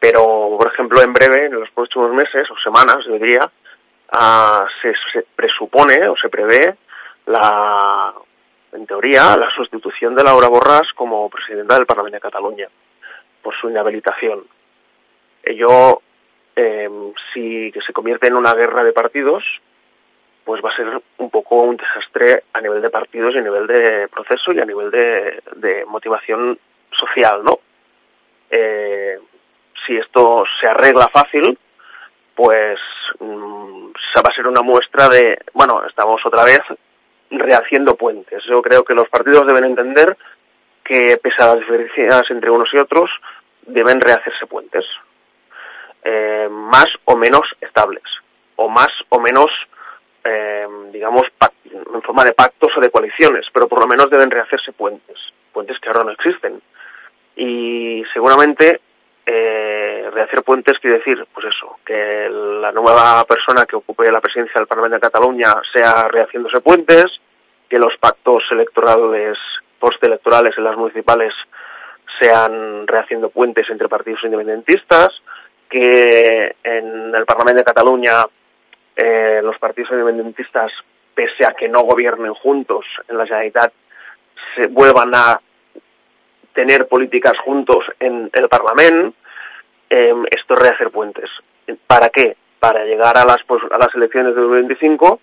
Pero, 0.00 0.56
por 0.58 0.72
ejemplo, 0.72 1.02
en 1.02 1.12
breve, 1.12 1.46
en 1.46 1.54
los 1.54 1.70
próximos 1.70 2.12
meses 2.12 2.48
o 2.50 2.56
semanas, 2.62 2.98
yo 3.06 3.18
diría, 3.18 3.50
ah, 4.12 4.66
se, 4.80 4.92
se 5.12 5.26
presupone 5.34 6.08
o 6.08 6.16
se 6.16 6.28
prevé 6.28 6.76
la, 7.26 8.14
en 8.72 8.86
teoría, 8.86 9.36
la 9.36 9.50
sustitución 9.50 10.14
de 10.14 10.24
Laura 10.24 10.48
Borràs 10.48 10.92
como 10.94 11.28
presidenta 11.28 11.74
del 11.74 11.86
Parlamento 11.86 12.16
de 12.16 12.20
Cataluña 12.20 12.68
por 13.42 13.54
su 13.54 13.68
inhabilitación. 13.70 14.44
Ello, 15.42 16.00
eh, 16.54 16.88
si 17.32 17.72
que 17.72 17.80
se 17.80 17.92
convierte 17.92 18.28
en 18.28 18.36
una 18.36 18.54
guerra 18.54 18.82
de 18.82 18.92
partidos, 18.92 19.44
pues 20.44 20.62
va 20.64 20.70
a 20.70 20.76
ser 20.76 21.02
un 21.18 21.30
poco 21.30 21.62
un 21.62 21.76
desastre 21.76 22.44
a 22.52 22.60
nivel 22.60 22.80
de 22.80 22.90
partidos 22.90 23.34
y 23.34 23.38
a 23.38 23.42
nivel 23.42 23.66
de 23.66 24.08
proceso 24.08 24.52
y 24.52 24.60
a 24.60 24.64
nivel 24.64 24.90
de, 24.90 25.42
de 25.56 25.84
motivación 25.84 26.58
social, 26.90 27.44
¿no? 27.44 27.60
Eh, 28.50 29.18
si 29.88 29.96
esto 29.96 30.44
se 30.60 30.68
arregla 30.68 31.08
fácil, 31.08 31.58
pues 32.34 32.78
mm, 33.18 33.86
va 34.18 34.30
a 34.30 34.34
ser 34.34 34.46
una 34.46 34.62
muestra 34.62 35.08
de, 35.08 35.38
bueno, 35.54 35.84
estamos 35.86 36.20
otra 36.24 36.44
vez 36.44 36.60
rehaciendo 37.30 37.96
puentes. 37.96 38.44
Yo 38.44 38.62
creo 38.62 38.84
que 38.84 38.94
los 38.94 39.08
partidos 39.08 39.46
deben 39.46 39.64
entender 39.64 40.16
que, 40.84 41.18
pese 41.22 41.42
a 41.42 41.48
las 41.48 41.60
diferencias 41.60 42.24
entre 42.30 42.50
unos 42.50 42.72
y 42.72 42.78
otros, 42.78 43.10
deben 43.62 44.00
rehacerse 44.00 44.46
puentes. 44.46 44.84
Eh, 46.04 46.48
más 46.50 46.86
o 47.04 47.16
menos 47.16 47.42
estables, 47.60 48.04
o 48.56 48.68
más 48.68 48.88
o 49.08 49.18
menos, 49.20 49.50
eh, 50.24 50.66
digamos, 50.92 51.22
en 51.64 52.02
forma 52.02 52.24
de 52.24 52.32
pactos 52.32 52.72
o 52.76 52.80
de 52.80 52.90
coaliciones, 52.90 53.46
pero 53.52 53.68
por 53.68 53.80
lo 53.80 53.86
menos 53.86 54.10
deben 54.10 54.30
rehacerse 54.30 54.72
puentes, 54.72 55.18
puentes 55.52 55.78
que 55.80 55.88
ahora 55.88 56.04
no 56.04 56.12
existen. 56.12 56.62
Y 57.36 58.02
seguramente 58.12 58.80
eh, 60.18 60.22
rehacer 60.22 60.42
puentes 60.42 60.78
quiere 60.78 60.98
decir, 60.98 61.26
pues 61.32 61.46
eso, 61.46 61.78
que 61.84 62.28
la 62.30 62.72
nueva 62.72 63.24
persona 63.24 63.64
que 63.66 63.76
ocupe 63.76 64.10
la 64.10 64.20
presidencia 64.20 64.58
del 64.58 64.66
Parlamento 64.66 64.96
de 64.96 65.00
Cataluña 65.00 65.54
sea 65.72 66.08
rehaciéndose 66.08 66.60
puentes, 66.60 67.06
que 67.68 67.78
los 67.78 67.96
pactos 67.98 68.42
electorales, 68.50 69.38
postelectorales 69.78 70.56
en 70.58 70.64
las 70.64 70.76
municipales 70.76 71.32
sean 72.20 72.86
rehaciendo 72.86 73.30
puentes 73.30 73.68
entre 73.70 73.88
partidos 73.88 74.24
independentistas, 74.24 75.10
que 75.68 76.56
en 76.64 77.14
el 77.14 77.26
Parlamento 77.26 77.58
de 77.58 77.64
Cataluña 77.64 78.24
eh, 78.96 79.40
los 79.42 79.58
partidos 79.58 79.92
independentistas, 79.92 80.72
pese 81.14 81.44
a 81.44 81.52
que 81.52 81.68
no 81.68 81.82
gobiernen 81.82 82.34
juntos 82.34 82.84
en 83.08 83.18
la 83.18 83.24
Generalitat, 83.24 83.72
se 84.56 84.68
vuelvan 84.68 85.14
a 85.14 85.40
tener 86.54 86.88
políticas 86.88 87.38
juntos 87.38 87.84
en 88.00 88.30
el 88.32 88.48
Parlamento, 88.48 89.14
eh, 89.90 90.14
esto 90.30 90.54
es 90.54 90.60
rehacer 90.60 90.90
puentes. 90.90 91.30
¿Para 91.86 92.08
qué? 92.10 92.36
Para 92.58 92.84
llegar 92.84 93.16
a 93.18 93.24
las, 93.24 93.42
pos- 93.46 93.62
a 93.70 93.78
las 93.78 93.94
elecciones 93.94 94.34
de 94.34 94.40
2025 94.40 95.20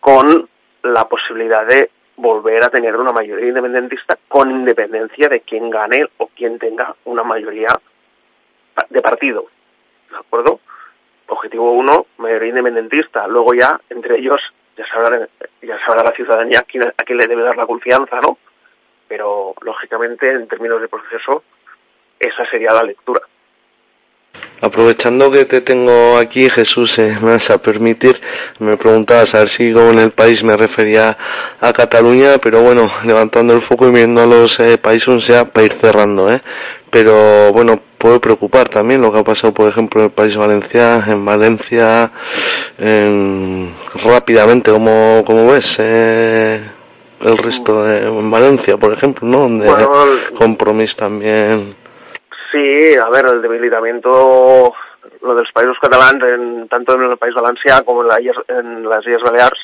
con 0.00 0.48
la 0.82 1.08
posibilidad 1.08 1.66
de 1.66 1.90
volver 2.16 2.64
a 2.64 2.70
tener 2.70 2.96
una 2.96 3.12
mayoría 3.12 3.48
independentista 3.48 4.16
con 4.28 4.50
independencia 4.50 5.28
de 5.28 5.40
quién 5.40 5.68
gane 5.70 6.06
o 6.18 6.28
quién 6.28 6.58
tenga 6.58 6.94
una 7.04 7.22
mayoría 7.24 7.68
de 8.88 9.02
partido. 9.02 9.46
¿De 10.10 10.16
acuerdo? 10.16 10.60
Objetivo 11.28 11.72
uno, 11.72 12.06
mayoría 12.18 12.50
independentista. 12.50 13.26
Luego 13.26 13.52
ya, 13.54 13.78
entre 13.90 14.18
ellos, 14.18 14.40
ya 14.76 14.86
sabrá, 14.86 15.28
ya 15.60 15.78
sabrá 15.84 16.04
la 16.04 16.12
ciudadanía 16.12 16.62
quién, 16.62 16.84
a 16.86 17.02
quién 17.04 17.18
le 17.18 17.26
debe 17.26 17.42
dar 17.42 17.56
la 17.56 17.66
confianza, 17.66 18.20
¿no? 18.20 18.38
Pero, 19.08 19.54
lógicamente, 19.60 20.30
en 20.30 20.46
términos 20.48 20.80
de 20.80 20.88
proceso, 20.88 21.42
esa 22.18 22.46
sería 22.50 22.72
la 22.72 22.82
lectura. 22.84 23.20
Aprovechando 24.60 25.30
que 25.30 25.44
te 25.44 25.60
tengo 25.60 26.16
aquí, 26.16 26.48
Jesús, 26.48 26.98
eh, 26.98 27.16
me 27.20 27.32
vas 27.32 27.50
a 27.50 27.58
permitir, 27.58 28.18
me 28.58 28.76
preguntabas 28.78 29.34
a 29.34 29.40
ver 29.40 29.48
si 29.50 29.70
con 29.72 29.98
el 29.98 30.12
país 30.12 30.42
me 30.42 30.56
refería 30.56 31.16
a 31.60 31.72
Cataluña, 31.74 32.38
pero 32.42 32.62
bueno, 32.62 32.90
levantando 33.04 33.52
el 33.54 33.60
foco 33.60 33.86
y 33.88 33.90
viendo 33.92 34.22
a 34.22 34.26
los 34.26 34.58
eh, 34.58 34.78
países 34.78 35.26
ya 35.26 35.44
para 35.44 35.66
ir 35.66 35.72
cerrando, 35.74 36.32
¿eh? 36.32 36.40
Pero 36.90 37.52
bueno, 37.52 37.78
puede 37.98 38.18
preocupar 38.18 38.68
también 38.70 39.02
lo 39.02 39.12
que 39.12 39.18
ha 39.18 39.24
pasado, 39.24 39.52
por 39.52 39.68
ejemplo, 39.68 40.00
en 40.00 40.06
el 40.06 40.12
país 40.12 40.34
Valencia, 40.36 41.04
en 41.06 41.22
Valencia, 41.24 42.10
en- 42.78 43.74
rápidamente, 44.04 44.70
como, 44.70 45.22
como 45.26 45.46
ves, 45.48 45.76
eh, 45.78 46.62
el 47.20 47.38
resto 47.38 47.84
de, 47.84 48.06
en 48.06 48.30
Valencia, 48.30 48.76
por 48.78 48.92
ejemplo, 48.94 49.28
¿no? 49.28 49.40
Donde 49.40 49.66
Bueno, 49.66 49.90
el- 50.04 50.34
Compromís 50.34 50.96
también. 50.96 51.74
Sí, 52.50 52.94
a 52.96 53.08
ver, 53.10 53.26
el 53.26 53.42
debilitamiento, 53.42 54.74
lo 55.22 55.34
dels 55.34 55.50
països 55.52 55.78
catalans, 55.82 56.22
en, 56.30 56.68
tanto 56.68 56.94
en 56.94 57.10
el 57.10 57.18
País 57.18 57.34
Valencià 57.34 57.82
como 57.84 58.02
en, 58.02 58.08
la 58.08 58.18
en 58.20 58.88
las 58.88 59.06
Islas 59.06 59.22
Baleares, 59.22 59.60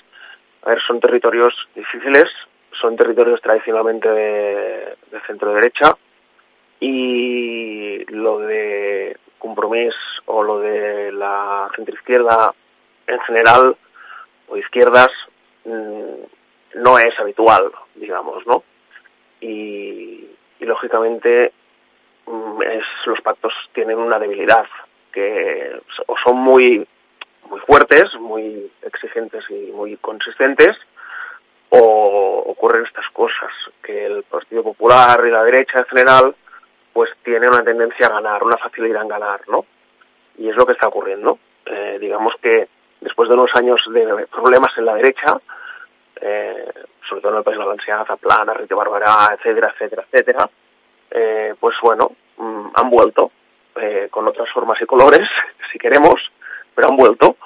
a 0.62 0.70
ver, 0.70 0.80
son 0.86 1.00
territorios 1.00 1.54
difíciles, 1.74 2.26
son 2.80 2.96
territorios 2.96 3.40
tradicionalmente 3.40 4.08
de, 4.08 4.96
de 5.10 5.20
centro-derecha 5.26 5.96
y 6.80 8.04
lo 8.06 8.40
de 8.40 9.16
Compromís 9.38 9.94
o 10.26 10.42
lo 10.42 10.60
de 10.60 11.12
la 11.12 11.68
centroizquierda 11.76 12.54
en 13.06 13.20
general 13.20 13.76
o 14.48 14.56
izquierdas 14.56 15.08
mm, 15.64 16.80
no 16.82 16.98
es 16.98 17.18
habitual, 17.18 17.70
digamos, 17.94 18.46
¿no? 18.46 18.62
Y, 19.40 20.28
lógicamente 20.60 21.52
es, 22.26 22.84
los 23.06 23.20
pactos 23.20 23.52
tienen 23.72 23.98
una 23.98 24.18
debilidad, 24.18 24.66
que 25.12 25.80
o 26.06 26.16
son 26.18 26.36
muy, 26.36 26.86
muy 27.48 27.60
fuertes, 27.60 28.14
muy 28.20 28.70
exigentes 28.82 29.44
y 29.50 29.70
muy 29.72 29.96
consistentes, 29.98 30.76
o 31.70 32.44
ocurren 32.46 32.84
estas 32.84 33.08
cosas, 33.12 33.50
que 33.82 34.06
el 34.06 34.22
Partido 34.24 34.62
Popular 34.62 35.24
y 35.26 35.30
la 35.30 35.42
derecha 35.42 35.78
en 35.78 35.86
general, 35.86 36.34
pues 36.92 37.10
tiene 37.22 37.48
una 37.48 37.64
tendencia 37.64 38.06
a 38.06 38.10
ganar, 38.10 38.42
una 38.42 38.58
facilidad 38.58 39.02
en 39.02 39.08
ganar, 39.08 39.40
¿no? 39.48 39.64
Y 40.36 40.48
es 40.48 40.56
lo 40.56 40.66
que 40.66 40.72
está 40.72 40.88
ocurriendo. 40.88 41.38
Eh, 41.64 41.98
digamos 42.00 42.34
que 42.42 42.68
después 43.00 43.28
de 43.28 43.34
unos 43.34 43.50
años 43.54 43.80
de 43.90 44.26
problemas 44.26 44.76
en 44.76 44.84
la 44.84 44.94
derecha, 44.94 45.40
eh, 46.20 46.72
sobre 47.08 47.22
todo 47.22 47.32
en 47.32 47.38
el 47.38 47.44
País 47.44 47.58
Valencià, 47.58 48.04
Zaplana, 48.06 48.54
Rita 48.54 48.74
Barberà, 48.74 49.34
etcétera, 49.34 49.72
etcétera, 49.74 50.04
etcétera, 50.10 50.48
eh, 51.14 51.54
pues 51.60 51.76
bueno, 51.82 52.12
mm, 52.38 52.66
han 52.74 52.90
vuelto 52.90 53.30
eh, 53.76 54.08
con 54.10 54.26
otras 54.28 54.48
formas 54.50 54.80
y 54.80 54.86
colores, 54.86 55.28
si 55.72 55.78
queremos, 55.78 56.16
pero 56.74 56.88
han 56.88 56.96
vuelto 56.96 57.36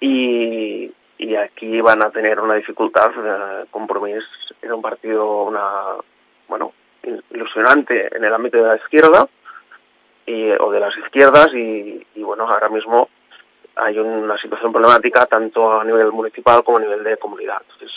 y, 0.00 0.90
y 1.18 1.36
aquí 1.36 1.80
van 1.80 2.02
a 2.04 2.10
tener 2.10 2.40
una 2.40 2.54
dificultad. 2.54 3.10
Eh, 3.16 3.66
Compromís 3.70 4.24
era 4.62 4.74
un 4.74 4.82
partido, 4.82 5.42
una, 5.44 5.96
bueno, 6.48 6.72
il- 7.02 7.22
ilusionante 7.30 8.14
en 8.16 8.24
el 8.24 8.32
ámbito 8.34 8.58
de 8.58 8.68
la 8.68 8.76
izquierda 8.76 9.28
y, 10.26 10.50
o 10.52 10.70
de 10.70 10.80
las 10.80 10.96
izquierdas 10.96 11.48
y, 11.54 12.06
y 12.14 12.22
bueno, 12.22 12.48
ahora 12.48 12.68
mismo 12.68 13.08
hay 13.76 13.98
una 13.98 14.36
situación 14.38 14.72
problemática 14.72 15.26
tanto 15.26 15.80
a 15.80 15.84
nivel 15.84 16.12
municipal 16.12 16.62
como 16.64 16.78
a 16.78 16.80
nivel 16.80 17.02
de 17.04 17.16
comunidad. 17.16 17.62
Entonces, 17.62 17.90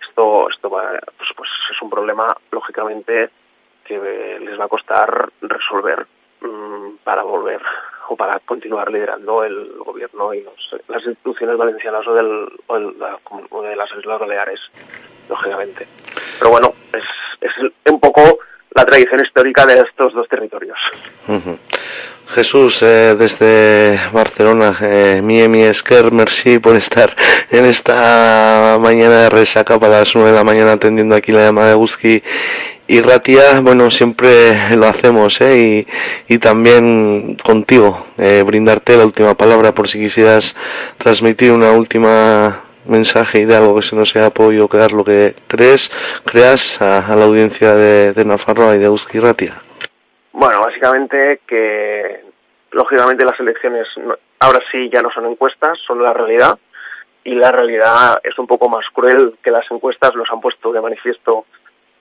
esto, 0.00 0.48
esto 0.50 0.70
va, 0.70 0.90
pues, 1.18 1.30
pues 1.36 1.50
es 1.70 1.82
un 1.82 1.90
problema, 1.90 2.34
lógicamente, 2.50 3.30
les 3.98 4.58
va 4.58 4.64
a 4.64 4.68
costar 4.68 5.28
resolver 5.42 6.06
mm, 6.40 6.96
para 7.04 7.22
volver 7.22 7.60
o 8.08 8.16
para 8.16 8.38
continuar 8.40 8.90
liderando 8.90 9.44
el 9.44 9.72
gobierno 9.78 10.34
y 10.34 10.42
los- 10.42 10.76
las 10.88 11.04
instituciones 11.06 11.56
valencianas 11.56 12.06
o, 12.06 12.12
del, 12.14 12.48
o 13.50 13.62
de 13.62 13.76
las 13.76 13.88
Islas 13.98 14.18
Baleares, 14.20 14.60
lógicamente. 15.28 15.86
Pero 16.38 16.50
bueno, 16.50 16.74
es, 16.92 17.04
es 17.40 17.50
un 17.90 18.00
poco 18.00 18.38
la 18.74 18.84
tradición 18.84 19.24
histórica 19.24 19.64
de 19.66 19.80
estos 19.80 20.12
dos 20.14 20.26
territorios. 20.28 20.78
Ujú. 21.28 21.58
Jesús, 22.34 22.82
eh, 22.82 23.14
desde 23.18 24.00
Barcelona, 24.12 24.74
eh, 24.80 25.20
mi 25.22 25.46
mi 25.48 25.62
esker, 25.64 26.10
merci 26.12 26.58
por 26.58 26.76
estar 26.76 27.14
en 27.50 27.66
esta 27.66 28.78
mañana 28.80 29.22
de 29.24 29.28
resaca 29.30 29.78
para 29.78 30.00
las 30.00 30.14
9 30.14 30.30
de 30.30 30.36
la 30.36 30.44
mañana 30.44 30.72
atendiendo 30.72 31.14
aquí 31.14 31.32
la 31.32 31.44
llamada 31.46 31.68
de 31.70 31.74
Guzki 31.74 32.22
y 32.86 33.00
Ratia. 33.00 33.60
Bueno, 33.60 33.90
siempre 33.90 34.76
lo 34.76 34.86
hacemos, 34.86 35.40
eh, 35.40 35.86
y, 36.28 36.34
y 36.34 36.38
también 36.38 37.36
contigo, 37.36 38.06
eh, 38.18 38.42
brindarte 38.44 38.96
la 38.96 39.06
última 39.06 39.34
palabra 39.34 39.72
por 39.72 39.88
si 39.88 39.98
quisieras 39.98 40.54
transmitir 40.98 41.52
una 41.52 41.72
última 41.72 42.64
mensaje 42.86 43.40
y 43.40 43.44
de 43.44 43.56
algo 43.56 43.76
que 43.76 43.82
se 43.82 43.96
nos 43.96 44.14
haya 44.16 44.30
podido 44.30 44.68
quedar 44.68 44.92
lo 44.92 45.04
que 45.04 45.34
crees, 45.46 45.90
creas 46.24 46.80
a, 46.80 47.14
la 47.14 47.24
audiencia 47.24 47.74
de, 47.74 48.12
de 48.12 48.24
Nafarroa 48.24 48.74
y 48.74 48.78
de 48.78 48.88
Guzki 48.88 49.20
Ratia. 49.20 49.60
Bueno, 50.32 50.60
básicamente 50.60 51.40
que 51.46 52.24
lógicamente 52.72 53.24
las 53.24 53.38
elecciones 53.38 53.86
ahora 54.40 54.60
sí 54.70 54.90
ya 54.92 55.02
no 55.02 55.10
son 55.10 55.26
encuestas, 55.26 55.78
son 55.86 56.02
la 56.02 56.12
realidad 56.12 56.58
y 57.24 57.34
la 57.34 57.52
realidad 57.52 58.20
es 58.24 58.36
un 58.38 58.46
poco 58.46 58.68
más 58.68 58.84
cruel 58.92 59.34
que 59.42 59.50
las 59.50 59.70
encuestas 59.70 60.14
nos 60.16 60.30
han 60.30 60.40
puesto 60.40 60.72
de 60.72 60.80
manifiesto 60.80 61.46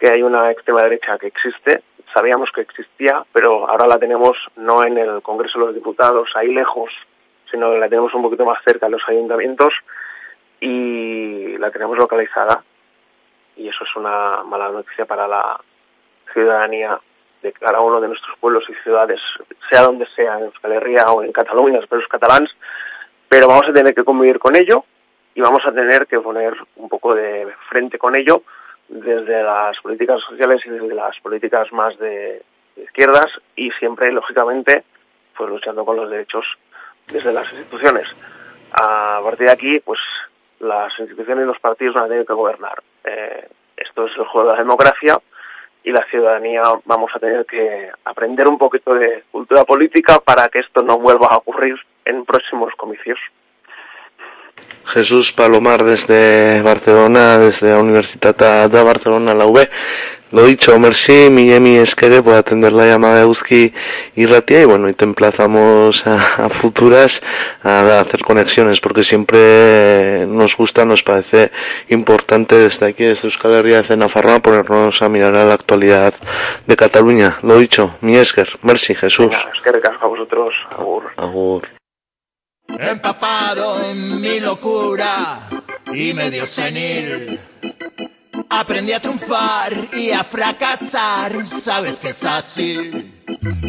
que 0.02 0.10
hay 0.10 0.24
una 0.24 0.50
extrema 0.50 0.82
derecha 0.82 1.20
que 1.20 1.28
existe, 1.28 1.84
sabíamos 2.12 2.50
que 2.52 2.62
existía, 2.62 3.24
pero 3.32 3.70
ahora 3.70 3.86
la 3.86 4.00
tenemos 4.00 4.36
no 4.56 4.84
en 4.84 4.98
el 4.98 5.22
Congreso 5.22 5.60
de 5.60 5.66
los 5.68 5.76
Diputados, 5.76 6.28
ahí 6.34 6.52
lejos, 6.52 6.92
sino 7.52 7.78
la 7.78 7.88
tenemos 7.88 8.12
un 8.16 8.24
poquito 8.24 8.44
más 8.44 8.58
cerca 8.66 8.88
en 8.88 8.94
los 8.94 9.04
ayuntamientos 9.08 9.72
y 10.60 11.56
la 11.60 11.70
tenemos 11.70 12.00
localizada. 12.00 12.64
Y 13.56 13.68
eso 13.68 13.84
es 13.84 13.96
una 13.96 14.42
mala 14.44 14.70
noticia 14.70 15.06
para 15.06 15.28
la 15.28 15.60
ciudadanía 16.34 17.00
de 17.44 17.52
cada 17.52 17.80
uno 17.82 18.02
de 18.02 18.08
nuestros 18.08 18.36
pueblos 18.40 18.64
y 18.70 18.74
ciudades, 18.82 19.20
sea 19.70 19.84
donde 19.84 20.08
sea, 20.16 20.40
en 20.40 20.46
Euskal 20.46 20.72
Herria 20.72 21.12
o 21.12 21.22
en 21.22 21.32
Cataluña, 21.32 21.78
los 21.80 21.88
pueblos 21.88 22.10
catalans, 22.10 22.50
pero 23.30 23.48
vamos 23.48 23.66
a 23.70 23.74
tener 23.74 23.94
que 23.94 24.04
convivir 24.04 24.40
con 24.40 24.56
ello 24.56 24.84
y 25.36 25.42
vamos 25.42 25.62
a 25.64 25.72
tener 25.72 26.08
que 26.08 26.20
poner 26.20 26.56
un 26.78 26.90
poco 26.90 27.14
de 27.14 27.48
frente 27.70 28.00
con 28.00 28.16
ello 28.16 28.42
desde 28.92 29.42
las 29.42 29.80
políticas 29.80 30.20
sociales 30.22 30.62
y 30.66 30.70
desde 30.70 30.94
las 30.94 31.18
políticas 31.22 31.72
más 31.72 31.98
de, 31.98 32.44
izquierdas 32.76 33.28
y 33.56 33.72
siempre, 33.72 34.12
lógicamente, 34.12 34.84
pues 35.36 35.50
luchando 35.50 35.86
con 35.86 35.96
los 35.98 36.10
derechos 36.10 36.46
desde 37.08 37.32
las 37.32 37.52
instituciones. 37.52 38.08
A 38.72 39.20
partir 39.24 39.48
de 39.48 39.54
aquí, 39.54 39.80
pues 39.80 40.00
las 40.60 40.92
instituciones 41.00 41.44
y 41.44 41.48
los 41.48 41.60
partidos 41.60 41.96
van 41.96 42.06
a 42.06 42.08
tener 42.10 42.26
que 42.26 42.34
gobernar. 42.34 42.82
Eh, 43.04 43.48
esto 43.78 44.06
es 44.06 44.12
el 44.18 44.26
juego 44.26 44.50
de 44.50 44.54
la 44.54 44.64
democracia 44.64 45.20
y 45.84 45.92
la 45.92 46.04
ciudadanía 46.04 46.62
vamos 46.86 47.12
a 47.16 47.20
tener 47.20 47.46
que 47.46 47.90
aprender 48.06 48.48
un 48.48 48.58
poquito 48.58 48.94
de 48.94 49.24
cultura 49.32 49.64
política 49.64 50.20
para 50.20 50.48
que 50.50 50.60
esto 50.60 50.84
no 50.84 51.00
vuelva 51.00 51.28
a 51.32 51.38
ocurrir 51.38 51.76
en 52.06 52.26
próximos 52.26 52.74
comicios. 52.76 53.20
Jesús 54.86 55.32
Palomar 55.32 55.84
desde 55.84 56.62
Barcelona, 56.62 57.40
desde 57.40 57.72
la 57.72 57.80
Universitat 57.80 58.70
de 58.70 58.84
Barcelona, 58.84 59.34
la 59.34 59.46
UB. 59.46 59.68
Lo 60.32 60.46
dicho, 60.46 60.80
merci, 60.80 61.28
Miyemi 61.30 61.76
Esquere 61.76 62.22
por 62.24 62.36
atender 62.36 62.72
la 62.72 62.86
llamada 62.86 63.20
de 63.20 63.26
Uzki 63.26 63.74
y 64.16 64.26
Ratia 64.26 64.62
y 64.62 64.66
bueno, 64.66 64.88
y 64.88 64.94
te 64.94 65.04
emplazamos 65.04 66.08
a, 66.08 66.46
a 66.46 66.50
futuras 66.50 67.22
a 67.64 68.00
hacer 68.00 68.22
conexiones 68.24 68.80
porque 68.80 69.04
siempre 69.04 70.26
nos 70.28 70.56
gusta, 70.56 70.86
nos 70.86 71.04
parece 71.04 71.52
importante 71.90 72.56
desde 72.56 72.86
aquí, 72.86 73.04
desde 73.04 73.28
Euskal 73.28 73.52
Herria 73.52 73.82
de 73.82 73.98
Nafarroa, 73.98 74.40
ponernos 74.40 75.02
a 75.02 75.10
mirar 75.10 75.36
a 75.36 75.44
la 75.44 75.54
actualidad 75.56 76.14
de 76.66 76.78
Cataluña. 76.78 77.38
Lo 77.42 77.58
dicho, 77.58 77.98
mi 78.00 78.16
Esker, 78.16 78.58
merci 78.62 78.96
Jesús. 78.96 79.36
Es 79.54 79.62
que 79.62 79.72
recasco 79.74 80.06
a 80.06 80.10
vosotros, 80.10 80.54
agur. 80.72 81.12
Agur. 81.18 81.81
Empapado 82.80 83.84
en 83.84 84.22
mi 84.22 84.40
locura 84.40 85.40
y 85.94 86.14
medio 86.14 86.46
senil. 86.46 87.40
Aprendí 88.50 88.94
a 88.94 89.00
triunfar 89.00 89.74
y 89.94 90.12
a 90.12 90.24
fracasar, 90.24 91.48
sabes 91.48 92.00
que 92.00 92.10
es 92.10 92.24
así. 92.26 93.14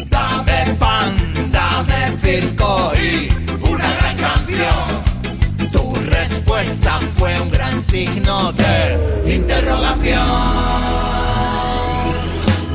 Dame 0.09 0.75
pan, 0.79 1.15
dame 1.51 2.17
circo 2.17 2.91
y 2.95 3.29
una 3.67 3.95
gran 3.95 4.17
canción. 4.17 5.71
Tu 5.71 5.95
respuesta 6.11 6.99
fue 7.17 7.39
un 7.39 7.49
gran 7.49 7.79
signo 7.81 8.51
de 8.53 9.33
interrogación. 9.35 10.27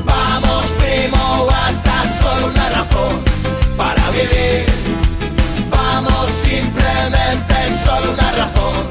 Vamos, 0.03 0.65
primo, 0.79 1.45
basta 1.45 2.07
solo 2.21 2.47
una 2.47 2.69
razón 2.69 3.23
para 3.77 4.09
vivir. 4.11 4.88
Vamos, 6.01 6.29
simplemente 6.29 7.55
solo 7.83 8.13
una 8.13 8.31
razón 8.31 8.87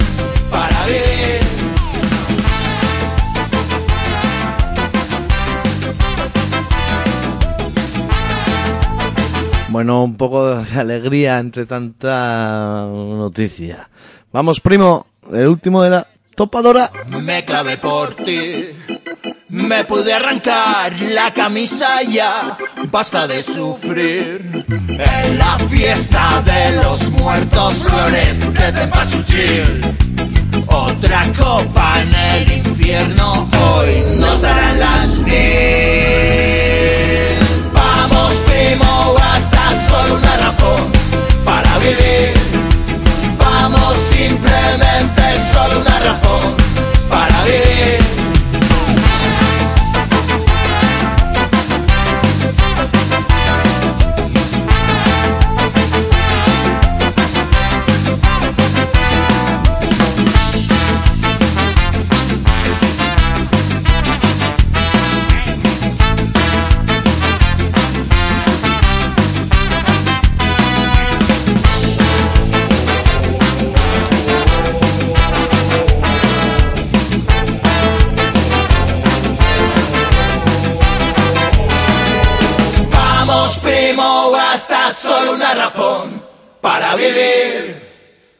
para 0.51 0.85
vivir. 0.85 1.40
Bueno, 9.70 10.05
un 10.05 10.18
poco 10.18 10.55
de 10.55 10.70
alegría 10.80 11.39
entre 11.39 11.64
tanta 11.64 12.85
noticia. 12.86 13.89
Vamos, 14.30 14.60
primo, 14.60 15.06
el 15.32 15.48
último 15.48 15.82
de 15.82 15.89
la 15.89 16.06
topadora. 16.35 16.90
Me 17.09 17.43
clavé 17.47 17.78
por 17.78 18.14
ti. 18.16 18.66
Me 19.50 19.82
pude 19.84 20.12
arrancar 20.12 20.92
la 21.00 21.32
camisa 21.32 22.02
ya, 22.02 22.58
basta 22.90 23.26
de 23.26 23.42
sufrir. 23.42 24.66
En 24.68 25.38
la 25.38 25.58
fiesta 25.70 26.42
de 26.44 26.76
los 26.82 27.10
muertos 27.12 27.74
flores 27.88 28.52
de 28.52 28.72
Cempasúchil. 28.72 29.96
Otra 30.66 31.32
copa 31.32 32.02
en 32.02 32.14
el 32.14 32.58
infierno, 32.58 33.48
hoy 33.58 34.16
nos 34.18 34.42
darán 34.42 34.80
las 34.80 35.18
mil. 35.20 35.32
Vamos, 37.72 38.34
primo, 38.46 39.14
basta 39.14 39.72
solo 39.88 40.16
una 40.16 40.36
razón 40.36 40.92
para 41.46 41.78
vivir. 41.78 42.34
Vamos, 43.38 43.96
simplemente 43.96 45.22
solo 45.54 45.80
una 45.80 45.98
razón 46.00 46.54
para 47.08 47.44
vivir. 47.44 48.17
Solo 85.00 85.34
una 85.34 85.54
razón 85.54 86.22
para 86.60 86.96
vivir. 86.96 87.86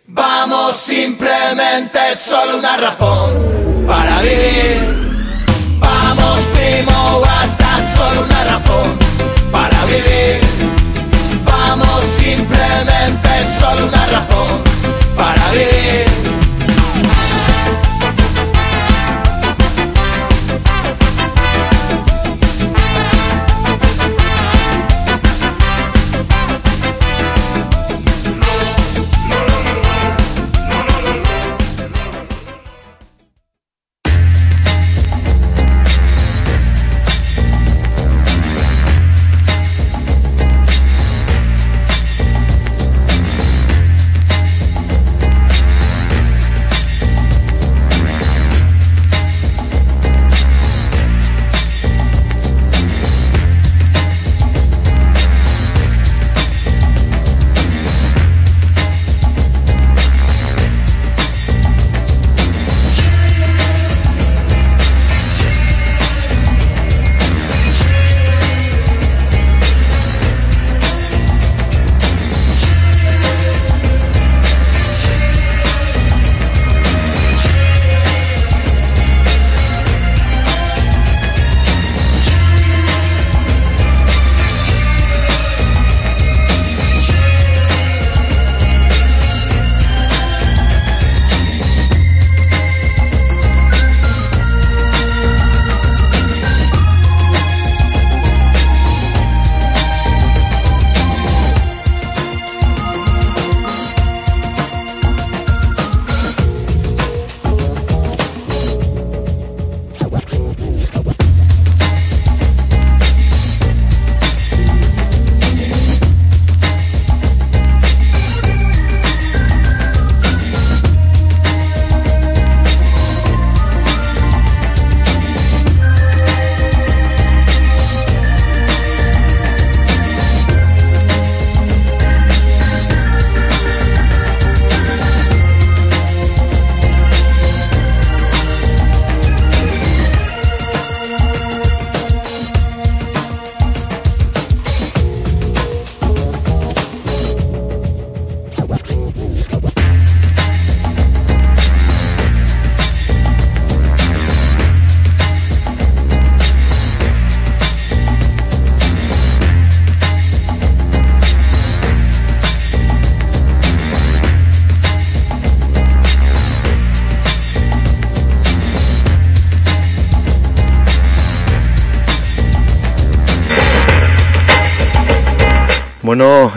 Vamos, 0.07 0.77
simplemente 0.77 2.15
solo 2.15 2.59
una 2.59 2.77
razón 2.77 3.85
para 3.87 4.21
vivir. 4.23 4.79
Vamos, 5.79 6.41
primo, 6.55 7.21
basta 7.21 7.97
solo 7.97 8.25
una 8.25 8.45
razón 8.45 9.08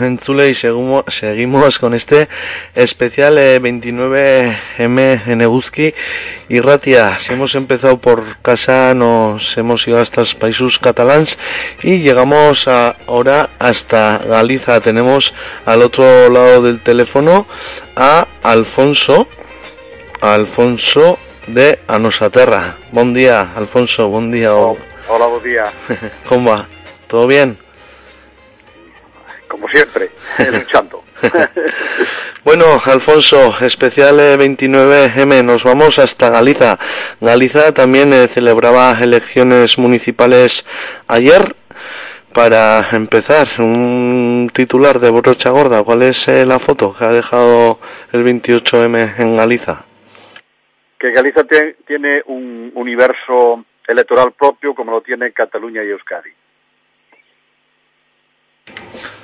Entzulei, 0.02 0.54
seguimo- 0.54 1.04
seguimos 1.08 1.78
con 1.78 1.94
este 1.94 2.28
especial 2.74 3.38
eh, 3.38 3.60
29M 3.60 5.22
en 5.26 5.40
Eguzki 5.40 5.94
y 6.48 6.60
Ratia. 6.60 7.18
Si 7.18 7.32
hemos 7.32 7.54
empezado 7.54 7.98
por 7.98 8.38
casa, 8.42 8.94
nos 8.94 9.56
hemos 9.56 9.86
ido 9.88 9.98
hasta 10.00 10.20
los 10.22 10.34
países 10.34 10.78
catalans 10.78 11.38
y 11.82 11.98
llegamos 11.98 12.68
a- 12.68 12.96
ahora 13.06 13.50
hasta 13.58 14.18
Galiza. 14.18 14.80
Tenemos 14.80 15.32
al 15.64 15.82
otro 15.82 16.28
lado 16.30 16.62
del 16.62 16.80
teléfono 16.82 17.46
a 17.96 18.26
Alfonso, 18.42 19.28
Alfonso 20.20 21.18
de 21.46 21.78
Anosaterra. 21.88 22.76
Buen 22.92 23.12
día, 23.14 23.52
Alfonso, 23.56 24.08
buen 24.08 24.30
día. 24.30 24.54
Hola, 24.54 25.26
buen 25.26 25.42
día. 25.42 25.72
¿Cómo 26.28 26.50
va? 26.50 26.68
¿Todo 27.08 27.26
bien? 27.26 27.58
Siempre, 29.72 30.10
luchando. 30.50 31.02
Bueno, 32.44 32.64
Alfonso, 32.84 33.54
especial 33.60 34.18
eh, 34.18 34.36
29M, 34.36 35.44
nos 35.44 35.62
vamos 35.62 36.00
hasta 36.00 36.28
Galiza. 36.28 36.76
Galiza 37.20 37.72
también 37.72 38.12
eh, 38.12 38.26
celebraba 38.26 38.98
elecciones 39.00 39.78
municipales 39.78 40.64
ayer. 41.06 41.54
Para 42.34 42.88
empezar, 42.92 43.46
un 43.58 44.50
titular 44.52 44.98
de 44.98 45.10
brocha 45.10 45.50
gorda, 45.50 45.84
¿cuál 45.84 46.02
es 46.02 46.26
eh, 46.26 46.44
la 46.44 46.58
foto 46.58 46.96
que 46.98 47.04
ha 47.04 47.10
dejado 47.10 47.78
el 48.12 48.24
28M 48.24 49.14
en 49.20 49.36
Galiza? 49.36 49.84
que 50.98 51.10
Galiza 51.12 51.44
te- 51.44 51.76
tiene 51.86 52.22
un 52.26 52.72
universo 52.74 53.64
electoral 53.86 54.32
propio 54.32 54.74
como 54.74 54.90
lo 54.92 55.00
tiene 55.00 55.30
Cataluña 55.32 55.84
y 55.84 55.90
Euskadi. 55.90 56.30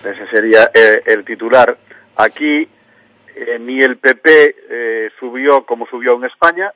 Ese 0.05 0.27
sería 0.29 0.71
eh, 0.75 1.03
el 1.07 1.25
titular. 1.25 1.77
Aquí 2.17 2.69
eh, 3.35 3.59
ni 3.59 3.81
el 3.81 3.99
PP 3.99 4.57
eh, 4.71 5.11
subió 5.19 5.65
como 5.65 5.87
subió 5.87 6.15
en 6.17 6.25
España, 6.25 6.73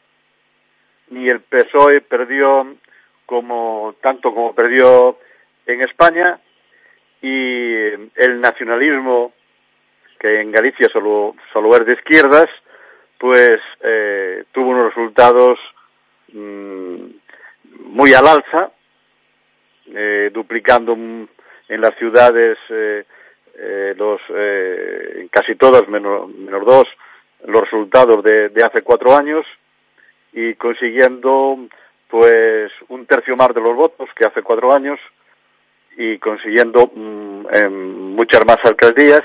ni 1.10 1.28
el 1.28 1.40
PSOE 1.40 2.00
perdió 2.00 2.74
como 3.26 3.94
tanto 4.02 4.34
como 4.34 4.54
perdió 4.54 5.18
en 5.66 5.82
España, 5.82 6.38
y 7.20 7.74
el 8.16 8.40
nacionalismo 8.40 9.32
que 10.18 10.40
en 10.40 10.50
Galicia 10.50 10.88
solo, 10.92 11.36
solo 11.52 11.74
es 11.76 11.86
de 11.86 11.92
izquierdas, 11.92 12.46
pues 13.18 13.60
tuvo 14.50 14.70
unos 14.70 14.92
resultados 14.92 15.58
mm, 16.32 17.04
muy 17.86 18.12
al 18.12 18.26
alza, 18.26 18.72
duplicando 20.32 20.96
mm, 20.96 21.26
en 21.72 21.80
las 21.80 21.96
ciudades 21.96 22.58
eh, 22.68 23.04
eh, 23.58 23.94
eh, 23.96 25.12
en 25.20 25.28
casi 25.28 25.54
todas 25.54 25.88
menos, 25.88 26.28
menos 26.28 26.66
dos 26.66 26.86
los 27.46 27.62
resultados 27.62 28.22
de, 28.22 28.52
hace 28.62 28.82
cuatro 28.82 29.16
años 29.16 29.46
y 30.32 30.54
consiguiendo 30.54 31.58
pues 32.08 32.70
un 32.88 33.06
tercio 33.06 33.36
más 33.36 33.54
de 33.54 33.62
los 33.62 33.74
votos 33.74 34.08
que 34.14 34.26
hace 34.26 34.42
cuatro 34.42 34.74
años 34.74 35.00
y 35.96 36.18
consiguiendo 36.18 36.90
mm, 36.94 38.14
muchas 38.14 38.44
más 38.46 38.58
alcaldías 38.64 39.22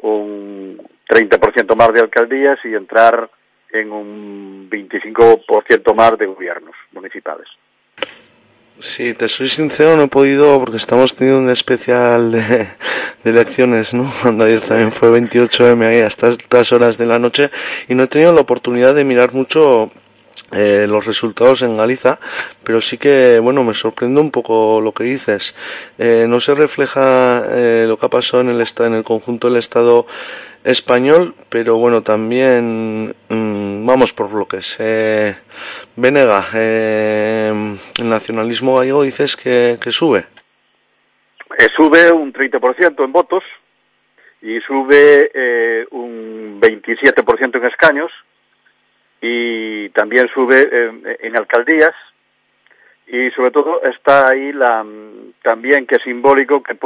un 0.00 0.80
30% 1.08 1.74
más 1.74 1.92
de 1.92 2.00
alcaldías 2.00 2.58
y 2.64 2.74
entrar 2.74 3.28
en 3.72 3.90
un 3.90 4.70
25% 4.70 5.94
más 5.94 6.16
de 6.16 6.26
gobiernos 6.26 6.76
municipales. 6.92 7.48
Si 8.80 9.12
te 9.14 9.28
soy 9.28 9.48
sincero, 9.48 9.96
no 9.96 10.04
he 10.04 10.08
podido 10.08 10.58
porque 10.60 10.76
estamos 10.76 11.14
teniendo 11.16 11.40
un 11.40 11.50
especial 11.50 12.30
de, 12.30 12.40
de 13.24 13.30
elecciones, 13.30 13.92
¿no? 13.92 14.12
Cuando 14.22 14.44
ayer 14.44 14.60
también 14.60 14.92
fue 14.92 15.10
28M 15.10 15.84
ahí 15.84 16.00
hasta 16.00 16.28
estas 16.28 16.72
horas 16.72 16.96
de 16.96 17.06
la 17.06 17.18
noche 17.18 17.50
y 17.88 17.94
no 17.94 18.04
he 18.04 18.06
tenido 18.06 18.32
la 18.32 18.40
oportunidad 18.40 18.94
de 18.94 19.02
mirar 19.02 19.32
mucho 19.32 19.90
eh, 20.52 20.86
los 20.88 21.04
resultados 21.04 21.62
en 21.62 21.76
Galiza, 21.76 22.18
pero 22.64 22.80
sí 22.80 22.98
que, 22.98 23.38
bueno, 23.38 23.64
me 23.64 23.74
sorprende 23.74 24.20
un 24.20 24.30
poco 24.30 24.80
lo 24.80 24.92
que 24.92 25.04
dices. 25.04 25.54
Eh, 25.98 26.26
no 26.28 26.40
se 26.40 26.54
refleja 26.54 27.42
eh, 27.48 27.84
lo 27.86 27.98
que 27.98 28.06
ha 28.06 28.10
pasado 28.10 28.42
en 28.42 28.48
el, 28.48 28.66
en 28.78 28.94
el 28.94 29.04
conjunto 29.04 29.48
del 29.48 29.58
Estado 29.58 30.06
español, 30.64 31.34
pero 31.48 31.76
bueno, 31.76 32.02
también 32.02 33.14
mm, 33.28 33.86
vamos 33.86 34.12
por 34.12 34.30
bloques. 34.30 34.76
Eh, 34.78 35.34
Venega, 35.96 36.48
eh, 36.54 37.78
el 37.98 38.08
nacionalismo 38.08 38.76
gallego 38.76 39.02
dices 39.02 39.36
que, 39.36 39.78
que 39.80 39.90
sube. 39.90 40.26
Eh, 41.58 41.68
sube 41.76 42.12
un 42.12 42.32
30% 42.32 43.04
en 43.04 43.12
votos 43.12 43.42
y 44.42 44.60
sube 44.60 45.30
eh, 45.34 45.86
un 45.90 46.60
27% 46.60 47.56
en 47.56 47.64
escaños 47.64 48.12
y 49.20 49.88
también 49.90 50.28
sube 50.32 50.68
eh, 50.70 51.18
en 51.20 51.36
alcaldías 51.36 51.94
y 53.06 53.30
sobre 53.30 53.50
todo 53.50 53.82
está 53.82 54.28
ahí 54.28 54.52
la 54.52 54.84
mm, 54.84 55.34
también 55.42 55.86
que 55.86 55.96
es 55.96 56.02
simbólico 56.02 56.62
que, 56.62 56.76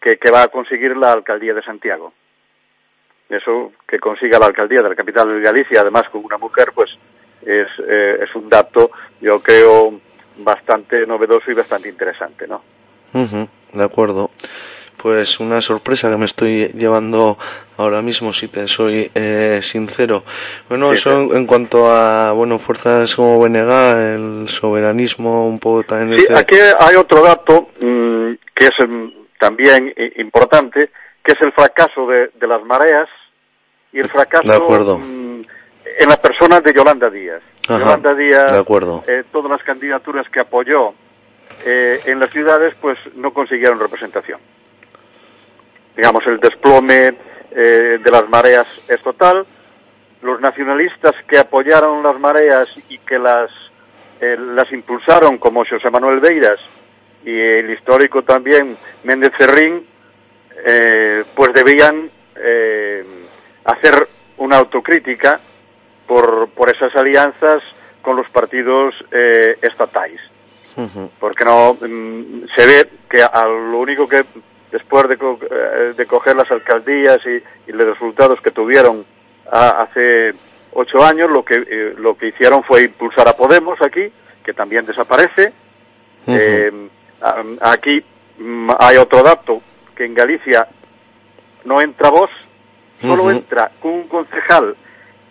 que, 0.00 0.16
que 0.16 0.30
va 0.30 0.42
a 0.42 0.48
conseguir 0.48 0.96
la 0.96 1.12
alcaldía 1.12 1.54
de 1.54 1.62
Santiago. 1.62 2.12
Eso 3.28 3.72
que 3.86 4.00
consiga 4.00 4.40
la 4.40 4.46
alcaldía 4.46 4.82
de 4.82 4.88
la 4.88 4.96
capital 4.96 5.28
de 5.28 5.40
Galicia, 5.40 5.82
además 5.82 6.08
con 6.10 6.24
una 6.24 6.36
mujer, 6.36 6.72
pues 6.74 6.90
es, 7.42 7.68
eh, 7.86 8.18
es 8.24 8.34
un 8.34 8.48
dato, 8.48 8.90
yo 9.20 9.40
creo, 9.40 10.00
bastante 10.38 11.06
novedoso 11.06 11.50
y 11.50 11.54
bastante 11.54 11.88
interesante, 11.88 12.48
¿no? 12.48 12.62
De 13.72 13.84
acuerdo. 13.84 14.30
Pues 15.02 15.40
una 15.40 15.60
sorpresa 15.60 16.10
que 16.10 16.16
me 16.16 16.26
estoy 16.26 16.68
llevando 16.74 17.38
ahora 17.78 18.02
mismo, 18.02 18.32
si 18.34 18.48
te 18.48 18.68
soy 18.68 19.10
eh, 19.14 19.60
sincero. 19.62 20.24
Bueno, 20.68 20.90
Sí, 20.92 20.98
eso 20.98 21.12
en, 21.22 21.36
en 21.36 21.46
cuanto 21.46 21.90
a 21.90 22.32
bueno 22.32 22.58
fuerzas 22.58 23.14
como 23.14 23.38
BNG, 23.38 23.70
el 23.96 24.48
soberanismo, 24.48 25.48
un 25.48 25.58
poco 25.58 25.84
también. 25.84 26.18
Sí, 26.18 26.24
ese- 26.28 26.38
aquí 26.38 26.56
hay 26.78 26.96
otro 26.96 27.22
dato 27.22 27.68
mm, 27.80 28.32
que 28.54 28.66
es 28.66 28.72
mm, 28.86 29.08
también 29.38 29.94
i- 29.96 30.20
importante, 30.20 30.90
que 31.24 31.32
es 31.32 31.40
el 31.40 31.52
fracaso 31.52 32.06
de, 32.06 32.30
de 32.38 32.46
las 32.46 32.62
mareas 32.64 33.08
y 33.92 34.00
el 34.00 34.08
fracaso 34.10 34.46
De 34.48 34.54
acuerdo. 34.54 34.98
mm, 34.98 35.42
en 35.98 36.08
las 36.08 36.18
personas 36.18 36.62
de 36.62 36.74
Yolanda 36.74 37.08
Díaz. 37.08 37.40
Ajá, 37.68 37.78
Yolanda 37.78 38.14
Díaz, 38.14 38.52
de 38.52 38.58
acuerdo. 38.58 39.02
eh, 39.06 39.24
todas 39.32 39.50
las 39.50 39.62
candidaturas 39.62 40.28
que 40.28 40.40
apoyó 40.40 40.92
eh, 41.64 42.00
en 42.04 42.20
las 42.20 42.30
ciudades, 42.30 42.74
pues 42.82 42.98
no 43.16 43.32
consiguieron 43.32 43.80
representación. 43.80 44.38
Digamos, 46.00 46.26
el 46.28 46.40
desplome 46.40 47.14
eh, 47.50 47.98
de 48.02 48.10
las 48.10 48.26
mareas 48.30 48.66
es 48.88 49.02
total. 49.02 49.44
Los 50.22 50.40
nacionalistas 50.40 51.12
que 51.28 51.38
apoyaron 51.38 52.02
las 52.02 52.18
mareas 52.18 52.68
y 52.88 52.96
que 53.00 53.18
las 53.18 53.50
eh, 54.18 54.34
las 54.38 54.72
impulsaron 54.72 55.36
como 55.36 55.60
José 55.60 55.90
Manuel 55.90 56.20
Beiras 56.20 56.58
y 57.22 57.38
el 57.38 57.70
histórico 57.70 58.22
también 58.22 58.78
Méndez 59.04 59.32
Ferrín, 59.36 59.86
eh, 60.66 61.24
pues 61.34 61.52
debían 61.52 62.10
eh, 62.34 63.04
hacer 63.64 64.08
una 64.38 64.56
autocrítica 64.56 65.38
por, 66.06 66.48
por 66.52 66.70
esas 66.70 66.96
alianzas 66.96 67.62
con 68.00 68.16
los 68.16 68.30
partidos 68.30 68.94
eh, 69.10 69.58
estatales 69.60 70.22
Ujú. 70.78 71.10
porque 71.20 71.44
no 71.44 71.74
mm, 71.74 72.46
se 72.56 72.66
ve 72.66 72.88
que 73.10 73.22
a 73.22 73.44
lo 73.44 73.78
único 73.78 74.08
que 74.08 74.24
después 74.70 75.08
de, 75.08 75.16
co- 75.16 75.38
eh, 75.50 75.94
de 75.96 76.06
coger 76.06 76.36
las 76.36 76.50
alcaldías 76.50 77.18
y, 77.26 77.70
y 77.70 77.72
los 77.72 77.86
resultados 77.86 78.40
que 78.40 78.50
tuvieron 78.50 79.04
a- 79.50 79.82
hace 79.82 80.32
ocho 80.72 81.02
años 81.04 81.30
lo 81.30 81.44
que 81.44 81.54
eh, 81.56 81.94
lo 81.98 82.16
que 82.16 82.28
hicieron 82.28 82.62
fue 82.62 82.84
impulsar 82.84 83.26
a 83.28 83.32
Podemos 83.36 83.80
aquí 83.82 84.10
que 84.44 84.52
también 84.52 84.86
desaparece 84.86 85.52
Eh, 86.26 86.70
a- 87.22 87.72
aquí 87.72 88.04
mm, 88.38 88.70
hay 88.78 88.96
otro 88.98 89.22
dato 89.22 89.62
que 89.96 90.04
en 90.04 90.14
Galicia 90.14 90.68
no 91.64 91.80
entra 91.80 92.10
voz 92.10 92.30
solo 93.00 93.22
Ujú. 93.24 93.30
entra 93.30 93.70
con 93.80 93.92
un 93.92 94.08
concejal 94.08 94.76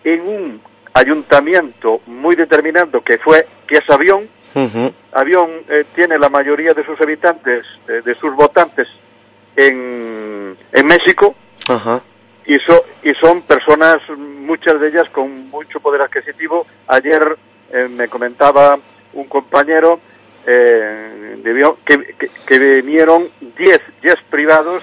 en 0.04 0.20
un 0.20 0.60
ayuntamiento 0.92 2.00
muy 2.06 2.34
determinado 2.36 3.00
que 3.02 3.18
fue 3.18 3.46
que 3.66 3.76
es 3.76 3.88
Avión. 3.90 4.28
Avión 5.12 5.48
eh, 5.68 5.84
tiene 5.94 6.18
la 6.18 6.28
mayoría 6.28 6.72
de 6.74 6.84
sus 6.84 7.00
habitantes, 7.00 7.64
eh, 7.88 8.02
de 8.04 8.14
sus 8.16 8.34
votantes 8.34 8.88
en, 9.56 10.56
en 10.72 10.86
México 10.86 11.34
Ajá. 11.68 12.00
y, 12.46 12.54
so- 12.66 12.84
y 13.02 13.10
son 13.20 13.42
personas, 13.42 13.98
muchas 14.16 14.80
de 14.80 14.88
ellas 14.88 15.08
con 15.10 15.48
mucho 15.50 15.80
poder 15.80 16.02
adquisitivo. 16.02 16.66
Ayer 16.88 17.36
eh, 17.72 17.88
me 17.88 18.08
comentaba 18.08 18.78
un 19.12 19.24
compañero 19.26 20.00
eh, 20.46 21.36
que, 21.84 22.14
que, 22.18 22.30
que 22.46 22.58
vinieron 22.82 23.28
10 23.40 23.80
10 24.02 24.16
privados 24.30 24.82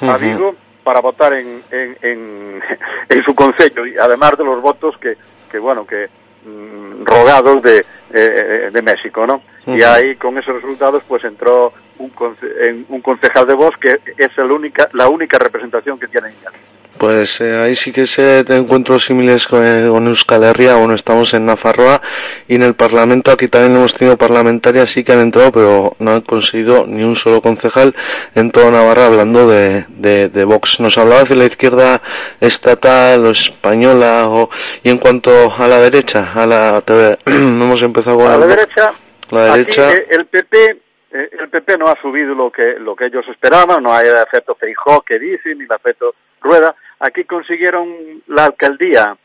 a 0.00 0.06
Ujú. 0.16 0.18
Vigo 0.18 0.54
para 0.84 1.00
votar 1.00 1.32
en, 1.34 1.62
en, 1.70 1.96
en, 2.02 2.62
en 3.08 3.24
su 3.24 3.34
concello 3.34 3.86
y 3.86 3.96
además 3.98 4.32
de 4.38 4.44
los 4.44 4.60
votos 4.62 4.96
que, 4.98 5.16
que 5.50 5.58
bueno, 5.58 5.86
que 5.86 6.08
mm, 6.44 7.04
rogados 7.04 7.62
de, 7.62 7.84
eh, 8.12 8.70
de 8.72 8.82
México, 8.82 9.26
¿no? 9.26 9.42
Y 9.66 9.82
ahí 9.82 10.16
con 10.16 10.38
esos 10.38 10.54
resultados 10.54 11.02
pues 11.06 11.22
entró 11.24 11.72
un, 11.98 12.10
conce- 12.10 12.68
en 12.68 12.86
un 12.88 13.00
concejal 13.00 13.46
de 13.46 13.54
Vox 13.54 13.76
que 13.78 14.00
es 14.16 14.28
la 14.36 14.44
única, 14.44 14.88
la 14.92 15.08
única 15.08 15.38
representación 15.38 15.98
que 15.98 16.08
tienen 16.08 16.30
en 16.32 16.42
Galicia. 16.44 16.68
Pues 16.98 17.40
eh, 17.40 17.56
ahí 17.62 17.76
sí 17.76 17.92
que 17.92 18.06
se 18.08 18.42
te 18.42 18.56
encuentros 18.56 19.04
similares 19.04 19.46
con, 19.46 19.64
eh, 19.64 19.86
con 19.88 20.08
Euskal 20.08 20.42
Herria. 20.42 20.74
Bueno, 20.74 20.96
estamos 20.96 21.32
en 21.32 21.46
Nafarroa 21.46 22.02
y 22.48 22.56
en 22.56 22.64
el 22.64 22.74
Parlamento 22.74 23.30
aquí 23.30 23.46
también 23.46 23.76
hemos 23.76 23.94
tenido 23.94 24.16
parlamentarias 24.16 24.90
sí 24.90 25.04
que 25.04 25.12
han 25.12 25.20
entrado, 25.20 25.52
pero 25.52 25.94
no 26.00 26.10
han 26.10 26.22
conseguido 26.22 26.88
ni 26.88 27.04
un 27.04 27.14
solo 27.14 27.40
concejal 27.40 27.94
en 28.34 28.50
toda 28.50 28.72
Navarra 28.72 29.06
hablando 29.06 29.46
de, 29.48 29.84
de, 29.90 30.28
de 30.28 30.44
Vox. 30.44 30.80
Nos 30.80 30.98
hablabas 30.98 31.28
de 31.28 31.36
la 31.36 31.44
izquierda 31.44 32.02
estatal 32.40 33.24
o 33.26 33.30
española 33.30 34.26
o, 34.28 34.50
y 34.82 34.90
en 34.90 34.98
cuanto 34.98 35.30
a 35.56 35.68
la 35.68 35.78
derecha, 35.78 36.32
a 36.34 36.46
la 36.46 36.80
te- 36.80 37.16
hemos 37.26 37.80
empezado 37.82 38.16
con 38.18 38.26
A 38.26 38.34
el 38.34 38.40
la 38.40 38.46
derecha, 38.46 38.92
La 39.30 39.56
derecha. 39.56 39.88
aquí 39.88 39.98
eh, 39.98 40.06
el 40.10 40.26
PP 40.26 40.78
eh, 41.20 41.30
el 41.40 41.48
PP 41.48 41.78
no 41.78 41.86
ha 41.86 42.00
subido 42.00 42.34
lo 42.34 42.50
que 42.50 42.78
lo 42.78 42.94
que 42.96 43.06
ellos 43.06 43.26
esperaban, 43.28 43.82
no 43.82 43.92
hay 43.92 44.08
el 44.08 44.16
efecto 44.16 44.54
Feijó 44.54 45.02
que 45.02 45.18
dicen 45.18 45.58
ni 45.58 45.64
el 45.64 45.72
efecto 45.72 46.14
Rueda. 46.40 46.74
Aquí 47.00 47.24
consiguieron 47.24 48.22
la 48.28 48.46
alcaldía 48.46 49.16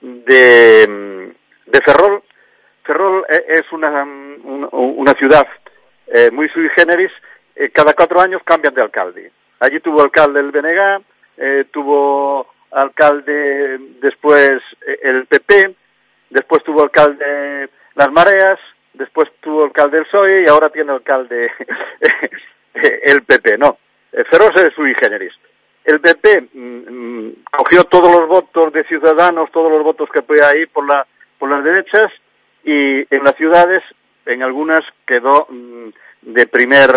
de, 0.00 1.32
de 1.66 1.80
Ferrol. 1.84 2.22
Ferrol 2.84 3.24
eh, 3.28 3.44
es 3.48 3.72
una, 3.72 4.04
mm, 4.04 4.40
un- 4.44 4.68
una 4.72 5.12
ciudad 5.14 5.46
eh, 6.08 6.30
muy 6.30 6.48
sui 6.50 6.68
generis. 6.70 7.10
eh, 7.56 7.70
cada 7.70 7.94
cuatro 7.94 8.20
años 8.20 8.42
cambian 8.44 8.74
de 8.74 8.82
alcalde. 8.82 9.32
Allí 9.60 9.80
tuvo 9.80 10.02
alcalde 10.02 10.40
el 10.40 10.50
BNG, 10.52 11.02
eh, 11.38 11.64
tuvo 11.72 12.46
alcalde 12.70 13.78
después 14.00 14.60
el 15.02 15.26
PP, 15.26 15.74
después 16.30 16.62
tuvo 16.64 16.82
alcalde 16.82 17.68
Las 17.94 18.12
Mareas, 18.12 18.58
después 18.96 19.28
tuvo 19.40 19.64
alcalde 19.64 19.98
el 19.98 20.04
PSOE 20.04 20.42
y 20.42 20.48
ahora 20.48 20.70
tiene 20.70 20.92
alcalde 20.92 21.50
el 22.74 23.22
PP, 23.22 23.58
no. 23.58 23.78
Eh, 24.12 24.24
Ferrol 24.30 24.52
es 24.56 24.74
sui 24.74 24.94
generis. 24.98 25.32
El 25.84 26.00
PP 26.00 26.48
mm, 26.52 26.58
mm, 26.58 27.32
cogió 27.56 27.84
todos 27.84 28.10
los 28.10 28.28
votos 28.28 28.72
de 28.72 28.84
ciudadanos, 28.84 29.50
todos 29.52 29.70
los 29.70 29.82
votos 29.82 30.08
que 30.12 30.22
podía 30.22 30.48
ahí 30.48 30.66
por, 30.66 30.86
la, 30.86 31.06
por 31.38 31.50
las 31.50 31.62
derechas 31.62 32.10
y 32.64 33.14
en 33.14 33.22
las 33.24 33.36
ciudades, 33.36 33.82
en 34.26 34.42
algunas 34.42 34.84
quedó 35.06 35.46
mm, 35.48 35.88
de 36.22 36.46
primer 36.48 36.90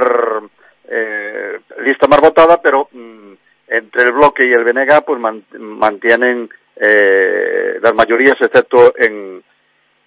eh, 0.90 1.60
lista 1.84 2.08
más 2.08 2.20
votada, 2.20 2.62
pero 2.62 2.90
mm, 2.92 3.34
entre 3.68 4.04
el 4.04 4.12
bloque 4.14 4.48
y 4.48 4.52
el 4.52 4.64
BNG 4.64 5.06
pues 5.06 5.20
man- 5.20 5.46
mantienen 5.60 6.50
eh, 6.76 7.78
las 7.82 7.94
mayorías 7.94 8.38
excepto 8.42 8.94
en, 8.98 9.44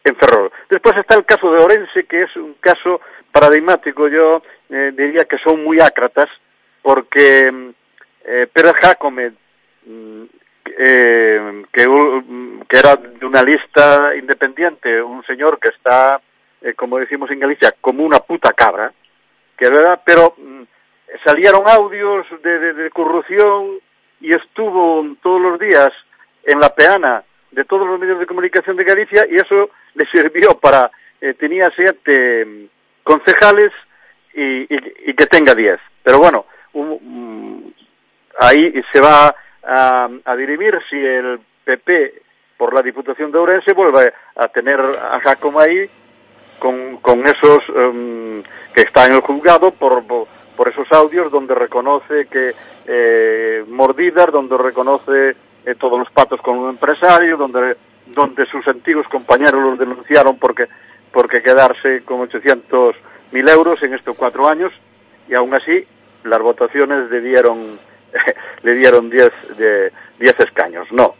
en 0.05 0.16
Ferrol. 0.16 0.51
Después 0.69 0.97
está 0.97 1.15
el 1.16 1.24
caso 1.24 1.53
de 1.53 1.62
Orense, 1.62 2.05
que 2.05 2.23
es 2.23 2.37
un 2.37 2.55
caso 2.61 3.01
paradigmático. 3.31 4.09
Yo 4.09 4.43
eh, 4.70 4.93
diría 4.97 5.24
que 5.24 5.39
son 5.39 5.62
muy 5.62 5.81
ácratas, 5.81 6.29
porque 6.83 7.51
mm, 7.51 7.69
eh, 8.24 8.47
Pérez 8.53 8.74
Jacome, 8.83 9.33
mm, 9.87 10.23
eh, 10.79 11.62
que, 11.73 11.87
u- 11.89 12.65
que 12.69 12.79
era 12.79 12.97
de 12.97 13.27
una 13.27 13.43
lista 13.43 14.15
independiente, 14.16 15.03
un 15.03 15.23
señor 15.24 15.59
que 15.61 15.70
está, 15.70 16.20
eh, 16.62 16.74
como 16.74 16.99
decimos 16.99 17.31
en 17.31 17.41
Galicia, 17.41 17.74
como 17.81 18.05
una 18.05 18.19
puta 18.20 18.53
cabra, 18.53 18.93
que 19.57 19.69
verdad, 19.69 20.01
pero 20.05 20.35
mm, 20.37 20.62
salieron 21.24 21.62
audios 21.69 22.27
de, 22.43 22.59
de- 22.59 22.73
de 22.74 22.91
corrupción 22.91 23.79
y 24.20 24.35
estuvo 24.35 25.05
todos 25.23 25.41
los 25.41 25.59
días 25.59 25.91
en 26.45 26.59
la 26.61 26.70
peana 26.74 27.23
de 27.53 27.65
todos 27.65 27.87
los 27.87 27.99
medios 28.01 28.19
de 28.19 28.27
comunicación 28.27 28.77
de 28.77 28.85
Galicia 28.85 29.27
y 29.31 29.37
eso 29.37 29.70
le 29.95 30.05
sirvió 30.07 30.59
para, 30.59 30.91
eh, 31.20 31.35
tenía 31.35 31.70
siete 31.77 32.45
mm, 32.45 32.65
concejales 33.05 33.70
y, 34.35 34.62
y- 34.74 34.93
y 35.07 35.15
que 35.15 35.27
tenga 35.27 35.55
diez. 35.55 35.79
Pero 36.03 36.19
bueno, 36.19 36.47
un- 36.73 36.99
mm, 37.01 37.73
ahí 38.41 38.73
se 38.93 39.01
va 39.01 39.35
a, 39.62 40.09
a 40.24 40.37
dirimir 40.37 40.79
si 40.91 40.97
el 40.97 41.39
PP 41.65 42.15
por 42.57 42.74
la 42.74 42.83
Diputación 42.83 43.31
de 43.33 43.39
Ourense 43.39 43.73
vuelve 43.74 44.12
a 44.37 44.49
tener 44.49 44.81
a 44.81 45.20
Jacome 45.20 45.62
ahí 45.62 45.91
con, 46.59 46.97
con 46.99 47.24
esos 47.27 47.59
em, 47.85 48.43
que 48.74 48.83
está 48.83 49.07
en 49.07 49.12
el 49.15 49.20
juzgado 49.20 49.73
por, 49.73 50.07
por, 50.07 50.27
por 50.57 50.69
esos 50.69 50.91
audios 50.93 51.31
donde 51.33 51.55
reconoce 51.55 52.27
que 52.27 52.55
eh, 52.87 53.65
mordidas, 53.69 54.31
donde 54.33 54.57
reconoce 54.57 55.35
eh, 55.66 55.74
todos 55.74 55.98
los 55.98 56.10
patos 56.10 56.40
con 56.40 56.59
un 56.59 56.70
empresario, 56.70 57.36
donde, 57.36 57.76
donde 58.06 58.47
sus 58.47 58.66
antiguos 58.66 59.06
compañeros 59.09 59.62
los 59.62 59.78
denunciaron 59.78 60.39
porque, 60.39 60.66
porque 61.12 61.43
quedarse 61.43 62.02
con 62.05 62.20
800 62.20 62.97
mil 63.32 63.48
euros 63.48 63.82
en 63.82 63.94
estos 63.94 64.16
cuatro 64.16 64.48
años 64.48 64.72
y 65.28 65.34
aún 65.34 65.55
así 65.55 65.86
las 66.24 66.40
votaciones 66.40 67.10
le 67.10 67.20
dieron, 67.20 67.78
le 68.62 68.74
dieron 68.74 69.10
10 69.10 69.30
de 69.56 69.93
10 70.18 70.40
escaños, 70.40 70.86
no. 70.93 71.14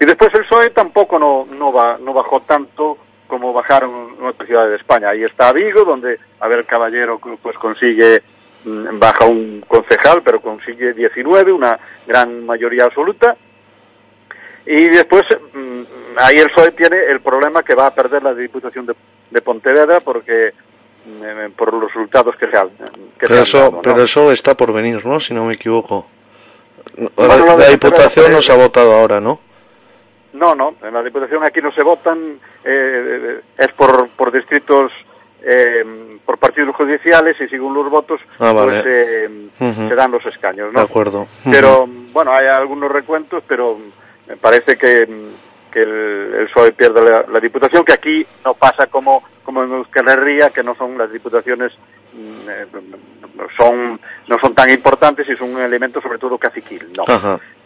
Y 0.00 0.04
después 0.04 0.30
el 0.34 0.44
PSOE 0.44 0.70
tampoco 0.70 1.18
no, 1.18 1.46
no, 1.46 1.72
va, 1.72 1.98
no 1.98 2.12
bajó 2.12 2.40
tanto 2.40 2.98
como 3.26 3.52
bajaron 3.52 4.16
en 4.18 4.26
otras 4.26 4.46
ciudades 4.46 4.70
de 4.70 4.76
España. 4.76 5.10
Ahí 5.10 5.24
está 5.24 5.52
Vigo, 5.52 5.84
donde 5.84 6.18
Abel 6.40 6.64
Caballero 6.64 7.18
pues 7.42 7.56
consigue, 7.58 8.22
mm, 8.64 8.98
baja 8.98 9.26
un 9.26 9.64
concejal, 9.66 10.22
pero 10.22 10.40
consigue 10.40 10.92
19, 10.92 11.52
una 11.52 11.78
gran 12.06 12.44
mayoría 12.44 12.84
absoluta. 12.84 13.36
Y 14.66 14.88
después 14.88 15.24
mm, 15.54 15.82
ahí 16.18 16.36
el 16.36 16.50
PSOE 16.50 16.72
tiene 16.72 16.96
el 17.10 17.20
problema 17.20 17.62
que 17.62 17.74
va 17.74 17.86
a 17.86 17.94
perder 17.94 18.22
la 18.22 18.34
Diputación 18.34 18.86
de, 18.86 18.94
de 19.30 19.40
Pontevedra 19.42 20.00
porque 20.00 20.52
mm, 21.06 21.22
eh, 21.24 21.50
por 21.56 21.72
los 21.72 21.84
resultados 21.92 22.34
que 22.36 22.48
se 22.50 22.56
han, 22.56 22.68
que 22.70 22.84
se 22.84 23.26
Pero 23.26 23.34
han 23.36 23.42
eso, 23.42 23.58
dado, 23.58 23.70
¿no? 23.72 23.82
pero 23.82 24.02
eso 24.02 24.32
está 24.32 24.54
por 24.54 24.72
venir, 24.72 25.04
¿no? 25.06 25.20
Si 25.20 25.32
no 25.34 25.44
me 25.44 25.54
equivoco. 25.54 26.06
La, 26.96 27.08
Bueno, 27.14 27.56
de 27.56 27.70
Diputación 27.70 28.32
no 28.32 28.42
se 28.42 28.52
ha 28.52 28.56
votado 28.56 28.92
ahora, 28.92 29.20
¿no? 29.20 29.40
No, 30.32 30.54
no, 30.54 30.74
en 30.82 30.92
la 30.92 31.02
Diputación 31.02 31.42
aquí 31.44 31.60
no 31.62 31.72
se 31.72 31.82
votan, 31.82 32.38
eh, 32.64 33.40
es 33.56 33.68
por, 33.72 34.08
por 34.10 34.30
distritos, 34.32 34.92
eh, 35.42 36.18
por 36.26 36.38
partidos 36.38 36.74
judiciales 36.76 37.36
y 37.40 37.48
según 37.48 37.72
los 37.74 37.88
votos 37.88 38.20
Ah, 38.38 38.52
vale. 38.52 38.82
pues 38.82 38.94
eh, 38.94 39.48
se 39.88 39.94
dan 39.94 40.10
los 40.10 40.24
escaños, 40.26 40.68
De 40.72 40.74
¿no? 40.74 40.80
acuerdo. 40.80 41.26
Pero 41.50 41.86
bueno, 42.12 42.32
hay 42.32 42.46
algunos 42.48 42.90
recuentos, 42.92 43.42
pero 43.48 43.78
me 44.28 44.36
parece 44.36 44.76
que, 44.76 45.06
que 45.72 45.82
el, 45.82 46.34
el 46.34 46.46
PSOE 46.48 46.72
pierde 46.72 47.02
la, 47.02 47.24
la 47.32 47.40
Diputación, 47.40 47.84
que 47.84 47.92
aquí 47.94 48.26
no 48.44 48.54
pasa 48.54 48.86
como, 48.88 49.22
como 49.44 49.62
en 49.62 49.72
Euskal 49.72 50.08
Herria, 50.08 50.50
que 50.50 50.62
no 50.62 50.74
son 50.74 50.96
las 50.98 51.12
diputaciones 51.12 51.72
mm, 52.14 52.48
eh, 52.48 52.66
son 53.58 54.00
no 54.28 54.38
son 54.40 54.54
tan 54.54 54.70
importantes 54.70 55.28
y 55.28 55.36
son 55.36 55.54
un 55.54 55.60
elemento 55.60 56.00
sobre 56.00 56.18
todo 56.18 56.38
caciquil, 56.38 56.88
no. 56.96 57.04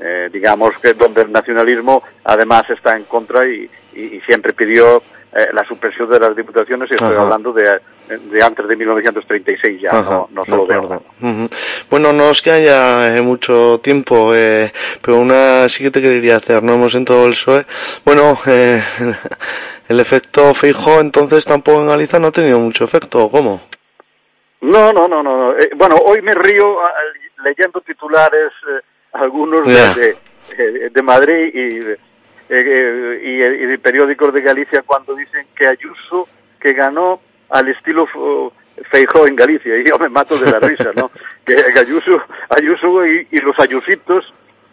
Eh, 0.01 0.29
digamos 0.33 0.71
que 0.83 0.95
donde 0.95 1.23
el 1.23 1.33
nacionalismo 1.33 2.03
además 2.25 2.69
está 2.71 2.97
en 2.97 3.05
contra 3.05 3.47
y, 3.47 3.71
y- 3.95 4.17
y 4.17 4.21
siempre 4.23 4.53
pidió 4.53 5.03
eh, 5.33 5.47
la 5.53 5.65
supresión 5.65 6.11
de 6.11 6.19
las 6.19 6.35
diputaciones 6.35 6.91
y 6.91 6.95
estoy 6.95 7.11
hablando 7.23 7.53
de, 7.53 7.81
de 8.19 8.43
antes 8.43 8.67
de 8.67 8.77
1936 8.77 9.81
ya, 9.81 9.91
Ajá, 9.91 10.11
no, 10.11 10.29
no 10.33 10.43
de 10.43 10.51
solo 10.51 10.67
de 10.67 10.75
ahora. 10.75 11.01
Ujú. 11.21 11.49
Bueno, 11.91 12.13
no 12.13 12.31
es 12.31 12.43
que 12.43 12.51
haya 12.51 13.15
eh, 13.17 13.23
mucho 13.23 13.79
tiempo, 13.83 14.33
eh, 14.35 14.73
pero 15.03 15.19
una 15.19 15.69
sí 15.69 15.85
que 15.85 15.91
te 15.91 16.03
quería 16.03 16.37
hacer, 16.37 16.63
no 16.63 16.75
hemos 16.75 16.95
entrado 16.95 17.25
el 17.27 17.33
PSOE. 17.33 17.67
Bueno, 18.05 18.39
eh, 18.47 18.83
el 19.89 20.01
efecto 20.01 20.55
fijo 20.55 21.01
entonces 21.01 21.45
tampoco 21.45 21.81
en 21.81 21.87
Galicia 21.89 22.19
no 22.19 22.29
ha 22.29 22.33
tenido 22.33 22.59
mucho 22.59 22.85
efecto, 22.85 23.25
¿o 23.25 23.31
¿cómo? 23.31 23.61
No, 24.63 24.93
no, 24.93 25.09
no, 25.09 25.23
no. 25.23 25.53
Eh, 25.59 25.71
bueno, 25.77 25.97
hoy 26.05 26.21
me 26.23 26.35
río 26.35 26.79
leyendo 27.45 27.81
titulares, 27.81 28.53
eh, 28.69 28.81
algunos 29.13 29.67
de- 29.67 29.73
Ya. 29.75 29.95
de, 30.57 30.91
de 30.91 31.03
Madrid 31.03 31.51
y, 31.55 31.79
eh, 31.79 31.97
eh, 32.51 33.21
y, 33.23 33.63
y 33.63 33.67
de 33.67 33.79
periódicos 33.79 34.35
de 34.35 34.41
Galicia 34.43 34.83
cuando 34.85 35.15
dicen 35.15 35.47
que 35.57 35.67
Ayuso, 35.67 36.29
que 36.61 36.73
ganó 36.75 37.21
al 37.51 37.69
estilo 37.69 38.05
uh, 38.15 38.51
Feijó 38.91 39.27
en 39.27 39.37
Galicia, 39.37 39.77
y 39.77 39.85
yo 39.85 39.99
me 39.99 40.09
mato 40.09 40.39
de 40.39 40.51
la 40.51 40.59
risa, 40.59 40.91
¿no? 40.95 41.11
que 41.45 41.55
Ayuso, 41.79 42.23
Ayuso 42.49 43.07
y, 43.07 43.29
y 43.31 43.37
los 43.39 43.59
ayusitos 43.59 44.33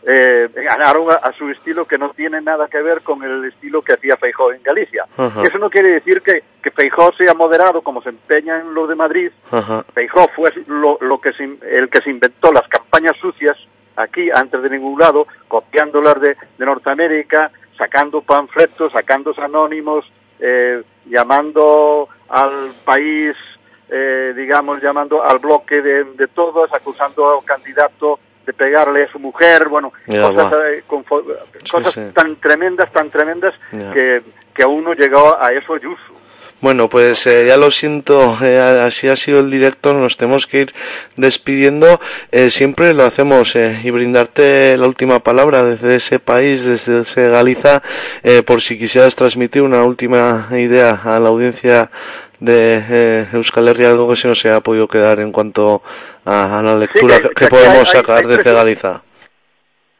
eh, 0.10 0.48
ganaron 0.54 1.12
a, 1.12 1.16
a 1.16 1.34
su 1.34 1.50
estilo 1.50 1.86
que 1.86 1.98
no 1.98 2.12
tiene 2.12 2.40
nada 2.40 2.70
que 2.70 2.82
ver 2.82 3.02
con 3.02 3.22
el 3.24 3.44
estilo 3.44 3.82
que 3.82 3.94
hacía 3.94 4.16
Feijó 4.16 4.54
en 4.54 4.64
Galicia. 4.64 5.06
Ajá. 5.18 5.42
Eso 5.42 5.58
no 5.58 5.70
quiere 5.70 5.90
decir 5.90 6.22
que, 6.22 6.44
que 6.64 6.72
Feijó 6.72 7.12
sea 7.18 7.34
moderado 7.34 7.82
como 7.82 8.02
se 8.02 8.10
empeña 8.10 8.62
en 8.62 8.74
lo 8.74 8.88
de 8.88 8.96
Madrid, 8.96 9.32
Ajá. 9.52 9.84
Feijó 9.94 10.30
fue 10.34 10.54
lo, 10.68 10.98
lo 11.02 11.20
que 11.20 11.34
se 11.34 11.44
el 11.44 11.90
que 11.90 12.00
se 12.00 12.10
inventó 12.10 12.54
las 12.54 12.68
campañas 12.70 13.18
sucias 13.20 13.58
aquí 13.98 14.30
antes 14.34 14.62
de 14.62 14.70
ningún 14.70 14.98
lado, 14.98 15.28
copiándolas 15.50 16.22
de, 16.22 16.38
de 16.58 16.66
Norteamérica, 16.66 17.52
sacando 17.78 18.22
panfletos, 18.22 18.94
sacando 18.94 19.34
anónimos, 19.38 20.06
eh, 20.40 20.84
llamando 21.06 22.08
al 22.30 22.74
país, 22.86 23.36
eh, 23.90 24.34
digamos, 24.36 24.82
llamando 24.82 25.24
al 25.24 25.40
bloque 25.40 25.82
de, 25.82 26.04
de 26.04 26.28
todos, 26.28 26.70
acusando 26.74 27.40
al 27.40 27.46
candidato 27.46 28.20
de 28.46 28.54
pegarle 28.54 29.04
a 29.04 29.12
su 29.12 29.20
mujer, 29.20 29.68
bueno, 29.68 29.92
cosas, 30.06 30.54
va. 30.54 30.70
eh, 30.70 30.84
cosas 31.70 31.94
sí. 31.94 32.02
tan 32.14 32.36
tremendas, 32.38 32.92
tan 32.94 33.10
tremendas 33.10 33.54
Ya. 33.72 33.92
que, 33.92 34.22
que 34.54 34.64
a 34.64 34.68
uno 34.68 34.94
llegó 34.94 35.38
a 35.42 35.52
eso 35.52 35.74
Ayuso. 35.74 36.14
Bueno, 36.60 36.90
pues 36.90 37.28
eh, 37.28 37.46
ya 37.48 37.56
lo 37.58 37.70
siento, 37.70 38.36
eh, 38.42 38.58
así 38.58 39.08
ha 39.08 39.16
sido 39.16 39.42
el 39.42 39.52
directo, 39.52 39.94
nos 39.94 40.18
tenemos 40.18 40.48
que 40.48 40.62
ir 40.62 40.74
despidiendo. 41.16 42.00
Eh, 42.32 42.50
siempre 42.50 42.96
lo 42.96 43.04
hacemos 43.04 43.56
eh, 43.56 43.80
y 43.84 43.92
brindarte 43.92 44.76
la 44.76 44.88
última 44.88 45.20
palabra 45.20 45.64
desde 45.64 45.96
ese 45.98 46.18
país, 46.18 46.66
desde 46.66 47.02
ese 47.02 47.30
Galiza, 47.30 47.84
eh, 48.24 48.42
por 48.42 48.62
si 48.62 48.78
quisieras 48.80 49.16
transmitir 49.16 49.62
una 49.62 49.84
última 49.84 50.48
idea 50.52 51.00
a 51.04 51.20
la 51.20 51.30
audiencia 51.30 51.92
de 52.40 53.28
Euskal 53.34 53.68
Herria, 53.68 53.90
algo 53.90 54.10
que 54.10 54.16
se 54.16 54.28
nos 54.28 54.44
haya 54.44 54.60
podido 54.62 54.88
quedar 54.88 55.20
en 55.20 55.32
cuanto 55.32 55.84
a, 56.26 56.58
a 56.60 56.64
la 56.64 56.76
lectura 56.76 57.18
que- 57.22 57.30
que, 57.30 57.34
que 57.36 57.46
aquí 57.46 57.52
podemos 57.56 57.76
hay- 57.78 57.86
hay- 57.86 57.86
sacar 58.02 58.18
hay 58.18 58.26
desde 58.26 58.44
tres- 58.44 58.56
Galiza. 58.56 59.02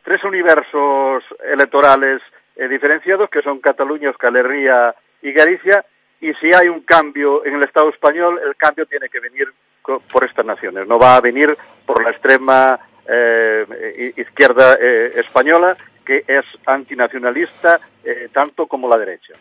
tres 0.04 0.24
universos 0.24 1.24
electorales 1.54 2.20
eh, 2.56 2.68
diferenciados 2.68 3.30
que 3.30 3.44
son 3.44 3.60
Cataluña, 3.60 4.08
Euskal 4.08 4.36
Herria 4.36 4.96
y 5.22 5.32
Galicia 5.34 5.86
y 6.22 6.34
si 6.36 6.54
hay 6.54 6.68
un 6.68 6.82
cambio 6.82 7.46
en 7.46 7.56
el 7.56 7.64
Estado 7.64 7.90
español 7.90 8.40
el 8.46 8.56
cambio 8.56 8.86
tiene 8.86 9.10
que 9.10 9.20
venir 9.20 9.48
por 9.84 10.24
estas 10.24 10.46
naciones 10.46 10.88
no 10.88 11.00
va 11.00 11.16
a 11.16 11.22
venir 11.22 11.58
por 11.86 12.04
la 12.04 12.12
extrema 12.12 12.80
eh, 13.08 14.14
izquierda 14.18 14.78
eh, 14.80 15.14
española 15.16 15.78
que 16.08 16.24
es 16.26 16.46
antinacionalista 16.66 17.82
eh, 18.04 18.30
tanto 18.32 18.66
como 18.68 18.88
la 18.88 18.98
derecha. 18.98 19.34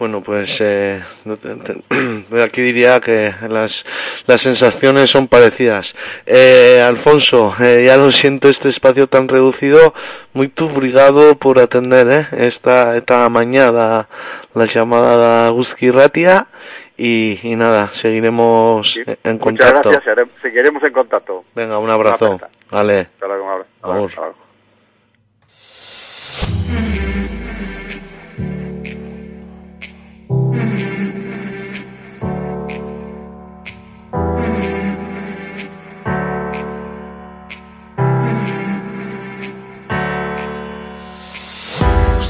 Bueno, 0.00 0.22
pues 0.22 0.56
eh, 0.60 1.02
te- 1.24 2.34
aquí 2.42 2.62
diría 2.62 2.98
que 3.00 3.32
las, 3.48 3.84
las 4.26 4.40
sensaciones 4.40 5.10
son 5.10 5.28
parecidas. 5.28 5.94
Eh, 6.24 6.80
Alfonso, 6.82 7.54
eh, 7.60 7.82
ya 7.86 7.98
lo 7.98 8.10
siento 8.10 8.48
este 8.48 8.70
espacio 8.70 9.08
tan 9.08 9.28
reducido, 9.28 9.92
muy 10.32 10.50
obrigado 10.58 11.36
por 11.36 11.60
atender 11.60 12.08
eh, 12.10 12.26
esta, 12.46 12.96
esta 12.96 13.28
mañana 13.28 14.08
la 14.54 14.64
llamada 14.64 15.44
de 15.44 15.50
Guzki 15.50 15.90
Ratia 15.90 16.46
y, 16.96 17.38
y 17.42 17.54
nada, 17.56 17.90
seguiremos 17.92 18.96
en 18.96 19.04
muchas 19.04 19.38
contacto. 19.38 19.90
gracias 19.90 20.16
haré- 20.16 20.28
seguiremos 20.42 20.82
en 20.82 20.92
contacto 20.94 21.44
Venga, 21.54 21.76
un 21.78 21.90
abrazo. 21.90 22.40
Vale. 22.70 23.00
Hasta 23.00 23.26
luego, 23.26 23.44
un 23.44 23.50
abrazo. 23.50 23.68
Agur. 23.82 24.08
Hasta 24.08 24.20
luego. 24.22 24.36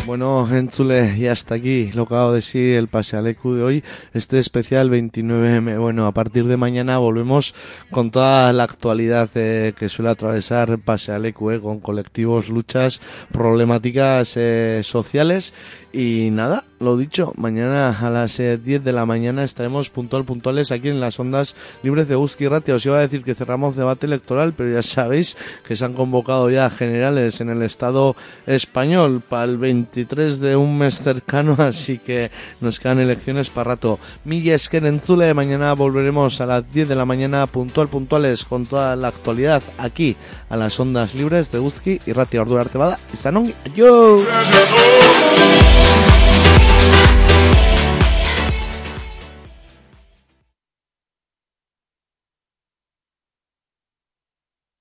Bueno, 0.07 0.49
Entzule, 0.51 1.15
y 1.17 1.27
hasta 1.27 1.55
aquí 1.55 1.93
lo 1.93 2.03
hago 2.03 2.33
de 2.33 2.43
sí 2.43 2.73
el 2.73 2.89
pasealecu 2.89 3.55
de 3.55 3.63
hoy, 3.63 3.85
este 4.13 4.39
especial 4.39 4.91
29M. 4.91 5.79
Bueno, 5.79 6.07
a 6.07 6.13
partir 6.13 6.47
de 6.47 6.57
mañana 6.57 6.99
volvemos 6.99 7.55
con 7.91 8.11
toda 8.11 8.53
la 8.53 8.65
actualidad 8.65 9.31
eh, 9.35 9.73
que 9.79 9.89
suele 9.89 10.11
atravesar 10.11 10.79
pasealecu, 10.79 11.51
eh, 11.53 11.61
con 11.61 11.81
colectivos, 11.81 12.49
luchas, 12.49 13.01
problemáticas 13.31 14.37
eh, 14.37 14.81
sociales 14.83 15.55
y 15.93 16.31
nada, 16.31 16.65
lo 16.79 16.97
dicho, 16.97 17.33
mañana 17.37 17.97
a 18.01 18.11
las 18.11 18.39
eh, 18.41 18.57
10 18.57 18.85
de 18.85 18.93
la 18.93 19.05
mañana 19.07 19.45
estaremos 19.45 19.91
puntual 19.91 20.25
puntuales 20.25 20.73
aquí 20.73 20.89
en 20.89 21.01
las 21.01 21.19
ondas 21.21 21.57
libres 21.83 22.09
de 22.09 22.15
Guzki 22.15 22.49
Ratia. 22.49 22.75
Os 22.75 22.87
iba 22.87 22.97
a 22.97 23.01
decir 23.01 23.25
que 23.25 23.35
cerramos 23.35 23.77
debate 23.77 24.07
electoral, 24.07 24.55
pero 24.57 24.73
ya 24.73 24.83
sabéis 24.83 25.37
que 25.67 25.75
se 25.75 25.85
han 25.85 25.95
convocado 25.95 26.49
ya 26.49 26.71
generales 26.71 27.41
en 27.41 27.51
el 27.51 27.62
Estado 27.62 28.17
español 28.47 29.21
para 29.29 29.45
el 29.45 29.59
23 29.59 30.41
de 30.41 30.57
un 30.57 30.79
mes 30.79 31.03
cercano, 31.03 31.55
así 31.59 31.99
que 31.99 32.31
nos 32.61 32.79
quedan 32.81 33.01
elecciones 33.01 33.51
para 33.51 33.73
rato. 33.73 33.99
Milla 34.25 34.55
Esquer 34.55 34.87
en 34.87 35.01
Zule, 35.01 35.35
mañana 35.35 35.75
volveremos 35.75 36.41
a 36.41 36.47
las 36.47 36.73
10 36.73 36.89
de 36.89 36.95
la 36.95 37.05
mañana 37.05 37.47
puntual 37.47 37.89
puntuales 37.89 38.45
con 38.45 38.65
toda 38.65 38.97
la 38.97 39.09
actualidad 39.09 39.62
aquí 39.77 40.17
a 40.49 40.57
las 40.57 40.79
ondas 40.79 41.15
libres 41.15 41.53
de 41.53 41.59
Guzki 41.59 42.01
y 42.07 42.12
Ratia 42.12 42.43
Ordura 42.43 42.62
Artebada 42.62 42.99
y 43.12 43.17
Sanongi. 43.17 43.55
¡Adiós! 43.67 44.25
Yeah. 45.81 46.40